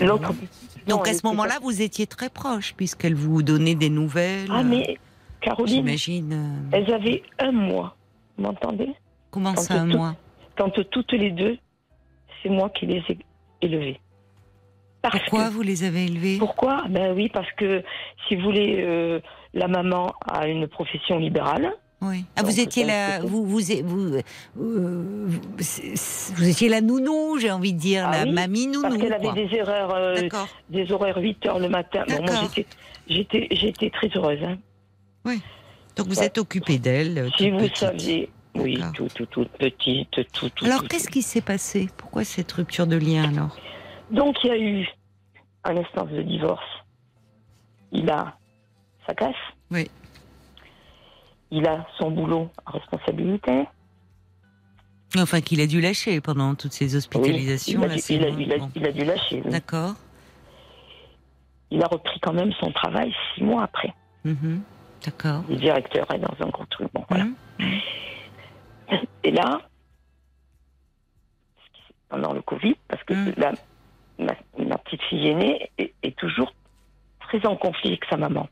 L'autre. 0.00 0.32
non, 0.32 0.96
donc 0.96 1.08
à 1.08 1.12
ce 1.14 1.26
moment-là, 1.26 1.58
vous 1.62 1.82
étiez 1.82 2.06
très 2.06 2.30
proche 2.30 2.74
puisqu'elle 2.74 3.14
vous 3.14 3.42
donnait 3.42 3.74
des 3.74 3.90
nouvelles. 3.90 4.48
Ah, 4.50 4.62
mais 4.62 4.96
Caroline, 5.40 5.76
J'imagine. 5.86 6.32
euh, 6.32 6.76
elles 6.76 6.92
avaient 6.92 7.22
un 7.38 7.52
mois. 7.52 7.96
Vous 8.38 8.44
m'entendez? 8.44 8.94
Comment 9.30 9.52
quand 9.54 9.60
ça, 9.62 9.74
un 9.82 9.88
tout- 9.88 9.96
mois? 9.98 10.16
Quand 10.56 10.70
toutes 10.90 11.12
les 11.12 11.30
deux, 11.30 11.58
c'est 12.42 12.48
moi 12.48 12.70
qui 12.70 12.86
les 12.86 13.02
ai 13.08 13.18
élevées. 13.60 14.00
Parce 15.02 15.18
Pourquoi 15.20 15.48
que- 15.48 15.52
vous 15.52 15.62
les 15.62 15.84
avez 15.84 16.06
élevées? 16.06 16.38
Pourquoi? 16.38 16.84
Ben 16.88 17.12
oui, 17.14 17.28
parce 17.28 17.50
que 17.52 17.82
si 18.26 18.36
vous 18.36 18.42
voulez, 18.44 18.76
euh, 18.78 19.20
la 19.52 19.68
maman 19.68 20.14
a 20.26 20.46
une 20.48 20.66
profession 20.68 21.18
libérale. 21.18 21.70
Oui. 22.04 22.24
Ah, 22.36 22.42
vous 22.42 22.60
étiez 22.60 22.84
la, 22.84 23.20
vous, 23.20 23.44
vous, 23.46 23.60
vous, 23.82 24.14
euh, 24.14 24.22
vous, 24.54 25.30
vous 26.34 26.48
étiez 26.48 26.68
la 26.68 26.80
nounou, 26.80 27.38
j'ai 27.38 27.50
envie 27.50 27.72
de 27.72 27.78
dire, 27.78 28.06
Ah 28.06 28.18
la 28.18 28.22
oui, 28.24 28.32
mamie 28.32 28.66
nounou. 28.66 28.82
Parce 28.82 28.96
qu'elle 28.98 29.12
avait 29.12 29.22
quoi. 29.24 29.32
des 29.32 29.54
erreurs, 29.54 29.94
euh, 29.94 30.28
des 30.68 30.92
horaires 30.92 31.16
8 31.18 31.46
heures 31.46 31.58
le 31.58 31.68
matin. 31.68 32.04
Bon, 32.08 32.22
moi, 32.22 32.48
j'étais, 33.08 33.48
j'étais, 33.50 33.90
très 33.90 34.08
heureuse. 34.14 34.38
hein. 34.44 34.56
Donc 35.96 36.08
vous 36.08 36.18
Ouais. 36.18 36.26
êtes 36.26 36.38
occupée 36.38 36.78
d'elle. 36.78 37.18
euh, 37.18 37.28
Si 37.38 37.50
vous 37.50 37.58
petite. 37.58 37.76
saviez, 37.76 38.30
oui, 38.56 38.80
tout, 38.94 39.08
tout, 39.14 39.26
toute 39.26 39.48
petite, 39.52 40.10
tout, 40.32 40.48
tout. 40.50 40.64
Alors 40.64 40.82
qu'est-ce 40.88 41.08
qui 41.08 41.22
s'est 41.22 41.40
passé? 41.40 41.88
Pourquoi 41.96 42.24
cette 42.24 42.50
rupture 42.52 42.86
de 42.88 42.96
lien 42.96 43.28
alors? 43.28 43.56
Donc 44.10 44.36
il 44.42 44.48
y 44.48 44.50
a 44.50 44.58
eu 44.58 44.86
un 45.64 45.76
instance 45.76 46.10
de 46.10 46.22
divorce. 46.22 46.64
Il 47.92 48.10
a 48.10 48.36
sa 49.06 49.14
casse. 49.14 49.34
Oui. 49.70 49.88
Il 51.56 51.66
a 51.68 51.86
son 51.98 52.10
boulot 52.10 52.50
à 52.66 52.72
responsabilité. 52.72 53.64
Enfin 55.16 55.40
qu'il 55.40 55.60
a 55.60 55.66
dû 55.68 55.80
lâcher 55.80 56.20
pendant 56.20 56.56
toutes 56.56 56.72
ces 56.72 56.90
Oui, 56.90 56.96
hospitalisations. 56.96 57.80
il, 57.80 57.84
a 57.84 57.94
dû, 57.94 58.00
c'est 58.00 58.14
il, 58.16 58.24
a, 58.26 58.30
bon. 58.32 58.38
il 58.40 58.52
a- 58.52 58.58
Bon. 58.58 58.70
il 58.74 58.86
a 58.86 58.90
dû 58.92 59.04
lâcher. 59.04 59.42
oui. 59.44 59.50
D'accord. 59.52 59.94
Il 61.70 61.80
a 61.82 61.86
repris 61.86 62.18
quand 62.20 62.32
même 62.32 62.52
son 62.54 62.72
travail 62.72 63.14
six 63.34 63.44
mois 63.44 63.62
après. 63.62 63.94
Mhm. 64.24 64.62
D'accord. 65.04 65.44
Le 65.48 65.54
directeur 65.56 66.12
est 66.12 66.18
dans 66.18 66.34
un 66.44 66.48
gros 66.50 66.64
truc. 66.66 66.88
Bon, 66.92 67.04
voilà. 67.08 67.24
Mhm. 67.60 67.80
Et 69.22 69.30
là, 69.30 69.60
pendant 72.08 72.32
le 72.32 72.42
Covid, 72.42 72.74
parce 72.88 73.02
que 73.04 73.14
Mm. 73.14 73.32
la- 73.36 73.52
ma, 74.18 74.34
ma 74.66 74.78
petite 74.78 75.02
fille 75.02 75.28
aînée 75.28 75.70
est, 75.78 75.94
est 76.02 76.16
toujours 76.16 76.52
très 77.20 77.44
en 77.46 77.56
conflit 77.56 77.90
avec 77.90 78.04
sa 78.10 78.16
maman. 78.16 78.48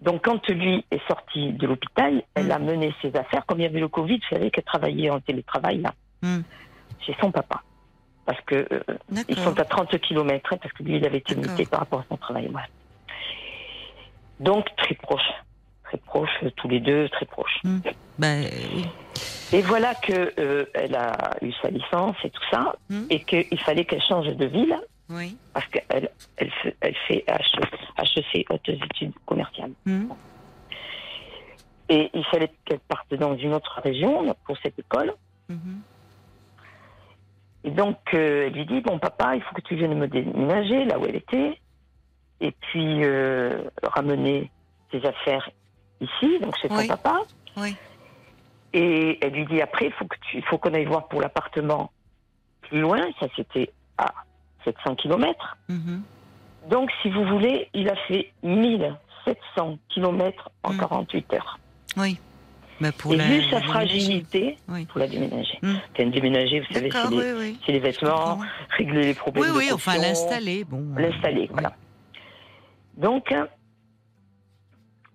Donc, 0.00 0.24
quand 0.24 0.48
lui 0.48 0.84
est 0.90 1.06
sorti 1.08 1.52
de 1.52 1.66
l'hôpital, 1.66 2.22
elle 2.34 2.46
Mm. 2.48 2.52
a 2.52 2.58
mené 2.58 2.94
ses 3.02 3.14
affaires. 3.16 3.44
Comme 3.46 3.60
il 3.60 3.64
y 3.64 3.66
avait 3.66 3.80
le 3.80 3.88
Covid, 3.88 4.16
vous 4.18 4.34
savez 4.36 4.50
qu'elle 4.50 4.64
travaillait 4.64 5.10
en 5.10 5.20
télétravail 5.20 5.78
là, 5.82 5.92
Mm. 6.22 6.40
chez 7.00 7.14
son 7.20 7.30
papa. 7.30 7.62
Parce 8.26 8.40
que 8.42 8.66
euh, 8.72 8.80
ils 9.28 9.38
sont 9.38 9.58
à 9.58 9.64
30 9.64 9.98
km, 10.00 10.56
parce 10.56 10.72
que 10.72 10.82
lui, 10.82 10.96
il 10.96 11.04
avait 11.04 11.18
été 11.18 11.34
limité 11.34 11.66
par 11.66 11.80
rapport 11.80 12.00
à 12.00 12.04
son 12.08 12.16
travail. 12.16 12.48
voilà. 12.50 12.66
Donc, 14.38 14.66
très 14.76 14.94
proche. 14.94 15.20
Très 15.84 15.98
proche, 15.98 16.30
euh, 16.44 16.50
tous 16.56 16.68
les 16.68 16.80
deux, 16.80 17.08
très 17.08 17.26
proches. 17.26 17.60
Ben, 18.18 18.44
oui. 18.74 18.86
Et 19.52 19.62
voilà 19.62 19.94
que 19.96 20.32
euh, 20.38 20.64
a 20.96 21.44
eu 21.44 21.52
sa 21.60 21.68
licence 21.70 22.16
et 22.24 22.30
tout 22.30 22.42
ça, 22.50 22.76
Hmm. 22.88 23.04
et 23.10 23.24
qu'il 23.24 23.58
fallait 23.60 23.84
qu'elle 23.84 24.02
change 24.02 24.28
de 24.28 24.46
ville 24.46 24.76
Oui. 25.10 25.36
parce 25.52 25.66
qu'elle 25.66 26.10
elle, 26.36 26.50
fait- 26.62 26.76
elle 26.80 26.94
fait 27.08 27.24
HEC, 27.26 28.46
hautes 28.50 28.68
études 28.68 29.12
commerciales. 29.26 29.72
Mhm. 29.84 30.14
Et 31.88 32.08
il 32.14 32.24
fallait 32.26 32.52
qu'elle 32.64 32.78
parte 32.80 33.12
dans 33.14 33.36
une 33.36 33.52
autre 33.52 33.80
région 33.82 34.34
pour 34.46 34.56
cette 34.58 34.78
école. 34.78 35.12
Mhm. 35.48 35.80
Et 37.64 37.70
donc 37.70 37.98
euh, 38.14 38.46
elle 38.46 38.52
lui 38.54 38.64
dit 38.66 38.80
bon 38.80 38.98
papa, 38.98 39.34
il 39.36 39.42
faut 39.42 39.54
que 39.54 39.60
tu 39.62 39.74
viennes 39.76 39.94
me 39.98 40.06
déménager 40.08 40.84
là 40.84 40.98
où 40.98 41.04
elle 41.06 41.16
était, 41.16 41.58
et 42.40 42.52
puis 42.52 43.04
euh, 43.04 43.64
ramener 43.82 44.50
tes 44.90 45.04
affaires 45.06 45.50
ici, 46.00 46.38
donc 46.40 46.56
chez 46.56 46.68
Oui. 46.70 46.82
son 46.82 46.86
papa. 46.88 47.18
Oui. 47.56 47.76
Et 48.72 49.18
elle 49.20 49.32
lui 49.32 49.44
dit 49.46 49.60
après, 49.60 49.90
faut 49.90 50.06
il 50.32 50.44
faut 50.44 50.56
qu'on 50.58 50.72
aille 50.72 50.84
voir 50.84 51.08
pour 51.08 51.20
l'appartement 51.20 51.90
plus 52.62 52.80
loin. 52.80 53.00
Ça, 53.18 53.26
c'était 53.34 53.70
à 53.98 54.06
700 54.64 54.96
km. 54.96 55.56
Mhm. 55.68 56.02
Donc, 56.70 56.90
si 57.02 57.10
vous 57.10 57.24
voulez, 57.24 57.68
il 57.74 57.88
a 57.88 57.96
fait 58.06 58.32
1700 58.42 59.78
km 59.88 60.50
en 60.62 60.72
Mm. 60.74 60.78
48 60.78 61.32
heures. 61.34 61.58
Oui. 61.96 62.18
Ben, 62.80 62.92
pour 62.92 63.12
Et 63.12 63.16
la- 63.18 63.24
vu 63.26 63.42
sa 63.50 63.60
fragilité, 63.60 64.56
Oui. 64.68 64.86
pour 64.86 65.00
la 65.00 65.06
déménager. 65.08 65.58
Mm. 65.62 65.74
Enfin, 65.92 66.06
déménager, 66.10 66.60
vous 66.60 66.72
savez, 66.72 66.90
c'est 66.90 67.10
les, 67.10 67.16
oui, 67.16 67.32
oui. 67.38 67.58
c'est 67.66 67.72
les 67.72 67.78
vêtements, 67.80 68.38
régler 68.76 69.02
les 69.06 69.14
problèmes 69.14 69.44
Oui, 69.44 69.50
de 69.50 69.56
oui, 69.56 69.72
enfin 69.72 69.96
l'installer, 69.98 70.64
bon. 70.64 70.94
euh, 70.96 71.00
L'installer, 71.00 71.48
voilà. 71.52 71.72
Donc, 72.96 73.34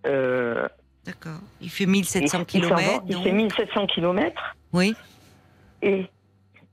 euh, 0.05 0.67
D'accord. 1.05 1.39
Il 1.61 1.69
fait 1.69 1.83
il, 1.83 1.89
1700 1.89 2.39
il 2.39 2.45
km. 2.45 3.03
il 3.07 3.17
fait 3.23 3.31
1700 3.31 3.85
km. 3.87 4.55
Oui. 4.73 4.95
Et 5.81 6.07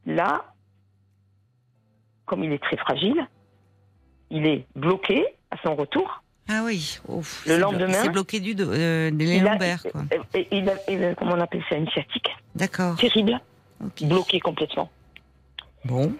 là, 0.06 0.44
comme 2.32 2.44
il 2.44 2.52
est 2.52 2.62
très 2.62 2.78
fragile, 2.78 3.26
il 4.30 4.46
est 4.46 4.64
bloqué 4.74 5.22
à 5.50 5.56
son 5.62 5.74
retour. 5.74 6.22
Ah 6.48 6.62
oui. 6.64 6.98
Ouf, 7.06 7.44
Le 7.46 7.58
lendemain, 7.58 7.92
C'est 7.92 8.08
bloqué 8.08 8.40
du 8.40 8.54
dos, 8.54 8.70
euh, 8.72 9.10
les 9.10 9.36
Il 9.36 9.46
a- 9.46 9.52
lombaires, 9.52 9.82
quoi. 9.92 10.00
il 10.50 10.66
a- 10.70 10.90
il 10.90 11.04
a- 11.04 11.14
comment 11.14 11.34
on 11.34 11.40
appelle 11.40 11.62
ça, 11.68 11.76
une 11.76 11.86
sciatique. 11.90 12.30
D'accord. 12.54 12.96
Terrible, 12.96 13.38
ok. 13.84 14.04
bloqué 14.08 14.40
complètement. 14.40 14.90
Bon. 15.84 16.10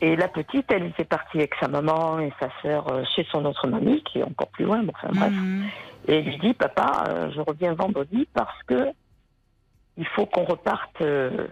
Et 0.00 0.16
la 0.16 0.28
petite, 0.28 0.64
elle 0.70 0.86
était 0.86 1.04
partie 1.04 1.36
avec 1.36 1.52
sa 1.60 1.68
maman 1.68 2.18
et 2.18 2.32
sa 2.40 2.48
sœur 2.62 2.90
euh, 2.90 3.04
chez 3.14 3.26
son 3.30 3.44
autre 3.44 3.66
mamie, 3.68 4.02
qui 4.04 4.20
est 4.20 4.22
encore 4.22 4.48
plus 4.48 4.64
loin, 4.64 4.82
bon, 4.82 4.92
enfin 4.96 5.12
bref. 5.12 5.32
Mhm. 5.32 5.66
Et 6.08 6.14
elle 6.14 6.24
lui 6.24 6.38
dit, 6.38 6.54
papa, 6.54 7.04
euh, 7.08 7.30
je 7.34 7.40
reviens 7.42 7.74
vendredi 7.74 8.26
parce 8.32 8.62
que 8.66 8.88
il 9.98 10.06
faut 10.06 10.24
qu'on 10.24 10.44
reparte 10.44 11.02
euh, 11.02 11.46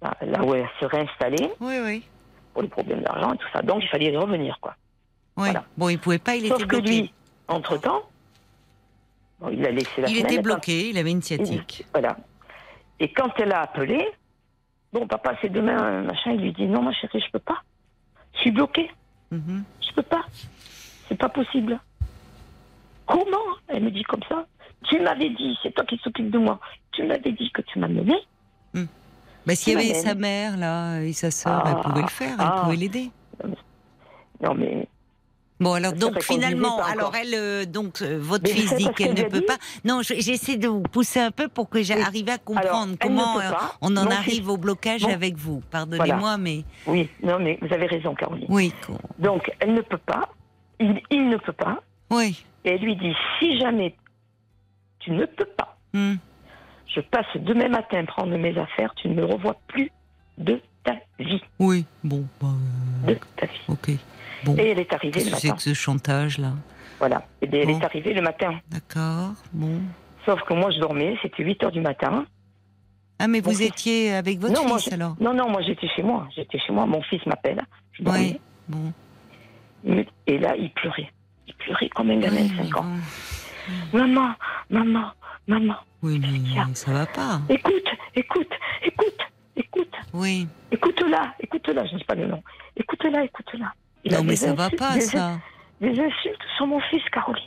là 0.00 0.16
là 0.22 0.44
où 0.44 0.54
elle 0.54 0.66
serait 0.80 1.06
installée 1.06 1.50
Oui, 1.60 1.74
oui. 1.84 2.04
Pour 2.52 2.62
les 2.62 2.68
problèmes 2.68 3.02
d'argent 3.02 3.32
et 3.34 3.38
tout 3.38 3.46
ça. 3.52 3.62
Donc 3.62 3.82
il 3.82 3.88
fallait 3.88 4.16
revenir, 4.16 4.58
quoi. 4.60 4.74
Oui. 5.36 5.44
Voilà. 5.44 5.64
Bon, 5.76 5.88
il 5.88 5.98
pouvait 5.98 6.18
pas, 6.18 6.34
il 6.36 6.46
Sauf 6.48 6.58
était 6.58 6.66
que 6.68 6.76
bloqué. 6.76 6.88
lui, 7.02 7.12
entre-temps, 7.48 8.02
bon, 9.40 9.48
il 9.50 9.64
a 9.66 9.70
laissé 9.70 10.00
la 10.02 10.08
il 10.08 10.16
semaine, 10.16 10.26
était 10.26 10.36
quand- 10.36 10.42
bloqué, 10.42 10.88
il 10.90 10.98
avait 10.98 11.10
une 11.10 11.22
sciatique. 11.22 11.84
Voilà. 11.92 12.16
Et 12.98 13.12
quand 13.12 13.30
elle 13.38 13.52
a 13.52 13.62
appelé, 13.62 14.06
bon, 14.92 15.06
papa, 15.06 15.36
c'est 15.40 15.48
demain, 15.50 16.02
machin, 16.02 16.32
il 16.32 16.40
lui 16.42 16.52
dit, 16.52 16.66
non, 16.66 16.82
ma 16.82 16.92
chérie, 16.92 17.20
je 17.24 17.30
peux 17.30 17.38
pas. 17.38 17.62
Je 18.34 18.40
suis 18.40 18.50
bloqué. 18.50 18.90
Mhm. 19.30 19.64
Je 19.80 19.92
peux 19.94 20.02
pas. 20.02 20.24
C'est 21.08 21.16
pas 21.18 21.28
possible. 21.28 21.80
Comment 23.06 23.36
Elle 23.68 23.82
me 23.84 23.90
dit 23.90 24.02
comme 24.04 24.22
ça. 24.28 24.46
Tu 24.84 25.00
m'avais 25.00 25.30
dit, 25.30 25.56
c'est 25.62 25.72
toi 25.74 25.84
qui 25.84 25.98
s'occupe 25.98 26.30
de 26.30 26.38
moi. 26.38 26.60
Tu 26.92 27.02
m'avais 27.04 27.32
dit 27.32 27.50
que 27.52 27.62
tu 27.62 27.78
m'amenais. 27.78 28.20
Bah, 29.46 29.54
s'il 29.54 29.72
y 29.72 29.76
avait 29.76 29.94
sa 29.94 30.14
mère, 30.14 30.56
là, 30.56 31.00
et 31.00 31.12
sa 31.12 31.30
sœur, 31.30 31.62
Ah, 31.64 31.74
elle 31.76 31.82
pouvait 31.82 32.02
le 32.02 32.08
faire, 32.08 32.34
elle 32.38 32.46
ah. 32.46 32.60
pouvait 32.64 32.76
l'aider. 32.76 33.10
Non, 34.42 34.54
mais 34.54 34.88
Bon, 35.58 35.74
alors 35.74 35.92
donc 35.92 36.22
finalement, 36.22 36.82
alors 36.82 37.14
elle, 37.14 37.34
euh, 37.34 37.64
donc 37.66 38.00
euh, 38.00 38.16
votre 38.18 38.44
Mais 38.44 38.50
fils 38.50 38.74
dit 38.76 38.86
ne 38.86 39.22
peut 39.24 39.40
dit 39.40 39.44
pas. 39.44 39.58
Non, 39.84 40.00
je- 40.00 40.14
j'essaie 40.18 40.56
de 40.56 40.68
vous 40.68 40.80
pousser 40.80 41.20
un 41.20 41.30
peu 41.30 41.48
pour 41.48 41.68
que 41.68 41.82
j'arrive 41.82 42.30
à 42.30 42.38
comprendre 42.38 42.70
alors, 42.84 42.96
comment 42.98 43.38
euh, 43.40 43.50
on 43.82 43.94
en 43.98 44.04
Mon 44.04 44.10
arrive 44.10 44.36
fils- 44.36 44.48
au 44.48 44.56
blocage 44.56 45.02
Bon. 45.02 45.12
avec 45.12 45.36
vous. 45.36 45.62
Pardonnez-moi, 45.70 46.38
mais 46.38 46.64
Oui, 46.86 47.10
non, 47.22 47.38
mais 47.38 47.58
vous 47.60 47.70
avez 47.74 47.84
raison, 47.84 48.14
Caroline. 48.14 48.46
oui, 48.48 48.72
Donc, 49.18 49.52
elle 49.60 49.74
ne 49.74 49.82
peut 49.82 49.98
pas. 49.98 50.30
Il, 50.78 50.98
il 51.10 51.28
ne 51.28 51.36
peut 51.36 51.52
pas. 51.52 51.82
oui. 52.10 52.42
Et 52.64 52.70
elle 52.70 52.80
lui 52.80 52.96
dit, 52.96 53.12
si 53.38 53.58
jamais 53.58 53.94
tu 54.98 55.10
ne 55.10 55.26
peux 55.26 55.44
pas, 55.44 55.76
Hmm. 55.92 56.14
Je 56.94 57.00
passe 57.00 57.26
demain 57.36 57.68
matin 57.68 58.04
prendre 58.04 58.36
mes 58.36 58.56
affaires, 58.58 58.92
tu 58.96 59.08
ne 59.08 59.14
me 59.14 59.24
revois 59.24 59.56
plus 59.68 59.90
de 60.38 60.60
ta 60.84 60.94
vie. 61.18 61.40
Oui, 61.58 61.84
bon, 62.04 62.24
bah, 62.40 62.48
euh, 63.04 63.14
De 63.14 63.18
ta 63.36 63.46
vie. 63.46 63.60
ok. 63.68 63.90
Bon, 64.44 64.56
Et 64.56 64.68
elle 64.70 64.78
est 64.80 64.92
arrivée 64.92 65.22
le 65.24 65.30
que 65.30 65.36
c'est 65.36 65.48
matin. 65.48 65.56
que 65.56 65.62
ce 65.62 65.74
chantage-là 65.74 66.52
Voilà. 66.98 67.22
Et 67.42 67.46
bien, 67.46 67.60
elle 67.62 67.70
est 67.70 67.84
arrivée 67.84 68.14
le 68.14 68.22
matin. 68.22 68.58
D'accord, 68.70 69.34
bon. 69.52 69.80
Sauf 70.24 70.40
que 70.42 70.54
moi, 70.54 70.70
je 70.70 70.78
dormais, 70.80 71.16
c'était 71.22 71.42
8 71.44 71.62
heures 71.64 71.72
du 71.72 71.80
matin. 71.80 72.24
Ah, 73.18 73.28
mais 73.28 73.40
Mon 73.42 73.50
vous 73.50 73.56
fils- 73.58 73.68
étiez 73.68 74.14
avec 74.14 74.38
votre 74.38 74.54
Non, 74.54 74.78
fils 74.78 74.92
alors? 74.92 75.14
Non, 75.20 75.34
non, 75.34 75.50
moi, 75.50 75.60
j'étais 75.60 75.88
chez 75.88 76.02
moi. 76.02 76.26
J'étais 76.34 76.58
chez 76.58 76.72
moi. 76.72 76.86
Mon 76.86 77.02
fils 77.02 77.24
m'appelle. 77.26 77.60
Oui, 78.06 78.40
bon. 78.66 78.92
Et 80.26 80.38
là, 80.38 80.54
il 80.56 80.70
pleurait. 80.70 81.10
Il 81.46 81.54
pleurait 81.54 81.88
comme 81.90 82.10
un 82.10 82.18
gamin 82.18 82.36
de 82.44 82.50
Oui, 82.50 82.68
5 82.70 82.76
ans. 82.78 82.86
Maman, 83.92 84.32
maman, 84.70 85.10
maman. 85.50 85.74
Oui, 86.02 86.18
mais 86.20 86.74
ça 86.74 86.92
va 86.92 87.06
pas. 87.06 87.40
Écoute, 87.48 87.72
écoute, 88.14 88.48
écoute, 88.82 89.18
écoute. 89.56 89.92
Oui. 90.14 90.46
Écoute-la, 90.70 91.34
écoute-la. 91.40 91.84
Je 91.86 91.94
ne 91.94 91.98
dis 91.98 92.04
pas 92.04 92.14
le 92.14 92.26
nom. 92.26 92.42
Écoute-la, 92.76 93.24
écoute-la. 93.24 93.72
Non, 94.10 94.24
mais 94.24 94.36
ça 94.36 94.54
va 94.54 94.70
pas, 94.70 94.94
des- 94.94 95.00
ça. 95.02 95.38
Des 95.80 95.90
insultes 95.90 96.40
sur 96.56 96.66
mon 96.66 96.80
fils, 96.80 97.02
Caroline. 97.12 97.44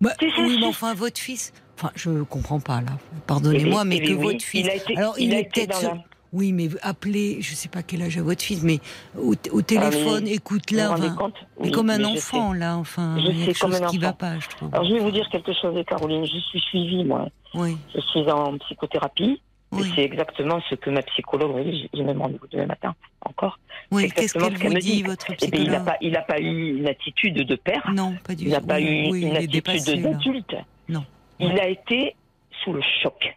Bah, 0.00 0.12
oui, 0.22 0.58
mais 0.60 0.66
enfin, 0.66 0.94
votre 0.94 1.20
fils. 1.20 1.52
Enfin, 1.76 1.90
je 1.94 2.22
comprends 2.22 2.60
pas 2.60 2.80
là. 2.80 2.92
Pardonnez-moi, 3.26 3.84
mais 3.84 4.00
que 4.00 4.12
votre 4.12 4.42
fils. 4.42 4.60
Il 4.66 4.70
a 4.70 4.74
été, 4.74 4.96
Alors, 4.96 5.14
il 5.18 5.28
il 5.30 5.34
a 5.34 5.38
est 5.40 5.52
peut-être. 5.52 5.82
la- 5.82 5.94
Oui, 6.32 6.52
mais 6.52 6.68
appelez, 6.82 7.38
je 7.40 7.54
sais 7.54 7.68
pas 7.68 7.82
quel 7.82 8.02
âge 8.02 8.16
a 8.16 8.22
votre 8.22 8.42
fils, 8.42 8.62
mais 8.62 8.78
au, 9.18 9.34
au 9.50 9.62
téléphone, 9.62 10.24
Ah, 10.28 10.96
mais 11.00 11.08
enfin, 11.08 11.32
Oui, 11.58 11.70
comme 11.72 11.90
un 11.90 11.98
mais 11.98 12.04
enfant 12.04 12.52
là, 12.52 12.76
enfin, 12.76 13.16
Je 13.18 13.22
il 13.22 13.26
y 13.26 13.28
a 13.28 13.32
sais, 13.40 13.46
quelque 13.46 13.58
comme 13.60 13.72
chose 13.72 13.82
un 13.82 13.86
qui 13.88 13.98
va 13.98 14.08
enfant. 14.08 14.16
pas, 14.16 14.38
je 14.38 14.48
trouve. 14.48 14.68
sais. 14.70 14.74
Alors, 14.76 14.88
je 14.88 14.94
vais 14.94 15.00
vous 15.00 15.10
dire 15.10 15.28
quelque 15.30 15.52
chose, 15.52 15.84
Caroline. 15.86 16.24
Je 16.24 16.38
suis 16.38 16.60
suivie, 16.60 17.04
moi. 17.04 17.28
Oui, 17.54 17.76
Je 17.94 18.00
suis 18.00 18.30
en 18.30 18.56
psychothérapie. 18.58 19.40
Oui, 19.72 19.88
c'est 19.94 20.02
exactement 20.02 20.60
ce 20.68 20.74
que 20.74 20.90
ma 20.90 21.00
psychologue, 21.02 21.52
oui, 21.54 21.88
j'ai- 21.94 22.02
même 22.02 22.20
rendez-vous 22.20 22.46
demain 22.50 22.66
matin, 22.66 22.92
encore. 23.24 23.58
oui. 23.92 24.10
Qu'est-ce 24.10 24.32
qu'elle 24.34 24.56
vous 24.56 24.68
me 24.74 24.80
dit, 24.80 25.02
votre 25.04 25.26
il 25.28 25.30
n'a 25.32 25.36
psychologue 25.36 25.84
pas, 25.84 25.96
il 26.00 26.16
a 26.16 26.22
pas 26.22 26.40
eu 26.40 26.76
une 26.78 26.88
attitude 26.88 27.34
de 27.34 27.54
père. 27.54 27.88
Non, 27.94 28.16
pas 28.26 28.34
du 28.34 28.46
Il 28.46 28.50
n'a 28.50 28.60
tout. 28.60 28.66
pas 28.66 28.76
Oui, 28.78 28.82
eu 29.06 29.10
oui, 29.12 29.22
une 29.22 29.36
attitude 29.36 30.02
d'adulte. 30.02 30.56
Non. 30.88 31.04
Il 31.38 31.52
a 31.60 31.68
été 31.68 32.16
sous 32.64 32.72
le 32.72 32.80
choc. 33.02 33.36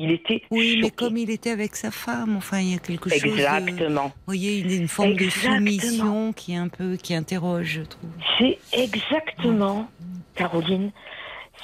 Il 0.00 0.10
était 0.12 0.42
Oui, 0.50 0.78
mais 0.80 0.90
comme 0.90 1.16
il 1.16 1.28
était 1.30 1.50
avec 1.50 1.74
sa 1.74 1.90
femme, 1.90 2.36
enfin, 2.36 2.60
il 2.60 2.72
y 2.72 2.74
a 2.76 2.78
quelque 2.78 3.10
chose. 3.10 3.20
de- 3.22 3.28
Exactement. 3.28 4.04
Vous 4.04 4.12
voyez, 4.26 4.60
une, 4.60 4.70
une 4.70 4.88
forme 4.88 5.10
Exactement. 5.10 5.54
de 5.54 5.58
soumission 5.58 6.32
qui 6.32 6.52
est 6.52 6.56
un 6.56 6.68
peu, 6.68 6.96
qui 6.96 7.14
interroge, 7.14 7.66
je 7.66 7.82
trouve. 7.82 8.10
C'est 8.38 8.58
exactement, 8.72 9.88
Caroline, 10.36 10.92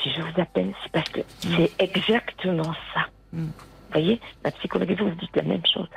si 0.02 0.10
je 0.10 0.20
vous 0.20 0.40
appelle, 0.40 0.74
c'est 0.82 0.90
parce 0.92 1.08
que 1.10 1.20
c'est 1.42 1.70
exactement 1.78 2.74
ça. 2.92 3.06
Mm. 3.32 3.44
Vous 3.44 3.50
voyez, 3.92 4.20
la 4.44 4.50
psychologue 4.50 4.90
et 4.90 4.94
vous, 4.96 5.08
vous 5.08 5.14
dites 5.14 5.36
la 5.36 5.42
même 5.42 5.62
chose. 5.72 5.88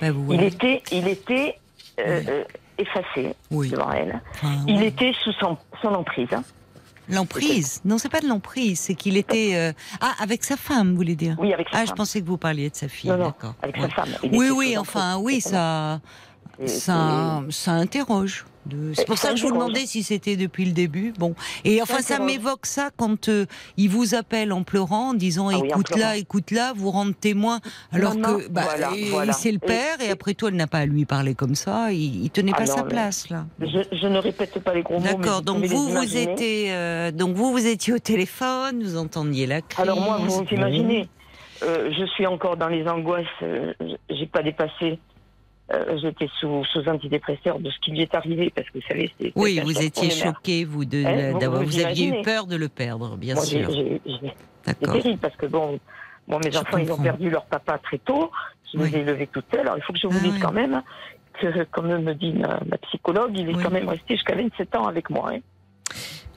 Bah, 0.00 0.10
vous 0.12 0.32
Il 0.32 0.42
était, 0.42 0.82
il 0.90 1.06
était 1.06 1.58
euh, 2.00 2.22
euh, 2.28 2.44
effacé 2.78 3.34
Oui. 3.50 3.68
devant 3.68 3.92
elle. 3.92 4.20
Enfin, 4.30 4.64
Il 4.66 4.82
était 4.82 5.12
sous 5.22 5.32
son, 5.32 5.58
son 5.82 5.88
emprise. 5.88 6.28
L'emprise 7.08 7.80
Non, 7.84 7.98
c'est 7.98 8.08
pas 8.08 8.20
de 8.20 8.26
l'emprise, 8.28 8.80
c'est 8.80 8.94
qu'il 8.94 9.16
était. 9.16 9.52
euh, 9.54 9.72
Ah, 10.00 10.14
avec 10.20 10.42
sa 10.44 10.56
femme, 10.56 10.90
vous 10.90 10.96
voulez 10.96 11.14
dire? 11.16 11.36
Oui, 11.38 11.52
avec 11.52 11.68
sa 11.70 11.78
Ah, 11.78 11.80
je 11.82 11.86
femme. 11.88 11.96
pensais 11.96 12.20
que 12.20 12.26
vous 12.26 12.36
parliez 12.38 12.68
de 12.70 12.74
sa 12.76 12.88
fille, 12.88 13.10
d'accord. 13.10 13.54
avec 13.62 13.76
Ouais. 13.76 13.82
sa 13.82 13.88
femme. 13.90 14.08
Il 14.24 14.36
Oui, 14.36 14.50
oui, 14.50 14.76
enfin, 14.76 15.16
oui, 15.18 15.40
ça, 15.40 16.00
ça, 16.64 17.42
ça 17.50 17.72
interroge. 17.72 18.44
C'est 18.94 19.06
pour 19.06 19.16
ça 19.16 19.30
que 19.30 19.36
je 19.36 19.44
vous 19.46 19.52
demandais 19.52 19.86
si 19.86 20.02
c'était 20.02 20.34
depuis 20.34 20.64
le 20.64 20.72
début. 20.72 21.12
Bon, 21.18 21.36
et 21.64 21.80
enfin, 21.82 22.00
ça 22.00 22.18
m'évoque 22.18 22.66
ça 22.66 22.90
quand 22.96 23.28
euh, 23.28 23.46
il 23.76 23.88
vous 23.90 24.16
appelle 24.16 24.52
en 24.52 24.64
pleurant, 24.64 25.10
en 25.10 25.14
disant 25.14 25.48
Ah 25.48 25.58
oui, 25.60 25.60
en 25.60 25.64
écoute 25.66 25.90
là, 25.90 25.96
pleurant. 25.96 26.12
écoute 26.14 26.50
là, 26.50 26.72
vous 26.74 26.90
rendez 26.90 27.14
témoin, 27.14 27.60
alors 27.92 28.16
Non, 28.16 28.38
que 28.38 28.48
bah, 28.48 28.62
voilà, 29.10 29.32
c'est 29.32 29.52
le 29.52 29.60
père 29.60 30.00
et, 30.00 30.10
après 30.10 30.34
tout, 30.34 30.48
elle 30.48 30.56
n'a 30.56 30.66
pas 30.66 30.78
à 30.78 30.86
lui 30.86 31.04
parler 31.04 31.36
comme 31.36 31.54
ça. 31.54 31.92
Il, 31.92 32.24
il 32.24 32.30
tenait 32.30 32.50
Ah 32.54 32.58
pas 32.58 32.64
non, 32.66 32.74
sa 32.76 32.82
place 32.82 33.30
là. 33.30 33.46
Je, 33.60 33.66
je 33.92 34.06
ne 34.08 34.18
répète 34.18 34.58
pas 34.58 34.74
les 34.74 34.82
gros 34.82 34.98
mots. 34.98 35.04
D'accord. 35.04 35.42
Donc 35.42 35.64
vous, 35.64 35.88
vous 35.88 36.16
étiez, 36.16 36.72
euh, 36.72 37.12
donc 37.12 37.36
vous, 37.36 37.52
vous 37.52 37.66
étiez 37.68 37.92
au 37.92 38.00
téléphone, 38.00 38.82
vous 38.82 38.96
entendiez 38.96 39.46
la 39.46 39.60
crise. 39.60 39.78
Alors 39.80 40.00
moi, 40.00 40.18
vous 40.18 40.38
Bon. 40.42 40.44
imaginez, 40.50 41.08
euh, 41.62 41.92
je 41.96 42.04
suis 42.06 42.26
encore 42.26 42.56
dans 42.56 42.68
les 42.68 42.88
angoisses. 42.88 43.26
j'ai 44.10 44.26
pas 44.26 44.42
dépassé. 44.42 44.98
Euh, 45.72 45.98
J'étais 46.00 46.28
sous, 46.40 46.64
sous 46.72 46.88
antidépresseur 46.88 47.58
de 47.58 47.70
ce 47.70 47.78
qui 47.80 47.90
lui 47.92 48.02
est 48.02 48.14
arrivé 48.14 48.50
parce 48.54 48.68
que 48.70 48.78
vous 48.78 48.86
savez, 48.86 49.10
c'est. 49.20 49.32
Oui, 49.34 49.60
vous 49.64 49.78
étiez 49.82 50.10
choqué, 50.10 50.64
vous, 50.64 50.84
de, 50.84 51.04
Hein, 51.04 51.32
vous- 51.32 51.38
d'avoir, 51.38 51.62
vous 51.62 51.68
vous 51.68 51.80
aviez 51.84 52.08
eu 52.08 52.22
peur 52.22 52.46
de 52.46 52.56
le 52.56 52.68
perdre, 52.68 53.16
bien 53.16 53.34
Moi, 53.34 53.44
sûr. 53.44 53.68
C'est 54.64 54.78
terrible 54.80 55.18
parce 55.18 55.36
que 55.36 55.46
bon, 55.46 55.78
bon 56.28 56.38
mes 56.38 56.50
Je 56.50 56.58
enfants 56.58 56.78
ils 56.78 56.90
ont 56.92 56.98
perdu 57.02 57.30
leur 57.30 57.44
papa 57.46 57.78
très 57.78 57.98
tôt. 57.98 58.30
Je 58.72 58.78
Oui. 58.80 58.90
les 58.90 58.98
ai 58.98 59.00
élevés 59.02 59.26
toute 59.28 59.44
seule. 59.50 59.60
Alors 59.60 59.76
il 59.78 59.82
faut 59.82 59.92
que 59.92 59.98
je 59.98 60.06
vous 60.08 60.16
Ah 60.18 60.22
dise 60.24 60.34
oui. 60.34 60.40
quand 60.40 60.52
même 60.52 60.82
que, 61.40 61.64
comme 61.64 61.86
me 61.88 62.14
dit 62.14 62.32
ma, 62.32 62.60
ma 62.66 62.78
psychologue, 62.78 63.32
il 63.34 63.48
est 63.50 63.54
Oui. 63.54 63.62
quand 63.62 63.70
même 63.70 63.88
resté 63.88 64.14
jusqu'à 64.14 64.34
27 64.34 64.74
ans 64.76 64.86
avec 64.86 65.08
moi. 65.10 65.30
hein. 65.34 65.38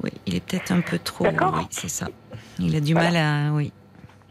Oui, 0.04 0.12
il 0.26 0.36
est 0.36 0.46
peut-être 0.46 0.72
un 0.72 0.82
peu 0.82 0.98
trop. 1.00 1.24
D'accord. 1.26 1.56
Oui, 1.58 1.66
c'est 1.72 1.90
ça. 1.90 2.08
Il 2.60 2.76
a 2.76 2.80
du 2.80 2.94
Voilà. 2.94 3.12
mal 3.12 3.50
à, 3.50 3.54
oui, 3.54 3.72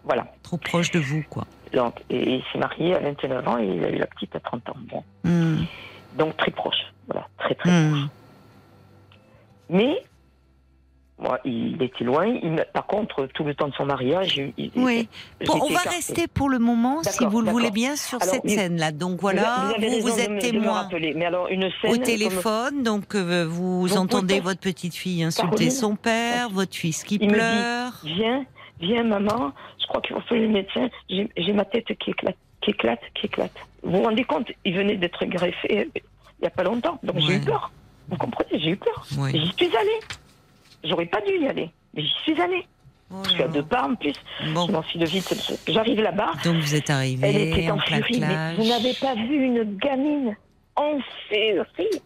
Voilà. 0.05 0.27
trop 0.43 0.57
proche 0.57 0.91
de 0.91 0.99
vous, 0.99 1.23
quoi. 1.29 1.47
Donc, 1.73 1.95
et 2.11 2.35
il 2.37 2.43
s'est 2.53 2.59
marié 2.59 2.95
à 2.95 2.99
29 3.01 3.49
ans 3.49 3.59
et 3.59 3.67
il 3.67 3.85
a 3.85 3.91
eu 3.91 3.97
la 3.99 4.07
petite 4.07 4.35
à 4.37 4.41
30 4.41 4.69
ans. 4.71 4.77
Bon. 4.91 5.03
Hmm. 5.25 5.65
Donc 6.17 6.37
très 6.37 6.51
proche. 6.51 6.93
Voilà, 7.07 7.27
très 7.39 7.55
très 7.55 7.71
Hmm. 7.71 7.91
proche. 7.91 8.09
Mais, 9.71 10.03
moi, 11.19 11.39
il 11.45 11.83
était 11.83 12.05
loin. 12.05 12.27
Il 12.27 12.65
par 12.73 12.87
contre, 12.87 13.27
tout 13.35 13.45
le 13.45 13.55
temps 13.55 13.69
de 13.69 13.75
son 13.75 13.85
mariage, 13.85 14.37
il- 14.57 14.71
Oui. 14.77 15.09
Bon, 15.47 15.55
on 15.57 15.59
va 15.67 15.71
écartée. 15.73 15.89
rester 15.91 16.27
pour 16.29 16.49
le 16.49 16.59
moment, 16.59 17.03
si 17.03 17.25
vous 17.27 17.41
le 17.43 17.51
voulez 17.51 17.71
bien, 17.71 17.97
sur 17.97 18.23
Alors, 18.23 18.35
cette 18.35 18.49
scène-là. 18.49 18.93
Donc 18.93 19.21
voilà, 19.21 19.73
vous, 19.79 19.85
vous, 19.91 20.01
vous 20.09 20.19
êtes 20.21 20.31
me- 20.31 20.41
témoin. 20.41 20.89
Mais 20.93 21.25
alors, 21.27 21.49
une 21.49 21.63
scène. 21.83 21.91
au 21.91 21.95
comme- 21.95 22.03
téléphone, 22.03 22.83
donc 22.83 23.15
euh, 23.15 23.45
vous 23.49 23.97
entendez 23.97 24.41
votre 24.41 24.61
petite 24.61 24.95
fille 24.95 25.23
insulter 25.25 25.49
Caroline 25.51 25.71
son 25.71 25.97
père, 25.97 26.49
votre 26.51 26.75
fils 26.75 27.03
qui 27.05 27.17
Il 27.17 27.27
me 27.27 27.33
dit- 27.33 27.35
pleure. 27.35 27.93
Viens, 28.05 28.45
viens, 28.81 29.05
maman. 29.05 29.53
Je 29.89 29.93
crois 29.93 30.03
qu'il 30.03 30.15
faut 30.17 30.23
faire 30.23 30.39
le 30.39 30.49
médecin. 30.49 30.89
J'ai 31.09 31.53
ma 31.55 31.65
tête 31.65 31.87
qui 31.99 32.11
éclate, 32.11 32.37
qui 32.61 32.71
éclate, 32.73 33.01
qui 33.15 33.25
éclate. 33.27 33.53
Vous 33.83 33.93
vous 33.93 34.03
rendez 34.03 34.25
compte 34.25 34.51
Il 34.67 34.75
venait 34.77 34.97
d'être 34.97 35.25
greffé 35.25 35.79
euh, 35.79 35.85
il 35.95 36.43
n'y 36.43 36.47
a 36.47 36.51
pas 36.51 36.63
longtemps. 36.63 36.99
Donc 37.03 37.19
j'ai 37.21 37.37
eu 37.37 37.41
peur. 37.41 37.71
Vous 38.11 38.17
comprenez 38.19 38.61
J'ai 38.61 38.71
eu 38.73 38.77
peur. 38.77 39.07
J'y 39.11 39.53
suis 39.57 39.77
allée. 39.77 39.99
J'aurais 40.85 41.07
pas 41.07 41.23
dû 41.23 41.33
y 41.39 41.47
aller. 41.49 41.71
Mais 41.95 42.03
j'y 42.03 42.13
suis 42.23 42.39
allée. 42.41 42.67
Oh 43.11 43.17
Je 43.25 43.31
suis 43.31 43.43
à 43.43 43.49
deux 43.49 43.63
pas 43.63 43.85
en 43.89 43.95
plus. 43.95 44.13
Bon, 44.53 44.67
Je 44.67 44.73
m'en 44.73 44.83
suis 44.83 44.99
de 44.99 45.07
vite. 45.07 45.59
J'arrive 45.67 46.01
là-bas. 46.03 46.33
donc 46.45 46.57
vous 46.57 46.75
êtes 46.75 46.91
Elle 46.91 46.97
arrivé 46.97 47.51
était 47.51 47.71
en 47.71 47.77
en 47.77 47.81
furie. 47.81 48.21
Mais 48.21 48.55
vous 48.57 48.69
n'avez 48.69 48.93
pas 49.01 49.15
vu 49.15 49.43
une 49.43 49.77
gamine 49.79 50.37
en 50.77 50.99
furie. 51.31 52.03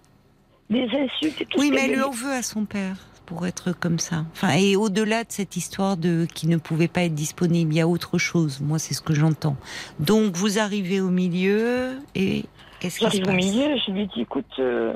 Des 0.71 0.85
insultes 0.85 1.41
et 1.41 1.47
tout 1.47 1.59
Oui, 1.59 1.73
mais 1.73 1.91
elle 1.91 2.03
en 2.05 2.11
veut 2.11 2.31
à 2.33 2.43
son 2.43 2.65
père. 2.65 2.95
Pour 3.33 3.47
être 3.47 3.73
comme 3.73 3.99
ça 3.99 4.25
Enfin, 4.33 4.53
et 4.57 4.77
au-delà 4.77 5.25
de 5.25 5.33
cette 5.33 5.57
histoire 5.57 5.97
de 5.97 6.27
qui 6.35 6.47
ne 6.49 6.57
pouvait 6.59 6.89
pas 6.89 7.03
être 7.03 7.15
disponible, 7.15 7.73
il 7.73 7.77
y 7.79 7.81
a 7.81 7.89
autre 7.89 8.19
chose. 8.19 8.61
Moi, 8.61 8.79
c'est 8.79 8.95
ce 8.95 9.01
que 9.01 9.15
j'entends. 9.15 9.57
Donc, 9.99 10.37
vous 10.37 10.59
arrivez 10.59 11.01
au 11.01 11.09
milieu 11.11 11.99
et 12.15 12.45
qu'est-ce 12.81 12.99
qui 12.99 13.05
se 13.05 13.11
J'arrive 13.11 13.29
au 13.29 13.33
milieu, 13.33 13.77
je 13.87 13.91
lui 13.93 14.07
dis, 14.09 14.21
écoute, 14.23 14.45
euh, 14.59 14.95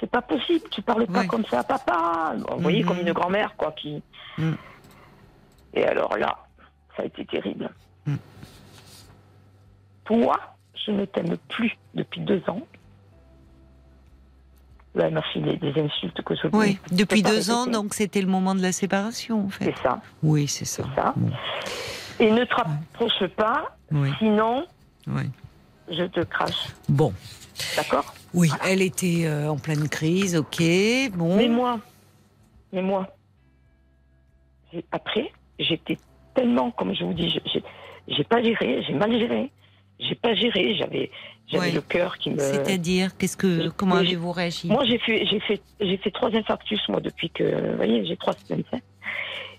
c'est 0.00 0.10
pas 0.10 0.22
possible, 0.22 0.64
tu 0.70 0.82
parles 0.82 1.06
pas 1.06 1.20
Ouais. 1.20 1.26
comme 1.26 1.44
ça 1.46 1.60
à 1.60 1.64
papa. 1.64 2.34
Vous 2.50 2.60
voyez, 2.62 2.82
Mhm. 2.82 2.88
comme 2.88 3.00
une 3.00 3.12
grand-mère, 3.12 3.54
quoi, 3.56 3.72
qui. 3.72 4.02
Mm. 4.38 4.52
Et 5.74 5.84
alors 5.84 6.16
là, 6.16 6.36
ça 6.96 7.02
a 7.02 7.06
été 7.06 7.24
terrible. 7.26 7.70
Mm. 8.06 8.14
Toi, 10.04 10.38
je 10.86 10.92
ne 10.92 11.04
t'aime 11.04 11.36
plus 11.48 11.72
depuis 11.94 12.20
deux 12.20 12.42
ans. 12.48 12.60
Là, 14.96 15.08
elle 15.08 15.14
m'a 15.14 15.22
filé 15.22 15.58
des 15.58 15.78
insultes 15.78 16.22
que 16.22 16.34
je 16.34 16.48
Oui, 16.54 16.78
depuis 16.90 17.22
deux 17.22 17.50
ans, 17.50 17.66
donc 17.66 17.92
c'était 17.92 18.22
le 18.22 18.26
moment 18.28 18.54
de 18.54 18.62
la 18.62 18.72
séparation, 18.72 19.44
en 19.44 19.48
fait. 19.50 19.66
C'est 19.66 19.82
ça, 19.82 20.00
Oui, 20.22 20.48
c'est 20.48 20.64
ça. 20.64 20.84
ça. 20.96 21.12
Bon. 21.14 21.30
Et 22.18 22.30
ne 22.30 22.44
te 22.44 22.54
rapproche 22.54 23.26
pas, 23.36 23.76
Oui, 23.92 24.08
sinon, 24.18 24.66
oui. 25.06 25.24
je 25.90 26.04
te 26.04 26.20
crache. 26.20 26.68
Bon. 26.88 27.12
D'accord? 27.76 28.14
Oui, 28.32 28.50
elle 28.64 28.80
était 28.80 29.26
euh, 29.26 29.50
en 29.50 29.58
pleine 29.58 29.86
crise, 29.88 30.34
ok. 30.34 30.62
Bon. 31.14 31.36
Mais 31.36 31.48
moi, 31.48 31.78
mais 32.72 32.80
moi, 32.82 33.06
après, 34.92 35.30
j'étais 35.58 35.98
tellement, 36.34 36.70
comme 36.70 36.94
je 36.94 37.04
vous 37.04 37.12
dis, 37.12 37.38
j'ai 38.08 38.24
pas 38.24 38.42
géré, 38.42 38.82
j'ai 38.86 38.94
mal 38.94 39.12
géré. 39.12 39.50
J'ai 39.98 40.14
pas 40.14 40.34
géré, 40.34 40.74
j'avais 40.78 41.10
j'avais 41.48 41.66
Ouais. 41.66 41.72
le 41.72 41.80
cœur 41.80 42.18
qui 42.18 42.30
me. 42.30 42.38
C'est-à-dire, 42.38 43.16
qu'est-ce 43.16 43.36
que, 43.36 43.68
comment 43.70 43.96
avez-vous 43.96 44.32
réagi 44.32 44.68
Moi, 44.68 44.84
j'ai 44.84 44.98
fait, 44.98 45.24
j'ai 45.26 45.40
fait, 45.40 45.60
j'ai 45.80 45.96
fait 45.98 46.10
trois 46.10 46.34
infarctus 46.34 46.80
moi 46.88 47.00
depuis 47.00 47.30
que, 47.30 47.70
vous 47.70 47.76
voyez, 47.76 48.04
j'ai 48.04 48.16
trois 48.16 48.34
semaines. 48.34 48.64
hein. 48.72 48.78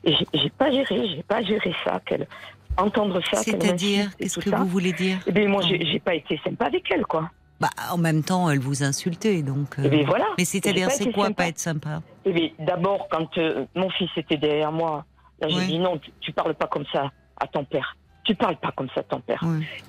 Et 0.03 0.13
j'ai- 0.33 0.49
pas 0.49 0.71
géré, 0.71 1.07
j'ai 1.15 1.23
pas 1.23 1.41
géré 1.41 1.73
ça, 1.83 1.99
qu'elle 2.05 2.27
entendre 2.77 3.19
ça, 3.31 3.37
C'est-à-dire, 3.41 4.11
et 4.19 4.23
qu'est-ce 4.23 4.39
que 4.39 4.49
ça. 4.51 4.57
vous 4.57 4.67
voulez 4.67 4.93
dire 4.93 5.17
Eh 5.25 5.31
bien, 5.31 5.47
moi, 5.47 5.61
j'ai 5.63 5.99
pas 5.99 6.13
été 6.13 6.39
sympa 6.43 6.65
avec 6.65 6.89
elle, 6.91 7.05
quoi. 7.05 7.29
Bah, 7.59 7.69
en 7.91 7.97
même 7.97 8.23
temps, 8.23 8.49
elle 8.51 8.59
vous 8.59 8.83
insultait, 8.83 9.41
donc. 9.41 9.79
euh, 9.79 9.83
Eh 9.85 9.89
bien, 9.89 10.03
voilà. 10.05 10.27
Mais 10.37 10.45
c'est-à-dire, 10.45 10.91
c'est 10.91 11.11
quoi 11.11 11.25
sympa. 11.27 11.43
pas 11.43 11.49
être 11.49 11.57
sympa 11.59 12.01
Eh 12.25 12.31
bien, 12.31 12.49
d'abord, 12.59 13.07
quand 13.09 13.35
euh, 13.39 13.65
mon 13.75 13.89
fils 13.89 14.11
était 14.15 14.37
derrière 14.37 14.71
moi, 14.71 15.05
j'ai 15.41 15.55
Oui. 15.55 15.65
dit 15.67 15.79
non, 15.79 15.97
tu, 15.97 16.11
tu 16.21 16.31
parles 16.31 16.53
pas 16.53 16.67
comme 16.67 16.85
ça 16.93 17.11
à 17.41 17.47
ton 17.47 17.63
père. 17.65 17.97
Tu 18.27 18.35
parles 18.35 18.57
pas 18.57 18.71
comme 18.71 18.89
ça 18.93 19.01
ton 19.03 19.21
père. 19.21 19.39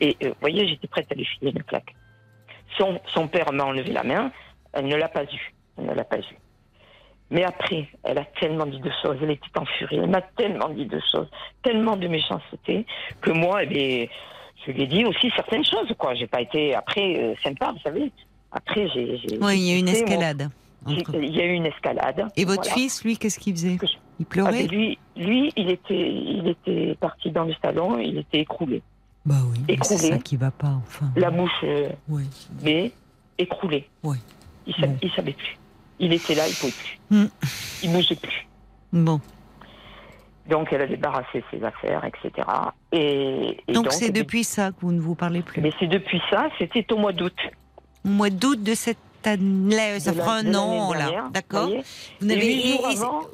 Et 0.00 0.16
euh, 0.22 0.28
vous 0.28 0.34
voyez, 0.40 0.66
j'étais 0.68 0.86
prête 0.86 1.10
à 1.10 1.14
lui 1.14 1.24
filer 1.24 1.50
une 1.50 1.62
claque. 1.64 1.94
Son, 2.78 3.00
son 3.12 3.26
père 3.26 3.52
m'a 3.52 3.64
enlevé 3.64 3.90
la 3.92 4.04
main, 4.04 4.30
elle 4.72 4.86
ne 4.86 4.94
l'a 4.96 5.08
pas 5.08 5.24
eu. 5.24 5.52
Elle 5.76 5.86
ne 5.86 5.94
l'a 5.94 6.04
pas 6.04 6.18
eu. 6.18 6.36
Mais 7.30 7.44
après, 7.44 7.88
elle 8.04 8.18
a 8.18 8.24
tellement 8.40 8.64
dit 8.66 8.78
de 8.80 8.90
choses, 9.02 9.16
elle 9.20 9.32
était 9.32 9.58
en 9.58 9.64
furie, 9.66 9.96
elle 9.96 10.08
m'a 10.08 10.22
tellement 10.22 10.68
dit 10.70 10.86
de 10.86 11.00
choses, 11.12 11.28
tellement 11.62 11.96
de 11.96 12.06
méchanceté, 12.08 12.86
que 13.20 13.32
moi, 13.32 13.64
eh 13.64 13.66
bien, 13.66 14.06
je 14.64 14.72
lui 14.72 14.82
ai 14.84 14.86
dit 14.86 15.04
aussi 15.04 15.30
certaines 15.36 15.64
choses, 15.64 15.92
quoi. 15.98 16.14
J'ai 16.14 16.26
pas 16.26 16.40
été, 16.40 16.74
après, 16.74 17.16
euh, 17.20 17.34
sympa, 17.42 17.72
vous 17.72 17.80
savez. 17.80 18.12
Après, 18.52 18.88
j'ai... 18.88 19.18
Oui, 19.40 19.58
il 19.58 19.66
y 19.66 19.72
a 19.72 19.76
eu 19.76 19.78
une 19.80 19.86
mon- 19.86 19.92
escalade. 19.92 20.48
Entre- 20.86 21.14
Il 21.22 21.34
y 21.36 21.40
a 21.40 21.44
eu 21.46 21.52
une 21.54 21.66
escalade. 21.66 22.26
Et 22.36 22.44
votre 22.44 22.62
Voilà. 22.62 22.74
fils, 22.74 23.04
lui, 23.04 23.16
qu'est-ce 23.18 23.38
qu'il 23.38 23.54
faisait 23.54 23.78
Il 23.82 23.88
Ah, 24.20 24.24
pleurait 24.28 24.52
mais 24.52 24.66
lui, 24.66 24.98
lui, 25.16 25.52
il 25.56 25.70
était, 25.70 26.10
il 26.10 26.48
était 26.48 26.96
parti 27.00 27.30
dans 27.30 27.44
le 27.44 27.54
salon, 27.62 27.98
il 27.98 28.18
était 28.18 28.40
écroulé. 28.40 28.82
Bah 29.26 29.36
oui, 29.50 29.58
mais 29.68 29.76
c'est 29.82 29.98
ça 29.98 30.18
qui 30.18 30.36
va 30.36 30.50
pas, 30.50 30.72
enfin. 30.86 31.10
La 31.16 31.30
bouche 31.30 31.50
euh, 31.64 31.90
Oui. 32.08 32.24
bée, 32.62 32.92
écroulée. 33.36 33.88
Oui. 34.02 34.16
Il, 34.66 34.74
sa- 34.74 34.86
Bon. 34.86 34.96
il 35.02 35.10
savait 35.12 35.32
plus. 35.32 35.58
Il 36.00 36.12
était 36.12 36.34
là, 36.34 36.48
il 36.48 36.54
pouvait 36.54 36.72
plus. 36.72 36.98
Hmm. 37.10 37.26
Il 37.82 37.92
bougeait 37.92 38.14
plus. 38.16 38.46
Bon. 38.92 39.20
Donc 40.48 40.72
elle 40.72 40.80
a 40.82 40.86
débarrassé 40.86 41.44
ses 41.50 41.62
affaires, 41.62 42.04
etc. 42.06 42.46
Et, 42.92 43.58
et 43.68 43.72
Donc 43.72 43.92
c'est 43.92 44.10
depuis 44.10 44.44
ça 44.44 44.70
que 44.70 44.76
vous 44.80 44.92
ne 44.92 45.00
vous 45.00 45.14
parlez 45.14 45.42
plus. 45.42 45.60
Mais 45.60 45.72
c'est 45.78 45.86
depuis 45.88 46.22
ça, 46.30 46.48
c'était 46.58 46.90
au 46.92 46.96
mois 46.96 47.12
d'août. 47.12 47.36
Au 48.04 48.08
mois 48.08 48.30
d'août 48.30 48.62
de 48.62 48.74
cette 48.74 48.96
fera 50.12 50.36
un 50.36 50.42
l'année 50.42 50.94
là. 50.94 51.28
D'accord 51.32 51.68
vous 52.20 52.26
n'avez 52.26 52.40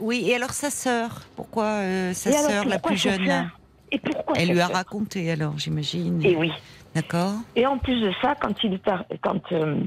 Oui, 0.01 0.25
et 0.29 0.35
alors 0.35 0.51
sa 0.51 0.71
sœur 0.71 1.21
Pourquoi 1.37 1.65
euh, 1.65 2.13
sa 2.13 2.33
sœur, 2.33 2.65
la 2.67 2.79
plus 2.79 2.97
jeune 2.97 3.25
là 3.25 3.47
Et 3.93 3.99
pourquoi 3.99 4.35
Elle 4.39 4.49
lui 4.51 4.61
a 4.61 4.67
raconté 4.67 5.31
alors, 5.31 5.59
j'imagine. 5.59 6.25
Et 6.25 6.35
oui. 6.37 6.51
D'accord 6.95 7.35
Et 7.57 7.67
en 7.67 7.79
plus 7.79 8.01
de 8.01 8.13
ça, 8.23 8.35
quand 8.41 8.55
il 8.63 8.75
est 8.75 8.89
ar- 8.89 9.05
quand 9.23 9.53
euh, 9.53 9.81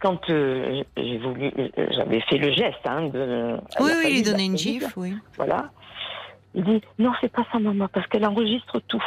quand 0.00 0.30
euh, 0.30 0.82
j'ai 0.96 1.18
voulu, 1.18 1.50
j'avais 1.90 2.20
fait 2.22 2.38
le 2.38 2.52
geste 2.52 2.78
hein, 2.84 3.08
de. 3.08 3.56
il 3.78 3.84
Oui, 3.84 3.90
oui, 3.96 4.02
fallu 4.02 4.14
lui 4.14 4.22
donner 4.22 4.38
la 4.38 4.44
une 4.44 4.56
gifle, 4.58 4.92
oui. 4.96 5.14
Voilà. 5.36 5.70
Il 6.54 6.64
dit 6.64 6.80
non, 6.98 7.12
c'est 7.20 7.30
pas 7.32 7.44
ça, 7.52 7.58
maman, 7.58 7.88
parce 7.92 8.06
qu'elle 8.08 8.26
enregistre 8.26 8.80
tout. 8.88 9.02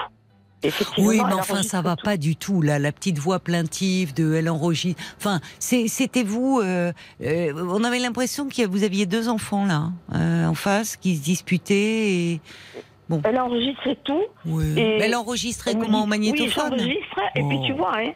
Oui, 0.98 1.22
mais 1.26 1.34
enfin, 1.34 1.64
ça 1.64 1.82
va 1.82 1.96
tout. 1.96 2.04
pas 2.06 2.18
du 2.18 2.36
tout, 2.36 2.62
là, 2.62 2.80
la 2.80 2.92
petite 2.92 3.18
voix 3.20 3.40
plaintive 3.40 4.14
de 4.14 4.34
elle 4.36 4.50
enregistre. 4.50 5.02
Enfin, 5.18 5.40
c'était 5.60 6.24
vous. 6.24 6.60
euh, 6.64 6.92
euh, 7.24 7.54
on 7.70 7.84
avait 7.84 8.00
l'impression 8.00 8.48
que 8.48 8.66
vous 8.68 8.84
aviez 8.84 9.06
deux 9.06 9.28
enfants, 9.30 9.66
là, 9.66 9.90
euh, 10.14 10.46
en 10.48 10.54
face, 10.54 10.96
qui 10.98 11.16
se 11.18 11.24
disputaient. 11.24 12.12
Et... 12.14 12.42
Elle 13.24 13.40
enregistrait 13.40 13.98
tout. 14.04 14.24
Oui. 14.46 14.74
Et 14.78 15.00
elle 15.02 15.16
enregistrait 15.16 15.74
comment 15.76 16.04
au 16.04 16.08
magnétophone 16.08 16.74
Oui, 16.74 16.80
j'enregistre. 16.80 17.20
Et 17.36 17.44
puis 17.44 17.58
Oh. 17.60 17.66
tu 17.68 17.74
vois, 17.74 17.98
hein, 17.98 18.12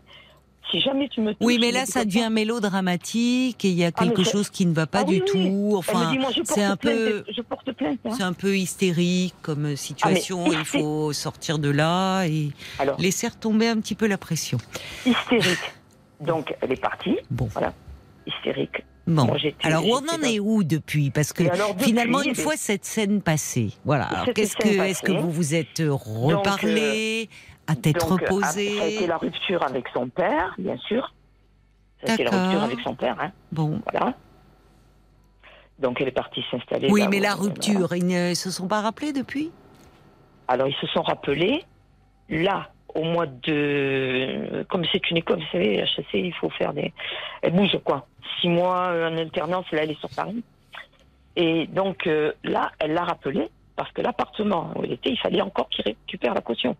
si 0.71 0.79
jamais 0.81 1.07
tu 1.09 1.21
me 1.21 1.31
touches, 1.33 1.45
Oui, 1.45 1.57
mais 1.59 1.71
là, 1.71 1.85
ça 1.85 2.05
devient 2.05 2.29
mélodramatique 2.31 3.63
et 3.65 3.69
il 3.69 3.75
y 3.75 3.83
a 3.83 3.91
Ah, 3.95 4.03
quelque 4.03 4.23
chose 4.23 4.49
qui 4.49 4.65
ne 4.65 4.73
va 4.73 4.87
pas 4.87 4.99
Ah 4.99 5.03
du 5.03 5.15
oui, 5.15 5.21
tout. 5.25 5.73
Enfin, 5.77 6.13
c'est 6.43 6.63
un 6.63 6.75
peu, 6.75 7.23
Je 7.35 7.41
porte 7.41 7.71
plainte. 7.73 7.99
hein. 8.05 8.11
c'est 8.17 8.23
un 8.23 8.33
peu 8.33 8.57
hystérique 8.57 9.35
comme 9.41 9.75
situation. 9.75 10.51
il 10.51 10.65
faut 10.65 11.13
sortir 11.13 11.59
de 11.59 11.69
là 11.69 12.25
et 12.25 12.51
Alors, 12.79 12.99
laisser 12.99 13.27
retomber 13.27 13.67
un 13.67 13.77
petit 13.79 13.95
peu 13.95 14.07
la 14.07 14.17
pression. 14.17 14.57
hystérique. 15.05 15.59
Donc, 16.21 16.55
elle 16.61 16.71
est 16.71 16.81
partie. 16.81 17.17
Bon. 17.29 17.49
Voilà. 17.53 17.73
Hystérique. 18.25 18.83
Bon. 19.07 19.25
Moi, 19.25 19.37
Alors, 19.61 19.85
on 19.85 19.97
en 20.09 20.21
est 20.23 20.39
où 20.39 20.63
depuis? 20.63 21.11
Parce 21.11 21.31
que 21.31 21.43
Et 21.43 21.49
alors, 21.51 21.73
depuis, 21.75 21.85
finalement, 21.91 22.23
une 22.23 22.33
fois 22.33 22.53
cette 22.57 22.85
scène 22.85 23.21
passée, 23.21 23.71
voilà. 23.85 24.09
Qu'est-ce 24.33 24.55
que, 24.55 24.67
est-ce 24.67 25.03
que 25.03 25.11
vous 25.11 25.29
vous 25.29 25.53
êtes 25.53 25.79
reparlé? 25.79 27.29
À 27.67 27.75
tête 27.75 27.99
Donc, 27.99 28.21
reposée 28.21 28.77
Ça 28.77 28.83
a 28.83 28.87
été 28.87 29.07
la 29.07 29.17
rupture 29.17 29.63
avec 29.63 29.87
son 29.93 30.07
père, 30.09 30.53
bien 30.57 30.77
sûr. 30.77 31.13
Ça 32.03 32.11
a 32.11 32.13
été 32.15 32.23
la 32.23 32.31
rupture 32.31 32.63
avec 32.63 32.79
son 32.81 32.95
père, 32.95 33.15
hein. 33.19 33.31
Bon. 33.51 33.81
Voilà. 33.91 34.13
Donc, 35.79 35.99
elle 35.99 36.07
est 36.07 36.11
partie 36.11 36.43
s'installer. 36.49 36.89
Oui, 36.89 37.07
mais 37.09 37.19
la 37.19 37.35
rupture, 37.35 37.93
ils 37.95 38.07
ne 38.07 38.33
se 38.33 38.49
sont 38.49 38.67
pas 38.67 38.81
rappelés 38.81 39.13
depuis? 39.13 39.51
Alors, 40.47 40.67
ils 40.67 40.75
se 40.75 40.87
sont 40.87 41.01
rappelés, 41.01 41.63
là, 42.29 42.69
au 42.93 43.03
mois 43.03 43.25
de. 43.25 44.65
Comme 44.69 44.85
c'est 44.91 45.09
une 45.11 45.17
école, 45.17 45.39
vous 45.39 45.51
savez, 45.51 45.79
HEC, 45.79 46.13
il 46.13 46.33
faut 46.33 46.49
faire 46.49 46.73
des. 46.73 46.93
Elle 47.41 47.53
bouge, 47.53 47.77
quoi. 47.83 48.07
Six 48.39 48.47
mois 48.47 48.87
euh, 48.87 49.09
en 49.09 49.17
alternance, 49.17 49.69
là, 49.71 49.83
elle 49.83 49.91
est 49.91 49.99
sur 49.99 50.09
Paris. 50.09 50.43
Et 51.35 51.67
donc, 51.67 52.07
euh, 52.07 52.31
là, 52.43 52.71
elle 52.79 52.93
l'a 52.93 53.03
rappelé, 53.03 53.49
parce 53.75 53.91
que 53.91 54.01
l'appartement 54.01 54.71
où 54.75 54.83
elle 54.83 54.93
était, 54.93 55.09
il 55.09 55.19
fallait 55.19 55.41
encore 55.41 55.67
qu'il 55.69 55.83
récupère 55.83 56.33
la 56.33 56.41
caution. 56.41 56.77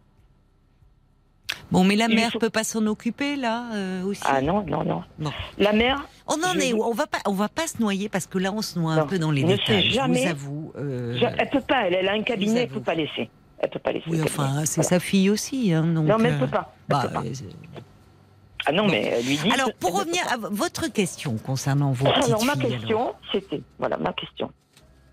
Bon, 1.71 1.83
mais 1.83 1.95
la 1.95 2.07
mère 2.07 2.31
faut- 2.31 2.39
peut 2.39 2.49
pas 2.49 2.63
s'en 2.63 2.85
occuper 2.87 3.35
là 3.35 3.65
euh, 3.73 4.03
aussi. 4.03 4.21
Ah 4.25 4.41
non, 4.41 4.63
non, 4.67 4.83
non. 4.83 5.03
Bon. 5.19 5.31
La 5.57 5.73
mère, 5.73 6.05
On 6.27 6.33
en 6.43 6.53
Je 6.53 6.59
est 6.59 6.71
vous- 6.71 6.77
où 6.79 6.83
On 6.83 6.93
va 6.93 7.07
pas, 7.07 7.19
on 7.27 7.33
va 7.33 7.49
pas 7.49 7.67
se 7.67 7.79
noyer 7.81 8.09
parce 8.09 8.25
que 8.27 8.37
là 8.39 8.51
on 8.53 8.61
se 8.61 8.79
noie 8.79 8.93
un 8.93 9.05
peu 9.05 9.19
dans 9.19 9.31
les 9.31 9.43
ne 9.43 9.49
détails. 9.55 9.83
sait 9.83 9.89
Je 9.89 9.93
jamais. 9.93 10.23
vous 10.25 10.29
avoue. 10.31 10.73
euh, 10.77 11.17
je- 11.19 11.25
elle 11.37 11.49
peut 11.49 11.61
pas, 11.61 11.87
elle, 11.87 11.93
elle 11.95 12.07
a 12.09 12.13
un 12.13 12.23
cabinet, 12.23 12.61
elle 12.63 12.69
peut 12.69 12.79
pas 12.81 12.95
laisser. 12.95 13.29
Elle 13.59 13.69
peut 13.69 13.79
pas 13.79 13.91
laisser. 13.91 14.05
Oui, 14.09 14.21
enfin, 14.23 14.65
c'est 14.65 14.81
Voilà. 14.81 14.89
sa 14.89 14.99
fille 14.99 15.29
aussi, 15.29 15.71
hein, 15.73 15.83
donc. 15.85 16.05
Non, 16.05 16.17
mais 16.17 16.29
elle 16.29 16.35
euh, 16.35 16.39
peut 16.39 16.47
pas. 16.47 16.73
Elle 16.89 16.95
bah, 16.95 17.01
peut 17.07 17.13
pas. 17.13 17.21
euh, 17.21 17.33
Ah 18.67 18.71
non, 18.71 18.87
mais 18.87 19.03
elle 19.03 19.25
lui 19.25 19.37
dit. 19.37 19.51
alors, 19.51 19.71
pour 19.79 19.91
ne 19.91 19.95
peut 19.95 19.99
revenir 20.01 20.23
à 20.31 20.37
votre 20.37 20.87
question 20.91 21.37
concernant 21.37 21.91
vos 21.91 22.05
petites 22.05 22.23
Alors, 22.25 22.43
ma 22.45 22.53
filles, 22.55 22.69
question, 22.71 23.13
c'était, 23.31 23.61
voilà, 23.79 23.97
ma 23.97 24.11
question. 24.13 24.51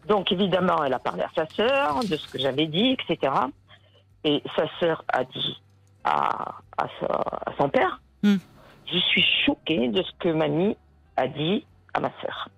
Donc, 0.08 0.32
évidemment, 0.32 0.82
elle 0.84 0.94
a 0.94 0.98
parlé 0.98 1.22
à 1.22 1.30
sa 1.34 1.46
sœur 1.54 2.00
de 2.02 2.16
ce 2.16 2.26
que 2.28 2.38
j'avais 2.38 2.66
dit, 2.66 2.96
etc. 2.98 3.32
Et 4.24 4.42
sa 4.56 4.64
sœur 4.80 5.04
a 5.12 5.24
dit 5.24 5.60
à, 6.04 6.54
à, 6.78 6.86
sa- 7.00 7.06
à 7.46 7.52
son 7.58 7.68
père 7.68 8.00
Hmm. 8.24 8.36
Je 8.92 8.98
suis 8.98 9.24
choquée 9.46 9.88
de 9.88 10.00
ce 10.02 10.10
que 10.20 10.28
mamie 10.28 10.76
a 11.16 11.26
dit 11.26 11.64
à 11.94 11.98
ma 12.00 12.10
sœur. 12.20 12.48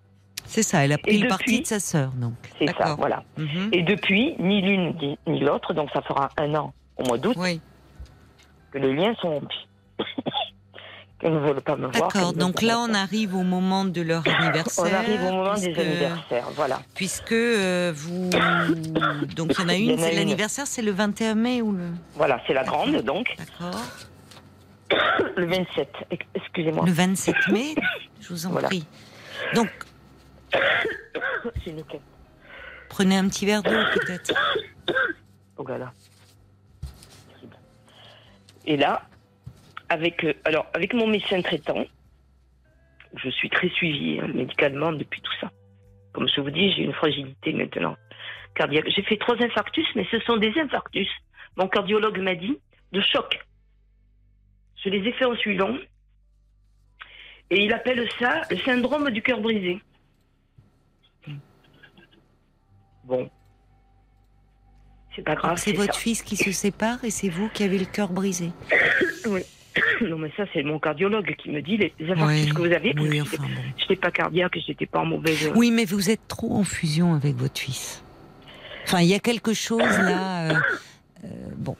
C'est 0.45 0.63
ça, 0.63 0.85
elle 0.85 0.93
a 0.93 0.99
pris 0.99 1.19
le 1.19 1.29
parti 1.29 1.63
de 1.63 1.67
sa 1.67 1.81
sœur, 1.81 2.11
donc. 2.13 2.35
C'est 2.59 2.69
ça, 2.77 2.95
voilà. 2.97 3.25
Mhm. 3.39 3.71
Et 3.73 3.83
depuis, 3.83 4.35
ni 4.39 4.61
l'une 4.61 4.95
ni- 5.01 5.19
ni 5.27 5.41
l'autre, 5.41 5.73
donc 5.73 5.89
ça 5.95 6.03
fera 6.03 6.29
un 6.37 6.55
an 6.55 6.75
au 6.99 7.05
mois 7.05 7.17
d'août, 7.17 7.35
Oui, 7.39 7.61
que 8.73 8.79
les 8.79 8.93
liens 8.95 9.15
sont 9.23 9.31
rompus. 9.31 9.67
Qu'elles 11.25 11.33
ne 11.33 11.39
veulent 11.39 11.63
pas 11.63 11.75
me 11.77 11.87
voir. 11.87 11.93
d'accord. 12.13 12.35
Donc 12.35 12.61
là, 12.61 12.79
on 12.81 12.93
arrive 12.93 13.35
au 13.35 13.45
moment 13.45 13.87
de 13.87 14.03
leur 14.03 14.23
anniversaire. 14.29 14.85
On 14.93 14.95
arrive 14.95 15.23
au 15.23 15.33
moment 15.33 15.55
des 15.55 15.73
puisque- 15.73 15.79
anniversaires, 15.79 16.49
voilà. 16.55 16.83
Puisque 16.95 17.33
euh, 17.33 17.93
vous. 17.97 18.29
Donc 19.35 19.53
il 19.59 19.63
y 19.63 19.65
en 19.65 19.69
a 19.71 19.75
une, 19.75 19.99
c'est 19.99 20.13
l'anniversaire, 20.13 20.67
c'est 20.67 20.83
le 20.83 20.91
21 20.91 21.35
mai 21.35 21.63
ou 21.63 21.73
le. 21.73 21.87
Voilà, 22.15 22.43
c'est 22.47 22.53
la 22.53 22.63
grande, 22.65 22.97
donc, 23.01 23.27
D'accord. 23.39 23.81
le 25.37 25.47
27. 25.47 25.89
Ex- 26.11 26.27
Excusez-moi. 26.35 26.85
Le 26.85 26.93
27 26.93 27.35
mai, 27.53 27.75
je 28.21 28.29
vous 28.29 28.45
en 28.47 28.51
Voilà. 28.51 28.69
prie. 28.69 28.85
Donc, 29.55 29.71
une. 31.67 31.83
Prenez 32.91 33.17
un 33.17 33.27
petit 33.29 33.47
verre 33.47 33.63
d'eau 33.63 33.71
peut-être. 33.95 34.35
Oh 35.57 35.65
là 35.67 35.79
là. 35.79 35.93
Et 38.67 38.77
là, 38.77 39.03
avec, 39.89 40.25
euh, 40.25 40.35
alors, 40.45 40.67
avec 40.75 40.95
mon 40.95 41.07
médecin 41.07 41.41
traitant, 41.43 41.85
je 43.17 43.31
suis 43.31 43.51
très 43.51 43.69
suivie 43.69 44.21
hein, 44.21 44.29
médicalement 44.35 44.93
depuis 44.93 45.21
tout 45.21 45.33
ça. 45.41 45.51
Comme 46.13 46.29
je 46.29 46.41
vous 46.41 46.51
dis, 46.51 46.73
j'ai 46.73 46.83
une 46.83 46.93
fragilité 46.93 47.53
maintenant 47.53 47.97
cardiaque. 48.55 48.89
J'ai 48.95 49.03
fait 49.03 49.17
trois 49.17 49.37
infarctus, 49.43 49.87
mais 49.95 50.07
ce 50.11 50.19
sont 50.21 50.37
des 50.37 50.53
infarctus. 50.59 51.09
Mon 51.57 51.69
cardiologue 51.69 52.19
m'a 52.21 52.35
dit 52.35 52.59
de 52.93 53.01
choc. 53.01 53.45
Je 54.83 54.89
les 54.89 55.09
ai 55.09 55.13
fait 55.13 55.25
en 55.25 55.37
suivant. 55.37 55.77
Et 57.51 57.65
il 57.65 57.73
appelle 57.73 58.09
ça 58.19 58.43
le 58.51 58.57
syndrome 58.59 59.11
du 59.11 59.23
cœur 59.23 59.41
brisé. 59.41 59.81
Bon. 63.05 63.31
C'est 65.15 65.23
pas 65.23 65.35
grave. 65.35 65.59
C'est 65.59 65.71
c'est 65.71 65.77
votre 65.77 65.95
ça. 65.95 66.01
fils 66.01 66.23
qui 66.23 66.37
se 66.37 66.51
sépare 66.53 67.05
et 67.05 67.11
c'est 67.11 67.29
vous 67.29 67.49
qui 67.51 67.63
avez 67.63 67.79
le 67.79 67.85
cœur 67.85 68.09
brisé. 68.09 68.51
Oui. 69.27 69.43
Non, 70.03 70.19
mais 70.19 70.31
ça, 70.37 70.45
c'est 70.53 70.63
mon 70.63 70.79
cardiologue 70.79 71.35
qui 71.37 71.51
me 71.51 71.61
dit 71.63 71.77
les 71.77 71.93
infarctus 72.11 72.47
Ouais. 72.47 72.51
que 72.53 72.59
vous 72.69 72.73
avez. 72.73 72.95
Oui, 72.99 73.21
enfin 73.21 73.37
bon. 73.43 73.49
Je 73.77 73.83
n'étais 73.83 73.97
pas 73.97 74.11
cardiaque, 74.11 74.59
je 74.59 74.69
n'étais 74.71 74.87
pas 74.87 75.01
en 75.01 75.07
mauvaise. 75.07 75.51
Oui, 75.55 75.71
mais 75.71 75.85
vous 75.85 76.11
êtes 76.11 76.27
trop 76.29 76.55
en 76.55 76.65
fusion 76.65 77.15
avec 77.15 77.35
votre 77.37 77.59
fils. 77.61 78.03
Enfin, 78.85 79.01
il 79.01 79.09
y 79.09 79.15
a 79.15 79.19
quelque 79.21 79.53
chose 79.55 79.81
là. 79.81 80.51
euh, 80.51 80.55
euh, 81.25 81.29
bon. 81.57 81.77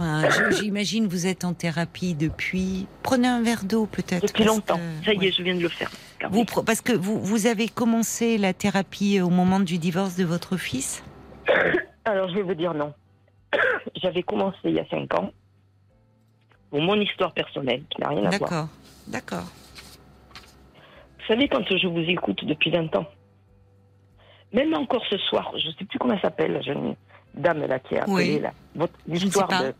Enfin, 0.00 0.28
j'imagine 0.60 1.08
vous 1.08 1.26
êtes 1.26 1.44
en 1.44 1.54
thérapie 1.54 2.14
depuis. 2.14 2.86
Prenez 3.02 3.26
un 3.28 3.42
verre 3.42 3.64
d'eau 3.64 3.86
peut-être. 3.86 4.26
Depuis 4.28 4.44
longtemps. 4.44 4.76
que- 5.00 5.06
Ça 5.06 5.12
y 5.12 5.18
ouais. 5.18 5.26
est, 5.26 5.32
je 5.32 5.42
viens 5.42 5.56
de 5.56 5.60
le 5.62 5.68
faire. 5.68 5.90
Vous, 6.30 6.44
parce 6.44 6.80
que 6.80 6.92
vous, 6.92 7.20
vous 7.20 7.46
avez 7.46 7.68
commencé 7.68 8.38
la 8.38 8.52
thérapie 8.52 9.20
au 9.20 9.28
moment 9.30 9.60
du 9.60 9.78
divorce 9.78 10.16
de 10.16 10.24
votre 10.24 10.56
fils? 10.56 11.02
Alors, 12.04 12.28
je 12.30 12.34
vais 12.36 12.42
vous 12.42 12.54
dire 12.54 12.74
non. 12.74 12.92
J'avais 14.02 14.22
commencé 14.22 14.58
il 14.64 14.72
y 14.74 14.80
a 14.80 14.86
cinq 14.88 15.12
ans 15.14 15.32
pour 16.70 16.80
mon 16.80 17.00
histoire 17.00 17.32
personnelle, 17.32 17.82
qui 17.90 18.00
n'a 18.00 18.08
rien 18.08 18.24
à 18.24 18.30
voir. 18.36 18.50
D'accord. 18.50 18.68
D'accord. 19.06 19.44
Vous 21.18 21.26
savez, 21.34 21.48
quand 21.48 21.64
je 21.68 21.86
vous 21.86 22.00
écoute 22.00 22.44
depuis 22.44 22.70
20 22.70 22.94
ans, 22.96 23.06
même 24.52 24.72
encore 24.74 25.04
ce 25.10 25.18
soir, 25.18 25.52
je 25.58 25.66
ne 25.68 25.72
sais 25.72 25.84
plus 25.84 25.98
comment 25.98 26.14
elle 26.14 26.20
s'appelle, 26.20 26.52
la 26.52 26.62
jeune 26.62 26.94
dame 27.34 27.66
là 27.66 27.78
qui 27.78 27.96
a 27.96 28.02
appelé 28.02 28.14
Oui. 28.36 28.40
là, 28.40 28.52
votre- 28.74 28.94
de, 29.06 29.74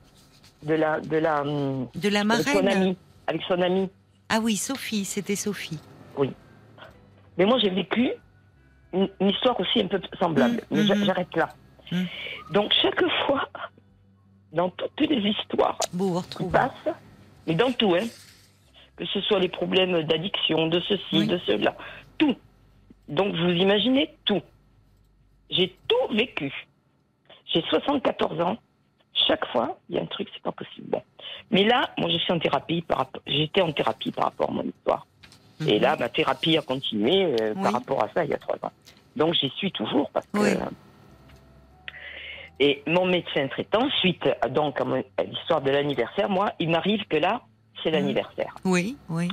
de 0.69 0.75
la 0.75 1.01
de 1.01 1.17
la 1.17 1.41
hum, 1.43 1.89
De 1.95 2.09
la 2.09 2.21
avec 2.21 2.47
son 2.49 2.63
marraine. 2.63 2.83
ami, 2.83 2.97
avec 3.27 3.43
son 3.49 3.61
ami. 3.63 3.89
Ah 4.29 4.41
oui, 4.43 4.57
Sophie, 4.57 5.05
c'était 5.05 5.37
Sophie. 5.37 5.79
Mais 7.39 7.45
moi, 7.45 7.57
j'ai 7.61 7.71
vécu 7.71 8.11
une, 8.93 9.09
une 9.21 9.29
histoire 9.31 9.59
aussi 9.61 9.81
un 9.81 9.87
peu 9.87 10.01
semblable. 10.19 10.57
Mm, 10.57 10.77
Mais 10.77 10.83
mhm. 10.83 11.05
j'arrête 11.05 11.37
là. 11.37 11.49
Mm. 11.93 12.03
Donc, 12.53 12.73
chaque 12.83 13.01
fois, 13.27 13.49
dans 14.53 14.71
toutes 14.71 15.01
les 15.11 15.31
histoires 15.31 15.79
vous 15.93 16.21
qui 16.23 16.45
passent, 16.45 16.95
mais 17.47 17.55
dans 17.55 17.73
tout, 17.73 17.95
hein, 17.95 18.07
que 18.97 19.05
ce 19.07 19.21
soit 19.23 19.39
les 19.39 19.49
problèmes 19.49 20.03
d'addiction, 20.03 20.67
de 20.69 20.81
ceci, 20.81 21.03
Oui. 21.19 21.27
de 21.27 21.39
cela, 21.47 21.77
tout. 22.19 22.37
Donc, 23.09 23.35
vous 23.35 23.51
imaginez 23.51 24.15
tout. 24.25 24.43
J'ai 25.51 25.77
tout 25.89 26.15
vécu. 26.15 26.53
J'ai 27.53 27.63
74 27.63 28.41
ans. 28.41 28.59
Chaque 29.27 29.47
fois, 29.47 29.79
il 29.89 29.97
y 29.97 29.99
a 29.99 30.03
un 30.03 30.07
truc, 30.07 30.29
c'est 30.33 30.43
pas 30.43 30.53
possible. 30.53 30.89
Bon. 30.91 31.03
Mais 31.51 31.65
là, 31.65 31.91
moi, 31.99 32.09
je 32.11 32.17
suis 32.19 32.33
en 32.33 32.39
thérapie 32.39 32.83
par 32.83 32.99
rapport, 32.99 33.23
j'étais 33.27 33.63
en 33.63 33.73
thérapie 33.73 34.11
par 34.13 34.25
rapport 34.27 34.51
à 34.51 34.53
mon 34.53 34.63
histoire. 34.65 35.07
Et 35.67 35.77
Mhm. 35.77 35.83
là, 35.83 35.97
ma 35.97 36.09
thérapie 36.09 36.57
a 36.57 36.63
continué 36.63 37.25
euh, 37.41 37.53
Oui. 37.57 37.63
par 37.63 37.73
rapport 37.73 38.03
à 38.05 38.09
ça 38.15 38.25
il 38.25 38.31
y 38.31 38.35
a 38.35 38.39
trois 38.39 38.57
ans. 38.63 38.71
Donc 39.17 39.35
j'y 39.35 39.49
suis 39.57 39.73
toujours 39.73 40.09
parce 40.11 40.27
que. 40.33 40.39
Oui. 40.39 40.51
Et 42.61 42.83
mon 42.87 43.07
médecin 43.07 43.47
traitant, 43.49 43.89
suite 44.01 44.29
à, 44.43 44.49
donc 44.49 44.81
à, 44.81 45.23
l'histoire 45.23 45.61
de 45.63 45.71
l'anniversaire, 45.71 46.29
moi, 46.29 46.53
il 46.59 46.71
m'arrive 46.71 47.05
que 47.09 47.17
là, 47.17 47.43
c'est 47.83 47.91
l'anniversaire. 47.91 48.55
Oui, 48.65 48.97
oui. 49.09 49.29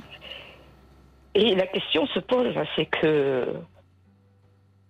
Et 1.34 1.56
la 1.56 1.66
question 1.68 2.06
se 2.08 2.20
pose, 2.20 2.54
c'est 2.76 2.86
que 2.86 3.56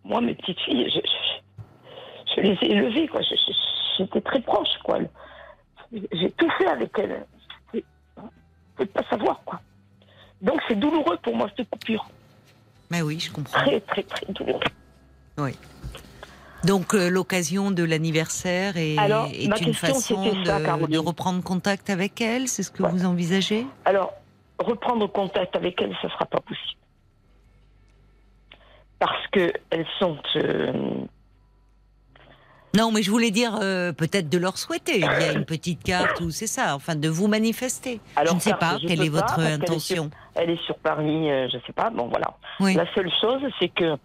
moi, 0.04 0.20
mes 0.22 0.36
petites 0.36 0.60
filles, 0.62 0.90
je, 0.94 1.00
je- 1.00 2.36
je 2.36 2.42
les 2.42 2.58
ai 2.62 2.72
élevées, 2.72 3.08
quoi. 3.08 3.22
Je- 3.22 3.36
je- 3.36 3.54
J'étais 3.98 4.20
très 4.20 4.42
proche, 4.42 4.78
quoi. 4.84 5.00
J'ai 6.12 6.30
tout 6.32 6.50
fait 6.58 6.68
avec 6.68 6.92
elles. 7.00 7.26
Vous 7.74 7.82
pouvez 8.76 8.88
pas 8.90 9.04
savoir, 9.10 9.40
quoi. 9.46 9.62
Donc 10.42 10.60
c'est 10.68 10.76
douloureux 10.78 11.16
pour 11.24 11.34
moi, 11.34 11.50
cette 11.56 11.70
coupure. 11.70 12.06
Mais 12.92 13.02
oui, 13.02 13.18
je 13.22 13.32
comprends. 13.32 13.58
Très, 13.62 13.80
très, 13.80 14.04
très 14.04 14.26
douloureux. 14.34 14.60
Donc 16.66 16.94
euh, 16.94 17.10
l'occasion 17.10 17.72
de 17.72 17.84
l'anniversaire 17.84 18.78
est, 18.78 18.98
Alors, 18.98 19.28
est 19.28 19.48
ma 19.48 19.58
une 19.58 19.66
question, 19.66 19.94
façon 19.94 20.44
ça, 20.46 20.60
de, 20.88 20.98
reprendre 20.98 21.44
contact 21.44 21.90
avec 21.90 22.20
elle, 22.22 22.48
c'est 22.48 22.64
ce 22.64 22.72
que 22.72 22.84
Ouais. 22.84 22.90
vous 22.90 23.06
envisagez? 23.06 23.66
Alors, 23.86 24.14
reprendre 24.60 25.08
contact 25.12 25.56
avec 25.56 25.82
elles, 25.82 25.96
ça 26.02 26.10
sera 26.10 26.26
pas 26.26 26.40
possible. 26.40 26.80
Parce 29.00 29.28
que 29.32 29.52
elles 29.70 29.86
sont. 30.00 30.18
euh, 30.38 30.72
Non, 32.76 32.92
mais 32.92 33.04
je 33.04 33.12
voulais 33.12 33.32
dire 33.32 33.58
euh, 33.62 33.92
peut-être 33.92 34.30
de 34.30 34.38
leur 34.38 34.58
souhaiter. 34.58 34.98
Il 35.00 35.02
y 35.02 35.06
a 35.26 35.34
une 35.34 35.46
petite 35.46 35.84
carte 35.84 36.20
ou 36.22 36.32
c'est 36.32 36.48
ça, 36.48 36.76
enfin 36.76 36.96
de 36.96 37.10
vous 37.10 37.28
manifester. 37.28 38.00
Alors, 38.16 38.32
je 38.32 38.36
ne 38.36 38.42
sais 38.42 38.54
pas 38.54 38.78
quelle 38.80 39.02
est 39.04 39.10
pas, 39.12 39.18
votre 39.22 39.40
est 39.40 39.52
intention? 39.52 40.10
elle 40.36 40.50
est 40.50 40.62
sur 40.66 40.78
Paris, 40.78 41.30
euh, 41.30 41.48
je 41.52 41.58
sais 41.68 41.74
pas. 41.74 41.90
Bon, 41.90 42.08
voilà. 42.08 42.36
Oui. 42.60 42.74
La 42.74 42.92
seule 42.96 43.12
chose, 43.22 43.42
c'est 43.60 43.70
que 43.70 43.96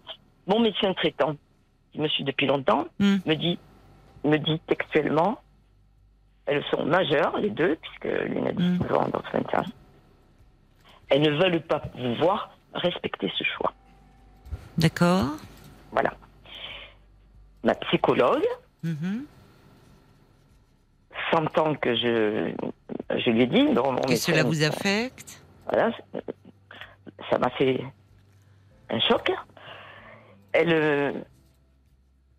mon 0.47 0.59
médecin 0.59 0.93
traitant, 0.93 1.35
qui 1.91 1.99
me 1.99 2.07
suit 2.07 2.23
depuis 2.23 2.47
longtemps, 2.47 2.85
Hmm. 2.99 3.17
me 3.25 3.35
dit, 3.35 3.59
me 4.23 4.37
dit 4.37 4.59
textuellement, 4.67 5.41
elles 6.45 6.63
sont 6.71 6.85
majeures, 6.85 7.37
les 7.37 7.49
deux, 7.49 7.75
puisque 7.81 8.05
l'une 8.25 8.47
a 8.47 8.51
Hmm. 8.51 8.77
19 8.77 8.91
ans, 8.93 9.05
l'autre 9.13 9.29
21. 9.33 9.63
Elles 11.09 11.21
ne 11.21 11.31
veulent 11.31 11.61
pas 11.61 11.81
vous 11.95 12.15
voir 12.15 12.55
respecter 12.73 13.31
ce 13.37 13.43
choix. 13.43 13.73
D'accord. 14.77 15.35
Voilà. 15.91 16.13
Ma 17.63 17.75
psychologue, 17.75 18.45
Mhm. 18.83 19.25
sentant 21.31 21.75
que 21.75 21.95
je, 21.95 22.51
je 23.09 23.29
lui 23.29 23.41
ai 23.43 23.47
dit, 23.47 23.65
Que 23.65 24.07
médecin, 24.09 24.15
cela 24.31 24.43
vous 24.43 24.63
affecte 24.63 25.41
Voilà, 25.69 25.91
ça 27.29 27.37
m'a 27.37 27.49
fait 27.51 27.81
un 28.89 28.99
choc. 29.01 29.31
Elle, 30.53 30.73
euh, 30.73 31.11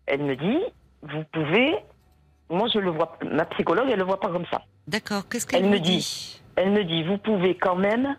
elle 0.05 0.23
me 0.23 0.35
dit, 0.35 0.59
vous 1.01 1.23
pouvez, 1.31 1.75
moi 2.49 2.67
je 2.73 2.79
le 2.79 2.91
vois, 2.91 3.17
ma 3.31 3.45
psychologue, 3.45 3.89
elle 3.91 3.99
le 3.99 4.05
voit 4.05 4.19
pas 4.19 4.29
comme 4.29 4.45
ça. 4.51 4.61
D'accord. 4.87 5.27
Qu'est-ce 5.29 5.47
qu'elle 5.47 5.63
Elle 5.63 5.69
me 5.69 5.79
dit. 5.79 6.41
Elle 6.55 6.71
me 6.71 6.83
dit, 6.83 7.03
vous 7.03 7.17
pouvez 7.17 7.55
quand 7.55 7.75
même, 7.75 8.15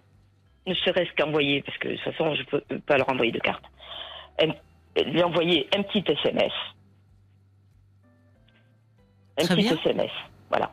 ne 0.67 0.75
serait-ce 0.75 1.13
qu'envoyer, 1.17 1.63
parce 1.63 1.79
que 1.79 1.89
de 1.89 1.95
toute 1.95 2.05
façon 2.05 2.35
je 2.35 2.43
peux 2.45 2.63
pas 2.81 2.97
leur 2.97 3.09
envoyer 3.09 3.33
de 3.33 3.39
carte, 3.39 3.65
elle 4.39 4.55
lui 5.07 5.23
envoyer 5.23 5.69
un 5.77 5.83
petit 5.83 6.05
SMS. 6.07 6.53
Un 9.39 9.45
Très 9.45 9.57
petit 9.57 9.69
bien. 9.69 9.77
SMS, 9.79 10.11
voilà. 10.49 10.73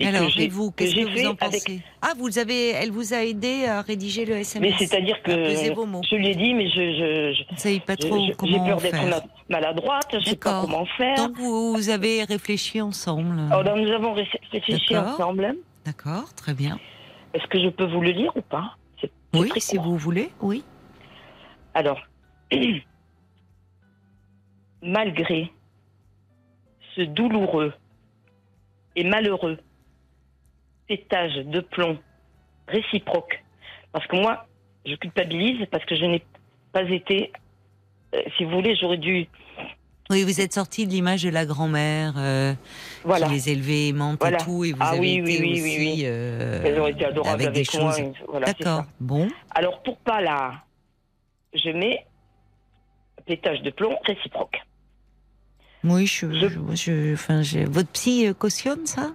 Et 0.00 0.08
Alors, 0.08 0.28
que 0.34 0.40
et 0.40 0.48
vous, 0.48 0.70
que 0.72 0.76
qu'est-ce 0.78 0.94
que 0.96 1.00
vous 1.02 1.16
fait 1.16 1.26
en 1.26 1.30
avec 1.30 1.38
pensez 1.64 1.80
Ah, 2.02 2.12
vous 2.18 2.38
avez, 2.38 2.70
elle 2.70 2.90
vous 2.90 3.14
a 3.14 3.22
aidé 3.22 3.66
à 3.66 3.80
rédiger 3.80 4.24
le 4.24 4.34
SMS. 4.34 4.72
Mais 4.80 4.86
c'est-à-dire 4.86 5.22
que 5.22 5.30
je 5.30 6.16
lui 6.16 6.28
ai 6.28 6.34
dit, 6.34 6.52
mais 6.52 6.68
je, 6.68 6.74
je, 6.74 7.44
je- 7.54 7.56
savez 7.60 7.78
pas 7.78 7.96
trop 7.96 8.18
je- 8.18 8.26
j'ai 8.26 8.32
comment 8.34 8.66
peur 8.66 8.80
d'être 8.80 9.22
maladroite, 9.48 10.08
je 10.12 10.30
sais 10.30 10.36
pas 10.36 10.62
comment 10.62 10.84
faire. 10.86 11.14
Donc 11.16 11.36
vous, 11.38 11.74
vous 11.74 11.90
avez 11.90 12.24
réfléchi 12.24 12.80
ensemble. 12.80 13.38
Alors, 13.52 13.76
nous 13.76 13.88
avons 13.92 14.14
ré- 14.14 14.28
réfléchi 14.50 14.96
ensemble. 14.96 15.54
D'accord, 15.84 16.34
très 16.34 16.54
bien. 16.54 16.80
Est-ce 17.32 17.46
que 17.46 17.60
je 17.62 17.68
peux 17.68 17.86
vous 17.86 18.00
le 18.00 18.10
lire 18.10 18.36
ou 18.36 18.40
pas? 18.42 18.76
Oui, 19.32 19.50
si 19.58 19.76
court. 19.76 19.84
vous 19.86 19.96
voulez, 19.96 20.30
oui. 20.40 20.64
Alors, 21.74 22.00
malgré 24.82 25.50
ce 26.96 27.02
douloureux 27.02 27.72
et 28.96 29.04
malheureux 29.04 29.58
pétage 30.88 31.34
de 31.36 31.60
plomb 31.60 31.98
réciproque, 32.68 33.42
parce 33.92 34.06
que 34.06 34.16
moi, 34.16 34.46
je 34.86 34.94
culpabilise 34.96 35.66
parce 35.70 35.84
que 35.84 35.96
je 35.96 36.04
n'ai 36.04 36.22
pas 36.72 36.82
été, 36.82 37.32
euh, 38.14 38.20
si 38.36 38.44
vous 38.44 38.50
voulez, 38.50 38.76
j'aurais 38.76 38.98
dû, 38.98 39.26
Oui, 40.10 40.22
vous 40.24 40.40
êtes 40.40 40.52
sorti 40.52 40.86
de 40.86 40.92
l'image 40.92 41.22
de 41.22 41.30
la 41.30 41.46
grand-mère 41.46 42.12
euh, 42.18 42.52
voilà, 43.04 43.26
qui 43.26 43.32
les 43.32 43.48
élevait 43.50 43.88
aimante 43.88 44.18
Voilà. 44.20 44.36
et 44.38 44.44
tout, 44.44 44.64
et 44.64 44.72
vous 44.72 44.78
Ah 44.80 44.90
avez 44.90 45.00
oui, 45.00 45.12
été 45.14 45.22
oui, 45.22 45.38
oui, 45.40 45.52
aussi 45.52 45.62
oui, 45.62 45.78
oui. 45.96 46.02
euh, 46.04 46.62
elles 46.64 46.80
ont 46.80 46.86
été 46.86 47.04
adorables 47.06 47.34
avec 47.42 47.46
avec, 47.48 47.70
des 47.72 47.78
moi. 47.78 47.92
choses. 47.96 48.12
voilà, 48.28 48.46
D'accord, 48.46 48.84
bon. 49.00 49.28
Alors, 49.54 49.82
pour 49.82 49.96
pas 49.98 50.20
la, 50.20 50.62
je 51.54 51.70
mets 51.70 52.04
pétage 53.26 53.62
de 53.62 53.70
plomb 53.70 53.96
réciproque. 54.04 54.58
Oui, 55.82 56.06
je, 56.06 56.30
Je- 56.32 56.48
je- 56.48 56.74
je- 56.76 57.14
enfin, 57.14 57.40
je- 57.42 57.60
votre 57.66 57.88
psy 57.90 58.26
cautionne 58.38 58.84
ça? 58.86 59.12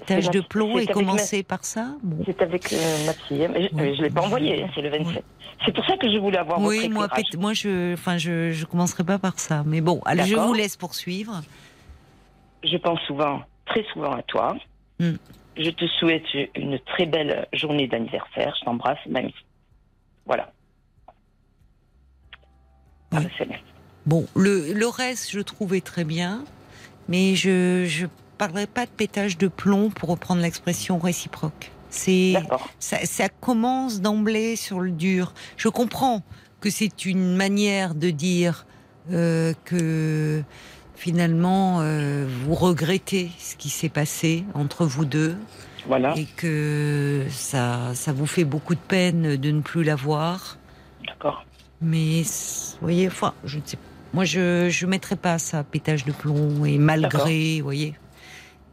Pétage 0.00 0.30
de 0.30 0.40
plomb 0.40 0.78
et 0.78 0.86
commencer 0.86 1.42
par 1.42 1.64
ça 1.64 1.94
Bon. 2.02 2.22
C'est 2.26 2.40
avec 2.42 2.72
euh, 2.72 3.06
ma 3.06 3.12
fille. 3.12 3.48
mais 3.72 3.94
je 3.94 3.98
ne 4.00 4.04
l'ai 4.04 4.10
pas 4.10 4.22
envoyé, 4.22 4.62
hein, 4.62 4.68
c'est 4.74 4.82
le 4.82 4.90
27. 4.90 5.24
C'est 5.64 5.72
pour 5.74 5.84
ça 5.86 5.96
que 5.96 6.10
je 6.12 6.18
voulais 6.18 6.38
avoir 6.38 6.60
Oui, 6.60 6.78
votre 6.80 6.90
moi, 6.90 7.06
pét- 7.08 7.36
moi, 7.38 7.52
je, 7.54 7.94
enfin, 7.94 8.18
je, 8.18 8.50
je 8.52 8.64
commencerai 8.66 9.04
pas 9.04 9.18
par 9.18 9.38
ça. 9.38 9.62
Mais 9.66 9.80
bon, 9.80 10.00
je 10.06 10.34
vous 10.34 10.52
laisse 10.54 10.76
poursuivre. 10.76 11.42
Je 12.62 12.76
pense 12.76 13.00
souvent, 13.06 13.42
très 13.66 13.84
souvent 13.92 14.12
à 14.12 14.22
toi. 14.22 14.56
Mm. 14.98 15.12
Je 15.56 15.70
te 15.70 15.86
souhaite 15.98 16.24
une 16.56 16.78
très 16.80 17.06
belle 17.06 17.46
journée 17.52 17.86
d'anniversaire. 17.86 18.54
Je 18.58 18.64
t'embrasse, 18.64 18.98
mamie. 19.08 19.34
Voilà. 20.26 20.52
Ah, 23.12 23.18
Oui. 23.20 23.46
bien. 23.46 23.58
Bon, 24.06 24.26
le, 24.34 24.72
le 24.72 24.86
reste, 24.88 25.30
je 25.30 25.40
trouvais 25.40 25.80
très 25.80 26.04
bien, 26.04 26.44
mais 27.08 27.34
je 27.36 27.84
je 27.86 28.06
parlerai 28.34 28.66
pas 28.66 28.86
de 28.86 28.90
pétage 28.90 29.38
de 29.38 29.48
plomb 29.48 29.90
pour 29.90 30.08
reprendre 30.10 30.42
l'expression 30.42 30.98
réciproque. 30.98 31.70
C'est 31.90 32.34
ça, 32.80 32.98
ça 33.04 33.28
commence 33.28 34.00
d'emblée 34.00 34.56
sur 34.56 34.80
le 34.80 34.90
dur. 34.90 35.32
Je 35.56 35.68
comprends 35.68 36.22
que 36.60 36.68
c'est 36.70 37.04
une 37.06 37.36
manière 37.36 37.94
de 37.94 38.10
dire 38.10 38.66
euh, 39.12 39.52
que 39.64 40.42
finalement 40.96 41.78
euh, 41.82 42.26
vous 42.44 42.54
regrettez 42.54 43.30
ce 43.38 43.54
qui 43.54 43.68
s'est 43.68 43.88
passé 43.90 44.44
entre 44.54 44.86
vous 44.86 45.04
deux 45.04 45.36
Voilà. 45.86 46.14
et 46.16 46.24
que 46.24 47.26
ça 47.30 47.94
ça 47.94 48.12
vous 48.12 48.26
fait 48.26 48.44
beaucoup 48.44 48.74
de 48.74 48.80
peine 48.80 49.36
de 49.36 49.50
ne 49.50 49.60
plus 49.60 49.84
la 49.84 49.94
voir. 49.94 50.58
D'accord. 51.06 51.44
Mais 51.80 52.22
vous 52.22 52.78
voyez, 52.80 53.06
enfin, 53.08 53.34
je 53.44 53.58
ne 53.58 53.62
sais. 53.64 53.78
Moi, 54.14 54.24
je 54.24 54.68
je 54.70 54.86
mettrais 54.86 55.16
pas 55.16 55.38
ça 55.38 55.62
pétage 55.64 56.04
de 56.04 56.12
plomb 56.12 56.64
et 56.64 56.78
malgré, 56.78 57.58
vous 57.58 57.64
voyez. 57.64 57.94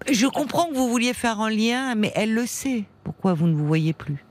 Je 0.10 0.28
comprends 0.28 0.68
que 0.68 0.74
vous 0.74 0.88
vouliez 0.90 1.14
faire 1.14 1.40
un 1.42 1.50
lien, 1.50 1.96
mais 1.96 2.12
elle 2.16 2.34
le 2.34 2.46
sait. 2.46 2.86
Pourquoi 3.04 3.34
vous 3.34 3.48
ne 3.48 3.54
vous 3.54 3.66
voyez 3.68 3.94
plus? 3.94 4.24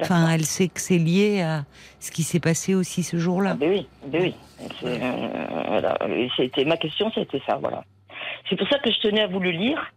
Enfin, 0.00 0.30
elle 0.30 0.44
sait 0.46 0.68
que 0.68 0.80
c'est 0.80 0.98
lié 0.98 1.42
à 1.42 1.64
ce 2.00 2.10
qui 2.10 2.22
s'est 2.22 2.40
passé 2.40 2.74
aussi 2.74 3.02
ce 3.02 3.16
Ah, 3.16 3.20
jour-là. 3.20 3.54
ben 3.54 3.70
oui, 3.70 3.86
ben 4.06 4.22
oui. 4.22 4.34
Euh, 4.84 5.64
voilà. 5.68 5.98
C'était 6.36 6.64
ma 6.64 6.76
question, 6.78 7.10
c'était 7.14 7.42
ça, 7.46 7.56
voilà. 7.56 7.84
C'est 8.48 8.56
pour 8.56 8.66
ça 8.68 8.78
que 8.78 8.90
je 8.90 8.98
tenais 9.00 9.20
à 9.20 9.26
vous 9.26 9.40
le 9.40 9.50
lire, 9.50 9.92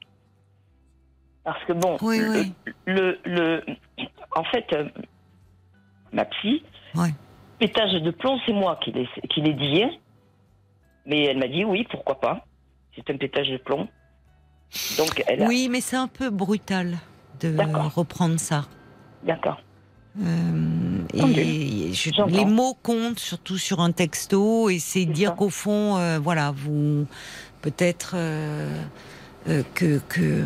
parce 1.43 1.63
que 1.65 1.73
bon, 1.73 1.97
Oui, 2.01 2.19
le, 2.19 2.29
oui. 2.29 2.53
le, 2.85 3.19
le- 3.23 3.63
en 4.35 4.43
fait, 4.45 4.65
euh, 4.73 4.89
ma 6.11 6.25
psy, 6.25 6.61
pétage 7.59 7.93
de 8.01 8.11
plomb, 8.11 8.37
c'est 8.45 8.53
moi 8.53 8.77
qui 8.83 8.91
l'ai, 8.91 9.53
dit, 9.53 9.83
mais 11.05 11.23
elle 11.23 11.37
m'a 11.37 11.47
dit 11.47 11.63
oui, 11.63 11.87
pourquoi 11.89 12.19
pas. 12.19 12.45
C'est 12.95 13.09
un 13.09 13.17
pétage 13.17 13.47
de 13.49 13.57
plomb. 13.57 13.87
Donc 14.97 15.23
elle 15.27 15.43
a, 15.43 15.47
Oui, 15.47 15.67
mais 15.69 15.81
c'est 15.81 15.95
un 15.95 16.07
peu 16.07 16.29
brutal 16.29 16.97
de 17.41 17.57
reprendre 17.95 18.39
ça. 18.39 18.65
d'accord. 19.23 19.61
Euh, 20.23 21.01
et 21.13 21.91
je- 21.93 22.25
les 22.27 22.45
mots 22.45 22.77
comptent 22.81 23.19
surtout 23.19 23.57
sur 23.57 23.81
un 23.81 23.91
texto 23.91 24.69
et 24.69 24.79
c'est 24.79 25.03
dire 25.05 25.35
qu'au 25.35 25.49
fond, 25.49 25.97
euh, 25.97 26.19
voilà, 26.19 26.51
vous 26.55 27.05
peut-être 27.61 28.13
euh, 28.15 28.81
que 29.73 29.99
que, 30.07 30.45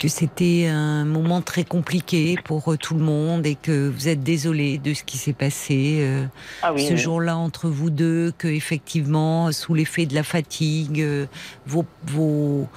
que 0.00 0.08
c'était 0.08 0.66
un 0.66 1.04
moment 1.04 1.40
très 1.42 1.62
compliqué 1.64 2.36
pour 2.44 2.76
tout 2.76 2.94
le 2.94 3.04
monde 3.04 3.46
et 3.46 3.54
que 3.54 3.88
vous 3.88 4.08
êtes 4.08 4.24
désolé 4.24 4.78
de 4.78 4.92
ce 4.94 5.04
qui 5.04 5.16
s'est 5.16 5.32
passé 5.32 6.04
Ah 6.62 6.72
oui, 6.74 6.84
ce 6.84 6.94
oui. 6.94 6.98
jour-là 6.98 7.36
entre 7.36 7.68
vous 7.68 7.90
deux, 7.90 8.32
que 8.36 8.48
effectivement, 8.48 9.52
sous 9.52 9.74
l'effet 9.74 10.06
de 10.06 10.14
la 10.16 10.24
fatigue, 10.24 11.06
vos, 11.66 11.84
vos, 12.04 12.68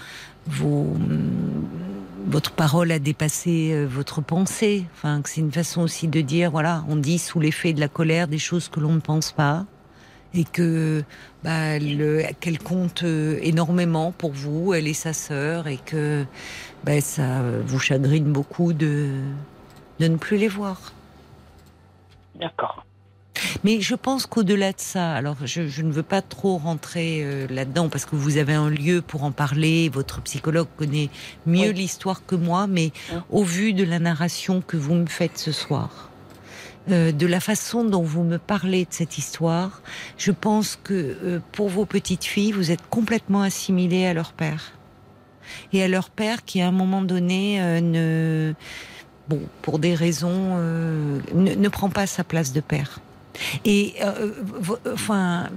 votre 2.27 2.51
parole 2.51 2.91
a 2.91 2.99
dépassé 2.99 3.71
euh, 3.73 3.85
votre 3.85 4.21
pensée. 4.21 4.85
Enfin, 4.93 5.21
c'est 5.25 5.41
une 5.41 5.51
façon 5.51 5.81
aussi 5.81 6.07
de 6.07 6.21
dire, 6.21 6.51
voilà, 6.51 6.83
on 6.87 6.95
dit 6.95 7.19
sous 7.19 7.39
l'effet 7.39 7.73
de 7.73 7.79
la 7.79 7.87
colère 7.87 8.27
des 8.27 8.37
choses 8.37 8.69
que 8.69 8.79
l'on 8.79 8.93
ne 8.93 8.99
pense 8.99 9.31
pas 9.31 9.65
et 10.33 10.45
que 10.45 11.03
bah, 11.43 11.77
le- 11.77 12.23
qu'elle 12.39 12.59
compte 12.59 13.03
euh, 13.03 13.37
énormément 13.41 14.13
pour 14.13 14.31
vous, 14.31 14.73
elle 14.73 14.87
est 14.87 14.93
sa 14.93 15.11
sœur, 15.11 15.67
et 15.67 15.77
que 15.77 16.25
bah, 16.85 17.01
ça 17.01 17.41
vous 17.65 17.79
chagrine 17.79 18.31
beaucoup 18.31 18.71
de 18.71 19.09
ne 19.99 20.15
plus 20.15 20.37
les 20.37 20.47
voir. 20.47 20.93
D'accord. 22.35 22.85
Mais 23.63 23.81
je 23.81 23.95
pense 23.95 24.25
qu'au-delà 24.25 24.71
de 24.71 24.79
ça, 24.79 25.13
alors 25.13 25.37
je, 25.45 25.67
je 25.67 25.81
ne 25.81 25.91
veux 25.91 26.03
pas 26.03 26.21
trop 26.21 26.57
rentrer 26.57 27.21
euh, 27.23 27.47
là-dedans 27.49 27.89
parce 27.89 28.05
que 28.05 28.15
vous 28.15 28.37
avez 28.37 28.53
un 28.53 28.69
lieu 28.69 29.01
pour 29.01 29.23
en 29.23 29.31
parler, 29.31 29.89
votre 29.89 30.21
psychologue 30.21 30.67
connaît 30.77 31.09
mieux 31.45 31.69
Oui. 31.69 31.73
l'histoire 31.73 32.25
que 32.25 32.35
moi, 32.35 32.67
mais 32.67 32.91
Oui. 33.11 33.17
au 33.29 33.43
vu 33.43 33.73
de 33.73 33.83
la 33.83 33.99
narration 33.99 34.61
que 34.61 34.77
vous 34.77 34.93
me 34.95 35.05
faites 35.07 35.37
ce 35.37 35.51
soir, 35.51 36.09
euh, 36.89 37.11
de 37.11 37.27
la 37.27 37.39
façon 37.39 37.83
dont 37.83 38.01
vous 38.03 38.23
me 38.23 38.37
parlez 38.37 38.85
de 38.85 38.91
cette 38.93 39.17
histoire, 39.17 39.81
je 40.17 40.31
pense 40.31 40.77
que 40.83 40.93
euh, 40.93 41.39
pour 41.51 41.69
vos 41.69 41.85
petites 41.85 42.23
filles, 42.25 42.51
vous 42.53 42.71
êtes 42.71 42.87
complètement 42.89 43.41
assimilées 43.41 44.05
à 44.07 44.13
leur 44.13 44.33
père. 44.33 44.73
Et 45.73 45.83
à 45.83 45.87
leur 45.87 46.09
père 46.09 46.45
qui, 46.45 46.61
à 46.61 46.67
un 46.67 46.71
moment 46.71 47.01
donné, 47.01 47.61
euh, 47.61 47.81
ne, 47.81 48.53
bon, 49.27 49.41
pour 49.61 49.79
des 49.79 49.95
raisons, 49.95 50.55
euh, 50.57 51.19
ne, 51.33 51.53
ne 51.55 51.69
prend 51.69 51.89
pas 51.89 52.07
sa 52.07 52.23
place 52.23 52.53
de 52.53 52.61
père. 52.61 52.99
Et 53.65 53.93
euh, 54.03 54.31
enfin, 54.93 55.49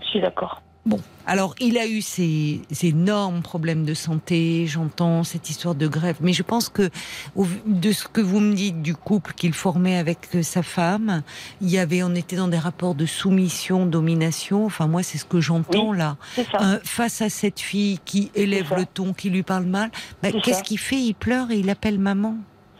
Je 0.00 0.06
suis 0.06 0.20
d'accord. 0.20 0.62
bon, 0.86 1.00
alors 1.26 1.54
il 1.60 1.76
a 1.76 1.86
eu 1.86 2.00
ces, 2.00 2.62
ces 2.70 2.88
énormes 2.88 3.42
problèmes 3.42 3.84
de 3.84 3.92
santé, 3.92 4.66
j'entends 4.66 5.22
cette 5.22 5.50
histoire 5.50 5.74
de 5.74 5.86
grève, 5.86 6.16
mais 6.20 6.32
je 6.32 6.42
pense 6.42 6.70
que 6.70 6.88
au 7.36 7.46
de 7.66 7.92
ce 7.92 8.08
que 8.08 8.22
vous 8.22 8.40
me 8.40 8.54
dites 8.54 8.80
du 8.80 8.94
couple 8.94 9.34
qu'il 9.34 9.52
formait 9.52 9.98
avec 9.98 10.20
euh, 10.34 10.42
sa 10.42 10.62
femme, 10.62 11.22
il 11.60 11.68
y 11.68 11.78
avait, 11.78 12.02
on 12.02 12.14
était 12.14 12.36
dans 12.36 12.48
des 12.48 12.58
rapports 12.58 12.94
de 12.94 13.04
soumission, 13.04 13.84
domination. 13.84 14.64
Enfin, 14.64 14.86
moi, 14.86 15.02
c'est 15.02 15.18
ce 15.18 15.26
que 15.26 15.40
j'entends 15.40 15.92
là. 15.92 16.16
Euh, 16.38 16.78
face 16.82 17.20
à 17.20 17.28
cette 17.28 17.60
fille 17.60 17.98
qui 18.06 18.30
élève 18.34 18.72
le 18.74 18.86
ton, 18.86 19.12
qui 19.12 19.28
lui 19.28 19.42
parle 19.42 19.66
mal, 19.66 19.90
bah, 20.22 20.30
qu'est-ce 20.32 20.62
qu'il 20.62 20.78
fait? 20.78 20.96
Il 20.96 21.14
pleure 21.14 21.50
et 21.50 21.58
il 21.58 21.68
appelle 21.68 21.98
maman. 21.98 22.36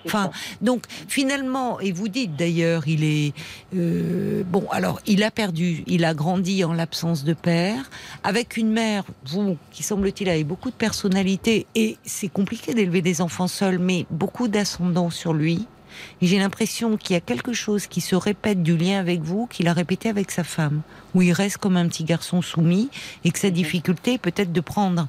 Enfin, 0.09 0.30
donc 0.62 0.85
finalement, 1.09 1.78
et 1.80 1.93
vous 1.93 2.09
dites 2.09 2.35
d'ailleurs, 2.36 2.89
il 2.89 3.05
est 3.05 3.32
euh, 3.76 4.43
bon. 4.47 4.66
Alors, 4.70 5.01
il 5.06 5.22
a 5.22 5.30
perdu, 5.30 5.85
il 5.86 6.05
a 6.05 6.14
grandi 6.14 6.64
en 6.64 6.72
l'absence 6.72 7.24
de 7.24 7.35
père, 7.35 7.90
avec 8.24 8.56
une 8.56 8.70
mère, 8.72 9.05
vous, 9.26 9.56
qui 9.72 9.82
semble-t-il 9.82 10.28
avait 10.28 10.44
beaucoup 10.44 10.70
de 10.70 10.74
personnalité, 10.74 11.66
et 11.74 11.97
c'est 12.05 12.28
compliqué 12.28 12.74
d'élever 12.74 13.02
des 13.02 13.20
enfants 13.20 13.48
seuls, 13.48 13.78
mais 13.78 14.06
beaucoup 14.10 14.48
d'ascendant 14.48 15.10
sur 15.10 15.32
lui. 15.35 15.66
Et 16.22 16.26
j'ai 16.26 16.39
l'impression 16.39 16.97
qu'il 16.97 17.14
y 17.14 17.16
a 17.16 17.20
quelque 17.20 17.52
chose 17.52 17.86
qui 17.86 18.01
se 18.01 18.14
répète 18.14 18.62
du 18.62 18.76
lien 18.76 18.98
avec 19.01 19.20
vous, 19.22 19.47
qu'il 19.47 19.66
a 19.68 19.72
répété 19.72 20.09
avec 20.09 20.30
sa 20.30 20.44
femme, 20.44 20.82
où 21.14 21.22
il 21.22 21.32
reste 21.32 21.59
comme 21.59 21.76
un 21.76 21.89
petit 21.89 22.05
garçon 22.05 22.40
soumis, 22.43 22.89
et 23.24 23.30
que 23.30 23.39
sa 23.39 23.48
Mhm. 23.48 23.55
difficulté 23.55 24.18
peut-être 24.18 24.52
de 24.52 24.60
prendre. 24.60 25.09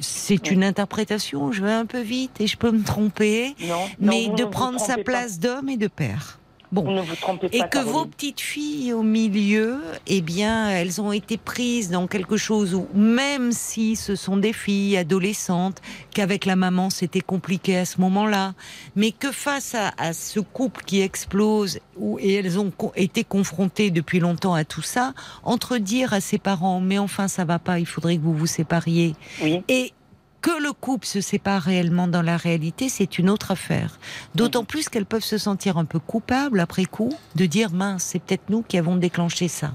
C'est 0.00 0.50
une 0.50 0.64
interprétation, 0.64 1.52
je 1.52 1.64
vais 1.64 1.72
un 1.72 1.86
peu 1.86 2.00
vite 2.00 2.40
et 2.40 2.46
je 2.46 2.56
peux 2.56 2.70
me 2.70 2.82
tromper. 2.82 3.54
Non, 3.60 3.88
mais 3.98 4.28
de 4.28 4.44
prendre 4.44 4.80
sa 4.80 4.98
place 4.98 5.38
d'homme 5.38 5.68
et 5.68 5.76
de 5.76 5.88
père. 5.88 6.38
Bon. 6.72 6.90
ne 6.90 7.02
vous 7.02 7.14
trompez 7.16 7.48
pas. 7.50 7.56
Et 7.56 7.68
que 7.68 7.78
vos 7.78 8.06
petites 8.06 8.40
filles 8.40 8.92
au 8.94 9.02
milieu, 9.02 9.78
eh 10.06 10.22
bien, 10.22 10.70
elles 10.70 11.00
ont 11.02 11.12
été 11.12 11.36
prises 11.36 11.90
dans 11.90 12.06
quelque 12.06 12.38
chose 12.38 12.74
où, 12.74 12.88
même 12.94 13.52
si 13.52 13.94
ce 13.94 14.16
sont 14.16 14.38
des 14.38 14.54
filles 14.54 14.96
adolescentes, 14.96 15.82
qu'avec 16.14 16.46
la 16.46 16.56
maman 16.56 16.88
c'était 16.90 17.20
compliqué 17.20 17.76
à 17.76 17.84
ce 17.84 18.00
moment-là, 18.00 18.54
mais 18.96 19.10
que 19.12 19.30
face 19.30 19.74
à, 19.74 19.92
à 19.98 20.12
ce 20.14 20.40
couple 20.40 20.82
qui 20.84 21.00
explose, 21.02 21.78
où, 21.98 22.18
et 22.18 22.32
elles 22.34 22.58
ont 22.58 22.70
co- 22.70 22.92
été 22.96 23.22
confrontées 23.22 23.90
depuis 23.90 24.18
longtemps 24.18 24.54
à 24.54 24.64
tout 24.64 24.80
ça, 24.82 25.12
entre 25.44 25.76
dire 25.76 26.14
à 26.14 26.20
ses 26.22 26.38
parents, 26.38 26.80
mais 26.80 26.98
enfin 26.98 27.28
ça 27.28 27.44
va 27.44 27.58
pas, 27.58 27.78
il 27.80 27.86
faudrait 27.86 28.16
que 28.16 28.22
vous 28.22 28.34
vous 28.34 28.46
sépariez, 28.46 29.14
Oui, 29.42 29.62
et 29.68 29.92
que 30.42 30.62
le 30.62 30.72
couple 30.72 31.06
se 31.06 31.20
sépare 31.20 31.62
réellement 31.62 32.08
dans 32.08 32.20
la 32.20 32.36
réalité, 32.36 32.88
c'est 32.88 33.18
une 33.18 33.30
autre 33.30 33.52
affaire. 33.52 33.98
D'autant 34.34 34.64
plus 34.64 34.88
qu'elles 34.88 35.06
peuvent 35.06 35.22
se 35.24 35.38
sentir 35.38 35.78
un 35.78 35.84
peu 35.84 36.00
coupables 36.00 36.58
après 36.60 36.84
coup 36.84 37.14
de 37.36 37.46
dire 37.46 37.72
mince, 37.72 38.02
c'est 38.02 38.18
peut-être 38.18 38.50
nous 38.50 38.62
qui 38.62 38.76
avons 38.76 38.96
déclenché 38.96 39.46
ça. 39.48 39.74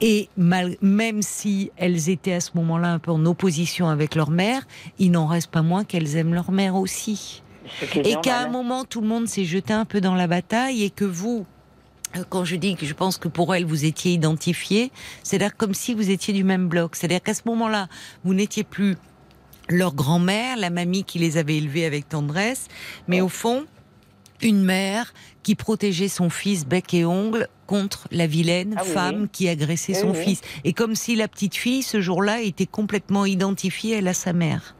Et 0.00 0.28
mal- 0.36 0.76
même 0.82 1.22
si 1.22 1.70
elles 1.76 2.08
étaient 2.10 2.32
à 2.32 2.40
ce 2.40 2.50
moment-là 2.54 2.88
un 2.92 2.98
peu 2.98 3.10
en 3.12 3.24
opposition 3.26 3.88
avec 3.88 4.14
leur 4.14 4.30
mère, 4.30 4.62
il 4.98 5.12
n'en 5.12 5.26
reste 5.26 5.50
pas 5.50 5.62
moins 5.62 5.84
qu'elles 5.84 6.16
aiment 6.16 6.34
leur 6.34 6.50
mère 6.50 6.74
aussi. 6.74 7.42
Et 7.94 8.16
qu'à 8.22 8.40
un 8.40 8.48
moment, 8.48 8.84
tout 8.84 9.00
le 9.00 9.06
monde 9.06 9.28
s'est 9.28 9.44
jeté 9.44 9.72
un 9.72 9.84
peu 9.84 10.00
dans 10.00 10.14
la 10.14 10.26
bataille 10.26 10.82
et 10.82 10.90
que 10.90 11.04
vous, 11.04 11.46
quand 12.28 12.44
je 12.44 12.56
dis 12.56 12.74
que 12.76 12.86
je 12.86 12.92
pense 12.94 13.18
que 13.18 13.28
pour 13.28 13.54
elle, 13.54 13.64
vous 13.64 13.84
étiez 13.84 14.12
identifié, 14.12 14.90
c'est-à-dire 15.22 15.56
comme 15.56 15.74
si 15.74 15.94
vous 15.94 16.10
étiez 16.10 16.34
du 16.34 16.44
même 16.44 16.66
bloc. 16.66 16.96
C'est-à-dire 16.96 17.22
qu'à 17.22 17.34
ce 17.34 17.42
moment-là, 17.46 17.88
vous 18.24 18.34
n'étiez 18.34 18.64
plus 18.64 18.96
leur 19.68 19.94
grand-mère, 19.94 20.56
la 20.56 20.70
mamie 20.70 21.04
qui 21.04 21.18
les 21.18 21.36
avait 21.36 21.56
élevés 21.56 21.84
avec 21.86 22.08
tendresse, 22.08 22.68
mais 23.08 23.20
au 23.20 23.28
fond, 23.28 23.64
une 24.40 24.62
mère 24.64 25.14
qui 25.42 25.54
protégeait 25.54 26.08
son 26.08 26.30
fils 26.30 26.66
bec 26.66 26.94
et 26.94 27.04
ongle 27.04 27.48
contre 27.66 28.08
la 28.10 28.26
vilaine 28.26 28.74
Ah 28.76 28.82
oui, 28.84 28.90
femme 28.92 29.22
oui. 29.22 29.28
qui 29.32 29.48
agressait 29.48 29.94
Oui, 29.94 30.00
son 30.00 30.14
fils. 30.14 30.40
Et 30.64 30.72
comme 30.72 30.94
si 30.94 31.16
la 31.16 31.28
petite 31.28 31.54
fille, 31.54 31.82
ce 31.82 32.00
jour-là, 32.00 32.40
était 32.42 32.66
complètement 32.66 33.24
identifiée, 33.24 33.96
elle, 33.98 34.08
à 34.08 34.14
sa 34.14 34.32
mère. 34.32 34.74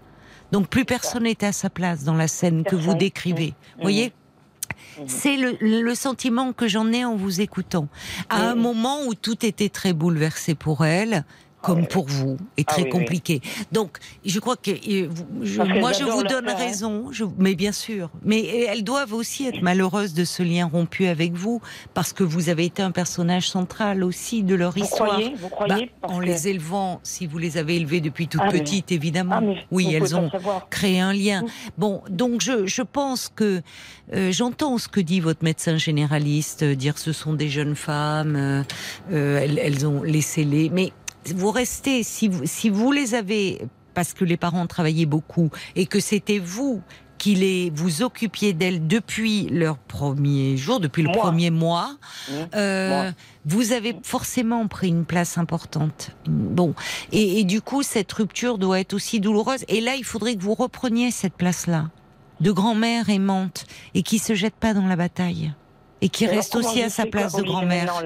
Donc 0.50 0.68
plus 0.68 0.84
personne 0.84 1.22
n'était 1.22 1.46
à 1.46 1.52
sa 1.52 1.70
place 1.70 2.04
dans 2.04 2.14
la 2.14 2.28
scène 2.28 2.64
que 2.64 2.76
vous 2.76 2.94
décrivez. 2.94 3.54
Vous 3.76 3.82
voyez 3.82 4.12
c'est 5.06 5.36
le, 5.36 5.56
le 5.60 5.94
sentiment 5.94 6.52
que 6.52 6.68
j'en 6.68 6.92
ai 6.92 7.04
en 7.04 7.16
vous 7.16 7.40
écoutant. 7.40 7.88
À 8.28 8.50
un 8.50 8.54
moment 8.54 9.04
où 9.06 9.14
tout 9.14 9.44
était 9.46 9.68
très 9.68 9.92
bouleversé 9.92 10.54
pour 10.54 10.84
elle, 10.84 11.24
comme 11.62 11.80
oui. 11.80 11.86
pour 11.89 12.06
vous, 12.06 12.36
et 12.59 12.64
Ah 12.66 12.72
très 12.72 12.82
oui. 12.82 12.90
compliqué. 12.90 13.40
Donc, 13.70 13.98
je 14.26 14.39
crois 14.40 14.56
que 14.56 14.70
euh, 14.72 15.09
je- 15.43 15.62
moi, 15.80 15.93
je 15.93 16.05
vous 16.05 16.24
donne 16.24 16.48
hein. 16.48 16.55
raison. 16.56 17.10
Je, 17.12 17.24
mais 17.39 17.55
bien 17.55 17.72
sûr. 17.72 18.10
Mais 18.24 18.44
elles 18.44 18.84
doivent 18.84 19.12
aussi 19.14 19.47
être 19.47 19.62
malheureuses 19.62 20.12
de 20.12 20.24
ce 20.24 20.43
lien 20.43 20.66
rompu 20.66 21.06
avec 21.06 21.32
vous, 21.32 21.60
parce 21.94 22.12
que 22.12 22.24
vous 22.24 22.48
avez 22.48 22.64
été 22.66 22.82
un 22.82 22.90
personnage 22.90 23.48
central 23.48 24.02
aussi 24.05 24.43
de 24.43 24.55
leur 24.55 24.72
Vous 24.72 24.82
histoire. 24.84 25.10
croyez 25.10 25.34
Vous 25.36 25.48
Bah, 25.48 25.56
croyez 25.66 25.90
Parce 26.01 26.12
en 26.14 26.18
que- 26.18 26.24
les 26.24 26.48
élevant, 26.48 27.01
si 27.05 27.26
vous 27.26 27.39
les 27.39 27.56
avez 27.56 27.76
élevées 27.76 28.01
depuis 28.01 28.28
toute 28.28 28.40
Ah, 28.44 28.48
mais- 28.52 28.59
petite, 28.60 28.93
évidemment. 28.93 29.40
Ah, 29.40 29.64
oui, 29.70 29.94
elles 29.94 30.16
ont 30.16 30.30
créé 30.68 31.01
un 31.01 31.12
lien. 31.12 31.43
Mm. 31.43 31.47
Bon, 31.78 32.02
donc 32.10 32.40
je, 32.40 32.66
je 32.66 32.82
pense 32.82 33.30
que 33.34 33.62
euh, 34.12 34.32
j'entends 34.32 34.78
ce 34.78 34.89
que 34.89 35.01
dit 35.01 35.20
votre 35.20 35.44
médecin 35.44 35.76
généraliste, 35.76 36.62
euh, 36.64 36.74
dire 36.74 36.98
ce 36.98 37.12
sont 37.12 37.34
des 37.34 37.48
jeunes 37.48 37.76
femmes, 37.76 38.36
euh, 38.36 38.62
euh, 39.12 39.39
elles, 39.40 39.59
elles 39.59 39.86
ont 39.86 40.02
laissé 40.02 40.44
les. 40.44 40.68
Mais 40.70 40.93
vous 41.35 41.51
restez, 41.51 42.03
si 42.03 42.28
vous, 42.28 42.43
si 42.44 42.69
vous 42.70 42.93
les 42.93 43.15
avez, 43.15 43.62
parce 43.94 44.12
que 44.12 44.24
les 44.24 44.36
parents 44.36 44.66
travaillaient 44.66 45.07
beaucoup 45.07 45.51
et 45.77 45.86
que 45.86 46.01
c'était 46.01 46.39
vous 46.39 46.82
qui 47.19 47.36
les 47.36 47.70
vous 47.73 48.03
occupiez 48.03 48.53
d'elles 48.53 48.89
depuis 48.89 49.47
leur 49.49 49.78
premier 49.78 50.57
jour, 50.57 50.81
depuis 50.81 51.03
le 51.03 51.09
Moi. 51.11 51.19
premier 51.19 51.51
mois, 51.51 51.90
Mmh. 52.28 52.32
euh, 52.57 52.89
Moi. 53.05 53.12
vous 53.44 53.70
avez 53.73 53.94
forcément 54.03 54.66
pris 54.66 54.89
une 54.89 55.05
place 55.05 55.39
importante. 55.39 56.11
Bon, 56.27 56.74
et, 57.12 57.39
et 57.39 57.44
du 57.44 57.61
coup, 57.61 57.85
cette 57.85 58.12
rupture 58.12 58.59
doit 58.59 58.81
être 58.81 58.93
aussi 58.94 59.20
douloureuse. 59.20 59.65
Et 59.69 59.81
là, 59.81 59.94
il 59.94 60.05
faudrait 60.05 60.35
que 60.35 60.43
vous 60.43 60.55
repreniez 60.55 61.12
cette 61.12 61.35
place-là 61.35 61.90
de 62.40 62.51
grand-mère 62.51 63.09
aimante 63.09 63.66
et 63.94 64.03
qui 64.03 64.19
se 64.19 64.35
jette 64.35 64.55
pas 64.57 64.74
dans 64.74 64.86
la 64.89 64.97
bataille 64.97 65.53
et 66.02 66.08
qui 66.08 66.24
Alors, 66.24 66.36
reste 66.36 66.56
aussi 66.56 66.82
à 66.82 66.90
sa 66.90 67.06
place 67.06 67.34
de 67.36 67.42
grand-mère. 67.42 68.02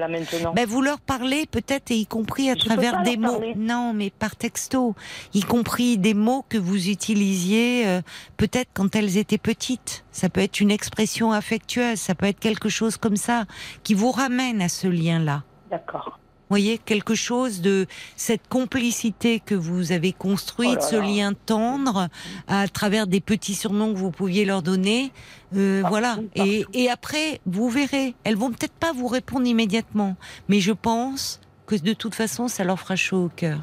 Ben, 0.53 0.67
vous 0.67 0.81
leur 0.81 0.99
parlez 1.01 1.47
peut-être, 1.47 1.89
et 1.91 1.95
y 1.95 2.05
compris 2.05 2.49
à 2.49 2.53
Je 2.53 2.63
travers 2.63 3.01
des 3.01 3.17
mots. 3.17 3.31
parler. 3.31 3.53
Non, 3.57 3.91
mais 3.93 4.11
par 4.11 4.35
texto. 4.35 4.95
Y 5.33 5.41
compris 5.41 5.97
des 5.97 6.13
mots 6.13 6.45
que 6.47 6.59
vous 6.59 6.89
utilisiez 6.89 7.87
euh, 7.87 8.01
peut-être 8.37 8.69
quand 8.75 8.95
elles 8.95 9.17
étaient 9.17 9.39
petites. 9.39 10.05
Ça 10.11 10.29
peut 10.29 10.41
être 10.41 10.61
une 10.61 10.69
expression 10.71 11.31
affectueuse, 11.31 11.99
ça 11.99 12.13
peut 12.13 12.27
être 12.27 12.39
quelque 12.39 12.69
chose 12.69 12.97
comme 12.97 13.17
ça 13.17 13.45
qui 13.83 13.95
vous 13.95 14.11
ramène 14.11 14.61
à 14.61 14.69
ce 14.69 14.87
lien-là. 14.87 15.43
D'accord. 15.71 16.19
Voyez, 16.49 16.77
quelque 16.77 17.15
chose 17.15 17.61
de 17.61 17.85
cette 18.15 18.47
complicité 18.47 19.39
que 19.39 19.55
vous 19.55 19.91
avez 19.91 20.13
construite, 20.13 20.79
Oh 20.81 20.85
ce 20.91 20.95
lien 20.95 21.33
tendre, 21.33 22.07
à 22.47 22.67
travers 22.67 23.07
des 23.07 23.19
petits 23.21 23.53
surnoms 23.55 23.93
que 23.93 23.97
vous 23.97 24.11
pouviez 24.11 24.45
leur 24.45 24.61
donner. 24.61 25.11
Euh, 25.55 25.81
Partout, 25.81 25.91
voilà. 25.91 26.15
partout. 26.15 26.29
Et, 26.35 26.65
et 26.73 26.89
après, 26.89 27.39
vous 27.45 27.69
verrez, 27.69 28.15
elles 28.23 28.35
vont 28.37 28.49
peut-être 28.51 28.73
pas 28.79 28.93
vous 28.93 29.07
répondre 29.07 29.45
immédiatement, 29.45 30.15
mais 30.49 30.59
je 30.59 30.71
pense 30.71 31.39
que 31.65 31.75
de 31.75 31.93
toute 31.93 32.15
façon, 32.15 32.47
ça 32.47 32.63
leur 32.63 32.79
fera 32.79 32.95
chaud 32.95 33.25
au 33.25 33.29
cœur. 33.29 33.59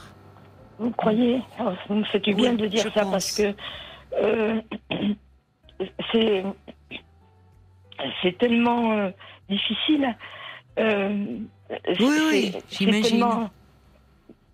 Vous 0.78 0.90
croyez? 0.90 1.40
Oh, 1.60 1.70
Vous 1.88 1.94
me 1.96 2.04
faites 2.04 2.24
du 2.24 2.34
bien 2.34 2.50
Oui, 2.52 2.56
de 2.58 2.66
dire 2.66 2.82
ça 2.94 3.02
pense. 3.02 3.10
parce 3.12 3.36
que 3.36 3.54
euh, 4.20 4.60
c'est 6.12 6.44
c'est 8.22 8.36
tellement 8.38 8.92
euh, 8.92 9.10
difficile. 9.48 10.14
Euh, 10.78 11.24
Oui, 12.00 12.16
oui, 12.30 12.52
j'imagine. 12.70 13.24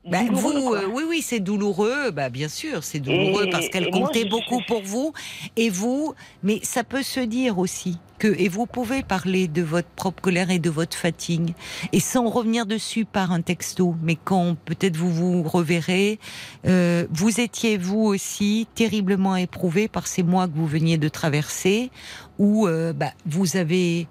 Bah, 0.09 0.21
vous, 0.33 0.73
euh, 0.75 0.87
oui, 0.91 1.03
oui, 1.07 1.21
c'est 1.23 1.41
douloureux. 1.41 2.11
Bah, 2.11 2.31
bien 2.31 2.49
sûr, 2.49 2.83
c'est 2.83 3.01
douloureux 3.01 3.45
Et- 3.47 3.51
parce 3.51 3.69
qu'elle 3.69 3.91
moi, 3.91 4.07
comptait 4.09 4.23
je- 4.25 4.31
beaucoup 4.31 4.61
pour 4.67 4.81
vous 4.83 5.13
et 5.57 5.69
vous. 5.69 6.15
Mais 6.43 6.59
ça 6.63 6.85
peut 6.85 7.03
se 7.03 7.21
dire 7.21 7.59
aussi 7.59 7.99
que 8.19 8.29
et 8.39 8.49
vous 8.49 8.65
pouvez 8.65 9.03
parler 9.03 9.47
de 9.47 9.61
votre 9.61 9.89
propre 9.89 10.23
colère 10.23 10.51
et 10.51 10.59
de 10.59 10.71
votre 10.71 10.97
fatigue 10.97 11.53
et 11.93 12.01
sans 12.01 12.29
revenir 12.31 12.65
dessus 12.65 13.05
par 13.05 13.31
un 13.31 13.43
texto. 13.43 13.95
Mais 14.03 14.17
quand 14.17 14.57
peut-être 14.65 14.97
vous 14.97 15.11
vous 15.11 15.43
reverrez, 15.43 16.19
euh, 16.67 17.07
vous 17.11 17.39
étiez 17.39 17.77
vous 17.77 18.01
aussi 18.01 18.67
terriblement 18.75 19.37
éprouvé 19.37 19.87
par 19.87 20.07
ces 20.07 20.23
mois 20.23 20.49
que 20.49 20.55
vous 20.57 20.67
veniez 20.67 20.97
de 20.97 21.09
traverser 21.09 21.91
où 22.39 22.67
euh, 22.67 22.95
bah, 22.95 23.13
vous 23.27 23.59
avez 23.59 24.07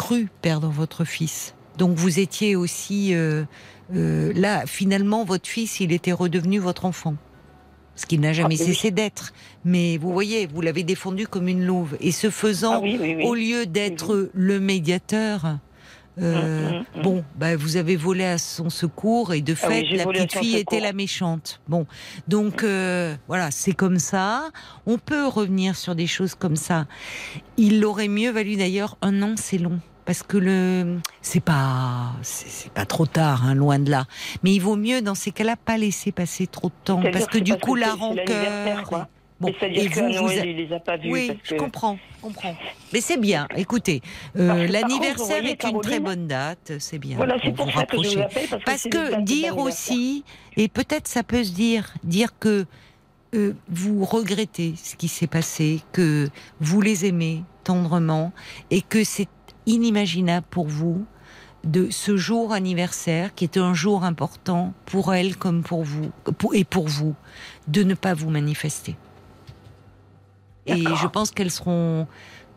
cru 0.00 0.28
perdre 0.40 0.68
votre 0.70 1.04
fils. 1.04 1.54
Donc 1.76 1.96
vous 1.96 2.18
étiez 2.20 2.56
aussi 2.56 3.14
euh, 3.14 3.44
euh, 3.94 4.32
là, 4.34 4.64
finalement, 4.66 5.24
votre 5.24 5.46
fils, 5.48 5.80
il 5.80 5.92
était 5.92 6.12
redevenu 6.12 6.58
votre 6.58 6.84
enfant. 6.86 7.16
Ce 7.96 8.06
qu'il 8.06 8.20
n'a 8.20 8.32
jamais 8.32 8.56
Ah, 8.58 8.62
oui. 8.62 8.66
cessé 8.74 8.90
d'être. 8.90 9.32
Mais 9.64 9.98
vous 9.98 10.10
voyez, 10.12 10.46
vous 10.46 10.62
l'avez 10.62 10.84
défendu 10.84 11.26
comme 11.26 11.48
une 11.48 11.64
louve. 11.66 11.96
Et 12.00 12.12
ce 12.12 12.30
faisant, 12.30 12.74
Ah 12.76 12.80
oui, 12.80 12.96
oui, 13.00 13.14
oui. 13.18 13.24
au 13.24 13.34
lieu 13.34 13.66
d'être 13.66 14.30
le 14.32 14.58
médiateur, 14.58 15.58
euh, 16.18 16.70
Mm, 16.70 16.74
mm, 16.74 16.78
mm. 16.98 17.02
bon, 17.02 17.24
bah, 17.38 17.56
vous 17.56 17.76
avez 17.76 17.96
volé 17.96 18.24
à 18.24 18.38
son 18.38 18.68
secours 18.70 19.32
et 19.34 19.42
de 19.42 19.54
Ah 19.62 19.66
oui, 19.68 19.86
fait, 19.90 19.96
la 19.96 20.04
petite 20.06 20.32
fille 20.32 20.58
secours. 20.58 20.74
était 20.74 20.80
la 20.80 20.92
méchante. 20.92 21.60
Bon, 21.68 21.86
donc 22.26 22.62
euh, 22.64 23.14
voilà, 23.28 23.50
c'est 23.50 23.74
comme 23.74 23.98
ça. 23.98 24.50
On 24.86 24.98
peut 24.98 25.26
revenir 25.26 25.76
sur 25.76 25.94
des 25.94 26.06
choses 26.06 26.34
comme 26.34 26.56
ça. 26.56 26.86
Il 27.58 27.84
aurait 27.84 28.08
mieux 28.08 28.30
valu 28.30 28.56
d'ailleurs 28.56 28.96
un 29.02 29.22
an, 29.22 29.34
c'est 29.36 29.58
long. 29.58 29.78
Parce 30.10 30.24
que 30.24 30.38
le, 30.38 30.98
c'est 31.22 31.38
pas, 31.38 32.14
c'est 32.22 32.72
pas 32.72 32.84
trop 32.84 33.06
tard, 33.06 33.44
hein, 33.44 33.54
loin 33.54 33.78
de 33.78 33.92
là. 33.92 34.06
Mais 34.42 34.52
il 34.52 34.58
vaut 34.58 34.74
mieux 34.74 35.02
dans 35.02 35.14
ces 35.14 35.30
cas-là 35.30 35.54
pas 35.54 35.78
laisser 35.78 36.10
passer 36.10 36.48
trop 36.48 36.66
de 36.66 36.74
temps, 36.82 37.00
parce 37.12 37.28
que 37.28 37.38
du 37.38 37.54
coup 37.56 37.76
la 37.76 37.94
rancœur. 37.94 39.06
Bon, 39.38 39.54
et 39.62 39.86
vous, 39.86 40.00
vous 40.00 40.08
Noël, 40.08 40.40
a- 40.40 40.44
il 40.44 40.56
les 40.56 40.72
a 40.72 40.80
pas 40.80 40.96
vus 40.96 41.12
oui, 41.12 41.28
parce 41.28 41.38
je 41.44 41.54
que 41.54 41.60
comprends, 41.60 41.96
je 42.16 42.22
comprends. 42.22 42.56
Mais 42.92 43.00
c'est 43.00 43.18
bien. 43.18 43.46
Écoutez, 43.54 44.02
euh, 44.36 44.66
l'anniversaire 44.66 45.42
vous 45.42 45.48
est 45.48 45.62
une 45.62 45.80
très 45.80 46.00
bonne 46.00 46.26
date, 46.26 46.72
c'est 46.80 46.98
bien. 46.98 47.16
Voilà, 47.16 47.36
c'est 47.40 47.52
pour 47.52 47.66
pour 47.66 47.72
vous 47.72 47.78
ça 47.78 47.86
que 47.86 48.02
je 48.02 48.08
vous 48.16 48.20
appelle 48.20 48.48
parce 48.66 48.82
que, 48.82 49.10
Parce 49.12 49.22
dire 49.24 49.58
aussi, 49.58 50.24
et 50.56 50.66
peut-être 50.66 51.06
ça 51.06 51.22
peut 51.22 51.44
se 51.44 51.52
dire, 51.52 51.94
dire 52.02 52.36
que 52.40 52.66
euh, 53.36 53.54
vous 53.68 54.04
regrettez 54.04 54.74
ce 54.76 54.96
qui 54.96 55.06
s'est 55.06 55.28
passé, 55.28 55.82
que 55.92 56.28
vous 56.60 56.80
les 56.80 57.06
aimez 57.06 57.44
tendrement, 57.62 58.32
et 58.72 58.82
que 58.82 59.04
c'est 59.04 59.28
inimaginable 59.70 60.46
pour 60.50 60.66
vous 60.66 61.04
de 61.64 61.88
ce 61.90 62.16
jour 62.16 62.52
anniversaire, 62.52 63.34
qui 63.34 63.44
est 63.44 63.58
un 63.58 63.74
jour 63.74 64.04
important 64.04 64.72
pour 64.86 65.12
elle 65.14 65.36
comme 65.36 65.62
pour 65.62 65.84
vous, 65.84 66.10
et 66.54 66.64
pour 66.64 66.88
vous, 66.88 67.14
de 67.68 67.82
ne 67.82 67.94
pas 67.94 68.14
vous 68.14 68.30
manifester. 68.30 68.96
Et 70.66 70.84
je 70.84 71.06
pense 71.06 71.30
qu'elles 71.30 71.50
seront 71.50 72.06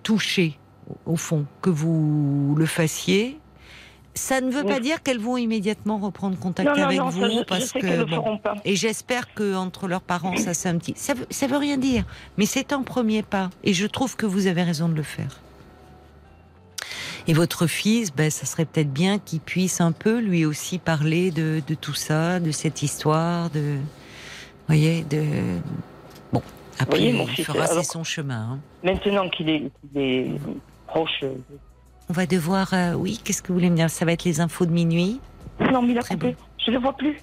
touchées, 0.03 0.57
au 1.05 1.15
fond, 1.15 1.45
que 1.61 1.69
vous 1.69 2.55
le 2.57 2.65
fassiez. 2.65 3.39
Ça 4.15 4.41
ne 4.41 4.51
veut 4.51 4.61
Oui. 4.61 4.67
pas 4.71 4.79
dire 4.79 5.01
qu'elles 5.01 5.19
vont 5.19 5.37
immédiatement 5.37 5.97
reprendre 5.97 6.37
contact 6.37 6.69
Non, 6.77 6.83
avec 6.83 6.99
non, 6.99 7.09
vous, 7.09 7.21
ça, 7.21 7.29
je, 7.29 7.37
je 7.39 7.43
parce 7.43 7.71
que 7.71 8.03
bon, 8.03 8.37
pas. 8.37 8.55
et 8.63 8.75
j'espère 8.75 9.33
que 9.33 9.55
entre 9.55 9.87
leurs 9.87 10.01
parents, 10.03 10.37
ça 10.37 10.53
c'est 10.53 10.69
un 10.69 10.77
petit. 10.77 10.93
Ça 10.95 11.47
veut 11.47 11.57
rien 11.57 11.77
dire, 11.77 12.05
mais 12.37 12.45
c'est 12.45 12.73
un 12.73 12.83
premier 12.83 13.23
pas. 13.23 13.49
Et 13.63 13.73
je 13.73 13.87
trouve 13.87 14.15
que 14.15 14.27
vous 14.27 14.45
avez 14.45 14.61
raison 14.63 14.87
de 14.87 14.93
le 14.93 15.01
faire. 15.03 15.41
Et 17.27 17.33
votre 17.33 17.67
fils, 17.67 18.13
ben, 18.13 18.29
ça 18.29 18.45
serait 18.45 18.65
peut-être 18.65 18.91
bien 18.91 19.17
qu'il 19.19 19.39
puisse 19.39 19.79
un 19.79 19.91
peu 19.93 20.19
lui 20.19 20.45
aussi 20.45 20.77
parler 20.77 21.31
de, 21.31 21.61
de 21.65 21.73
tout 21.75 21.93
ça, 21.93 22.39
de 22.39 22.51
cette 22.51 22.81
histoire, 22.83 23.49
de. 23.49 23.77
Vous 23.77 24.67
voyez, 24.67 25.03
de. 25.03 25.23
Bon, 26.33 26.41
après, 26.79 26.97
voyez, 26.99 27.13
mon 27.13 27.23
il 27.25 27.29
fils, 27.35 27.45
fera 27.45 27.63
alors- 27.65 27.85
son 27.85 28.03
chemin. 28.03 28.53
hein. 28.53 28.59
Maintenant 28.83 29.29
qu'il 29.29 29.49
est, 29.49 30.31
proche. 30.87 31.19
euh, 31.23 31.33
On 32.09 32.13
va 32.13 32.25
devoir. 32.25 32.73
euh, 32.73 32.93
oui, 32.93 33.19
qu'est-ce 33.23 33.41
que 33.41 33.47
vous 33.49 33.53
voulez 33.55 33.69
me 33.69 33.75
dire? 33.77 33.89
Ça 33.89 34.03
va 34.05 34.11
être 34.11 34.25
les 34.25 34.41
infos 34.41 34.65
de 34.65 34.71
minuit? 34.71 35.21
Non, 35.71 35.81
mais 35.81 35.91
il 35.93 35.97
a 35.97 36.01
Très 36.01 36.15
coupé. 36.15 36.35
Je 36.65 36.71
le 36.71 36.79
vois 36.79 36.93
plus. 36.97 37.17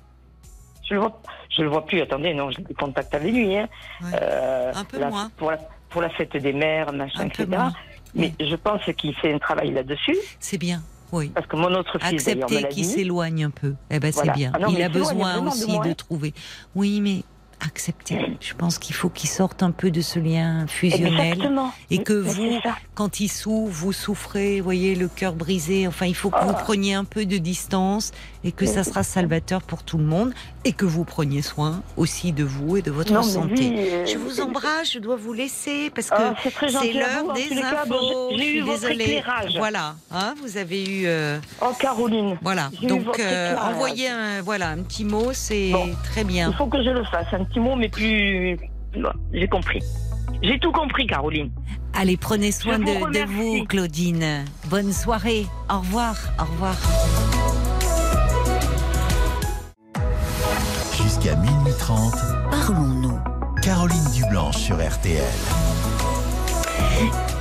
Je 0.88 0.94
le 0.94 1.00
vois, 1.00 1.20
je 1.54 1.62
le 1.62 1.68
vois 1.68 1.84
plus. 1.84 2.00
Attendez, 2.00 2.32
non, 2.34 2.50
j'ai 2.50 2.62
des 2.62 2.74
contacts 2.74 3.14
avec 3.14 3.32
lui. 3.32 3.54
Hein. 3.56 3.68
Ouais. 4.02 4.10
Euh, 4.14 4.72
Un 4.74 4.84
peu 4.84 4.98
la- 4.98 5.10
moins. 5.10 5.30
Pour 5.36 5.50
la, 5.50 5.58
pour 5.90 6.00
la 6.00 6.08
fête 6.10 6.36
des 6.36 6.52
mères, 6.52 6.90
machin, 6.92 7.20
Un 7.20 7.28
peu 7.28 7.42
etc. 7.42 7.46
moins. 7.50 7.72
Mais 8.14 8.32
je 8.40 8.56
pense 8.56 8.82
qu'il 8.96 9.14
fait 9.14 9.32
un 9.32 9.38
travail 9.38 9.72
là-dessus. 9.72 10.16
C'est 10.38 10.58
bien, 10.58 10.82
oui. 11.12 11.28
Parce 11.34 11.46
que 11.46 11.56
mon 11.56 11.72
autre 11.74 11.98
fils, 11.98 12.26
accepter 12.28 12.68
qu'il 12.68 12.84
s'éloigne 12.84 13.44
un 13.44 13.50
peu. 13.50 13.74
Eh 13.90 13.98
ben 14.00 14.10
Voilà. 14.12 14.32
c'est 14.32 14.38
bien. 14.38 14.52
Ah 14.54 14.58
non, 14.58 14.68
il 14.70 14.82
a 14.82 14.88
besoin 14.88 15.40
de 15.40 15.48
aussi 15.48 15.66
de 15.66 15.88
hein. 15.90 15.94
trouver. 15.94 16.34
Oui, 16.74 17.00
mais 17.00 17.22
accepter. 17.62 18.36
Je 18.40 18.54
pense 18.54 18.78
qu'il 18.78 18.94
faut 18.94 19.10
qu'il 19.10 19.28
sorte 19.28 19.62
un 19.62 19.70
peu 19.70 19.90
de 19.90 20.00
ce 20.00 20.18
lien 20.18 20.66
fusionnel 20.66 21.32
Exactement. 21.34 21.72
et 21.90 22.02
que 22.02 22.14
Mais 22.14 22.30
vous, 22.30 22.58
quand 22.94 23.20
il 23.20 23.28
souffre, 23.28 23.70
vous 23.70 23.92
souffrez, 23.92 24.58
vous 24.60 24.64
voyez 24.64 24.94
le 24.94 25.08
cœur 25.08 25.34
brisé. 25.34 25.86
Enfin, 25.86 26.06
il 26.06 26.14
faut 26.14 26.30
que 26.30 26.42
vous 26.42 26.54
Ah. 26.56 26.62
preniez 26.64 26.94
un 26.94 27.04
peu 27.04 27.26
de 27.26 27.36
distance 27.36 28.12
et 28.44 28.52
que 28.52 28.64
ça 28.66 28.84
sera 28.84 29.02
salvateur 29.02 29.62
pour 29.62 29.82
tout 29.82 29.98
le 29.98 30.04
monde 30.04 30.32
et 30.64 30.72
que 30.72 30.84
vous 30.86 31.04
preniez 31.04 31.42
soin 31.42 31.82
aussi 31.96 32.32
de 32.32 32.44
vous 32.44 32.76
et 32.76 32.82
de 32.82 32.90
votre 32.90 33.12
Non, 33.12 33.22
santé. 33.22 33.68
lui, 33.70 33.78
euh, 33.90 34.06
Je 34.06 34.16
vous 34.18 34.40
embrasse, 34.40 34.92
je 34.92 34.98
dois 34.98 35.16
vous 35.16 35.32
laisser 35.32 35.90
parce 35.94 36.08
que 36.10 36.14
Ah, 36.18 36.34
c'est 36.42 36.92
l'heure. 36.92 37.24
En 37.28 37.34
des 37.34 37.52
infos. 37.52 38.30
j'ai- 38.36 38.56
eu 38.56 38.60
votre 38.62 38.80
désolée. 38.80 39.04
éclairage. 39.04 39.56
Voilà, 39.58 39.94
hein, 40.10 40.34
vous 40.42 40.56
avez 40.56 40.84
eu. 40.84 41.02
euh, 41.06 41.38
Oh, 41.62 41.72
Caroline. 41.78 42.38
voilà, 42.42 42.70
donc 42.82 43.18
euh, 43.20 43.56
envoyer 43.56 44.08
un, 44.08 44.42
voilà, 44.42 44.70
un 44.70 44.78
petit 44.82 45.04
mot, 45.04 45.32
c'est 45.32 45.70
Bon. 45.72 45.90
très 46.04 46.24
bien. 46.24 46.50
Il 46.50 46.56
faut 46.56 46.66
que 46.66 46.82
je 46.82 46.90
le 46.90 47.04
fasse. 47.04 47.26
Un 47.32 47.44
petit 47.44 47.60
mot, 47.60 47.76
mais 47.76 47.88
plus, 47.88 48.58
Bon, 48.94 49.10
j'ai 49.32 49.46
compris. 49.48 49.80
J'ai 50.42 50.58
tout 50.58 50.72
compris, 50.72 51.06
Caroline. 51.06 51.50
Allez, 51.94 52.16
prenez 52.16 52.50
soin 52.52 52.78
vous 52.78 52.84
de, 53.10 53.24
vous, 53.26 53.64
Claudine. 53.66 54.44
Bonne 54.66 54.92
soirée. 54.92 55.46
Au 55.68 55.78
revoir. 55.78 56.16
Au 56.40 56.44
revoir. 56.44 57.39
Jusqu'à 61.20 61.36
minuit 61.36 61.74
30, 61.78 62.14
Parlons-nous. 62.50 63.18
Caroline 63.62 64.10
Dublanche 64.14 64.56
sur 64.56 64.76
RTL. 64.76 65.20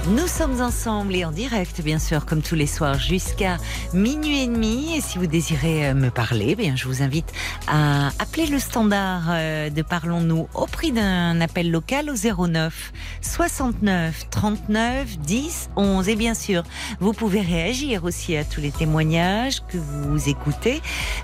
Nous 0.10 0.26
sommes 0.26 0.60
ensemble 0.60 1.14
et 1.16 1.24
en 1.24 1.32
direct, 1.32 1.82
bien 1.82 2.00
sûr, 2.00 2.26
comme 2.26 2.42
tous 2.42 2.56
les 2.56 2.66
soirs, 2.66 2.98
jusqu'à 2.98 3.58
minuit 3.94 4.42
et 4.42 4.48
demi. 4.48 4.98
Et 4.98 5.02
si 5.02 5.20
vous 5.20 5.28
désirez 5.28 5.90
euh, 5.90 5.94
me 5.94 6.10
parler, 6.10 6.48
eh 6.50 6.56
bien, 6.56 6.76
je 6.76 6.88
vous 6.88 7.04
invite 7.04 7.32
à 7.68 8.08
appeler 8.18 8.48
le 8.48 8.58
standard 8.58 9.26
euh, 9.30 9.70
de 9.70 9.84
Parlons-nous 9.84 10.48
au 10.56 10.66
prix 10.66 10.92
d'un 10.92 11.40
appel 11.42 11.70
local 11.70 12.10
au 12.10 12.48
09 12.48 12.92
69 13.22 14.30
39 14.32 15.20
10 15.20 15.70
11. 15.76 16.10
Et 16.10 16.16
bien 16.16 16.34
sûr, 16.34 16.64
vous 17.00 17.14
pouvez 17.14 17.42
réagir 17.42 18.04
aussi 18.04 18.36
à 18.36 18.44
tous 18.44 18.62
les 18.62 18.72
témoignages 18.72 19.60
que 19.68 19.78
vous 19.78 20.28
écoutez 20.28 20.82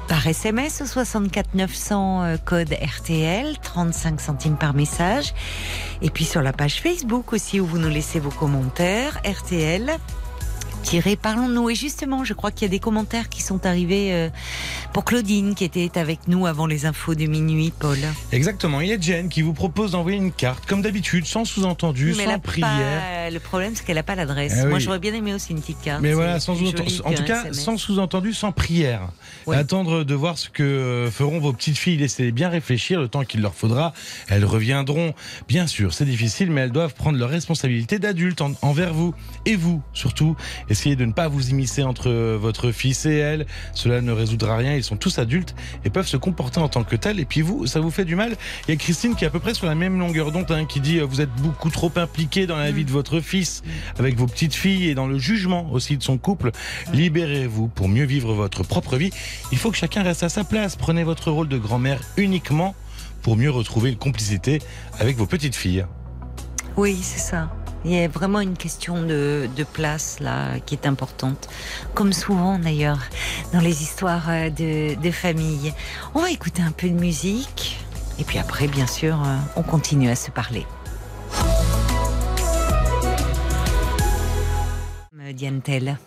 par 0.07 0.27
SMS 0.27 0.81
au 0.81 0.85
64 0.85 1.55
900 1.55 2.21
euh, 2.21 2.37
code 2.37 2.71
RTL, 2.73 3.57
35 3.63 4.21
centimes 4.21 4.57
par 4.57 4.75
message. 4.75 5.33
Et 6.03 6.11
puis 6.11 6.25
sur 6.25 6.43
la 6.43 6.53
page 6.53 6.81
Facebook 6.81 7.33
aussi 7.33 7.59
où 7.59 7.65
vous 7.65 7.79
nous 7.79 7.89
laissez 7.89 8.19
vos 8.19 8.29
commentaires, 8.29 8.74
RTL. 8.77 9.99
Tiré, 10.85 11.15
parlons-nous. 11.15 11.71
Et 11.71 11.75
justement, 11.75 12.23
je 12.23 12.33
crois 12.33 12.51
qu'il 12.51 12.61
y 12.61 12.65
a 12.65 12.69
des 12.69 12.79
commentaires 12.79 13.27
qui 13.27 13.41
sont 13.41 13.65
arrivés 13.65 14.13
euh, 14.13 14.29
pour 14.93 15.03
Claudine, 15.03 15.55
qui 15.55 15.63
était 15.63 15.97
avec 15.97 16.27
nous 16.27 16.45
avant 16.45 16.67
les 16.67 16.85
infos 16.85 17.15
de 17.15 17.25
minuit, 17.25 17.73
Paul. 17.77 17.97
Exactement. 18.31 18.81
Il 18.81 18.89
y 18.89 18.93
a 18.93 18.99
Jen 18.99 19.27
qui 19.27 19.41
vous 19.41 19.53
propose 19.53 19.91
d'envoyer 19.93 20.17
une 20.17 20.31
carte, 20.31 20.67
comme 20.67 20.83
d'habitude, 20.83 21.25
sans 21.25 21.43
sous-entendu, 21.43 22.13
sans 22.13 22.37
prière. 22.39 22.69
pas- 23.01 23.29
le 23.31 23.39
problème, 23.39 23.73
c'est 23.75 23.83
qu'elle 23.83 23.95
n'a 23.95 24.03
pas 24.03 24.13
l'adresse. 24.13 24.53
Eh 24.63 24.67
Moi, 24.67 24.77
j'aurais 24.77 24.99
bien 24.99 25.13
aimé 25.15 25.33
aussi 25.33 25.53
une 25.53 25.59
petite 25.61 25.81
carte. 25.81 26.01
Mais 26.03 26.13
voilà, 26.13 26.39
sans 26.39 26.53
joli 26.53 26.69
En 27.03 27.11
tout 27.13 27.23
cas, 27.23 27.41
SMS. 27.41 27.59
sans 27.59 27.77
sous-entendu, 27.77 28.33
sans 28.33 28.51
prière. 28.51 29.09
Ouais. 29.47 29.57
Attendre 29.57 30.03
de 30.03 30.13
voir 30.13 30.37
ce 30.37 30.49
que 30.49 31.09
feront 31.11 31.39
vos 31.39 31.51
petites 31.51 31.77
filles. 31.79 31.97
Laissez-les 31.97 32.31
bien 32.31 32.49
réfléchir 32.49 32.99
le 33.01 33.07
temps 33.07 33.23
qu'il 33.23 33.41
leur 33.41 33.55
faudra. 33.55 33.93
Elles 34.27 34.45
reviendront. 34.45 35.13
Bien 35.47 35.65
sûr, 35.65 35.93
c'est 35.95 36.05
difficile, 36.05 36.51
mais 36.51 36.61
elles 36.61 36.71
doivent 36.71 36.93
prendre 36.93 37.17
leurs 37.17 37.29
responsabilités 37.29 37.97
d'adultes 37.97 38.41
en- 38.41 38.53
envers 38.61 38.93
vous. 38.93 39.15
Et 39.47 39.55
vous, 39.55 39.81
surtout, 39.93 40.35
essayez 40.75 40.97
de 40.97 41.05
ne 41.05 41.13
pas 41.13 41.29
vous 41.29 41.49
immiscer 41.49 41.83
entre 41.83 42.09
euh, 42.09 42.37
votre 42.39 42.71
fils 42.71 43.05
et 43.05 43.15
elle. 43.15 43.45
Cela 43.73 44.01
ne 44.01 44.11
résoudra 44.11 44.57
rien. 44.57 44.75
Ils 44.75 44.83
sont 44.83 44.97
tous 44.97 45.19
adultes 45.19 45.55
et 45.85 45.89
peuvent 45.89 46.07
se 46.07 46.17
comporter 46.17 46.59
en 46.59 46.67
tant 46.67 46.83
que 46.83 46.97
tels. 46.97 47.19
Et 47.19 47.25
puis 47.25 47.41
vous, 47.41 47.65
ça 47.65 47.79
vous 47.79 47.91
fait 47.91 48.03
du 48.03 48.15
mal? 48.15 48.35
Il 48.67 48.71
y 48.71 48.73
a 48.73 48.77
Christine 48.77 49.15
qui 49.15 49.23
est 49.23 49.27
à 49.27 49.31
peu 49.31 49.39
près 49.39 49.53
sur 49.53 49.67
la 49.67 49.75
même 49.75 49.97
longueur 49.97 50.33
d'onde, 50.33 50.51
hein, 50.51 50.65
qui 50.65 50.81
dit 50.81 50.99
euh, 50.99 51.05
vous 51.05 51.21
êtes 51.21 51.33
beaucoup 51.41 51.69
trop 51.69 51.91
impliqué 51.95 52.45
dans 52.45 52.57
la 52.57 52.71
vie 52.71 52.83
de 52.83 52.91
votre 52.91 53.21
fils, 53.21 53.63
avec 53.97 54.17
vos 54.17 54.27
petites 54.27 54.53
filles 54.53 54.89
et 54.89 54.95
dans 54.95 55.07
le 55.07 55.17
jugement 55.17 55.71
aussi 55.71 55.95
de 55.97 56.03
son 56.03 56.17
couple. 56.17 56.51
Libérez-vous 56.93 57.69
pour 57.69 57.87
mieux 57.87 58.05
vivre 58.05 58.33
votre 58.33 58.63
propre 58.63 58.97
vie. 58.97 59.11
Il 59.53 59.57
faut 59.57 59.71
que 59.71 59.77
chacun 59.77 60.03
reste 60.03 60.23
à 60.23 60.29
sa 60.29 60.43
place. 60.43 60.75
Prenez 60.75 61.05
votre 61.05 61.31
rôle 61.31 61.47
de 61.47 61.57
grand-mère 61.57 62.01
uniquement 62.17 62.75
pour 63.21 63.37
mieux 63.37 63.49
retrouver 63.49 63.91
une 63.91 63.97
complicité 63.97 64.61
avec 64.99 65.15
vos 65.15 65.25
petites 65.25 65.55
filles. 65.55 65.85
Oui, 66.75 66.97
c'est 67.01 67.19
ça. 67.19 67.49
Il 67.87 67.91
y 67.91 68.03
a 68.03 68.07
vraiment 68.07 68.39
une 68.39 68.57
question 68.57 69.03
de, 69.03 69.47
de 69.55 69.63
place 69.63 70.19
là 70.19 70.59
qui 70.65 70.73
est 70.73 70.87
importante, 70.87 71.47
comme 71.93 72.13
souvent 72.13 72.57
d'ailleurs 72.57 72.97
dans 73.53 73.59
les 73.59 73.83
histoires 73.83 74.27
euh, 74.27 74.49
de, 74.49 74.99
de 74.99 75.11
famille. 75.11 75.71
On 76.15 76.19
va 76.21 76.31
écouter 76.31 76.63
un 76.63 76.71
peu 76.71 76.89
de 76.89 76.95
musique 76.95 77.77
et 78.17 78.23
puis 78.23 78.39
après, 78.39 78.67
bien 78.67 78.87
sûr, 78.87 79.21
euh, 79.21 79.35
on 79.55 79.61
continue 79.61 80.09
à 80.09 80.15
se 80.15 80.31
parler. 80.31 80.65
Euh, 85.19 85.31
Diane 85.33 85.61
Tell. 85.61 85.97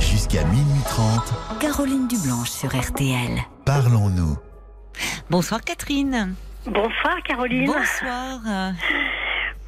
Jusqu'à 0.00 0.44
minuit 0.44 0.82
30, 0.86 1.60
Caroline 1.60 2.08
Dublanche 2.08 2.50
sur 2.50 2.78
RTL. 2.78 3.40
parlons-nous. 3.64 4.36
Bonsoir 5.30 5.62
Catherine. 5.62 6.34
Bonsoir 6.66 7.22
Caroline. 7.24 7.66
Bonsoir. 7.72 8.40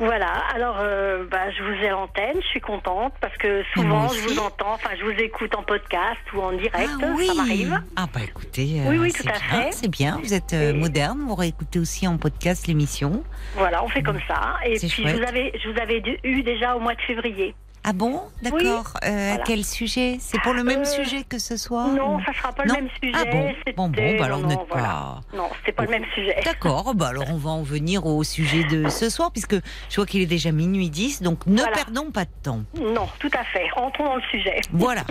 Voilà, 0.04 0.32
alors 0.52 0.78
euh, 0.80 1.24
bah, 1.30 1.48
je 1.56 1.62
vous 1.62 1.74
ai 1.84 1.92
en 1.92 2.02
antenne, 2.02 2.34
je 2.42 2.46
suis 2.48 2.60
contente 2.60 3.14
parce 3.20 3.36
que 3.36 3.62
souvent 3.72 4.08
je 4.08 4.20
vous 4.22 4.38
entends, 4.40 4.72
enfin 4.74 4.90
je 4.98 5.04
vous 5.04 5.12
écoute 5.12 5.54
en 5.54 5.62
podcast 5.62 6.18
ou 6.34 6.40
en 6.40 6.50
direct, 6.52 6.90
Ah 7.00 7.06
oui. 7.16 7.26
ça 7.28 7.34
m'arrive. 7.34 7.80
Ah 7.94 8.06
bah 8.12 8.20
écoutez, 8.24 8.80
euh, 8.80 8.90
Oui, 8.90 8.98
oui, 8.98 9.12
c'est 9.14 9.22
tout 9.22 9.28
à 9.28 9.38
bien, 9.38 9.62
fait. 9.62 9.72
C'est 9.72 9.88
bien, 9.90 10.18
vous 10.20 10.34
êtes 10.34 10.54
euh, 10.54 10.70
Et- 10.70 10.72
moderne, 10.72 11.20
vous 11.24 11.36
réécoutez 11.36 11.78
aussi 11.78 12.08
en 12.08 12.16
podcast 12.18 12.66
l'émission. 12.66 13.22
Voilà, 13.54 13.84
on 13.84 13.88
fait 13.88 14.02
comme 14.02 14.18
ça. 14.26 14.56
Et 14.64 14.76
puis 14.78 14.88
je 15.06 15.16
vous 15.16 15.22
avais, 15.22 15.52
je 15.62 15.68
vous 15.70 15.78
avais 15.80 16.02
eu 16.24 16.42
déjà 16.42 16.74
au 16.74 16.80
mois 16.80 16.94
de 16.96 17.00
février. 17.02 17.54
Ah 17.84 17.92
bon 17.92 18.20
D'accord. 18.42 18.94
Euh, 19.04 19.08
À 19.08 19.28
voilà. 19.30 19.44
quel 19.44 19.64
sujet 19.64 20.16
C'est 20.20 20.40
pour 20.42 20.52
le 20.54 20.62
même 20.62 20.82
Euh, 20.82 20.84
sujet 20.84 21.24
que 21.28 21.38
ce 21.40 21.56
soir 21.56 21.88
Non, 21.88 22.20
ça 22.24 22.32
sera 22.32 22.52
pas 22.52 22.64
Non. 22.64 22.74
le 22.76 22.82
même 22.82 22.90
sujet. 23.02 23.12
Ah 23.16 23.24
bon 23.24 23.52
Bon, 23.76 23.88
bon, 23.88 24.16
bah 24.18 24.24
alors 24.26 24.38
non, 24.38 24.46
n'êtes 24.48 24.58
voilà. 24.70 24.86
pas... 24.86 25.20
Non, 25.36 25.48
c'était 25.58 25.72
pas 25.72 25.82
le 25.84 25.90
même 25.90 26.04
sujet. 26.14 26.36
D'accord, 26.44 26.94
bah 26.94 27.08
alors 27.08 27.24
on 27.30 27.36
va 27.38 27.50
en 27.50 27.62
venir 27.62 28.06
au 28.06 28.22
sujet 28.22 28.62
de 28.64 28.88
ce 28.88 29.10
soir, 29.10 29.32
puisque 29.32 29.56
je 29.90 29.96
vois 29.96 30.06
qu'il 30.06 30.22
est 30.22 30.26
déjà 30.26 30.52
minuit 30.52 30.90
10, 30.90 31.22
donc 31.22 31.44
ne 31.46 31.56
Voilà. 31.58 31.72
perdons 31.76 32.12
pas 32.12 32.24
de 32.24 32.30
temps. 32.44 32.60
Non, 32.80 33.08
tout 33.18 33.30
à 33.36 33.42
fait. 33.44 33.66
Entrons 33.74 34.04
dans 34.04 34.16
le 34.16 34.22
sujet. 34.30 34.60
Voilà. 34.72 35.02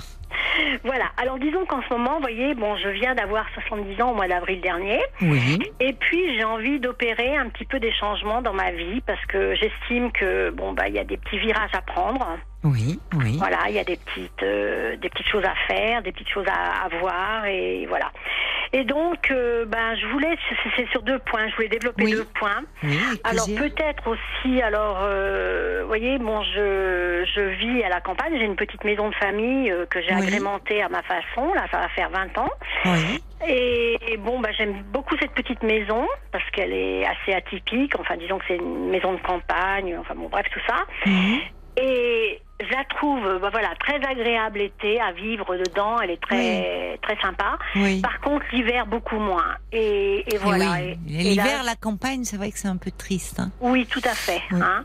Voilà. 0.86 1.06
Alors 1.22 1.40
disons 1.40 1.66
qu'en 1.66 1.82
ce 1.84 1.94
moment, 1.94 2.16
vous 2.16 2.22
voyez, 2.22 2.56
bon, 2.56 2.76
je 2.78 2.88
viens 2.90 3.16
d'avoir 3.16 3.46
70 3.54 4.02
ans 4.02 4.12
au 4.12 4.16
mois 4.16 4.28
d'avril 4.30 4.62
dernier. 4.62 5.00
Oui. 5.22 5.60
Et 5.82 5.94
puis 5.94 6.36
j'ai 6.38 6.44
envie 6.46 6.80
d'opérer 6.80 7.36
un 7.36 7.50
petit 7.50 7.66
peu 7.66 7.80
des 7.80 7.92
changements 7.94 8.42
dans 8.42 8.54
ma 8.54 8.72
vie 8.72 9.02
parce 9.06 9.24
que 9.28 9.56
j'estime 9.56 10.12
que 10.14 10.50
bon 10.52 10.72
bah 10.74 10.88
il 10.88 10.96
y 10.96 11.00
a 11.00 11.04
des 11.04 11.18
petits 11.18 11.38
virages 11.38 11.72
à 11.74 11.82
prendre. 11.82 12.26
Oui, 12.64 13.00
oui. 13.16 13.38
Voilà, 13.40 13.58
il 13.70 13.76
y 13.76 13.80
a 13.80 13.84
des 13.84 13.98
petites 13.98 14.44
euh, 14.44 14.96
des 14.98 15.10
petites 15.10 15.28
choses 15.28 15.44
à 15.46 15.56
faire, 15.68 16.02
des 16.04 16.12
petites 16.12 16.30
choses 16.30 16.46
à, 16.48 16.86
à 16.86 16.90
voir 17.00 17.46
et 17.46 17.86
voilà. 17.88 18.12
Et 18.74 18.84
donc 18.84 19.32
euh, 19.32 19.66
ben 19.66 19.96
je 19.96 20.06
voulais 20.08 20.38
c'est- 20.78 20.88
sur 20.92 21.02
deux 21.02 21.18
points, 21.20 21.48
je 21.50 21.56
voulais 21.56 21.70
développer 21.70 22.04
Oui. 22.04 22.12
deux 22.14 22.28
points. 22.40 22.62
Oui, 22.84 23.00
Alors 23.24 23.48
peut-être 23.48 24.08
aussi 24.08 24.62
alors 24.62 25.00
euh, 25.02 25.80
vous 25.82 25.88
voyez 25.88 26.20
bon 26.20 26.44
je 26.44 27.26
je 27.36 27.42
vis 27.42 27.84
à 27.84 27.90
la 27.90 28.00
campagne, 28.00 28.34
j'ai 28.38 28.46
une 28.46 28.56
petite 28.56 28.84
maison 28.84 29.10
de 29.10 29.16
famille 29.16 29.74
que 29.90 30.00
j'ai 30.02 30.14
Oui. 30.14 30.22
agrémentée 30.22 30.82
à 30.84 30.90
ma 30.90 31.02
façon, 31.02 31.54
là 31.56 31.66
ça 31.72 31.80
va 31.80 31.90
faire 31.90 32.10
20 32.12 32.38
ans. 32.38 32.50
Oui. 32.86 33.24
Et, 33.48 33.98
et 34.08 34.18
bon, 34.18 34.40
bah, 34.40 34.50
j'aime 34.56 34.84
beaucoup 34.94 35.16
cette 35.20 35.32
petite 35.32 35.64
maison 35.64 36.08
parce 36.32 36.48
qu'elle 36.52 36.72
est 36.74 37.04
assez 37.08 37.34
atypique. 37.34 37.94
Enfin, 38.00 38.16
disons 38.16 38.38
que 38.38 38.46
c'est 38.48 38.58
une 38.58 38.90
maison 38.92 39.14
de 39.14 39.18
campagne. 39.22 39.98
Enfin, 40.00 40.14
bon, 40.14 40.30
bref, 40.30 40.46
tout 40.54 40.60
ça. 40.68 40.76
Mhm. 41.08 41.40
Et 41.78 42.40
je 42.70 42.76
la 42.76 42.84
trouve, 42.86 43.40
bah, 43.42 43.50
voilà, 43.52 43.70
très 43.80 43.96
agréable 43.96 44.60
l'été 44.60 45.00
à 45.00 45.12
vivre 45.12 45.56
dedans. 45.58 46.00
Elle 46.02 46.12
est 46.12 46.22
très, 46.22 46.98
très 47.02 47.18
sympa. 47.22 47.58
Oui. 47.76 48.02
Par 48.02 48.20
contre, 48.22 48.46
l'hiver 48.52 48.86
beaucoup 48.88 49.18
moins. 49.20 49.56
Et, 49.72 50.24
voilà. 50.42 50.74
oui. 50.82 50.98
L'hiver, 51.08 51.64
la 51.64 51.76
campagne, 51.76 52.24
c'est 52.24 52.38
vrai 52.38 52.52
que 52.52 52.60
c'est 52.60 52.68
un 52.68 52.78
peu 52.78 52.92
triste. 52.92 53.40
hein. 53.40 53.52
oui, 53.62 53.86
tout 53.90 54.02
à 54.04 54.14
fait. 54.14 54.42
Hein. 54.52 54.84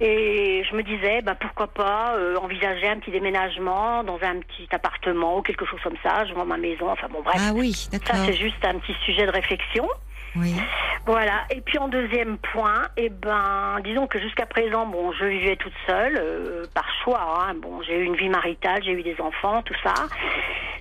Et 0.00 0.62
je 0.68 0.76
me 0.76 0.82
disais, 0.82 1.22
bah, 1.22 1.34
pourquoi 1.34 1.68
pas 1.68 2.14
euh, 2.16 2.36
envisager 2.36 2.88
un 2.88 2.98
petit 2.98 3.10
déménagement 3.10 4.04
dans 4.04 4.18
un 4.22 4.40
petit 4.40 4.68
appartement 4.70 5.38
ou 5.38 5.42
quelque 5.42 5.64
chose 5.64 5.80
comme 5.82 5.96
ça. 6.02 6.24
Je 6.26 6.34
vends 6.34 6.44
ma 6.44 6.56
maison. 6.58 6.90
Enfin 6.90 7.08
bon, 7.10 7.22
bref. 7.22 7.40
Ah 7.40 7.52
oui, 7.54 7.72
ça, 7.72 7.90
d'accord. 7.98 8.16
c'est 8.26 8.34
juste 8.34 8.62
un 8.64 8.78
petit 8.78 8.94
sujet 9.04 9.26
de 9.26 9.32
réflexion. 9.32 9.88
Oui. 10.34 10.54
Voilà. 11.06 11.44
Et 11.50 11.60
puis 11.62 11.78
en 11.78 11.88
deuxième 11.88 12.36
point, 12.38 12.82
eh 12.98 13.08
ben, 13.08 13.78
disons 13.84 14.06
que 14.06 14.20
jusqu'à 14.20 14.44
présent, 14.44 14.84
bon, 14.86 15.12
je 15.12 15.24
vivais 15.24 15.56
toute 15.56 15.72
seule 15.86 16.18
euh, 16.20 16.64
par 16.74 16.86
choix. 17.02 17.46
Hein. 17.48 17.54
Bon, 17.62 17.80
j'ai 17.82 17.96
eu 17.98 18.04
une 18.04 18.16
vie 18.16 18.28
maritale, 18.28 18.82
j'ai 18.84 18.92
eu 18.92 19.02
des 19.02 19.16
enfants, 19.20 19.62
tout 19.62 19.76
ça. 19.82 19.94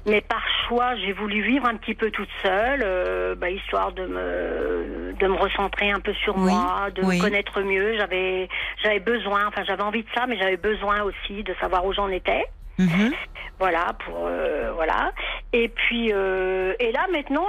Mais 0.07 0.21
par 0.21 0.43
choix, 0.67 0.95
j'ai 0.97 1.13
voulu 1.13 1.41
vivre 1.41 1.65
un 1.67 1.77
petit 1.77 1.95
peu 1.95 2.11
toute 2.11 2.29
seule, 2.43 2.81
euh, 2.83 3.33
bah, 3.35 3.49
histoire 3.49 3.91
de 3.91 4.05
me 4.05 5.13
de 5.19 5.27
me 5.27 5.35
recentrer 5.35 5.89
un 5.91 5.99
peu 5.99 6.13
sur 6.13 6.35
Oui, 6.37 6.51
moi, 6.51 6.89
de 6.93 7.01
oui. 7.03 7.17
me 7.17 7.21
connaître 7.21 7.61
mieux. 7.61 7.95
J'avais 7.97 8.49
j'avais 8.83 8.99
besoin, 9.05 9.47
enfin 9.47 9.63
j'avais 9.65 9.83
envie 9.83 10.03
de 10.03 10.09
ça, 10.15 10.25
mais 10.27 10.37
j'avais 10.37 10.57
besoin 10.57 11.01
aussi 11.03 11.43
de 11.43 11.53
savoir 11.61 11.85
où 11.85 11.93
j'en 11.93 12.09
étais. 12.09 12.43
Mhm. 12.77 13.13
Voilà, 13.57 13.93
pour 14.05 14.25
euh, 14.27 14.73
voilà. 14.75 15.13
Et 15.53 15.69
puis 15.69 16.11
euh, 16.11 16.73
et 16.81 16.91
là 16.91 17.05
maintenant, 17.09 17.45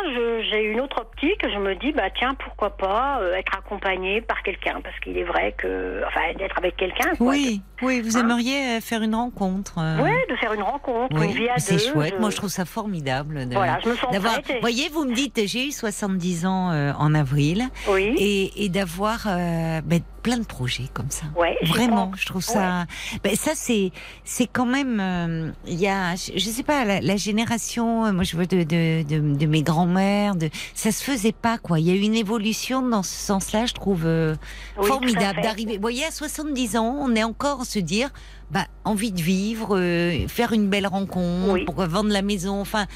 j'ai 0.49 0.63
une 0.63 0.79
autre 0.81 1.01
optique. 1.01 1.43
Je 1.43 1.59
me 1.59 1.75
dis 1.75 1.91
bah 1.91 2.11
tiens 2.17 2.35
pourquoi 2.37 2.77
pas 2.77 3.19
euh, 3.21 3.35
être 3.35 3.53
accompagnée 3.59 4.21
par 4.21 4.41
quelqu'un 4.45 4.81
parce 4.85 4.97
qu'il 5.01 5.19
est 5.19 5.25
vrai 5.25 5.53
que 5.59 6.05
enfin 6.07 6.21
d'être 6.39 6.57
avec 6.59 6.77
quelqu'un. 6.77 7.11
quoi. 7.17 7.27
Oui, 7.33 7.61
oui, 7.83 8.01
vous 8.03 8.17
Hein? 8.17 8.21
aimeriez 8.21 8.81
faire 8.81 9.03
une 9.03 9.17
rencontre. 9.17 9.79
Ouais, 10.01 10.25
de 10.31 10.37
faire 10.37 10.53
une 10.53 10.63
rencontre, 10.63 11.17
Oui, 11.19 11.27
une 11.27 11.33
vie 11.33 11.49
à 11.49 11.59
c'est 11.59 11.73
deux. 11.73 11.79
chouette. 11.93 12.15
je- 12.15 12.21
Moi, 12.21 12.31
je 12.31 12.37
trouve 12.37 12.51
ça 12.51 12.65
formidable. 12.65 13.49
De, 13.49 13.55
Voilà, 13.55 13.81
je 13.83 13.89
me 13.89 13.97
sens 13.97 14.13
d'avoir. 14.13 14.35
prête. 14.35 14.49
et- 14.51 14.61
voyez, 14.61 14.89
vous 14.91 15.07
me 15.07 15.13
dites, 15.13 15.41
j'ai 15.47 15.67
eu 15.67 15.73
70 15.73 16.47
ans 16.47 16.71
en 17.01 17.15
avril, 17.17 17.65
Oui. 17.89 18.15
et, 18.17 18.65
et 18.65 18.69
d'avoir 18.69 19.25
ben, 19.27 20.01
plein 20.27 20.39
de 20.39 20.45
projets 20.45 20.89
comme 20.93 21.09
ça. 21.11 21.27
Ouais, 21.37 21.57
Vraiment, 21.63 22.11
je 22.17 22.27
trouve 22.27 22.43
ça. 22.43 22.87
Ben, 23.23 23.37
ça, 23.37 23.53
c'est, 23.55 23.93
c'est 24.25 24.49
quand 24.49 24.67
même. 24.67 24.99
euh, 24.99 25.53
Il 25.69 25.79
y 25.79 25.87
a, 25.87 26.17
je, 26.17 26.33
je 26.37 26.51
sais 26.51 26.65
pas, 26.65 26.85
la, 26.85 27.01
la 27.01 27.17
génération. 27.17 28.07
euh, 28.07 28.13
Moi, 28.13 28.25
je 28.25 28.37
veux 28.37 28.47
de, 28.47 28.65
de, 28.65 29.05
de, 29.05 29.37
de 29.37 29.47
mes 29.47 29.63
grands-mères. 29.63 30.35
De, 30.35 30.51
ça 30.75 30.91
se 30.91 31.05
faisait 31.05 31.31
pas, 31.31 31.59
quoi. 31.59 31.79
Il 31.79 31.87
y 31.87 31.93
a 31.93 31.95
eu 31.95 32.01
une 32.01 32.17
évolution 32.17 32.83
dans 32.83 33.05
ce 33.05 33.15
sens-là, 33.15 33.67
je 33.67 33.75
trouve 33.75 34.03
euh, 34.05 34.35
Oui, 34.81 34.89
formidable 34.89 35.41
d'arriver. 35.43 35.77
Vous 35.77 35.81
voyez, 35.83 36.05
à 36.05 36.11
70 36.11 36.77
ans, 36.77 36.97
on 37.01 37.15
est 37.15 37.23
encore 37.23 37.61
à 37.61 37.65
se 37.65 37.79
dire, 37.79 38.11
bah, 38.51 38.67
envie 38.85 39.13
de 39.13 39.23
vivre, 39.23 39.79
euh, 39.79 40.27
faire 40.27 40.53
une 40.53 40.69
belle 40.69 40.89
rencontre, 40.89 41.53
Oui. 41.53 41.65
pourquoi 41.65 41.87
vendre 41.87 42.11
la 42.11 42.23
maison, 42.23 42.61
enfin. 42.61 42.87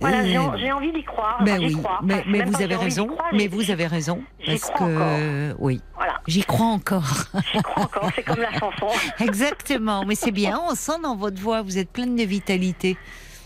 Voilà, 0.00 0.24
j'ai 0.24 0.38
en- 0.38 0.56
j'ai 0.56 0.70
envie 0.72 0.92
d'y 0.92 1.02
croire. 1.02 1.42
ben 1.44 1.58
oui, 1.58 1.72
crois. 1.72 1.98
mais, 2.02 2.22
vous 2.44 2.62
avez 2.62 2.76
raison, 2.76 3.06
croire, 3.06 3.28
mais 3.32 3.48
vous 3.48 3.70
avez 3.70 3.86
raison, 3.86 4.22
parce 4.46 4.60
crois 4.60 4.86
que 4.86 5.50
encore. 5.50 5.56
oui, 5.58 5.80
Voilà, 5.96 6.20
j'y 6.28 6.44
crois 6.44 6.66
encore. 6.66 7.24
j'y 7.52 7.62
crois 7.62 7.82
encore, 7.84 8.10
c'est 8.14 8.22
comme 8.22 8.40
la 8.40 8.52
chanson. 8.52 8.86
Exactement, 9.20 10.04
mais 10.04 10.14
c'est 10.14 10.30
bien, 10.30 10.60
on 10.70 10.74
sent 10.76 11.00
dans 11.02 11.16
votre 11.16 11.40
voix, 11.40 11.62
vous 11.62 11.78
êtes 11.78 11.90
pleine 11.90 12.14
de 12.14 12.22
vitalité. 12.22 12.96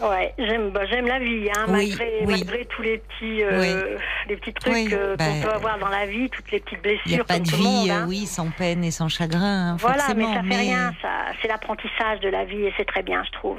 Ouais, 0.02 0.34
j'aime 0.38 0.70
bah, 0.70 0.80
j'aime 0.90 1.06
la 1.06 1.18
vie, 1.20 1.48
hein, 1.56 1.64
Oui, 1.68 1.88
malgré, 1.88 2.12
oui. 2.22 2.26
malgré 2.30 2.64
tous 2.66 2.82
les 2.82 2.98
petits, 2.98 3.42
euh, 3.44 3.96
les 4.28 4.36
petits 4.36 4.52
trucs 4.52 4.92
euh, 4.92 5.14
bah, 5.16 5.24
qu'on 5.26 5.40
peut 5.42 5.54
avoir 5.54 5.78
dans 5.78 5.88
la 5.88 6.06
vie, 6.06 6.28
toutes 6.30 6.50
les 6.50 6.58
petites 6.60 6.82
blessures. 6.82 7.02
Il 7.06 7.14
n'y 7.14 7.20
a 7.20 7.24
pas 7.24 7.38
de 7.38 7.48
tout 7.48 7.56
le 7.56 7.62
monde, 7.62 7.84
vie, 7.84 7.90
hein. 7.90 8.02
euh, 8.02 8.08
oui, 8.08 8.26
sans 8.26 8.50
peine 8.50 8.82
et 8.82 8.90
sans 8.90 9.08
chagrin, 9.08 9.72
hein, 9.72 9.76
Voilà, 9.78 10.02
mais 10.16 10.24
ça 10.24 10.42
fait 10.42 10.56
rien, 10.56 10.92
ça, 11.00 11.08
c'est 11.40 11.48
l'apprentissage 11.48 12.20
de 12.20 12.28
la 12.30 12.44
vie 12.44 12.64
et 12.64 12.72
c'est 12.76 12.84
très 12.86 13.02
bien, 13.02 13.22
je 13.24 13.30
trouve. 13.38 13.58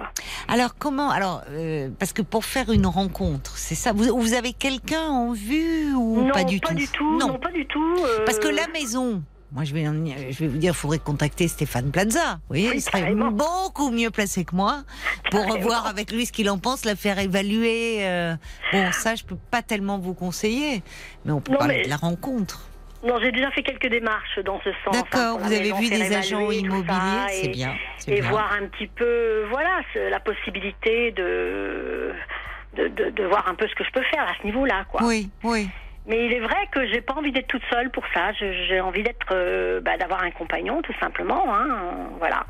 Alors 0.50 0.76
comment 0.78 1.10
Alors 1.10 1.42
euh, 1.52 1.90
parce 2.00 2.12
que 2.14 2.22
pour 2.22 2.44
faire 2.46 2.72
une 2.72 2.88
rencontre, 2.88 3.58
c'est 3.58 3.76
ça. 3.76 3.94
Vous, 3.94 4.18
vous 4.20 4.34
avez 4.34 4.52
quelqu'un 4.54 5.08
en 5.08 5.32
vue 5.32 5.94
ou 5.96 6.24
non, 6.26 6.32
pas 6.32 6.44
du 6.44 6.60
tout? 6.60 7.18
non. 7.20 7.38
pas 7.38 7.52
du 7.52 7.66
tout. 7.66 7.96
euh, 8.06 8.26
Parce 8.26 8.40
que 8.40 8.48
la 8.50 8.68
maison, 8.68 9.22
moi 9.54 9.64
je 9.64 9.74
vais, 9.74 9.88
en- 9.88 9.94
je 9.94 10.40
vais 10.40 10.48
vous 10.48 10.58
dire, 10.58 10.72
il 10.74 10.76
faudrait 10.78 11.00
contacter 11.00 11.48
Stéphane 11.48 11.92
Plaza. 11.92 12.34
Vous 12.36 12.40
voyez, 12.50 12.70
Oui, 12.70 12.76
il 12.78 12.82
serait 12.82 13.02
carrément. 13.02 13.32
beaucoup 13.32 13.92
mieux 13.92 14.10
placé 14.12 14.44
que 14.46 14.56
moi 14.56 14.84
pour 15.32 15.46
Carrément. 15.46 15.60
voir 15.66 15.88
avec 15.88 16.12
lui 16.12 16.26
ce 16.26 16.32
qu'il 16.32 16.50
en 16.50 16.58
pense, 16.58 16.86
la 16.86 16.96
faire 16.96 17.20
évaluer. 17.20 18.06
euh. 18.08 18.36
Bon, 18.72 18.92
ça, 18.92 19.16
je 19.16 19.24
peux 19.24 19.38
pas 19.52 19.62
tellement 19.62 20.00
vous 20.00 20.14
conseiller, 20.14 20.82
mais 21.26 21.32
on 21.32 21.40
peut 21.42 21.52
Non, 21.54 21.60
parler 21.60 21.78
mais- 21.78 21.84
de 21.86 21.90
la 21.90 21.98
rencontre. 21.98 22.68
Non, 23.06 23.16
j'ai 23.22 23.34
déjà 23.34 23.52
fait 23.52 23.64
quelques 23.64 23.90
démarches 23.90 24.40
dans 24.46 24.60
ce 24.62 24.72
sens. 24.72 24.96
hein, 24.96 25.02
D'accord, 25.12 25.38
vous 25.40 25.52
avez 25.52 25.74
vu 25.74 25.90
des 25.90 26.16
agents 26.16 26.50
immobiliers, 26.50 27.28
c'est 27.32 27.50
bien. 27.50 27.76
Et 28.08 28.22
bien. 28.22 28.30
voir 28.30 28.54
un 28.54 28.66
petit 28.68 28.88
peu, 28.88 29.44
voilà, 29.50 29.82
la 30.10 30.22
possibilité 30.22 31.12
de, 31.12 32.14
de, 32.78 32.88
de, 32.88 33.10
de 33.10 33.24
voir 33.26 33.46
un 33.50 33.56
peu 33.56 33.68
ce 33.68 33.76
que 33.76 33.84
je 33.84 33.92
peux 33.92 34.04
faire 34.04 34.24
à 34.24 34.34
ce 34.42 34.46
niveau-là, 34.46 34.86
quoi. 34.90 35.02
Oui, 35.04 35.30
oui. 35.44 35.68
Mais 36.06 36.26
il 36.26 36.34
est 36.34 36.40
vrai 36.42 36.68
que 36.72 36.86
j'ai 36.88 37.02
pas 37.02 37.14
envie 37.14 37.32
d'être 37.32 37.48
toute 37.48 37.64
seule 37.72 37.90
pour 37.90 38.04
ça. 38.14 38.32
J'ai 38.34 38.82
envie 38.82 39.04
d'être, 39.04 39.28
euh, 39.32 39.80
bah, 39.82 39.98
d'avoir 39.98 40.24
un 40.24 40.32
compagnon, 40.32 40.82
tout 40.82 40.94
simplement. 41.00 41.44
Hein, 41.54 41.68
euh, 41.70 42.04
voilà. 42.20 42.46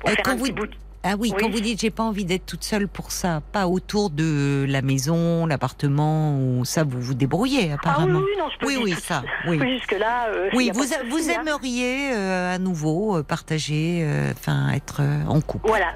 Pour 0.00 0.10
Euh, 0.10 0.14
faire 0.14 0.28
un 0.32 0.36
vous- 0.36 0.44
petit 0.44 0.52
bout 0.52 0.66
de- 0.66 0.74
Ah 1.04 1.14
oui, 1.16 1.30
Oui. 1.32 1.40
quand 1.40 1.48
vous 1.48 1.60
dites 1.60 1.80
j'ai 1.80 1.90
pas 1.90 2.02
envie 2.02 2.24
d'être 2.24 2.44
toute 2.44 2.64
seule 2.64 2.88
pour 2.88 3.12
ça, 3.12 3.40
pas 3.52 3.68
autour 3.68 4.10
de 4.10 4.66
la 4.68 4.82
maison, 4.82 5.46
l'appartement, 5.46 6.36
ou 6.40 6.64
ça 6.64 6.82
vous 6.82 7.00
vous 7.00 7.14
débrouillez 7.14 7.60
Ah 7.62 7.66
oui, 7.66 7.72
apparemment. 7.74 8.18
oui, 8.18 8.32
non, 8.36 8.48
je 8.52 8.58
peux 8.58 8.66
Oui, 8.66 8.74
dire 8.74 8.82
oui, 8.84 8.92
ça, 8.94 9.22
oui. 9.46 9.58
jusque 9.78 9.92
là. 9.96 10.28
Oui, 10.54 10.70
vous, 10.74 10.92
a- 10.92 11.04
vous 11.08 11.30
aimeriez 11.30 12.12
euh, 12.14 12.52
à 12.54 12.58
nouveau 12.58 13.18
euh, 13.18 13.22
partager, 13.22 14.00
euh, 14.02 14.32
enfin 14.32 14.70
être 14.74 15.00
euh, 15.00 15.24
en 15.28 15.40
couple. 15.40 15.68
Voilà. 15.68 15.94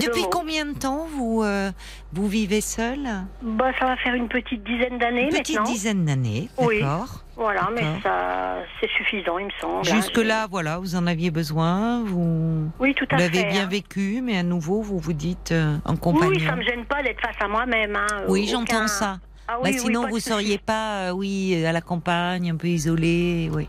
Depuis 0.00 0.22
combien 0.30 0.66
de 0.66 0.72
temps 0.78 1.06
vous 1.16 1.42
euh, 1.42 1.70
vous 2.12 2.26
vivez 2.28 2.60
seul 2.60 3.00
Bah, 3.42 3.70
ça 3.78 3.86
va 3.86 3.96
faire 3.96 4.14
une 4.14 4.28
petite 4.28 4.62
dizaine 4.64 4.98
d'années 4.98 5.24
Une 5.24 5.30
petite 5.30 5.56
maintenant. 5.58 5.72
dizaine 5.72 6.04
d'années, 6.04 6.48
Oui. 6.58 6.80
d'accord. 6.80 7.24
Voilà, 7.36 7.70
mais 7.74 7.82
ça, 8.02 8.56
c'est 8.80 8.90
suffisant, 8.90 9.38
il 9.38 9.46
me 9.46 9.50
semble. 9.60 9.78
hein. 9.78 9.82
Jusque 9.82 10.18
là, 10.18 10.46
voilà, 10.50 10.78
vous 10.78 10.94
en 10.96 11.06
aviez 11.06 11.30
besoin, 11.30 12.02
vous, 12.04 12.68
Oui, 12.78 12.94
tout 12.94 13.06
vous 13.10 13.16
à 13.16 13.20
l'avez 13.20 13.40
fait. 13.40 13.48
bien 13.48 13.64
hein. 13.64 13.68
vécu, 13.68 14.20
mais 14.22 14.36
à 14.38 14.42
nouveau 14.42 14.82
vous 14.82 14.98
vous 14.98 15.12
dites 15.14 15.50
euh, 15.52 15.76
un 15.86 15.96
compagnon. 15.96 16.28
Oui, 16.30 16.44
ça 16.44 16.54
me 16.54 16.62
gêne 16.62 16.84
pas 16.84 17.02
d'être 17.02 17.20
face 17.20 17.36
à 17.40 17.48
moi-même. 17.48 17.96
Hein. 17.96 18.24
Oui, 18.28 18.42
Aucun- 18.42 18.52
j'entends 18.66 18.86
ça. 18.88 19.18
Ah, 19.48 19.54
Bah, 19.54 19.60
oui, 19.64 19.70
oui, 19.74 19.78
sinon, 19.80 20.02
vous 20.08 20.16
souci. 20.20 20.28
seriez 20.28 20.58
pas, 20.58 21.08
euh, 21.08 21.10
oui, 21.12 21.64
à 21.64 21.72
la 21.72 21.80
campagne, 21.80 22.50
un 22.50 22.56
peu 22.56 22.68
isolé, 22.68 23.50
oui. 23.52 23.66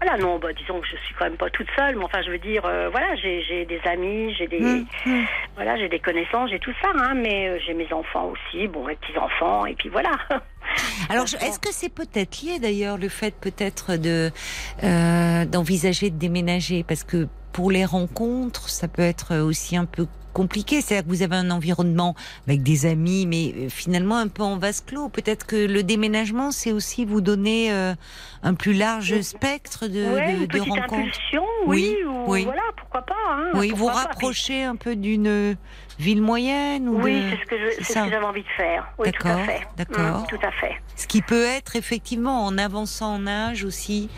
Voilà, 0.00 0.18
non, 0.18 0.38
bah, 0.38 0.52
disons 0.52 0.80
que 0.80 0.86
je 0.86 0.96
suis 1.04 1.14
quand 1.18 1.24
même 1.24 1.38
pas 1.38 1.48
toute 1.48 1.68
seule, 1.74 1.96
mais 1.96 2.04
enfin, 2.04 2.20
je 2.22 2.30
veux 2.30 2.38
dire, 2.38 2.62
euh, 2.66 2.90
voilà, 2.90 3.14
j'ai 3.16 3.64
des 3.64 3.80
amis, 3.86 4.34
j'ai 4.34 4.46
des, 4.46 4.58
Hum, 4.58 4.86
hum. 5.06 5.24
voilà, 5.54 5.76
j'ai 5.78 5.88
des 5.88 6.00
connaissances, 6.00 6.50
j'ai 6.50 6.58
tout 6.58 6.72
ça, 6.82 6.88
hein, 6.94 7.14
mais 7.14 7.48
euh, 7.48 7.58
j'ai 7.66 7.72
mes 7.72 7.90
enfants 7.92 8.30
aussi, 8.32 8.68
bon, 8.68 8.84
mes 8.86 8.96
petits 8.96 9.16
enfants, 9.18 9.64
et 9.64 9.74
puis 9.74 9.88
voilà. 9.88 10.10
Alors, 11.08 11.24
est-ce 11.24 11.58
que 11.58 11.72
c'est 11.72 11.88
peut-être 11.88 12.42
lié 12.42 12.58
d'ailleurs 12.58 12.98
le 12.98 13.08
fait 13.08 13.34
peut-être 13.34 13.96
de 13.96 14.30
euh, 14.84 15.44
d'envisager 15.46 16.10
de 16.10 16.18
déménager? 16.18 16.82
Parce 16.82 17.04
que 17.04 17.28
pour 17.52 17.70
les 17.70 17.84
rencontres, 17.86 18.68
ça 18.68 18.88
peut 18.88 19.02
être 19.02 19.36
aussi 19.38 19.76
un 19.76 19.86
peu 19.86 20.06
compliqué. 20.36 20.82
C'est-à-dire 20.82 21.04
que 21.06 21.14
vous 21.16 21.22
avez 21.22 21.36
un 21.36 21.50
environnement 21.50 22.14
avec 22.46 22.62
des 22.62 22.84
amis, 22.84 23.24
mais 23.26 23.54
euh, 23.56 23.68
finalement 23.70 24.16
un 24.18 24.28
peu 24.28 24.42
en 24.42 24.58
vase 24.58 24.82
clos. 24.86 25.08
Peut-être 25.08 25.46
que 25.46 25.56
le 25.56 25.82
déménagement, 25.82 26.50
c'est 26.50 26.72
aussi 26.72 27.04
vous 27.06 27.22
donner 27.22 27.72
euh, 27.72 27.94
un 28.42 28.52
plus 28.54 28.74
large 28.74 29.20
spectre 29.22 29.86
de, 29.86 30.04
ouais, 30.14 30.32
de- 30.32 30.36
une 30.36 30.40
de 30.42 30.46
petite 30.46 30.68
rencontres. 30.68 30.94
impulsion, 30.94 31.44
oui, 31.66 31.96
Oui, 31.96 32.04
ou 32.06 32.24
oui. 32.32 32.44
voilà, 32.44 32.62
pourquoi 32.76 33.02
pas. 33.02 33.14
Hein, 33.30 33.50
Oui, 33.54 33.72
vous 33.74 33.86
pas. 33.86 33.92
rapprocher 33.94 34.62
un 34.64 34.76
peu 34.76 34.94
d'une 34.94 35.56
ville 35.98 36.20
moyenne 36.22 36.88
ou 36.88 37.00
Oui, 37.00 37.22
de- 37.22 37.30
c'est 37.30 37.36
ce 37.40 37.46
que 37.46 37.58
je- 37.58 37.74
c'est 37.82 37.92
ce 37.92 38.04
que 38.04 38.10
j'avais 38.10 38.24
envie 38.26 38.42
de 38.42 38.48
faire. 38.48 38.86
Oui, 38.98 39.10
tout 39.12 39.26
à 39.28 39.36
fait. 39.44 39.66
d'accord. 39.76 40.20
Hum, 40.20 40.26
tout 40.28 40.46
à 40.46 40.50
fait. 40.52 40.74
Ce 40.94 41.06
qui 41.06 41.22
peut 41.22 41.44
être 41.44 41.76
effectivement 41.76 42.44
en 42.44 42.58
avançant 42.58 43.14
en 43.14 43.26
âge 43.26 43.64
aussi, 43.64 44.10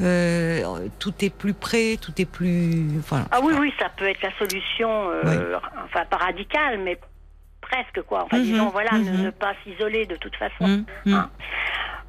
euh, 0.00 0.88
tout 0.98 1.12
est 1.24 1.30
plus 1.34 1.54
près, 1.54 1.96
tout 2.00 2.12
est 2.18 2.24
plus. 2.26 2.86
Ah 3.30 3.40
oui, 3.42 3.54
oui, 3.58 3.72
ça 3.78 3.88
peut 3.90 4.06
être 4.08 4.22
la 4.22 4.32
solution, 4.38 5.10
euh, 5.10 5.58
enfin 5.84 6.04
pas 6.06 6.16
radicale, 6.18 6.78
mais 6.78 6.98
presque 7.60 8.02
quoi. 8.06 8.24
Enfin, 8.24 8.38
Mhm, 8.38 8.44
disons, 8.44 8.68
voilà, 8.70 8.92
ne- 8.92 9.10
mhm. 9.10 9.22
ne, 9.24 9.30
pas 9.30 9.52
s'isoler 9.64 10.06
de 10.06 10.16
toute 10.16 10.36
façon. 10.36 10.64
Hum, 10.64 10.84
hum. 11.06 11.14
Ah, 11.14 11.30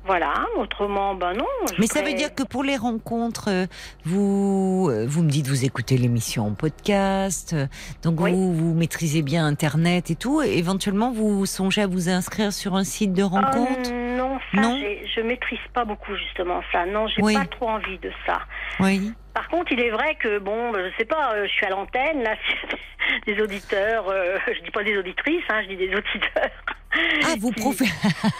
Voilà, 0.06 0.34
autrement, 0.58 1.16
ben 1.16 1.34
non. 1.34 1.46
Mais 1.80 1.88
ça 1.88 2.02
veut 2.02 2.14
dire 2.14 2.36
que 2.36 2.44
pour 2.44 2.64
les 2.64 2.76
rencontres, 2.76 3.50
euh, 3.50 3.66
vous 4.04 4.90
euh, 4.92 5.06
vous 5.08 5.24
me 5.24 5.30
dites 5.30 5.48
vous 5.48 5.64
écoutez 5.64 5.98
l'émission 5.98 6.46
en 6.48 6.54
podcast, 6.54 7.54
euh, 7.54 7.68
donc 8.04 8.20
Oui. 8.20 8.32
vous 8.32 8.54
vous 8.54 8.74
maîtrisez 8.74 9.22
bien 9.22 9.46
Internet 9.46 10.12
et 10.12 10.16
tout. 10.16 10.42
et 10.42 10.58
éventuellement, 10.58 11.12
vous 11.12 11.46
songez 11.46 11.82
à 11.82 11.88
vous 11.88 12.10
inscrire 12.10 12.52
sur 12.52 12.76
un 12.76 12.84
site 12.84 13.14
de 13.14 13.24
rencontre? 13.24 13.92
non, 14.18 14.40
ça, 14.54 14.62
Non 14.62 14.80
je 15.16 15.22
maîtrise 15.22 15.60
pas 15.74 15.86
beaucoup 15.86 16.16
justement 16.16 16.62
ça. 16.72 16.86
Non, 16.86 17.08
j'ai 17.08 17.22
Oui. 17.22 17.36
pas 17.36 17.46
trop 17.46 17.70
envie 17.70 17.98
de 18.00 18.12
ça. 18.26 18.40
Oui. 18.80 19.14
Par 19.34 19.48
contre, 19.48 19.72
il 19.72 19.80
est 19.80 19.90
vrai 19.92 20.16
que 20.16 20.38
bon, 20.40 20.74
je 20.74 20.90
sais 20.98 21.06
pas, 21.06 21.34
je 21.46 21.50
suis 21.50 21.66
à 21.66 21.70
l'antenne 21.70 22.24
là, 22.24 22.36
des 23.28 23.40
auditeurs, 23.42 24.10
euh, 24.10 24.38
je 24.54 24.62
dis 24.64 24.72
pas 24.72 24.84
des 24.84 24.98
auditrices, 24.98 25.44
hein, 25.50 25.62
je 25.64 25.70
dis 25.70 25.78
des 25.78 25.90
auditeurs. 25.96 26.52
Ah 27.26 27.34
vous 27.40 27.52
profitez. 27.52 27.92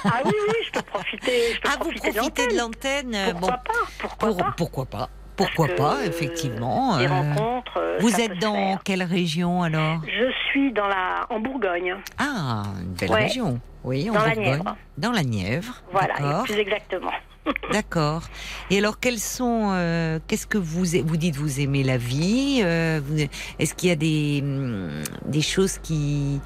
Ah 0.06 0.22
oui, 0.26 0.32
oui, 0.48 0.56
je 0.66 0.72
peux 0.72 0.82
profiter, 0.84 1.54
je 1.56 1.62
peux 1.62 1.70
Ah 1.72 1.76
vous 1.82 1.90
profiter 1.92 2.12
de 2.12 2.18
profitez 2.18 2.48
de 2.48 2.58
l'antenne. 2.58 3.18
Pourquoi 3.32 3.40
Bon, 3.40 3.48
pas 3.48 3.64
Pourquoi 4.00 4.28
pour- 4.28 4.38
pas 4.38 4.54
pourquoi 4.58 4.86
pas 4.86 5.10
Pourquoi 5.36 5.68
pas 5.70 6.06
Effectivement. 6.06 6.98
Des 6.98 7.06
euh, 7.06 7.10
rencontres. 7.10 7.78
euh, 7.78 7.98
Vous 8.02 8.20
êtes 8.22 8.38
dans 8.40 8.54
faire. 8.54 8.84
quelle 8.84 9.04
région 9.04 9.64
alors? 9.64 10.02
Je 10.06 10.32
suis 10.50 10.72
dans 10.72 10.88
la 10.88 11.26
en 11.30 11.40
Bourgogne, 11.40 11.96
Ah, 12.20 12.64
une 12.82 12.94
belle 12.94 13.10
Ouais. 13.12 13.24
région. 13.24 13.60
Oui, 13.84 14.10
en 14.10 14.14
Dans 14.14 14.20
la 14.20 14.26
Bourgogne. 14.36 14.44
Nièvre. 14.44 14.76
Dans 14.98 15.12
la 15.12 15.24
Nièvre. 15.24 15.82
voilà, 15.92 16.44
plus 16.46 16.56
exactement. 16.58 17.12
D'accord. 17.74 18.22
Et 18.70 18.78
alors, 18.78 19.00
quels 19.02 19.20
sont, 19.20 19.72
euh, 19.74 20.20
qu'est-ce 20.28 20.48
que 20.48 20.58
vous, 20.58 20.86
vous 21.04 21.18
dites, 21.18 21.36
vous 21.36 21.60
aimez 21.60 21.84
la 21.84 21.98
vie 21.98 22.62
euh, 22.64 23.02
vous- 23.04 23.18
Est-ce 23.60 23.74
qu'il 23.74 23.90
y 23.90 23.92
a 23.92 23.96
des, 23.98 24.40
hum, 24.42 25.04
des 25.26 25.42
choses 25.42 25.78
qui, 25.80 26.40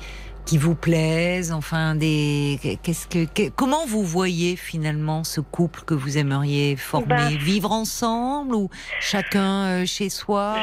qui 0.47 0.57
vous 0.57 0.75
plaisent 0.75 1.51
Enfin, 1.51 1.93
des, 1.95 2.57
qu'est-ce 2.81 3.05
que, 3.07 3.25
que- 3.25 3.49
comment 3.49 3.85
vous 3.85 4.03
voyez 4.03 4.55
finalement 4.55 5.23
ce 5.23 5.41
couple 5.41 5.81
que 5.81 5.93
vous 5.93 6.17
aimeriez 6.17 6.75
former? 6.77 7.07
Ben, 7.07 7.37
Vivre 7.37 7.71
ensemble 7.71 8.55
ou 8.55 8.69
chacun 8.99 9.65
euh, 9.81 9.85
chez 9.85 10.09
soi 10.09 10.55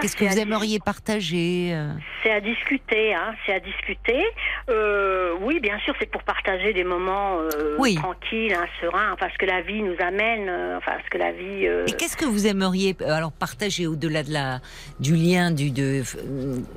Qu'est-ce 0.00 0.16
que 0.16 0.24
vous 0.24 0.38
aimeriez 0.38 0.78
partager 0.80 1.70
euh? 1.72 1.92
C'est 2.22 2.30
à 2.32 2.40
discuter, 2.40 3.14
hein, 3.14 3.34
c'est 3.46 3.52
à 3.54 3.60
discuter. 3.60 4.24
Euh, 4.68 5.34
oui, 5.42 5.60
bien 5.60 5.78
sûr, 5.84 5.94
c'est 6.00 6.10
pour 6.10 6.22
partager 6.24 6.72
des 6.72 6.84
moments 6.84 7.38
euh, 7.38 7.76
Oui. 7.78 7.94
tranquilles, 7.96 8.54
hein, 8.54 8.66
sereins, 8.80 9.12
enfin 9.12 9.26
ce 9.32 9.38
que 9.38 9.46
la 9.46 9.60
vie 9.62 9.82
nous 9.82 9.96
amène, 10.00 10.48
euh, 10.48 10.78
enfin 10.78 10.92
ce 11.04 11.10
que 11.10 11.18
la 11.18 11.32
vie. 11.32 11.64
Et 11.86 11.92
qu'est-ce 11.92 12.16
que 12.16 12.24
vous 12.24 12.46
aimeriez 12.46 12.96
alors 13.06 13.30
partager 13.32 13.86
au-delà 13.86 14.22
de 14.22 14.32
la 14.32 14.60
du 15.00 15.14
lien 15.14 15.50
du 15.50 15.70
de 15.70 16.02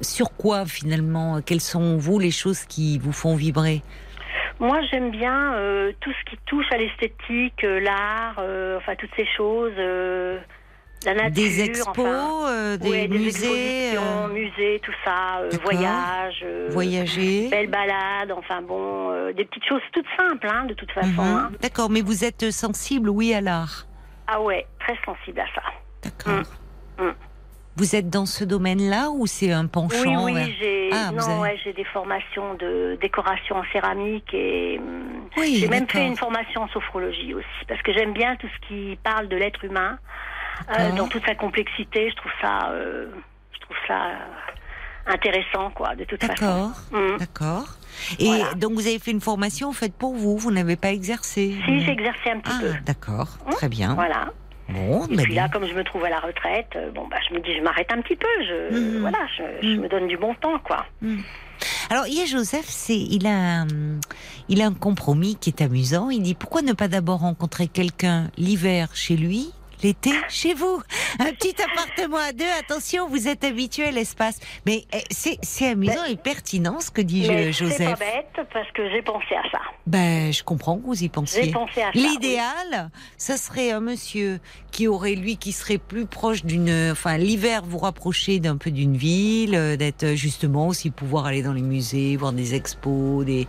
sur 0.02 0.32
quoi 0.36 0.66
finalement 0.66 1.42
quelles 1.42 1.62
sont 1.62 1.98
vous 1.98 2.20
les 2.20 2.27
choses 2.32 2.64
qui 2.66 2.98
vous 3.00 3.12
font 3.14 3.36
vibrer 3.36 3.82
Moi, 4.60 4.80
j'aime 4.90 5.12
bien 5.12 5.54
euh, 5.54 5.92
tout 6.02 6.12
ce 6.12 6.30
qui 6.32 6.38
touche 6.46 6.66
à 6.72 6.78
l'esthétique, 6.78 7.64
euh, 7.64 7.80
l'art, 7.80 8.36
euh, 8.40 8.78
enfin 8.78 8.96
toutes 8.96 9.12
ces 9.16 9.28
choses, 9.38 9.74
la 11.06 11.14
nature, 11.14 11.32
Des 11.32 11.62
expos, 11.64 12.06
enfin, 12.08 12.78
des 12.78 12.90
ouais, 12.90 13.08
des 13.08 13.18
musées, 13.20 13.98
musées, 14.34 14.82
tout 14.84 14.92
ça, 15.06 15.40
euh, 15.42 15.50
voyager. 16.72 17.50
belles 17.50 17.70
balades, 17.70 18.32
enfin 18.32 18.62
bon, 18.64 19.32
des 19.34 19.46
petites 19.46 19.66
choses 19.66 19.82
toutes 19.94 20.08
simples, 20.18 20.48
hein, 20.52 20.66
de 20.66 20.74
toute 20.74 20.92
façon. 20.92 21.08
Mhm. 21.10 21.20
hein. 21.20 21.52
D'accord, 21.62 21.90
mais 21.90 22.02
vous 22.02 22.26
êtes 22.26 22.50
sensible, 22.52 23.10
oui, 23.10 23.34
à 23.34 23.42
l'art. 23.42 23.86
Ah 24.28 24.42
ouais, 24.42 24.66
très 24.80 24.98
sensible 25.06 25.40
à 25.40 25.46
ça. 25.56 25.62
D'accord. 26.04 26.44
Mm. 27.00 27.04
Mm. 27.06 27.14
Vous 27.78 27.96
êtes 27.96 28.10
dans 28.10 28.26
ce 28.26 28.44
domaine-là 28.44 29.10
ou 29.12 29.28
c'est 29.28 29.52
un 29.52 29.68
penchant 29.68 30.26
Oui, 30.26 30.34
oui, 30.34 30.34
vers- 30.34 30.50
j'ai 30.60 30.90
Ah, 30.92 31.10
avez- 31.10 31.40
ouais, 31.42 31.74
des 31.76 31.84
formations 31.84 32.56
de 32.56 32.98
décoration 33.02 33.58
en 33.58 33.64
céramique 33.72 34.34
et 34.34 34.80
Oui, 35.38 35.58
j'ai 35.60 35.68
même 35.68 35.88
fait 35.88 36.08
une 36.08 36.16
formation 36.18 36.64
en 36.64 36.68
sophrologie 36.70 37.34
aussi 37.36 37.46
parce 37.68 37.82
que 37.84 37.94
j'aime 37.94 38.14
bien 38.14 38.36
tout 38.38 38.48
ce 38.48 38.68
qui 38.68 38.98
parle 39.04 39.28
de 39.28 39.36
l'être 39.38 39.64
humain 39.64 40.00
euh, 40.72 40.92
dans 40.94 41.08
toute 41.08 41.24
sa 41.26 41.36
complexité. 41.36 42.10
Je 42.10 42.16
trouve 42.16 42.32
ça, 42.42 42.70
euh, 42.72 43.08
je 43.54 43.60
trouve 43.60 43.78
ça 43.88 44.06
euh, 44.08 45.14
intéressant, 45.14 45.70
quoi, 45.72 45.96
de 45.96 46.04
toute 46.06 46.20
façon. 46.22 46.34
D'accord. 46.34 46.72
Hum. 46.94 47.18
D'accord. 47.20 47.68
Et 48.20 48.26
Voilà. 48.26 48.54
donc 48.56 48.74
vous 48.74 48.88
avez 48.88 48.98
fait 49.00 49.12
une 49.12 49.22
formation 49.22 49.72
faite 49.74 49.94
pour 49.94 50.16
vous, 50.16 50.38
vous 50.38 50.52
n'avez 50.52 50.78
pas 50.78 50.92
exercé 50.92 51.56
Si 51.66 51.80
j'ai 51.86 51.92
exercé 51.92 52.32
un 52.32 52.40
petit 52.40 52.52
Ah, 52.56 52.60
peu. 52.62 52.74
d'accord. 52.86 53.38
Hum, 53.46 53.52
Très 53.54 53.70
bien. 53.70 53.94
Voilà. 53.94 54.30
Bon, 54.70 55.06
Et 55.08 55.16
puis 55.18 55.34
là, 55.34 55.48
comme 55.50 55.66
je 55.66 55.74
me 55.74 55.84
trouve 55.84 56.04
à 56.04 56.10
la 56.10 56.20
retraite, 56.20 56.68
euh, 56.76 56.92
bon, 56.92 57.08
bah, 57.08 57.18
je 57.30 57.34
me 57.34 57.40
dis, 57.40 57.56
je 57.56 57.62
m'arrête 57.62 57.92
un 57.92 58.02
petit 58.02 58.16
peu. 58.18 58.28
Je, 58.42 58.76
Mhm. 58.78 59.00
voilà, 59.02 59.20
je, 59.38 59.44
je 59.68 59.74
Mhm. 59.76 59.82
me 59.84 59.88
donne 59.90 60.08
du 60.08 60.18
bon 60.18 60.34
temps, 60.36 60.60
quoi. 60.60 60.86
Alors, 61.90 62.06
il 62.08 62.16
y 62.16 62.22
a 62.22 62.26
Joseph, 62.26 62.66
c'est, 62.68 62.98
il 62.98 63.26
a, 63.26 63.62
un- 63.62 63.68
il 64.50 64.62
a 64.62 64.66
un 64.66 64.74
compromis 64.74 65.38
qui 65.38 65.50
est 65.52 65.62
amusant. 65.62 66.10
Il 66.10 66.22
dit 66.22 66.36
pourquoi 66.36 66.62
ne 66.62 66.74
pas 66.74 66.88
d'abord 66.90 67.20
rencontrer 67.22 67.68
quelqu'un 67.68 68.30
l'hiver 68.38 68.90
chez 68.94 69.16
lui, 69.16 69.52
l'été 69.84 70.12
chez 70.30 70.54
vous, 70.54 70.82
un 71.20 71.32
petit 71.34 71.56
appartement 71.62 72.18
à 72.18 72.32
deux. 72.32 72.46
Attention, 72.60 73.08
vous 73.08 73.28
êtes 73.28 73.44
habitué 73.44 73.86
à 73.86 73.92
l'espace. 73.92 74.40
Mais 74.66 74.86
eh, 74.94 75.04
c'est, 75.12 75.38
c'est 75.42 75.70
amusant 75.70 76.04
et 76.06 76.16
pertinent 76.16 76.80
ce 76.80 76.92
que 76.92 77.02
dit 77.02 77.26
Mais 77.28 77.48
euh, 77.48 77.52
c'est 77.54 77.64
pas 77.64 77.70
Joseph. 77.70 78.00
bête 78.00 78.48
parce 78.54 78.72
que 78.72 78.90
j'ai 78.90 79.02
pensé 79.02 79.36
à 79.36 79.50
ça. 79.52 79.60
Ben, 79.86 80.32
je 80.34 80.44
comprends 80.44 80.78
que 80.78 80.86
vous 80.86 80.96
y 80.96 81.00
J'ai 81.04 81.10
pensiez. 81.10 81.52
pensé 81.52 81.82
à 81.82 81.86
ça. 81.86 81.92
oui. 81.96 82.02
L'idéal, 82.02 82.90
ça 83.18 83.38
serait 83.38 83.72
un 83.72 83.80
monsieur 83.80 84.40
qui 84.72 84.88
aurait 84.88 85.16
lui 85.16 85.38
qui 85.38 85.52
serait 85.52 85.78
plus 85.78 86.06
proche 86.06 86.44
d'une, 86.46 86.90
enfin 86.92 87.18
l'hiver 87.18 87.62
vous 87.66 87.78
rapprocher 87.78 88.40
d'un 88.40 88.58
peu 88.58 88.72
d'une 88.72 88.96
ville, 88.98 89.56
euh, 89.56 89.76
d'être 89.76 90.04
euh, 90.04 90.16
justement 90.16 90.68
aussi 90.68 90.90
pouvoir 90.92 91.26
aller 91.26 91.42
dans 91.42 91.54
les 91.54 91.62
musées, 91.62 92.16
voir 92.18 92.34
des 92.34 92.56
expos, 92.56 93.26
des. 93.26 93.48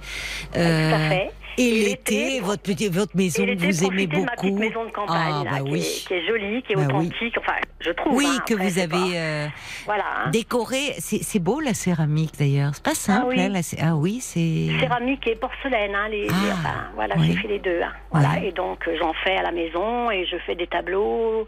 Euh, 0.57 0.91
tout 0.91 0.95
à 0.95 1.09
fait. 1.09 1.31
Et 1.61 1.71
l'été, 1.73 2.41
votre 2.41 2.63
petit, 2.63 2.89
votre 2.89 3.17
maison 3.17 3.45
que 3.45 3.59
vous 3.59 3.85
aimez 3.85 4.07
de 4.07 4.17
ma 4.19 4.27
petite 4.33 4.51
beaucoup. 4.51 4.59
maison 4.61 4.85
de 4.85 4.91
campagne, 4.91 5.35
Ah, 5.41 5.45
là, 5.45 5.51
bah 5.51 5.57
qui, 5.65 5.71
oui. 5.73 5.81
est, 5.81 6.07
qui 6.07 6.15
est 6.15 6.27
jolie, 6.27 6.63
qui 6.63 6.73
est 6.73 6.77
Bah 6.77 6.83
oui. 6.89 6.95
authentique. 7.07 7.35
Enfin, 7.39 7.55
je 7.81 7.91
trouve. 7.91 8.15
Oui, 8.17 8.27
hein, 8.29 8.43
que 8.47 8.55
après, 8.55 8.69
vous 8.69 8.79
avez 8.79 9.19
euh, 9.19 9.47
Voilà. 9.85 10.05
hein. 10.27 10.31
décoré. 10.31 10.95
C'est 10.99 11.39
beau 11.41 11.59
la 11.61 11.75
céramique 11.75 12.39
d'ailleurs. 12.39 12.71
C'est 12.75 12.85
pas 12.85 12.95
simple. 12.95 13.27
oui. 13.31 13.41
hein, 13.41 13.49
la 13.49 13.61
ah 13.83 13.97
oui, 13.97 14.21
c'est. 14.21 14.69
Céramique 14.79 15.27
et 15.27 15.35
porcelaine, 15.35 15.93
les, 16.11 16.23
les- 16.23 16.29
Ah, 16.31 16.53
enfin, 16.53 16.75
voilà, 16.95 17.15
oui. 17.19 17.33
j'ai 17.33 17.39
fait 17.43 17.49
les 17.49 17.59
deux. 17.59 17.81
Voilà, 18.13 18.39
et 18.43 18.53
donc 18.53 18.87
euh, 18.87 18.97
j'en 19.01 19.13
fais 19.25 19.37
à 19.37 19.43
la 19.43 19.51
maison 19.53 20.11
et 20.13 20.25
je 20.27 20.37
fais 20.47 20.55
des 20.55 20.67
tableaux, 20.69 21.45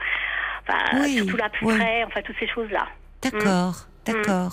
enfin, 0.69 1.03
Oui, 1.03 1.19
surtout 1.19 1.37
l'abstrait, 1.37 2.05
enfin 2.05 2.21
toutes 2.25 2.37
ces 2.41 2.49
choses-là. 2.49 2.87
D'accord, 3.23 3.87
Mm. 4.09 4.13
d'accord. 4.13 4.53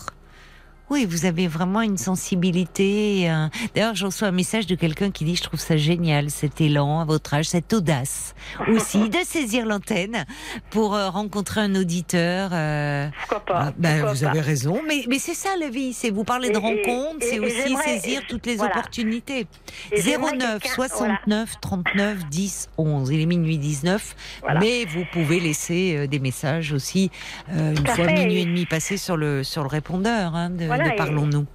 Oui, 0.89 1.05
vous 1.05 1.25
avez 1.25 1.47
vraiment 1.47 1.81
une 1.81 1.97
sensibilité. 1.97 3.29
euh, 3.29 3.47
D'ailleurs, 3.75 3.95
je 3.95 4.05
reçois 4.05 4.29
un 4.29 4.31
message 4.31 4.67
de 4.67 4.75
quelqu'un 4.75 5.11
qui 5.11 5.25
dit 5.25 5.35
Je 5.35 5.43
trouve 5.43 5.59
ça 5.59 5.75
génial, 5.75 6.29
cet 6.29 6.61
élan 6.61 7.01
à 7.01 7.05
votre 7.05 7.33
âge, 7.33 7.45
cette 7.49 7.73
audace 7.73 8.33
aussi 8.69 9.09
de 9.09 9.17
saisir 9.25 9.65
l'antenne 9.65 10.25
pour 10.69 10.95
euh, 10.95 11.09
rencontrer 11.09 11.61
un 11.61 11.75
auditeur. 11.75 12.51
euh, 12.53 13.07
Pourquoi 13.19 13.39
pas 13.45 13.63
ah, 13.67 13.73
ben, 13.77 13.95
pourquoi 13.97 14.13
vous 14.13 14.21
pas. 14.23 14.29
avez 14.29 14.39
raison, 14.39 14.79
mais, 14.87 15.03
mais 15.09 15.19
c'est 15.19 15.33
ça 15.33 15.49
la 15.59 15.69
vie. 15.69 15.91
C'est 15.93 16.09
vous 16.09 16.23
parlez 16.23 16.51
de 16.51 16.57
rencontres, 16.57 17.17
c'est 17.21 17.39
aussi 17.39 17.75
saisir 17.83 18.21
toutes 18.29 18.45
les 18.45 18.55
voilà. 18.55 18.71
opportunités. 18.77 19.45
Et 19.91 20.01
j'aimerais 20.01 20.37
09 20.37 20.61
quelqu'un- 20.61 20.75
69 20.75 21.55
39 21.61 22.29
10 22.29 22.69
11. 22.77 23.09
Il 23.11 23.19
est 23.21 23.25
minuit 23.25 23.57
19, 23.57 24.15
Voilà. 24.41 24.59
mais 24.61 24.85
vous 24.85 25.03
pouvez 25.11 25.39
laisser 25.41 26.07
des 26.07 26.19
messages 26.19 26.71
aussi 26.71 27.11
une 27.51 27.75
fois 27.85 28.05
fait. 28.05 28.13
minuit 28.13 28.41
et 28.41 28.45
demi 28.45 28.65
passé 28.65 28.95
sur 28.97 29.17
le 29.17 29.43
sur 29.43 29.63
le 29.63 29.67
répondeur 29.69 30.35
hein, 30.35 30.49
de, 30.49 30.67
Voilà, 30.77 30.91
de 30.91 30.97
Parlons-nous. 30.97 31.45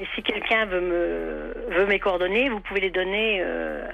Et 0.00 0.06
si 0.14 0.22
quelqu'un 0.22 0.66
veut 0.66 0.80
me 0.80 1.76
veut 1.76 1.86
mes 1.86 1.98
coordonnées, 1.98 2.48
vous 2.50 2.60
pouvez 2.60 2.80
les 2.80 2.90
donner. 2.90 3.40
euh, 3.42 3.86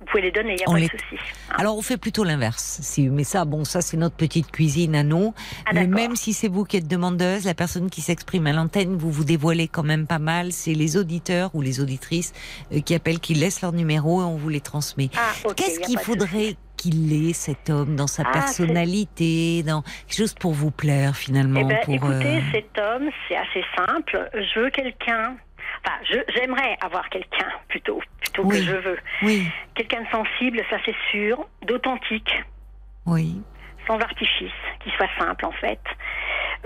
vous 0.00 0.06
pouvez 0.06 0.22
les 0.22 0.30
donner, 0.32 0.54
il 0.54 0.56
n'y 0.56 0.64
a 0.64 0.68
On 0.68 0.72
pas 0.72 0.78
les- 0.80 0.86
de 0.86 0.90
souci. 0.90 1.16
hein. 1.50 1.54
Alors 1.58 1.76
on 1.78 1.82
fait 1.82 1.96
plutôt 1.96 2.24
l'inverse. 2.24 2.80
Si, 2.82 3.08
mais 3.08 3.22
ça, 3.22 3.44
bon, 3.44 3.64
ça 3.64 3.80
c'est 3.80 3.96
notre 3.96 4.16
petite 4.16 4.50
cuisine 4.50 4.96
à 4.96 5.04
nous. 5.04 5.32
Ah, 5.64 5.70
Mais 5.74 5.86
même 5.86 6.16
si 6.16 6.32
c'est 6.32 6.48
vous 6.48 6.64
qui 6.64 6.76
êtes 6.78 6.88
demandeuse, 6.88 7.44
la 7.44 7.54
personne 7.54 7.88
qui 7.88 8.00
s'exprime 8.00 8.48
à 8.48 8.52
l'antenne, 8.52 8.96
vous 8.96 9.12
vous 9.12 9.22
dévoilez 9.22 9.68
quand 9.68 9.84
même 9.84 10.08
pas 10.08 10.18
mal. 10.18 10.50
C'est 10.50 10.74
les 10.74 10.96
auditeurs 10.96 11.50
ou 11.54 11.60
les 11.62 11.78
auditrices 11.80 12.32
euh, 12.72 12.80
qui 12.80 12.96
appellent, 12.96 13.20
qui 13.20 13.34
laissent 13.34 13.62
leur 13.62 13.72
numéro 13.72 14.20
et 14.22 14.24
on 14.24 14.34
vous 14.36 14.48
les 14.48 14.60
transmet. 14.60 15.08
Ah, 15.16 15.32
Qu'est-ce 15.56 15.78
qu'il 15.80 15.98
faudrait. 16.00 16.56
Qu'il 16.82 17.28
ait 17.28 17.32
cet 17.32 17.70
homme 17.70 17.94
dans 17.96 18.06
sa 18.06 18.24
Ah, 18.26 18.32
personnalité, 18.32 19.62
dans 19.62 19.82
quelque 19.82 20.16
chose 20.16 20.34
pour 20.34 20.52
vous 20.52 20.70
plaire 20.70 21.14
finalement 21.16 21.60
Eh 21.62 21.64
ben, 21.64 21.78
pour, 21.84 21.94
écoutez, 21.94 22.36
euh, 22.38 22.40
cet 22.52 22.78
homme, 22.78 23.08
c'est 23.28 23.36
assez 23.36 23.64
simple. 23.76 24.28
Je 24.34 24.60
veux 24.60 24.70
quelqu'un. 24.70 25.36
Enfin, 25.84 25.96
j'aimerais 26.34 26.76
avoir 26.80 27.08
quelqu'un 27.08 27.48
plutôt, 27.68 28.00
plutôt 28.20 28.42
Oui. 28.44 28.58
que 28.58 28.64
je 28.64 28.76
veux. 28.76 28.98
Oui, 29.22 29.46
Quelqu'un 29.74 30.02
de 30.02 30.08
sensible, 30.08 30.60
ça 30.70 30.76
c'est 30.84 30.94
sûr, 31.10 31.46
d'authentique, 31.66 32.32
oui. 33.06 33.40
sans 33.86 33.98
artifice, 33.98 34.52
qui 34.84 34.90
soit 34.96 35.08
simple 35.18 35.44
en 35.46 35.52
fait. 35.52 35.80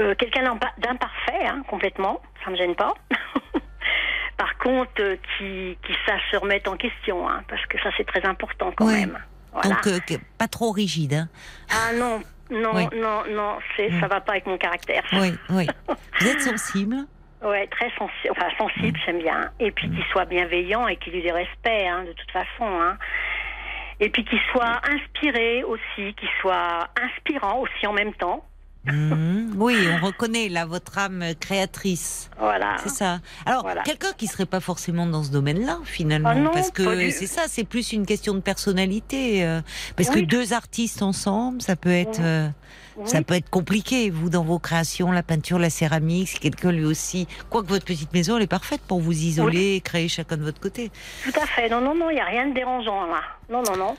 Euh, 0.01 0.15
quelqu'un 0.17 0.43
d'impa- 0.43 0.75
d'imparfait, 0.79 1.47
hein, 1.47 1.63
complètement, 1.69 2.21
ça 2.45 2.51
me 2.51 2.57
gêne 2.57 2.75
pas. 2.75 2.93
Par 4.37 4.59
contre, 4.59 4.91
euh, 5.01 5.17
qui, 5.39 5.79
qui 5.87 5.93
sache 6.07 6.21
se 6.31 6.37
remettre 6.37 6.71
en 6.71 6.77
question, 6.77 7.27
hein, 7.29 7.43
parce 7.49 7.65
que 7.67 7.79
ça 7.81 7.91
c'est 7.97 8.07
très 8.07 8.25
important 8.27 8.73
quand 8.77 8.87
même. 8.87 9.19
Voilà. 9.63 9.77
Donc 9.77 9.87
euh, 9.87 10.17
pas 10.39 10.49
trop 10.49 10.71
rigide. 10.71 11.15
Hein. 11.15 11.29
Ah 11.71 11.93
non, 11.95 12.21
non, 12.51 12.75
Oui. 12.75 12.87
non, 12.97 13.23
non, 13.31 13.59
c'est, 13.77 13.91
ça 14.01 14.07
va 14.09 14.21
pas 14.21 14.33
avec 14.33 14.47
mon 14.47 14.59
caractère. 14.59 15.03
Oui, 15.13 15.35
oui. 15.51 15.67
Vous 16.21 16.27
êtes 16.29 16.41
sensible? 16.41 16.97
Ouais, 17.43 17.67
très 17.69 17.91
sensible, 17.91 18.31
enfin 18.33 18.49
sensible, 18.59 18.99
j'aime 19.05 19.19
bien. 19.19 19.51
Et 19.61 19.71
puis 19.71 19.89
qu'il 19.91 20.05
soit 20.11 20.25
bienveillant 20.25 20.89
et 20.89 20.97
qu'il 20.97 21.15
ait 21.15 21.23
du 21.23 21.31
respect, 21.33 21.87
hein, 21.87 22.05
de 22.05 22.13
toute 22.13 22.31
façon. 22.31 22.65
Hein. 22.65 22.97
Et 24.01 24.09
puis 24.11 24.25
qu'il 24.25 24.41
soit 24.53 24.81
inspiré 24.91 25.63
aussi, 25.65 26.15
qu'il 26.15 26.29
soit 26.41 26.89
inspirant 27.01 27.61
aussi 27.61 27.87
en 27.87 27.93
même 27.93 28.15
temps. 28.15 28.45
Mhm. 28.87 29.55
Oui, 29.57 29.77
on 30.01 30.05
reconnaît 30.05 30.49
là 30.49 30.65
votre 30.67 30.99
âme 30.99 31.25
créatrice. 31.41 32.31
Voilà. 32.39 32.77
C'est 32.83 32.89
ça. 32.91 33.21
Alors, 33.45 33.63
Voilà. 33.63 33.83
quelqu'un 33.83 34.13
qui 34.17 34.27
serait 34.27 34.47
pas 34.47 34.61
forcément 34.61 35.07
dans 35.07 35.23
ce 35.23 35.31
domaine-là, 35.31 35.79
finalement, 35.85 36.31
Ah 36.33 36.35
non, 36.35 36.51
parce 36.53 36.71
que 36.71 37.11
c'est 37.11 37.27
ça, 37.27 37.43
c'est 37.49 37.65
plus 37.65 37.93
une 37.93 38.07
question 38.07 38.35
de 38.35 38.41
personnalité. 38.41 39.45
euh, 39.45 39.61
parce 39.97 40.11
Oui. 40.11 40.23
que 40.23 40.27
deux 40.27 40.53
artistes 40.53 41.03
ensemble, 41.03 41.61
ça 41.63 41.77
peut 41.77 41.91
être, 41.91 42.21
euh, 42.21 42.49
Oui, 42.97 43.09
ça 43.09 43.23
peut 43.23 43.35
être 43.35 43.51
compliqué. 43.51 44.09
Vous, 44.11 44.31
dans 44.31 44.43
vos 44.45 44.59
créations, 44.59 45.13
la 45.13 45.23
peinture, 45.23 45.59
la 45.59 45.69
céramique, 45.71 46.29
c'est 46.29 46.39
quelqu'un 46.39 46.73
lui 46.73 46.85
aussi. 46.85 47.27
Quoique 47.51 47.69
votre 47.69 47.85
petite 47.85 48.13
maison, 48.13 48.37
elle 48.37 48.45
est 48.45 48.47
parfaite 48.47 48.81
pour 48.89 49.01
vous 49.01 49.13
isoler, 49.13 49.75
et 49.77 49.81
créer 49.81 50.09
chacun 50.09 50.37
de 50.37 50.43
votre 50.45 50.61
côté. 50.61 50.91
tout 51.25 51.39
à 51.41 51.47
fait. 51.47 51.69
Non, 51.69 51.81
non, 51.81 51.95
non, 51.95 52.09
il 52.11 52.15
n'y 52.15 52.21
a 52.21 52.25
rien 52.25 52.47
de 52.49 52.55
dérangeant 52.55 53.07
là. 53.07 53.21
Non, 53.51 53.63
non, 53.63 53.77
non. 53.77 53.97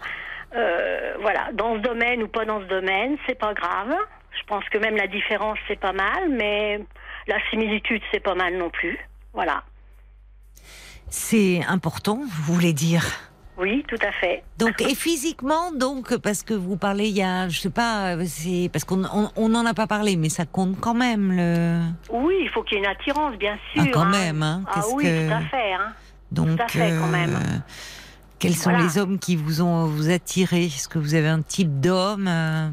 Euh, 0.56 1.14
voilà, 1.22 1.50
dans 1.54 1.76
ce 1.76 1.80
domaine 1.82 2.24
ou 2.24 2.28
pas 2.28 2.46
dans 2.46 2.60
ce 2.62 2.66
domaine, 2.68 3.18
c'est 3.28 3.38
pas 3.38 3.54
grave. 3.54 3.94
Je 4.40 4.44
pense 4.46 4.64
que 4.70 4.78
même 4.78 4.96
la 4.96 5.08
différence, 5.08 5.58
c'est 5.68 5.80
pas 5.80 5.94
mal, 5.94 6.30
mais 6.30 6.80
la 7.28 7.38
similitude, 7.50 8.02
c'est 8.12 8.20
pas 8.20 8.36
mal 8.36 8.58
non 8.58 8.70
plus. 8.70 8.98
Voilà. 9.34 9.64
C'est 11.10 11.62
important, 11.68 12.20
vous 12.28 12.54
voulez 12.54 12.74
dire? 12.74 13.06
Oui, 13.58 13.84
tout 13.88 13.98
à 14.08 14.12
fait. 14.12 14.44
Donc 14.60 14.80
et 14.82 14.94
physiquement 14.94 15.72
donc 15.72 16.16
parce 16.18 16.44
que 16.44 16.54
vous 16.54 16.78
parlez 16.78 17.08
il 17.08 17.16
y 17.18 17.24
a 17.24 17.50
je 17.50 17.58
sais 17.60 17.72
pas 17.72 18.16
euh, 18.16 18.24
c'est 18.28 18.70
parce 18.72 18.86
qu'on 18.86 19.02
on 19.36 19.66
a 19.66 19.74
pas 19.74 19.88
parlé 19.88 20.16
mais 20.16 20.30
ça 20.30 20.46
compte 20.46 20.80
quand 20.80 20.94
même 20.94 21.32
le 21.36 21.82
Oui, 22.12 22.36
il 22.42 22.50
faut 22.50 22.62
qu'il 22.62 22.78
y 22.78 22.82
ait 22.82 22.84
une 22.84 22.90
attirance, 22.92 23.36
bien 23.38 23.58
sûr. 23.74 23.82
Ah, 23.84 23.90
quand 23.92 24.02
hein. 24.02 24.12
même, 24.12 24.44
hein. 24.44 24.62
Ah 24.68 24.82
oui, 24.94 25.06
que- 25.06 25.28
tout 25.28 25.34
à 25.34 25.42
fait. 25.42 25.74
Hein. 25.74 25.94
donc 26.32 26.60
à 26.60 26.68
fait, 26.68 26.92
quand 27.00 27.08
même. 27.08 27.40
quels 28.38 28.54
sont 28.54 28.70
Voilà. 28.70 28.86
les 28.86 29.00
hommes 29.00 29.18
qui 29.18 29.36
vous 29.36 29.64
ont 29.64 29.86
vous 29.88 30.12
attiré 30.12 30.66
Est-ce 30.66 30.88
que 30.88 31.00
vous 31.00 31.16
avez 31.16 31.30
un 31.30 31.42
type 31.42 31.80
d'homme 31.80 32.28
euh, 32.28 32.70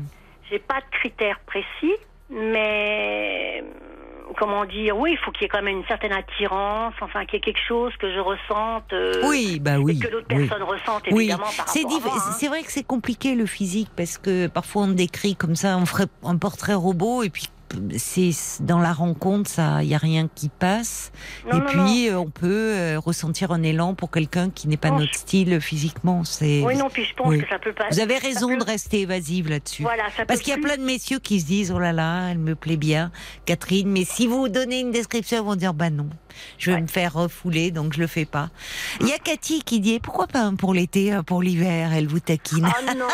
J'ai 0.55 0.61
pas 0.61 0.77
de 0.81 0.97
critères 1.01 1.41
précis, 1.47 1.95
mais 2.31 3.61
euh, 3.61 4.33
comment 4.39 4.65
dire 4.65 4.97
Oui, 4.97 5.11
il 5.13 5.19
faut 5.19 5.33
qu'il 5.33 5.43
y 5.43 5.45
ait 5.47 5.49
quand 5.49 5.63
même 5.63 5.79
une 5.79 5.85
certaine 5.87 6.13
attirance, 6.13 6.95
enfin 7.01 7.25
qu'il 7.25 7.35
y 7.35 7.37
ait 7.39 7.41
quelque 7.41 7.61
chose 7.67 7.93
que 7.99 8.13
je 8.15 8.21
ressente. 8.21 8.93
euh, 8.93 9.23
Oui 9.29 9.59
bah 9.59 9.79
oui. 9.81 9.99
Et 10.01 10.07
que 10.07 10.13
l'autre 10.13 10.27
oui. 10.31 10.47
personne 10.47 10.63
ressente 10.63 11.03
Oui, 11.11 11.25
évidemment 11.25 11.51
par 11.57 11.69
c'est 11.69 11.83
rapport 11.83 11.99
diff- 11.99 12.05
à 12.07 12.15
moi, 12.15 12.23
hein. 12.29 12.33
c'est 12.39 12.47
vrai 12.47 12.63
que 12.63 12.71
c'est 12.71 12.87
compliqué 12.87 13.35
le 13.35 13.47
physique 13.47 13.91
parce 13.97 14.17
que 14.17 14.47
parfois 14.47 14.83
on 14.85 14.89
décrit 14.89 15.35
comme 15.35 15.57
ça, 15.57 15.77
on 15.77 15.87
ferait 15.87 16.07
un 16.23 16.37
portrait 16.39 16.75
robot 16.75 17.25
et 17.25 17.31
puis 17.31 17.49
c'est 17.97 18.31
dans 18.61 18.79
la 18.79 18.93
rencontre, 18.93 19.51
ça, 19.51 19.83
il 19.83 19.89
y 19.89 19.95
a 19.95 19.99
rien 19.99 20.29
qui 20.33 20.49
passe. 20.49 21.11
Non, 21.51 21.59
et 21.59 21.61
non, 21.61 21.67
puis 21.67 22.09
euh, 22.09 22.19
on 22.19 22.31
peut 22.31 22.73
euh, 22.75 22.99
ressentir 22.99 23.51
un 23.53 23.63
élan 23.63 23.95
pour 23.95 24.11
quelqu'un 24.11 24.51
qui 24.51 24.69
n'est 24.69 24.77
pas 24.77 24.91
Non, 24.91 25.01
notre 25.01 25.15
style 25.15 25.61
physiquement. 25.61 26.25
C'est. 26.25 26.63
Oui, 26.65 26.77
non, 26.77 26.89
puis 26.91 27.05
je 27.05 27.15
pense 27.15 27.29
Oui. 27.29 27.41
que 27.43 27.49
ça 27.49 27.59
peut 27.59 27.73
pas. 27.73 27.85
Vous 27.91 28.01
avez 28.01 28.19
raison 28.19 28.49
peut- 28.49 28.59
de 28.59 28.65
rester 28.65 29.01
évasive 29.01 29.49
là-dessus. 29.49 29.83
Voilà, 29.83 30.05
ça 30.17 30.25
Parce 30.25 30.41
qu'il 30.41 30.51
y 30.51 30.53
a 30.53 30.57
plus- 30.57 30.65
plein 30.65 30.77
de 30.77 30.83
messieurs 30.85 31.19
qui 31.19 31.41
se 31.41 31.47
disent 31.47 31.73
oh 31.75 31.79
là 31.79 31.93
là, 31.93 32.29
elle 32.31 32.39
me 32.39 32.55
plaît 32.55 32.77
bien, 32.77 33.11
Catherine. 33.47 33.91
Mais 33.91 34.05
si 34.05 34.27
vous 34.27 34.49
donnez 34.49 34.81
une 34.81 34.91
description, 34.93 35.39
ils 35.39 35.45
vont 35.47 35.57
dire 35.57 35.75
bah 35.75 35.91
non, 35.91 36.09
je 36.59 36.71
vais 36.71 36.77
Ouais. 36.77 36.83
me 36.83 36.87
faire 36.87 37.13
refouler, 37.15 37.71
donc 37.71 37.93
je 37.95 38.01
le 38.01 38.07
fais 38.07 38.25
pas. 38.25 38.49
Il 39.01 39.09
y 39.09 39.13
a 39.13 39.19
Cathy 39.19 39.63
qui 39.63 39.81
dit 39.81 40.01
pourquoi 40.01 40.27
pas 40.27 40.41
un 40.41 40.55
pour 40.57 40.75
l'été, 40.75 41.13
un 41.13 41.23
pour 41.23 41.43
l'hiver. 41.43 41.91
Elle 41.95 42.07
vous 42.07 42.21
taquine. 42.21 42.67
Ah 42.67 42.95
non 42.95 43.07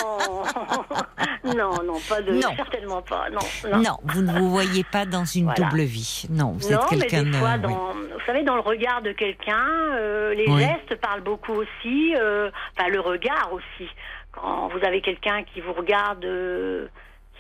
Non, 1.57 1.83
non, 1.85 1.99
pas 2.09 2.21
de. 2.23 2.33
Non. 2.35 2.55
Certainement 2.57 3.03
pas. 3.03 3.29
Non, 3.31 3.39
non. 3.71 3.79
Non, 3.83 3.97
vous 4.05 4.23
ne 4.23 4.39
vous 4.39 4.51
voyez 4.51 4.85
pas 4.85 5.07
dans 5.07 5.25
une 5.25 5.45
Voilà. 5.45 5.65
double 5.69 5.83
vie. 5.83 6.27
Non, 6.31 6.57
vous 6.59 6.71
Non, 6.71 6.81
êtes 6.83 6.89
quelqu'un 6.89 7.23
de. 7.25 7.33
fois, 7.33 7.55
oui. 7.55 7.63
dans, 7.63 7.93
vous 7.95 8.25
savez, 8.27 8.43
dans 8.43 8.55
le 8.57 8.61
regard 8.61 9.03
de 9.03 9.13
quelqu'un, 9.13 9.65
euh, 9.95 10.35
les 10.35 10.47
Oui. 10.49 10.61
gestes 10.61 11.01
parlent 11.01 11.23
beaucoup 11.23 11.53
aussi. 11.55 12.15
euh, 12.17 12.51
Enfin, 12.79 12.89
le 12.91 13.01
regard 13.01 13.51
aussi. 13.53 13.89
Quand 14.33 14.69
vous 14.69 14.85
avez 14.87 15.01
quelqu'un 15.01 15.43
qui 15.53 15.61
vous 15.61 15.73
regarde, 15.73 16.25
euh, 16.25 16.87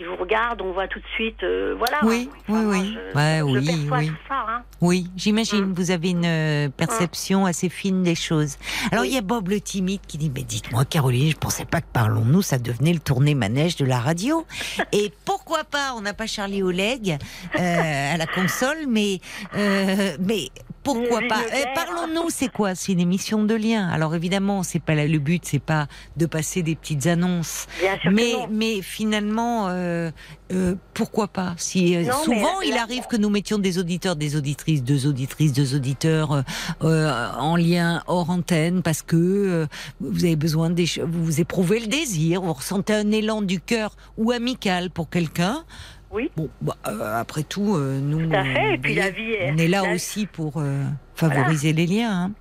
qui 0.00 0.06
vous 0.06 0.16
regarde, 0.16 0.62
on 0.62 0.72
voit 0.72 0.88
tout 0.88 0.98
de 0.98 1.04
suite. 1.14 1.42
euh, 1.42 1.74
voilà. 1.76 1.98
Oui, 2.04 2.30
Enfin, 2.48 2.64
oui, 2.64 2.78
oui. 2.80 2.94
Je, 3.12 3.18
Ouais, 3.18 3.38
je 3.40 3.44
oui, 3.44 3.88
oui. 3.92 4.06
tout 4.08 4.14
ça. 4.28 4.46
Hein. 4.48 4.62
Oui, 4.80 5.10
j'imagine. 5.14 5.66
Mm. 5.66 5.74
Vous 5.74 5.90
avez 5.90 6.08
une 6.10 6.24
euh, 6.24 6.68
perception 6.70 7.44
assez 7.44 7.68
fine 7.68 8.02
des 8.02 8.14
choses. 8.14 8.56
Alors, 8.92 9.04
il 9.04 9.12
y 9.12 9.18
a 9.18 9.20
Bob 9.20 9.48
le 9.50 9.60
timide 9.60 10.00
qui 10.08 10.16
dit, 10.16 10.32
mais 10.34 10.42
dites-moi, 10.42 10.86
Caroline, 10.86 11.30
je 11.30 11.36
pensais 11.36 11.66
pas 11.66 11.82
que 11.82 11.86
parlons-nous, 11.92 12.40
ça 12.40 12.56
devenait 12.58 12.94
le 12.94 12.98
tourné 12.98 13.34
manège 13.34 13.76
de 13.76 13.84
la 13.84 13.98
radio. 13.98 14.46
Et 14.92 15.12
pourquoi 15.26 15.64
pas, 15.64 15.92
on 15.94 16.00
n'a 16.00 16.14
pas 16.14 16.26
Charlie 16.26 16.62
Oleg 16.62 17.18
euh, 17.58 18.14
à 18.14 18.16
la 18.16 18.26
console, 18.26 18.86
mais, 18.88 19.20
mais 19.54 20.48
pourquoi 20.82 21.20
pas? 21.28 21.40
Eh. 21.54 21.64
Parlons-nous, 21.74 22.30
c'est 22.30 22.48
quoi? 22.50 22.74
C'est 22.74 22.92
une 22.92 23.00
émission 23.00 23.44
de 23.44 23.54
lien. 23.54 23.88
Alors 23.88 24.14
évidemment, 24.14 24.62
c'est 24.62 24.78
pas 24.82 24.94
la- 24.94 25.06
le 25.06 25.18
but, 25.18 25.42
c'est 25.44 25.58
pas 25.62 25.88
de 26.16 26.26
passer 26.26 26.62
des 26.62 26.74
petites 26.74 27.06
annonces. 27.06 27.66
Bien 27.80 27.98
sûr 28.00 28.10
Mais, 28.10 28.32
que 28.32 28.36
non. 28.38 28.48
mais 28.50 28.82
finalement, 28.82 29.68
euh, 29.68 30.10
euh, 30.52 30.74
pourquoi 30.94 31.28
pas? 31.28 31.54
Si 31.58 31.96
euh, 31.96 32.04
Non, 32.04 32.22
souvent 32.24 32.60
il 32.62 32.76
arrive 32.76 33.06
que 33.06 33.16
nous 33.16 33.30
mettions 33.30 33.58
des 33.58 33.78
auditeurs, 33.78 34.16
des 34.16 34.36
auditrices, 34.36 34.82
deux 34.82 35.06
auditrices, 35.06 35.52
deux 35.52 35.74
auditeurs 35.74 36.32
euh, 36.32 36.42
euh, 36.82 37.30
en 37.38 37.56
lien 37.56 38.02
hors 38.06 38.30
antenne 38.30 38.82
parce 38.82 39.02
que 39.02 39.16
euh, 39.16 39.66
vous 40.00 40.24
avez 40.24 40.36
besoin 40.36 40.70
des, 40.70 40.86
vous 41.06 41.40
éprouvez 41.40 41.80
le 41.80 41.86
désir, 41.86 42.40
vous 42.42 42.52
ressentez 42.54 42.94
un 42.94 43.10
élan 43.10 43.42
du 43.42 43.60
cœur 43.60 43.96
ou 44.16 44.30
amical 44.32 44.90
pour 44.90 45.10
quelqu'un. 45.10 45.64
Oui. 46.12 46.30
Bon, 46.36 46.48
bah, 46.60 46.76
euh, 46.88 47.20
après 47.20 47.42
tout, 47.44 47.76
euh, 47.76 48.00
nous, 48.00 48.26
Tout 48.28 48.34
à 48.34 48.44
fait. 48.44 48.74
Et 48.74 48.78
puis 48.78 48.94
la 48.94 49.10
vie 49.10 49.30
est. 49.32 49.52
on 49.52 49.56
est 49.58 49.68
là 49.68 49.82
la- 49.82 49.94
aussi 49.94 50.26
pour 50.26 50.54
euh, 50.56 50.84
favoriser 51.14 51.72
les 51.72 51.86
liens. 51.86 52.10
hein. 52.24 52.32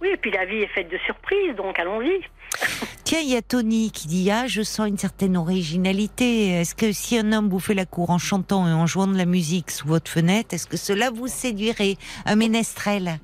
Oui, 0.00 0.08
et 0.12 0.16
puis 0.16 0.32
la 0.32 0.44
vie 0.44 0.56
est 0.56 0.66
faite 0.74 0.90
de 0.90 0.98
surprises, 1.06 1.54
donc 1.56 1.78
allons-y. 1.78 2.10
Tiens, 3.04 3.20
il 3.22 3.28
y 3.30 3.36
a 3.36 3.42
Tony 3.42 3.92
qui 3.92 4.08
dit 4.08 4.28
Ah, 4.32 4.46
je 4.48 4.62
sens 4.62 4.88
une 4.88 4.98
certaine 4.98 5.36
originalité. 5.36 6.48
Est-ce 6.48 6.74
que 6.74 6.90
si 6.92 7.16
un 7.16 7.32
homme 7.32 7.48
vous 7.48 7.60
fait 7.60 7.74
la 7.74 7.86
cour 7.86 8.10
en 8.10 8.18
chantant 8.18 8.66
et 8.68 8.72
en 8.72 8.86
jouant 8.86 9.06
de 9.06 9.16
la 9.16 9.24
musique 9.26 9.70
sous 9.70 9.86
votre 9.86 10.10
fenêtre, 10.10 10.54
est-ce 10.54 10.66
que 10.66 10.76
cela 10.76 11.10
vous 11.10 11.28
séduirait 11.28 11.96
Un 12.26 12.34
ménestrel? 12.36 13.20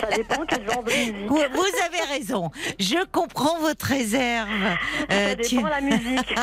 Ça 0.00 0.06
dépend 0.16 0.44
quel 0.48 0.64
genre 0.70 0.82
de 0.84 0.90
musique. 0.92 1.28
vous, 1.28 1.36
vous 1.36 1.72
avez 1.86 2.00
raison. 2.18 2.50
Je 2.78 3.04
comprends 3.10 3.58
votre 3.60 3.86
réserve. 3.86 4.48
Euh, 5.10 5.28
Ça 5.30 5.34
dépend 5.34 5.48
tu- 5.48 5.62
la 5.62 5.80
musique. 5.80 6.34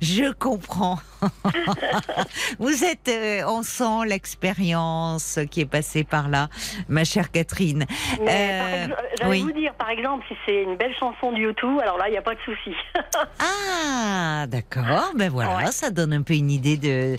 Je 0.00 0.32
comprends. 0.32 0.98
Vous 2.58 2.84
êtes, 2.84 3.08
euh, 3.08 3.42
on 3.46 3.62
sent 3.62 4.06
l'expérience 4.06 5.38
qui 5.50 5.60
est 5.60 5.66
passée 5.66 6.04
par 6.04 6.28
là, 6.28 6.48
ma 6.88 7.04
chère 7.04 7.30
Catherine. 7.30 7.86
Euh, 8.20 8.86
j'allais 9.18 9.30
oui. 9.30 9.42
vous 9.42 9.52
dire, 9.52 9.74
par 9.74 9.90
exemple, 9.90 10.24
si 10.28 10.34
c'est 10.46 10.62
une 10.62 10.76
belle 10.76 10.94
chanson 10.98 11.32
de 11.32 11.38
YouTube, 11.38 11.78
alors 11.82 11.98
là, 11.98 12.08
il 12.08 12.12
n'y 12.12 12.18
a 12.18 12.22
pas 12.22 12.34
de 12.34 12.40
souci. 12.44 12.74
Ah, 13.38 14.46
d'accord. 14.48 15.12
Ben 15.14 15.30
voilà, 15.30 15.56
Ouais. 15.56 15.72
ça 15.72 15.90
donne 15.90 16.12
un 16.12 16.22
peu 16.22 16.34
une 16.34 16.50
idée 16.50 16.76
de, 16.76 17.16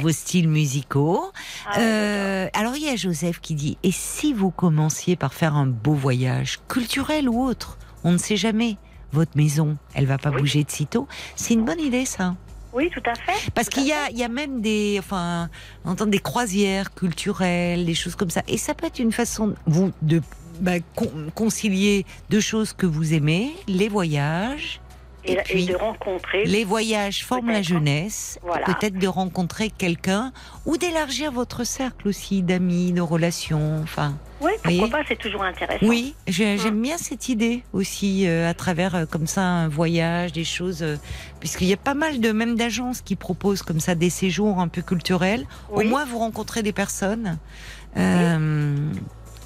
vos 0.00 0.10
styles 0.10 0.48
musicaux. 0.48 1.32
Ah 1.66 1.78
Euh, 1.78 2.48
alors 2.52 2.76
il 2.76 2.84
y 2.84 2.88
a 2.88 2.96
Joseph 2.96 3.40
qui 3.40 3.54
dit 3.54 3.78
et 3.82 3.90
si 3.92 4.32
vous 4.32 4.50
commenciez 4.50 5.16
par 5.16 5.32
faire 5.34 5.54
un 5.56 5.66
beau 5.66 5.94
voyage 5.94 6.58
culturel 6.68 7.28
ou 7.28 7.42
autre, 7.44 7.78
on 8.04 8.12
ne 8.12 8.18
sait 8.18 8.36
jamais. 8.36 8.76
Votre 9.12 9.36
maison, 9.36 9.76
elle 9.94 10.06
va 10.06 10.18
pas 10.18 10.30
Oui. 10.30 10.40
bouger 10.40 10.64
de 10.64 10.70
sitôt. 10.70 11.06
C'est 11.36 11.54
une 11.54 11.64
bonne 11.64 11.80
idée 11.80 12.04
ça. 12.06 12.34
Oui, 12.72 12.90
tout 12.90 13.02
à 13.04 13.14
fait. 13.14 13.50
Parce 13.54 13.68
qu'il 13.68 13.86
y 13.86 13.92
a, 13.92 14.08
il 14.10 14.18
y 14.18 14.24
a 14.24 14.28
même 14.28 14.60
des, 14.60 14.96
enfin, 14.98 15.48
on 15.84 15.90
entend 15.90 16.06
des 16.06 16.18
croisières 16.18 16.94
culturelles, 16.94 17.84
des 17.84 17.94
choses 17.94 18.14
comme 18.16 18.30
ça. 18.30 18.42
Et 18.48 18.56
ça 18.58 18.74
peut 18.74 18.86
être 18.86 18.98
une 18.98 19.12
façon, 19.12 19.54
vous, 19.66 19.92
de 20.02 20.22
bah, 20.60 20.80
con- 20.94 21.10
concilier 21.34 22.06
deux 22.30 22.40
choses 22.40 22.72
que 22.72 22.86
vous 22.86 23.14
aimez, 23.14 23.52
les 23.68 23.88
voyages. 23.88 24.80
Et, 25.24 25.32
Et 25.32 25.34
et 25.34 25.42
puis, 25.42 25.66
de 25.66 25.76
rencontrer. 25.76 26.44
Les 26.46 26.64
voyages 26.64 27.24
forment 27.24 27.50
la 27.52 27.62
jeunesse. 27.62 28.40
Voilà. 28.42 28.64
Peut-être 28.66 28.98
de 28.98 29.06
rencontrer 29.06 29.70
quelqu'un 29.70 30.32
ou 30.66 30.76
d'élargir 30.78 31.30
votre 31.30 31.62
cercle 31.64 32.08
aussi 32.08 32.42
d'amis, 32.42 32.90
de 32.92 33.00
relations. 33.02 33.78
Enfin, 33.82 34.16
Oui, 34.42 34.50
pourquoi 34.62 34.98
pas, 34.98 35.04
c'est 35.08 35.16
toujours 35.18 35.42
intéressant. 35.44 35.86
oui, 35.86 36.14
j'ai- 36.26 36.58
j'aime 36.58 36.80
bien 36.82 36.98
cette 36.98 37.28
idée 37.28 37.62
aussi 37.72 38.26
euh, 38.26 38.48
à 38.50 38.54
travers 38.54 38.94
euh, 38.94 39.06
comme 39.06 39.26
ça 39.26 39.42
un 39.42 39.68
voyage, 39.68 40.32
des 40.32 40.44
choses, 40.44 40.82
euh, 40.82 40.96
puisqu'il 41.40 41.68
y 41.68 41.72
a 41.72 41.76
pas 41.76 41.94
mal 41.94 42.20
de 42.20 42.32
même 42.32 42.56
d'agences 42.56 43.00
qui 43.00 43.14
proposent 43.16 43.62
comme 43.62 43.80
ça 43.80 43.94
des 43.94 44.10
séjours 44.10 44.58
un 44.58 44.68
peu 44.68 44.82
culturels. 44.82 45.46
Oui. 45.70 45.84
Au 45.86 45.88
moins, 45.88 46.04
vous 46.04 46.18
rencontrez 46.18 46.62
des 46.62 46.72
personnes 46.72 47.38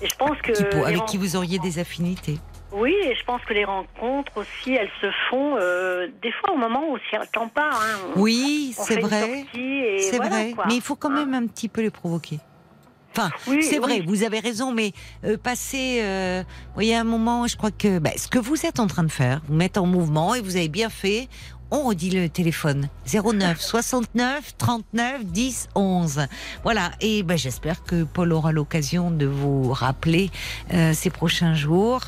je 0.02 0.14
pense 0.18 0.36
que. 0.42 0.52
qui 0.52 0.64
avec 0.84 1.04
qui 1.06 1.16
vous 1.16 1.36
auriez 1.36 1.58
des 1.58 1.78
affinités. 1.78 2.38
Oui, 2.72 2.94
et 3.04 3.14
je 3.14 3.24
pense 3.24 3.40
que 3.42 3.54
les 3.54 3.64
rencontres 3.64 4.32
aussi, 4.36 4.74
elles 4.74 4.90
se 5.00 5.06
font 5.30 5.56
euh, 5.56 6.08
des 6.22 6.32
fois 6.32 6.52
au 6.52 6.58
moment 6.58 6.82
où 6.90 6.94
on 6.96 6.98
s'y 7.08 7.16
attend 7.16 7.48
pas. 7.48 7.70
Hein. 7.72 8.12
On- 8.14 8.20
Oui, 8.20 8.74
c'est 8.76 9.00
vrai. 9.00 9.46
C'est 9.54 10.16
voilà, 10.16 10.28
vrai, 10.30 10.52
quoi. 10.52 10.64
mais 10.68 10.74
il 10.74 10.82
faut 10.82 10.96
quand 10.96 11.08
même 11.10 11.32
un 11.32 11.46
petit 11.46 11.68
peu 11.68 11.80
les 11.80 11.90
provoquer. 11.90 12.38
Enfin, 13.16 13.30
Oui, 13.46 13.62
c'est 13.62 13.78
vrai, 13.78 14.00
oui. 14.00 14.04
vous 14.06 14.24
avez 14.24 14.40
raison, 14.40 14.72
mais 14.72 14.92
euh, 15.24 15.38
passer, 15.38 16.00
euh, 16.02 16.42
vous 16.46 16.74
voyez, 16.74 16.94
un 16.94 17.04
moment, 17.04 17.46
je 17.46 17.56
crois 17.56 17.70
que 17.70 17.98
bah, 17.98 18.10
ce 18.16 18.28
que 18.28 18.38
vous 18.38 18.66
êtes 18.66 18.78
en 18.78 18.86
train 18.86 19.04
de 19.04 19.10
faire, 19.12 19.40
vous 19.48 19.54
mettre 19.54 19.80
en 19.80 19.86
mouvement 19.86 20.34
et 20.34 20.42
vous 20.42 20.56
avez 20.56 20.68
bien 20.68 20.90
fait. 20.90 21.28
On 21.72 21.82
redit 21.88 22.10
le 22.10 22.28
téléphone 22.28 22.88
09 23.12 23.60
69 23.60 24.56
39 24.56 25.24
10 25.24 25.68
11. 25.74 26.26
Voilà, 26.62 26.92
et 27.00 27.22
ben, 27.24 27.36
j'espère 27.36 27.82
que 27.82 28.04
Paul 28.04 28.32
aura 28.32 28.52
l'occasion 28.52 29.10
de 29.10 29.26
vous 29.26 29.72
rappeler 29.72 30.30
euh, 30.72 30.92
ces 30.94 31.10
prochains 31.10 31.54
jours 31.54 32.02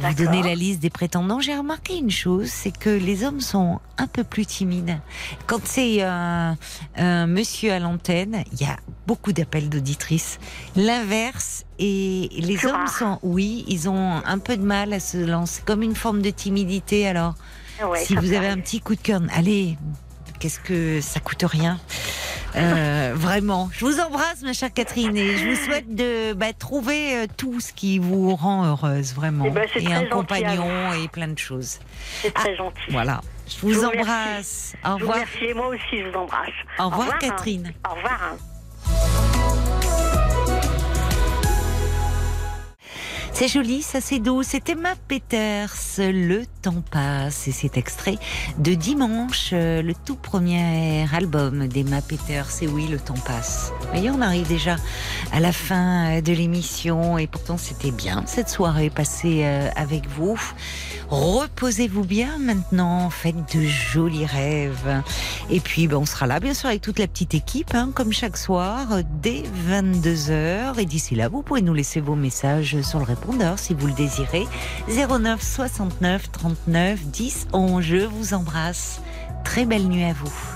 pour 0.00 0.08
vous 0.08 0.14
donner 0.24 0.42
la 0.42 0.54
liste 0.54 0.80
des 0.80 0.90
prétendants. 0.90 1.40
J'ai 1.40 1.56
remarqué 1.56 1.96
une 1.96 2.10
chose, 2.10 2.48
c'est 2.48 2.76
que 2.76 2.90
les 2.90 3.24
hommes 3.24 3.40
sont 3.40 3.80
un 3.98 4.06
peu 4.06 4.24
plus 4.24 4.46
timides. 4.46 4.98
Quand 5.46 5.60
c'est 5.64 6.02
un, 6.02 6.56
un 6.96 7.26
monsieur 7.26 7.72
à 7.72 7.78
l'antenne, 7.78 8.44
il 8.52 8.60
y 8.60 8.64
a 8.64 8.76
beaucoup 9.06 9.32
d'appels 9.32 9.68
d'auditrices. 9.68 10.38
L'inverse, 10.74 11.64
et 11.78 12.28
les 12.32 12.64
hommes 12.66 12.72
rare. 12.72 12.88
sont, 12.88 13.18
oui, 13.22 13.64
ils 13.68 13.88
ont 13.88 14.22
un 14.24 14.38
peu 14.38 14.56
de 14.56 14.62
mal 14.64 14.92
à 14.92 15.00
se 15.00 15.18
lancer, 15.18 15.62
comme 15.64 15.82
une 15.82 15.94
forme 15.96 16.22
de 16.22 16.30
timidité. 16.30 17.06
Alors, 17.06 17.34
Ouais, 17.86 18.02
si 18.02 18.14
vous 18.14 18.32
avez 18.32 18.48
un 18.48 18.58
petit 18.58 18.80
coup 18.80 18.94
de 18.94 19.00
cœur, 19.02 19.20
allez, 19.34 19.76
qu'est-ce 20.38 20.60
que 20.60 21.00
ça 21.00 21.20
coûte 21.20 21.44
rien 21.46 21.78
Euh, 22.56 23.12
Vraiment, 23.16 23.68
je 23.72 23.84
vous 23.84 24.00
embrasse, 24.00 24.42
ma 24.42 24.52
chère 24.52 24.72
Catherine, 24.72 25.16
et 25.16 25.36
je 25.36 25.48
vous 25.50 25.56
souhaite 25.56 25.94
de 25.94 26.32
bah, 26.32 26.52
trouver 26.52 27.14
euh, 27.16 27.26
tout 27.36 27.60
ce 27.60 27.72
qui 27.72 27.98
vous 27.98 28.34
rend 28.36 28.64
heureuse, 28.66 29.14
vraiment, 29.14 29.44
Eh 29.46 29.50
ben, 29.50 29.68
et 29.76 29.86
un 29.92 30.00
gentil 30.00 30.08
compagnon 30.10 30.92
et 30.94 31.08
plein 31.08 31.28
de 31.28 31.38
choses. 31.38 31.78
C'est 32.22 32.32
très 32.34 32.56
gentil. 32.56 32.76
Voilà, 32.90 33.20
je 33.48 33.60
vous, 33.60 33.72
Je 33.72 33.78
vous 33.78 33.88
remercie. 33.88 34.00
embrasse. 34.10 34.72
Au 34.84 34.86
Je 34.86 34.90
vous 34.92 34.98
revoir. 34.98 35.14
remercie 35.16 35.44
et 35.44 35.54
moi 35.54 35.66
aussi, 35.68 35.80
je 36.02 36.08
vous 36.10 36.16
embrasse. 36.16 36.48
Au 36.78 36.88
revoir, 36.88 37.08
hein. 37.12 37.18
Catherine. 37.20 37.72
Au 37.90 37.94
revoir. 37.94 38.20
hein. 38.22 39.65
C'est 43.38 43.48
joli, 43.48 43.82
ça 43.82 44.00
c'est 44.00 44.18
doux. 44.18 44.42
C'était 44.42 44.74
Ma 44.74 44.94
Peters, 44.96 45.74
Le 45.98 46.44
temps 46.62 46.82
passe. 46.90 47.46
Et 47.48 47.52
c'est 47.52 47.76
extrait 47.76 48.16
de 48.56 48.72
Dimanche, 48.72 49.50
euh, 49.52 49.82
le 49.82 49.92
tout 49.92 50.16
premier 50.16 51.04
album 51.14 51.68
des 51.68 51.84
Ma 51.84 52.00
Peters. 52.00 52.48
Et 52.62 52.66
oui, 52.66 52.88
le 52.88 52.98
temps 52.98 53.12
passe. 53.26 53.72
Vous 53.78 53.88
voyez, 53.88 54.10
on 54.10 54.22
arrive 54.22 54.48
déjà 54.48 54.76
à 55.32 55.40
la 55.40 55.52
fin 55.52 56.16
euh, 56.16 56.20
de 56.22 56.32
l'émission. 56.32 57.18
Et 57.18 57.26
pourtant, 57.26 57.58
c'était 57.58 57.90
bien 57.90 58.24
cette 58.24 58.48
soirée 58.48 58.88
passée 58.88 59.42
euh, 59.44 59.68
avec 59.76 60.08
vous. 60.08 60.40
Reposez-vous 61.08 62.04
bien 62.04 62.38
maintenant. 62.38 63.10
Faites 63.10 63.56
de 63.56 63.62
jolis 63.62 64.26
rêves. 64.26 65.02
Et 65.50 65.60
puis, 65.60 65.86
ben, 65.86 65.98
on 65.98 66.06
sera 66.06 66.26
là, 66.26 66.40
bien 66.40 66.54
sûr, 66.54 66.68
avec 66.68 66.82
toute 66.82 66.98
la 66.98 67.06
petite 67.06 67.34
équipe, 67.34 67.74
hein, 67.74 67.90
comme 67.94 68.12
chaque 68.12 68.36
soir, 68.36 68.88
dès 69.22 69.44
22h. 69.68 70.78
Et 70.78 70.84
d'ici 70.84 71.14
là, 71.14 71.28
vous 71.28 71.42
pouvez 71.42 71.62
nous 71.62 71.74
laisser 71.74 72.00
vos 72.00 72.16
messages 72.16 72.80
sur 72.82 72.98
le 72.98 73.04
répondeur 73.04 73.58
si 73.58 73.74
vous 73.74 73.86
le 73.86 73.92
désirez. 73.92 74.46
09 74.88 75.40
69 75.40 76.32
39 76.32 77.06
10 77.06 77.48
11. 77.52 77.84
Je 77.84 77.96
vous 77.98 78.34
embrasse. 78.34 79.00
Très 79.44 79.64
belle 79.64 79.86
nuit 79.86 80.04
à 80.04 80.12
vous. 80.12 80.55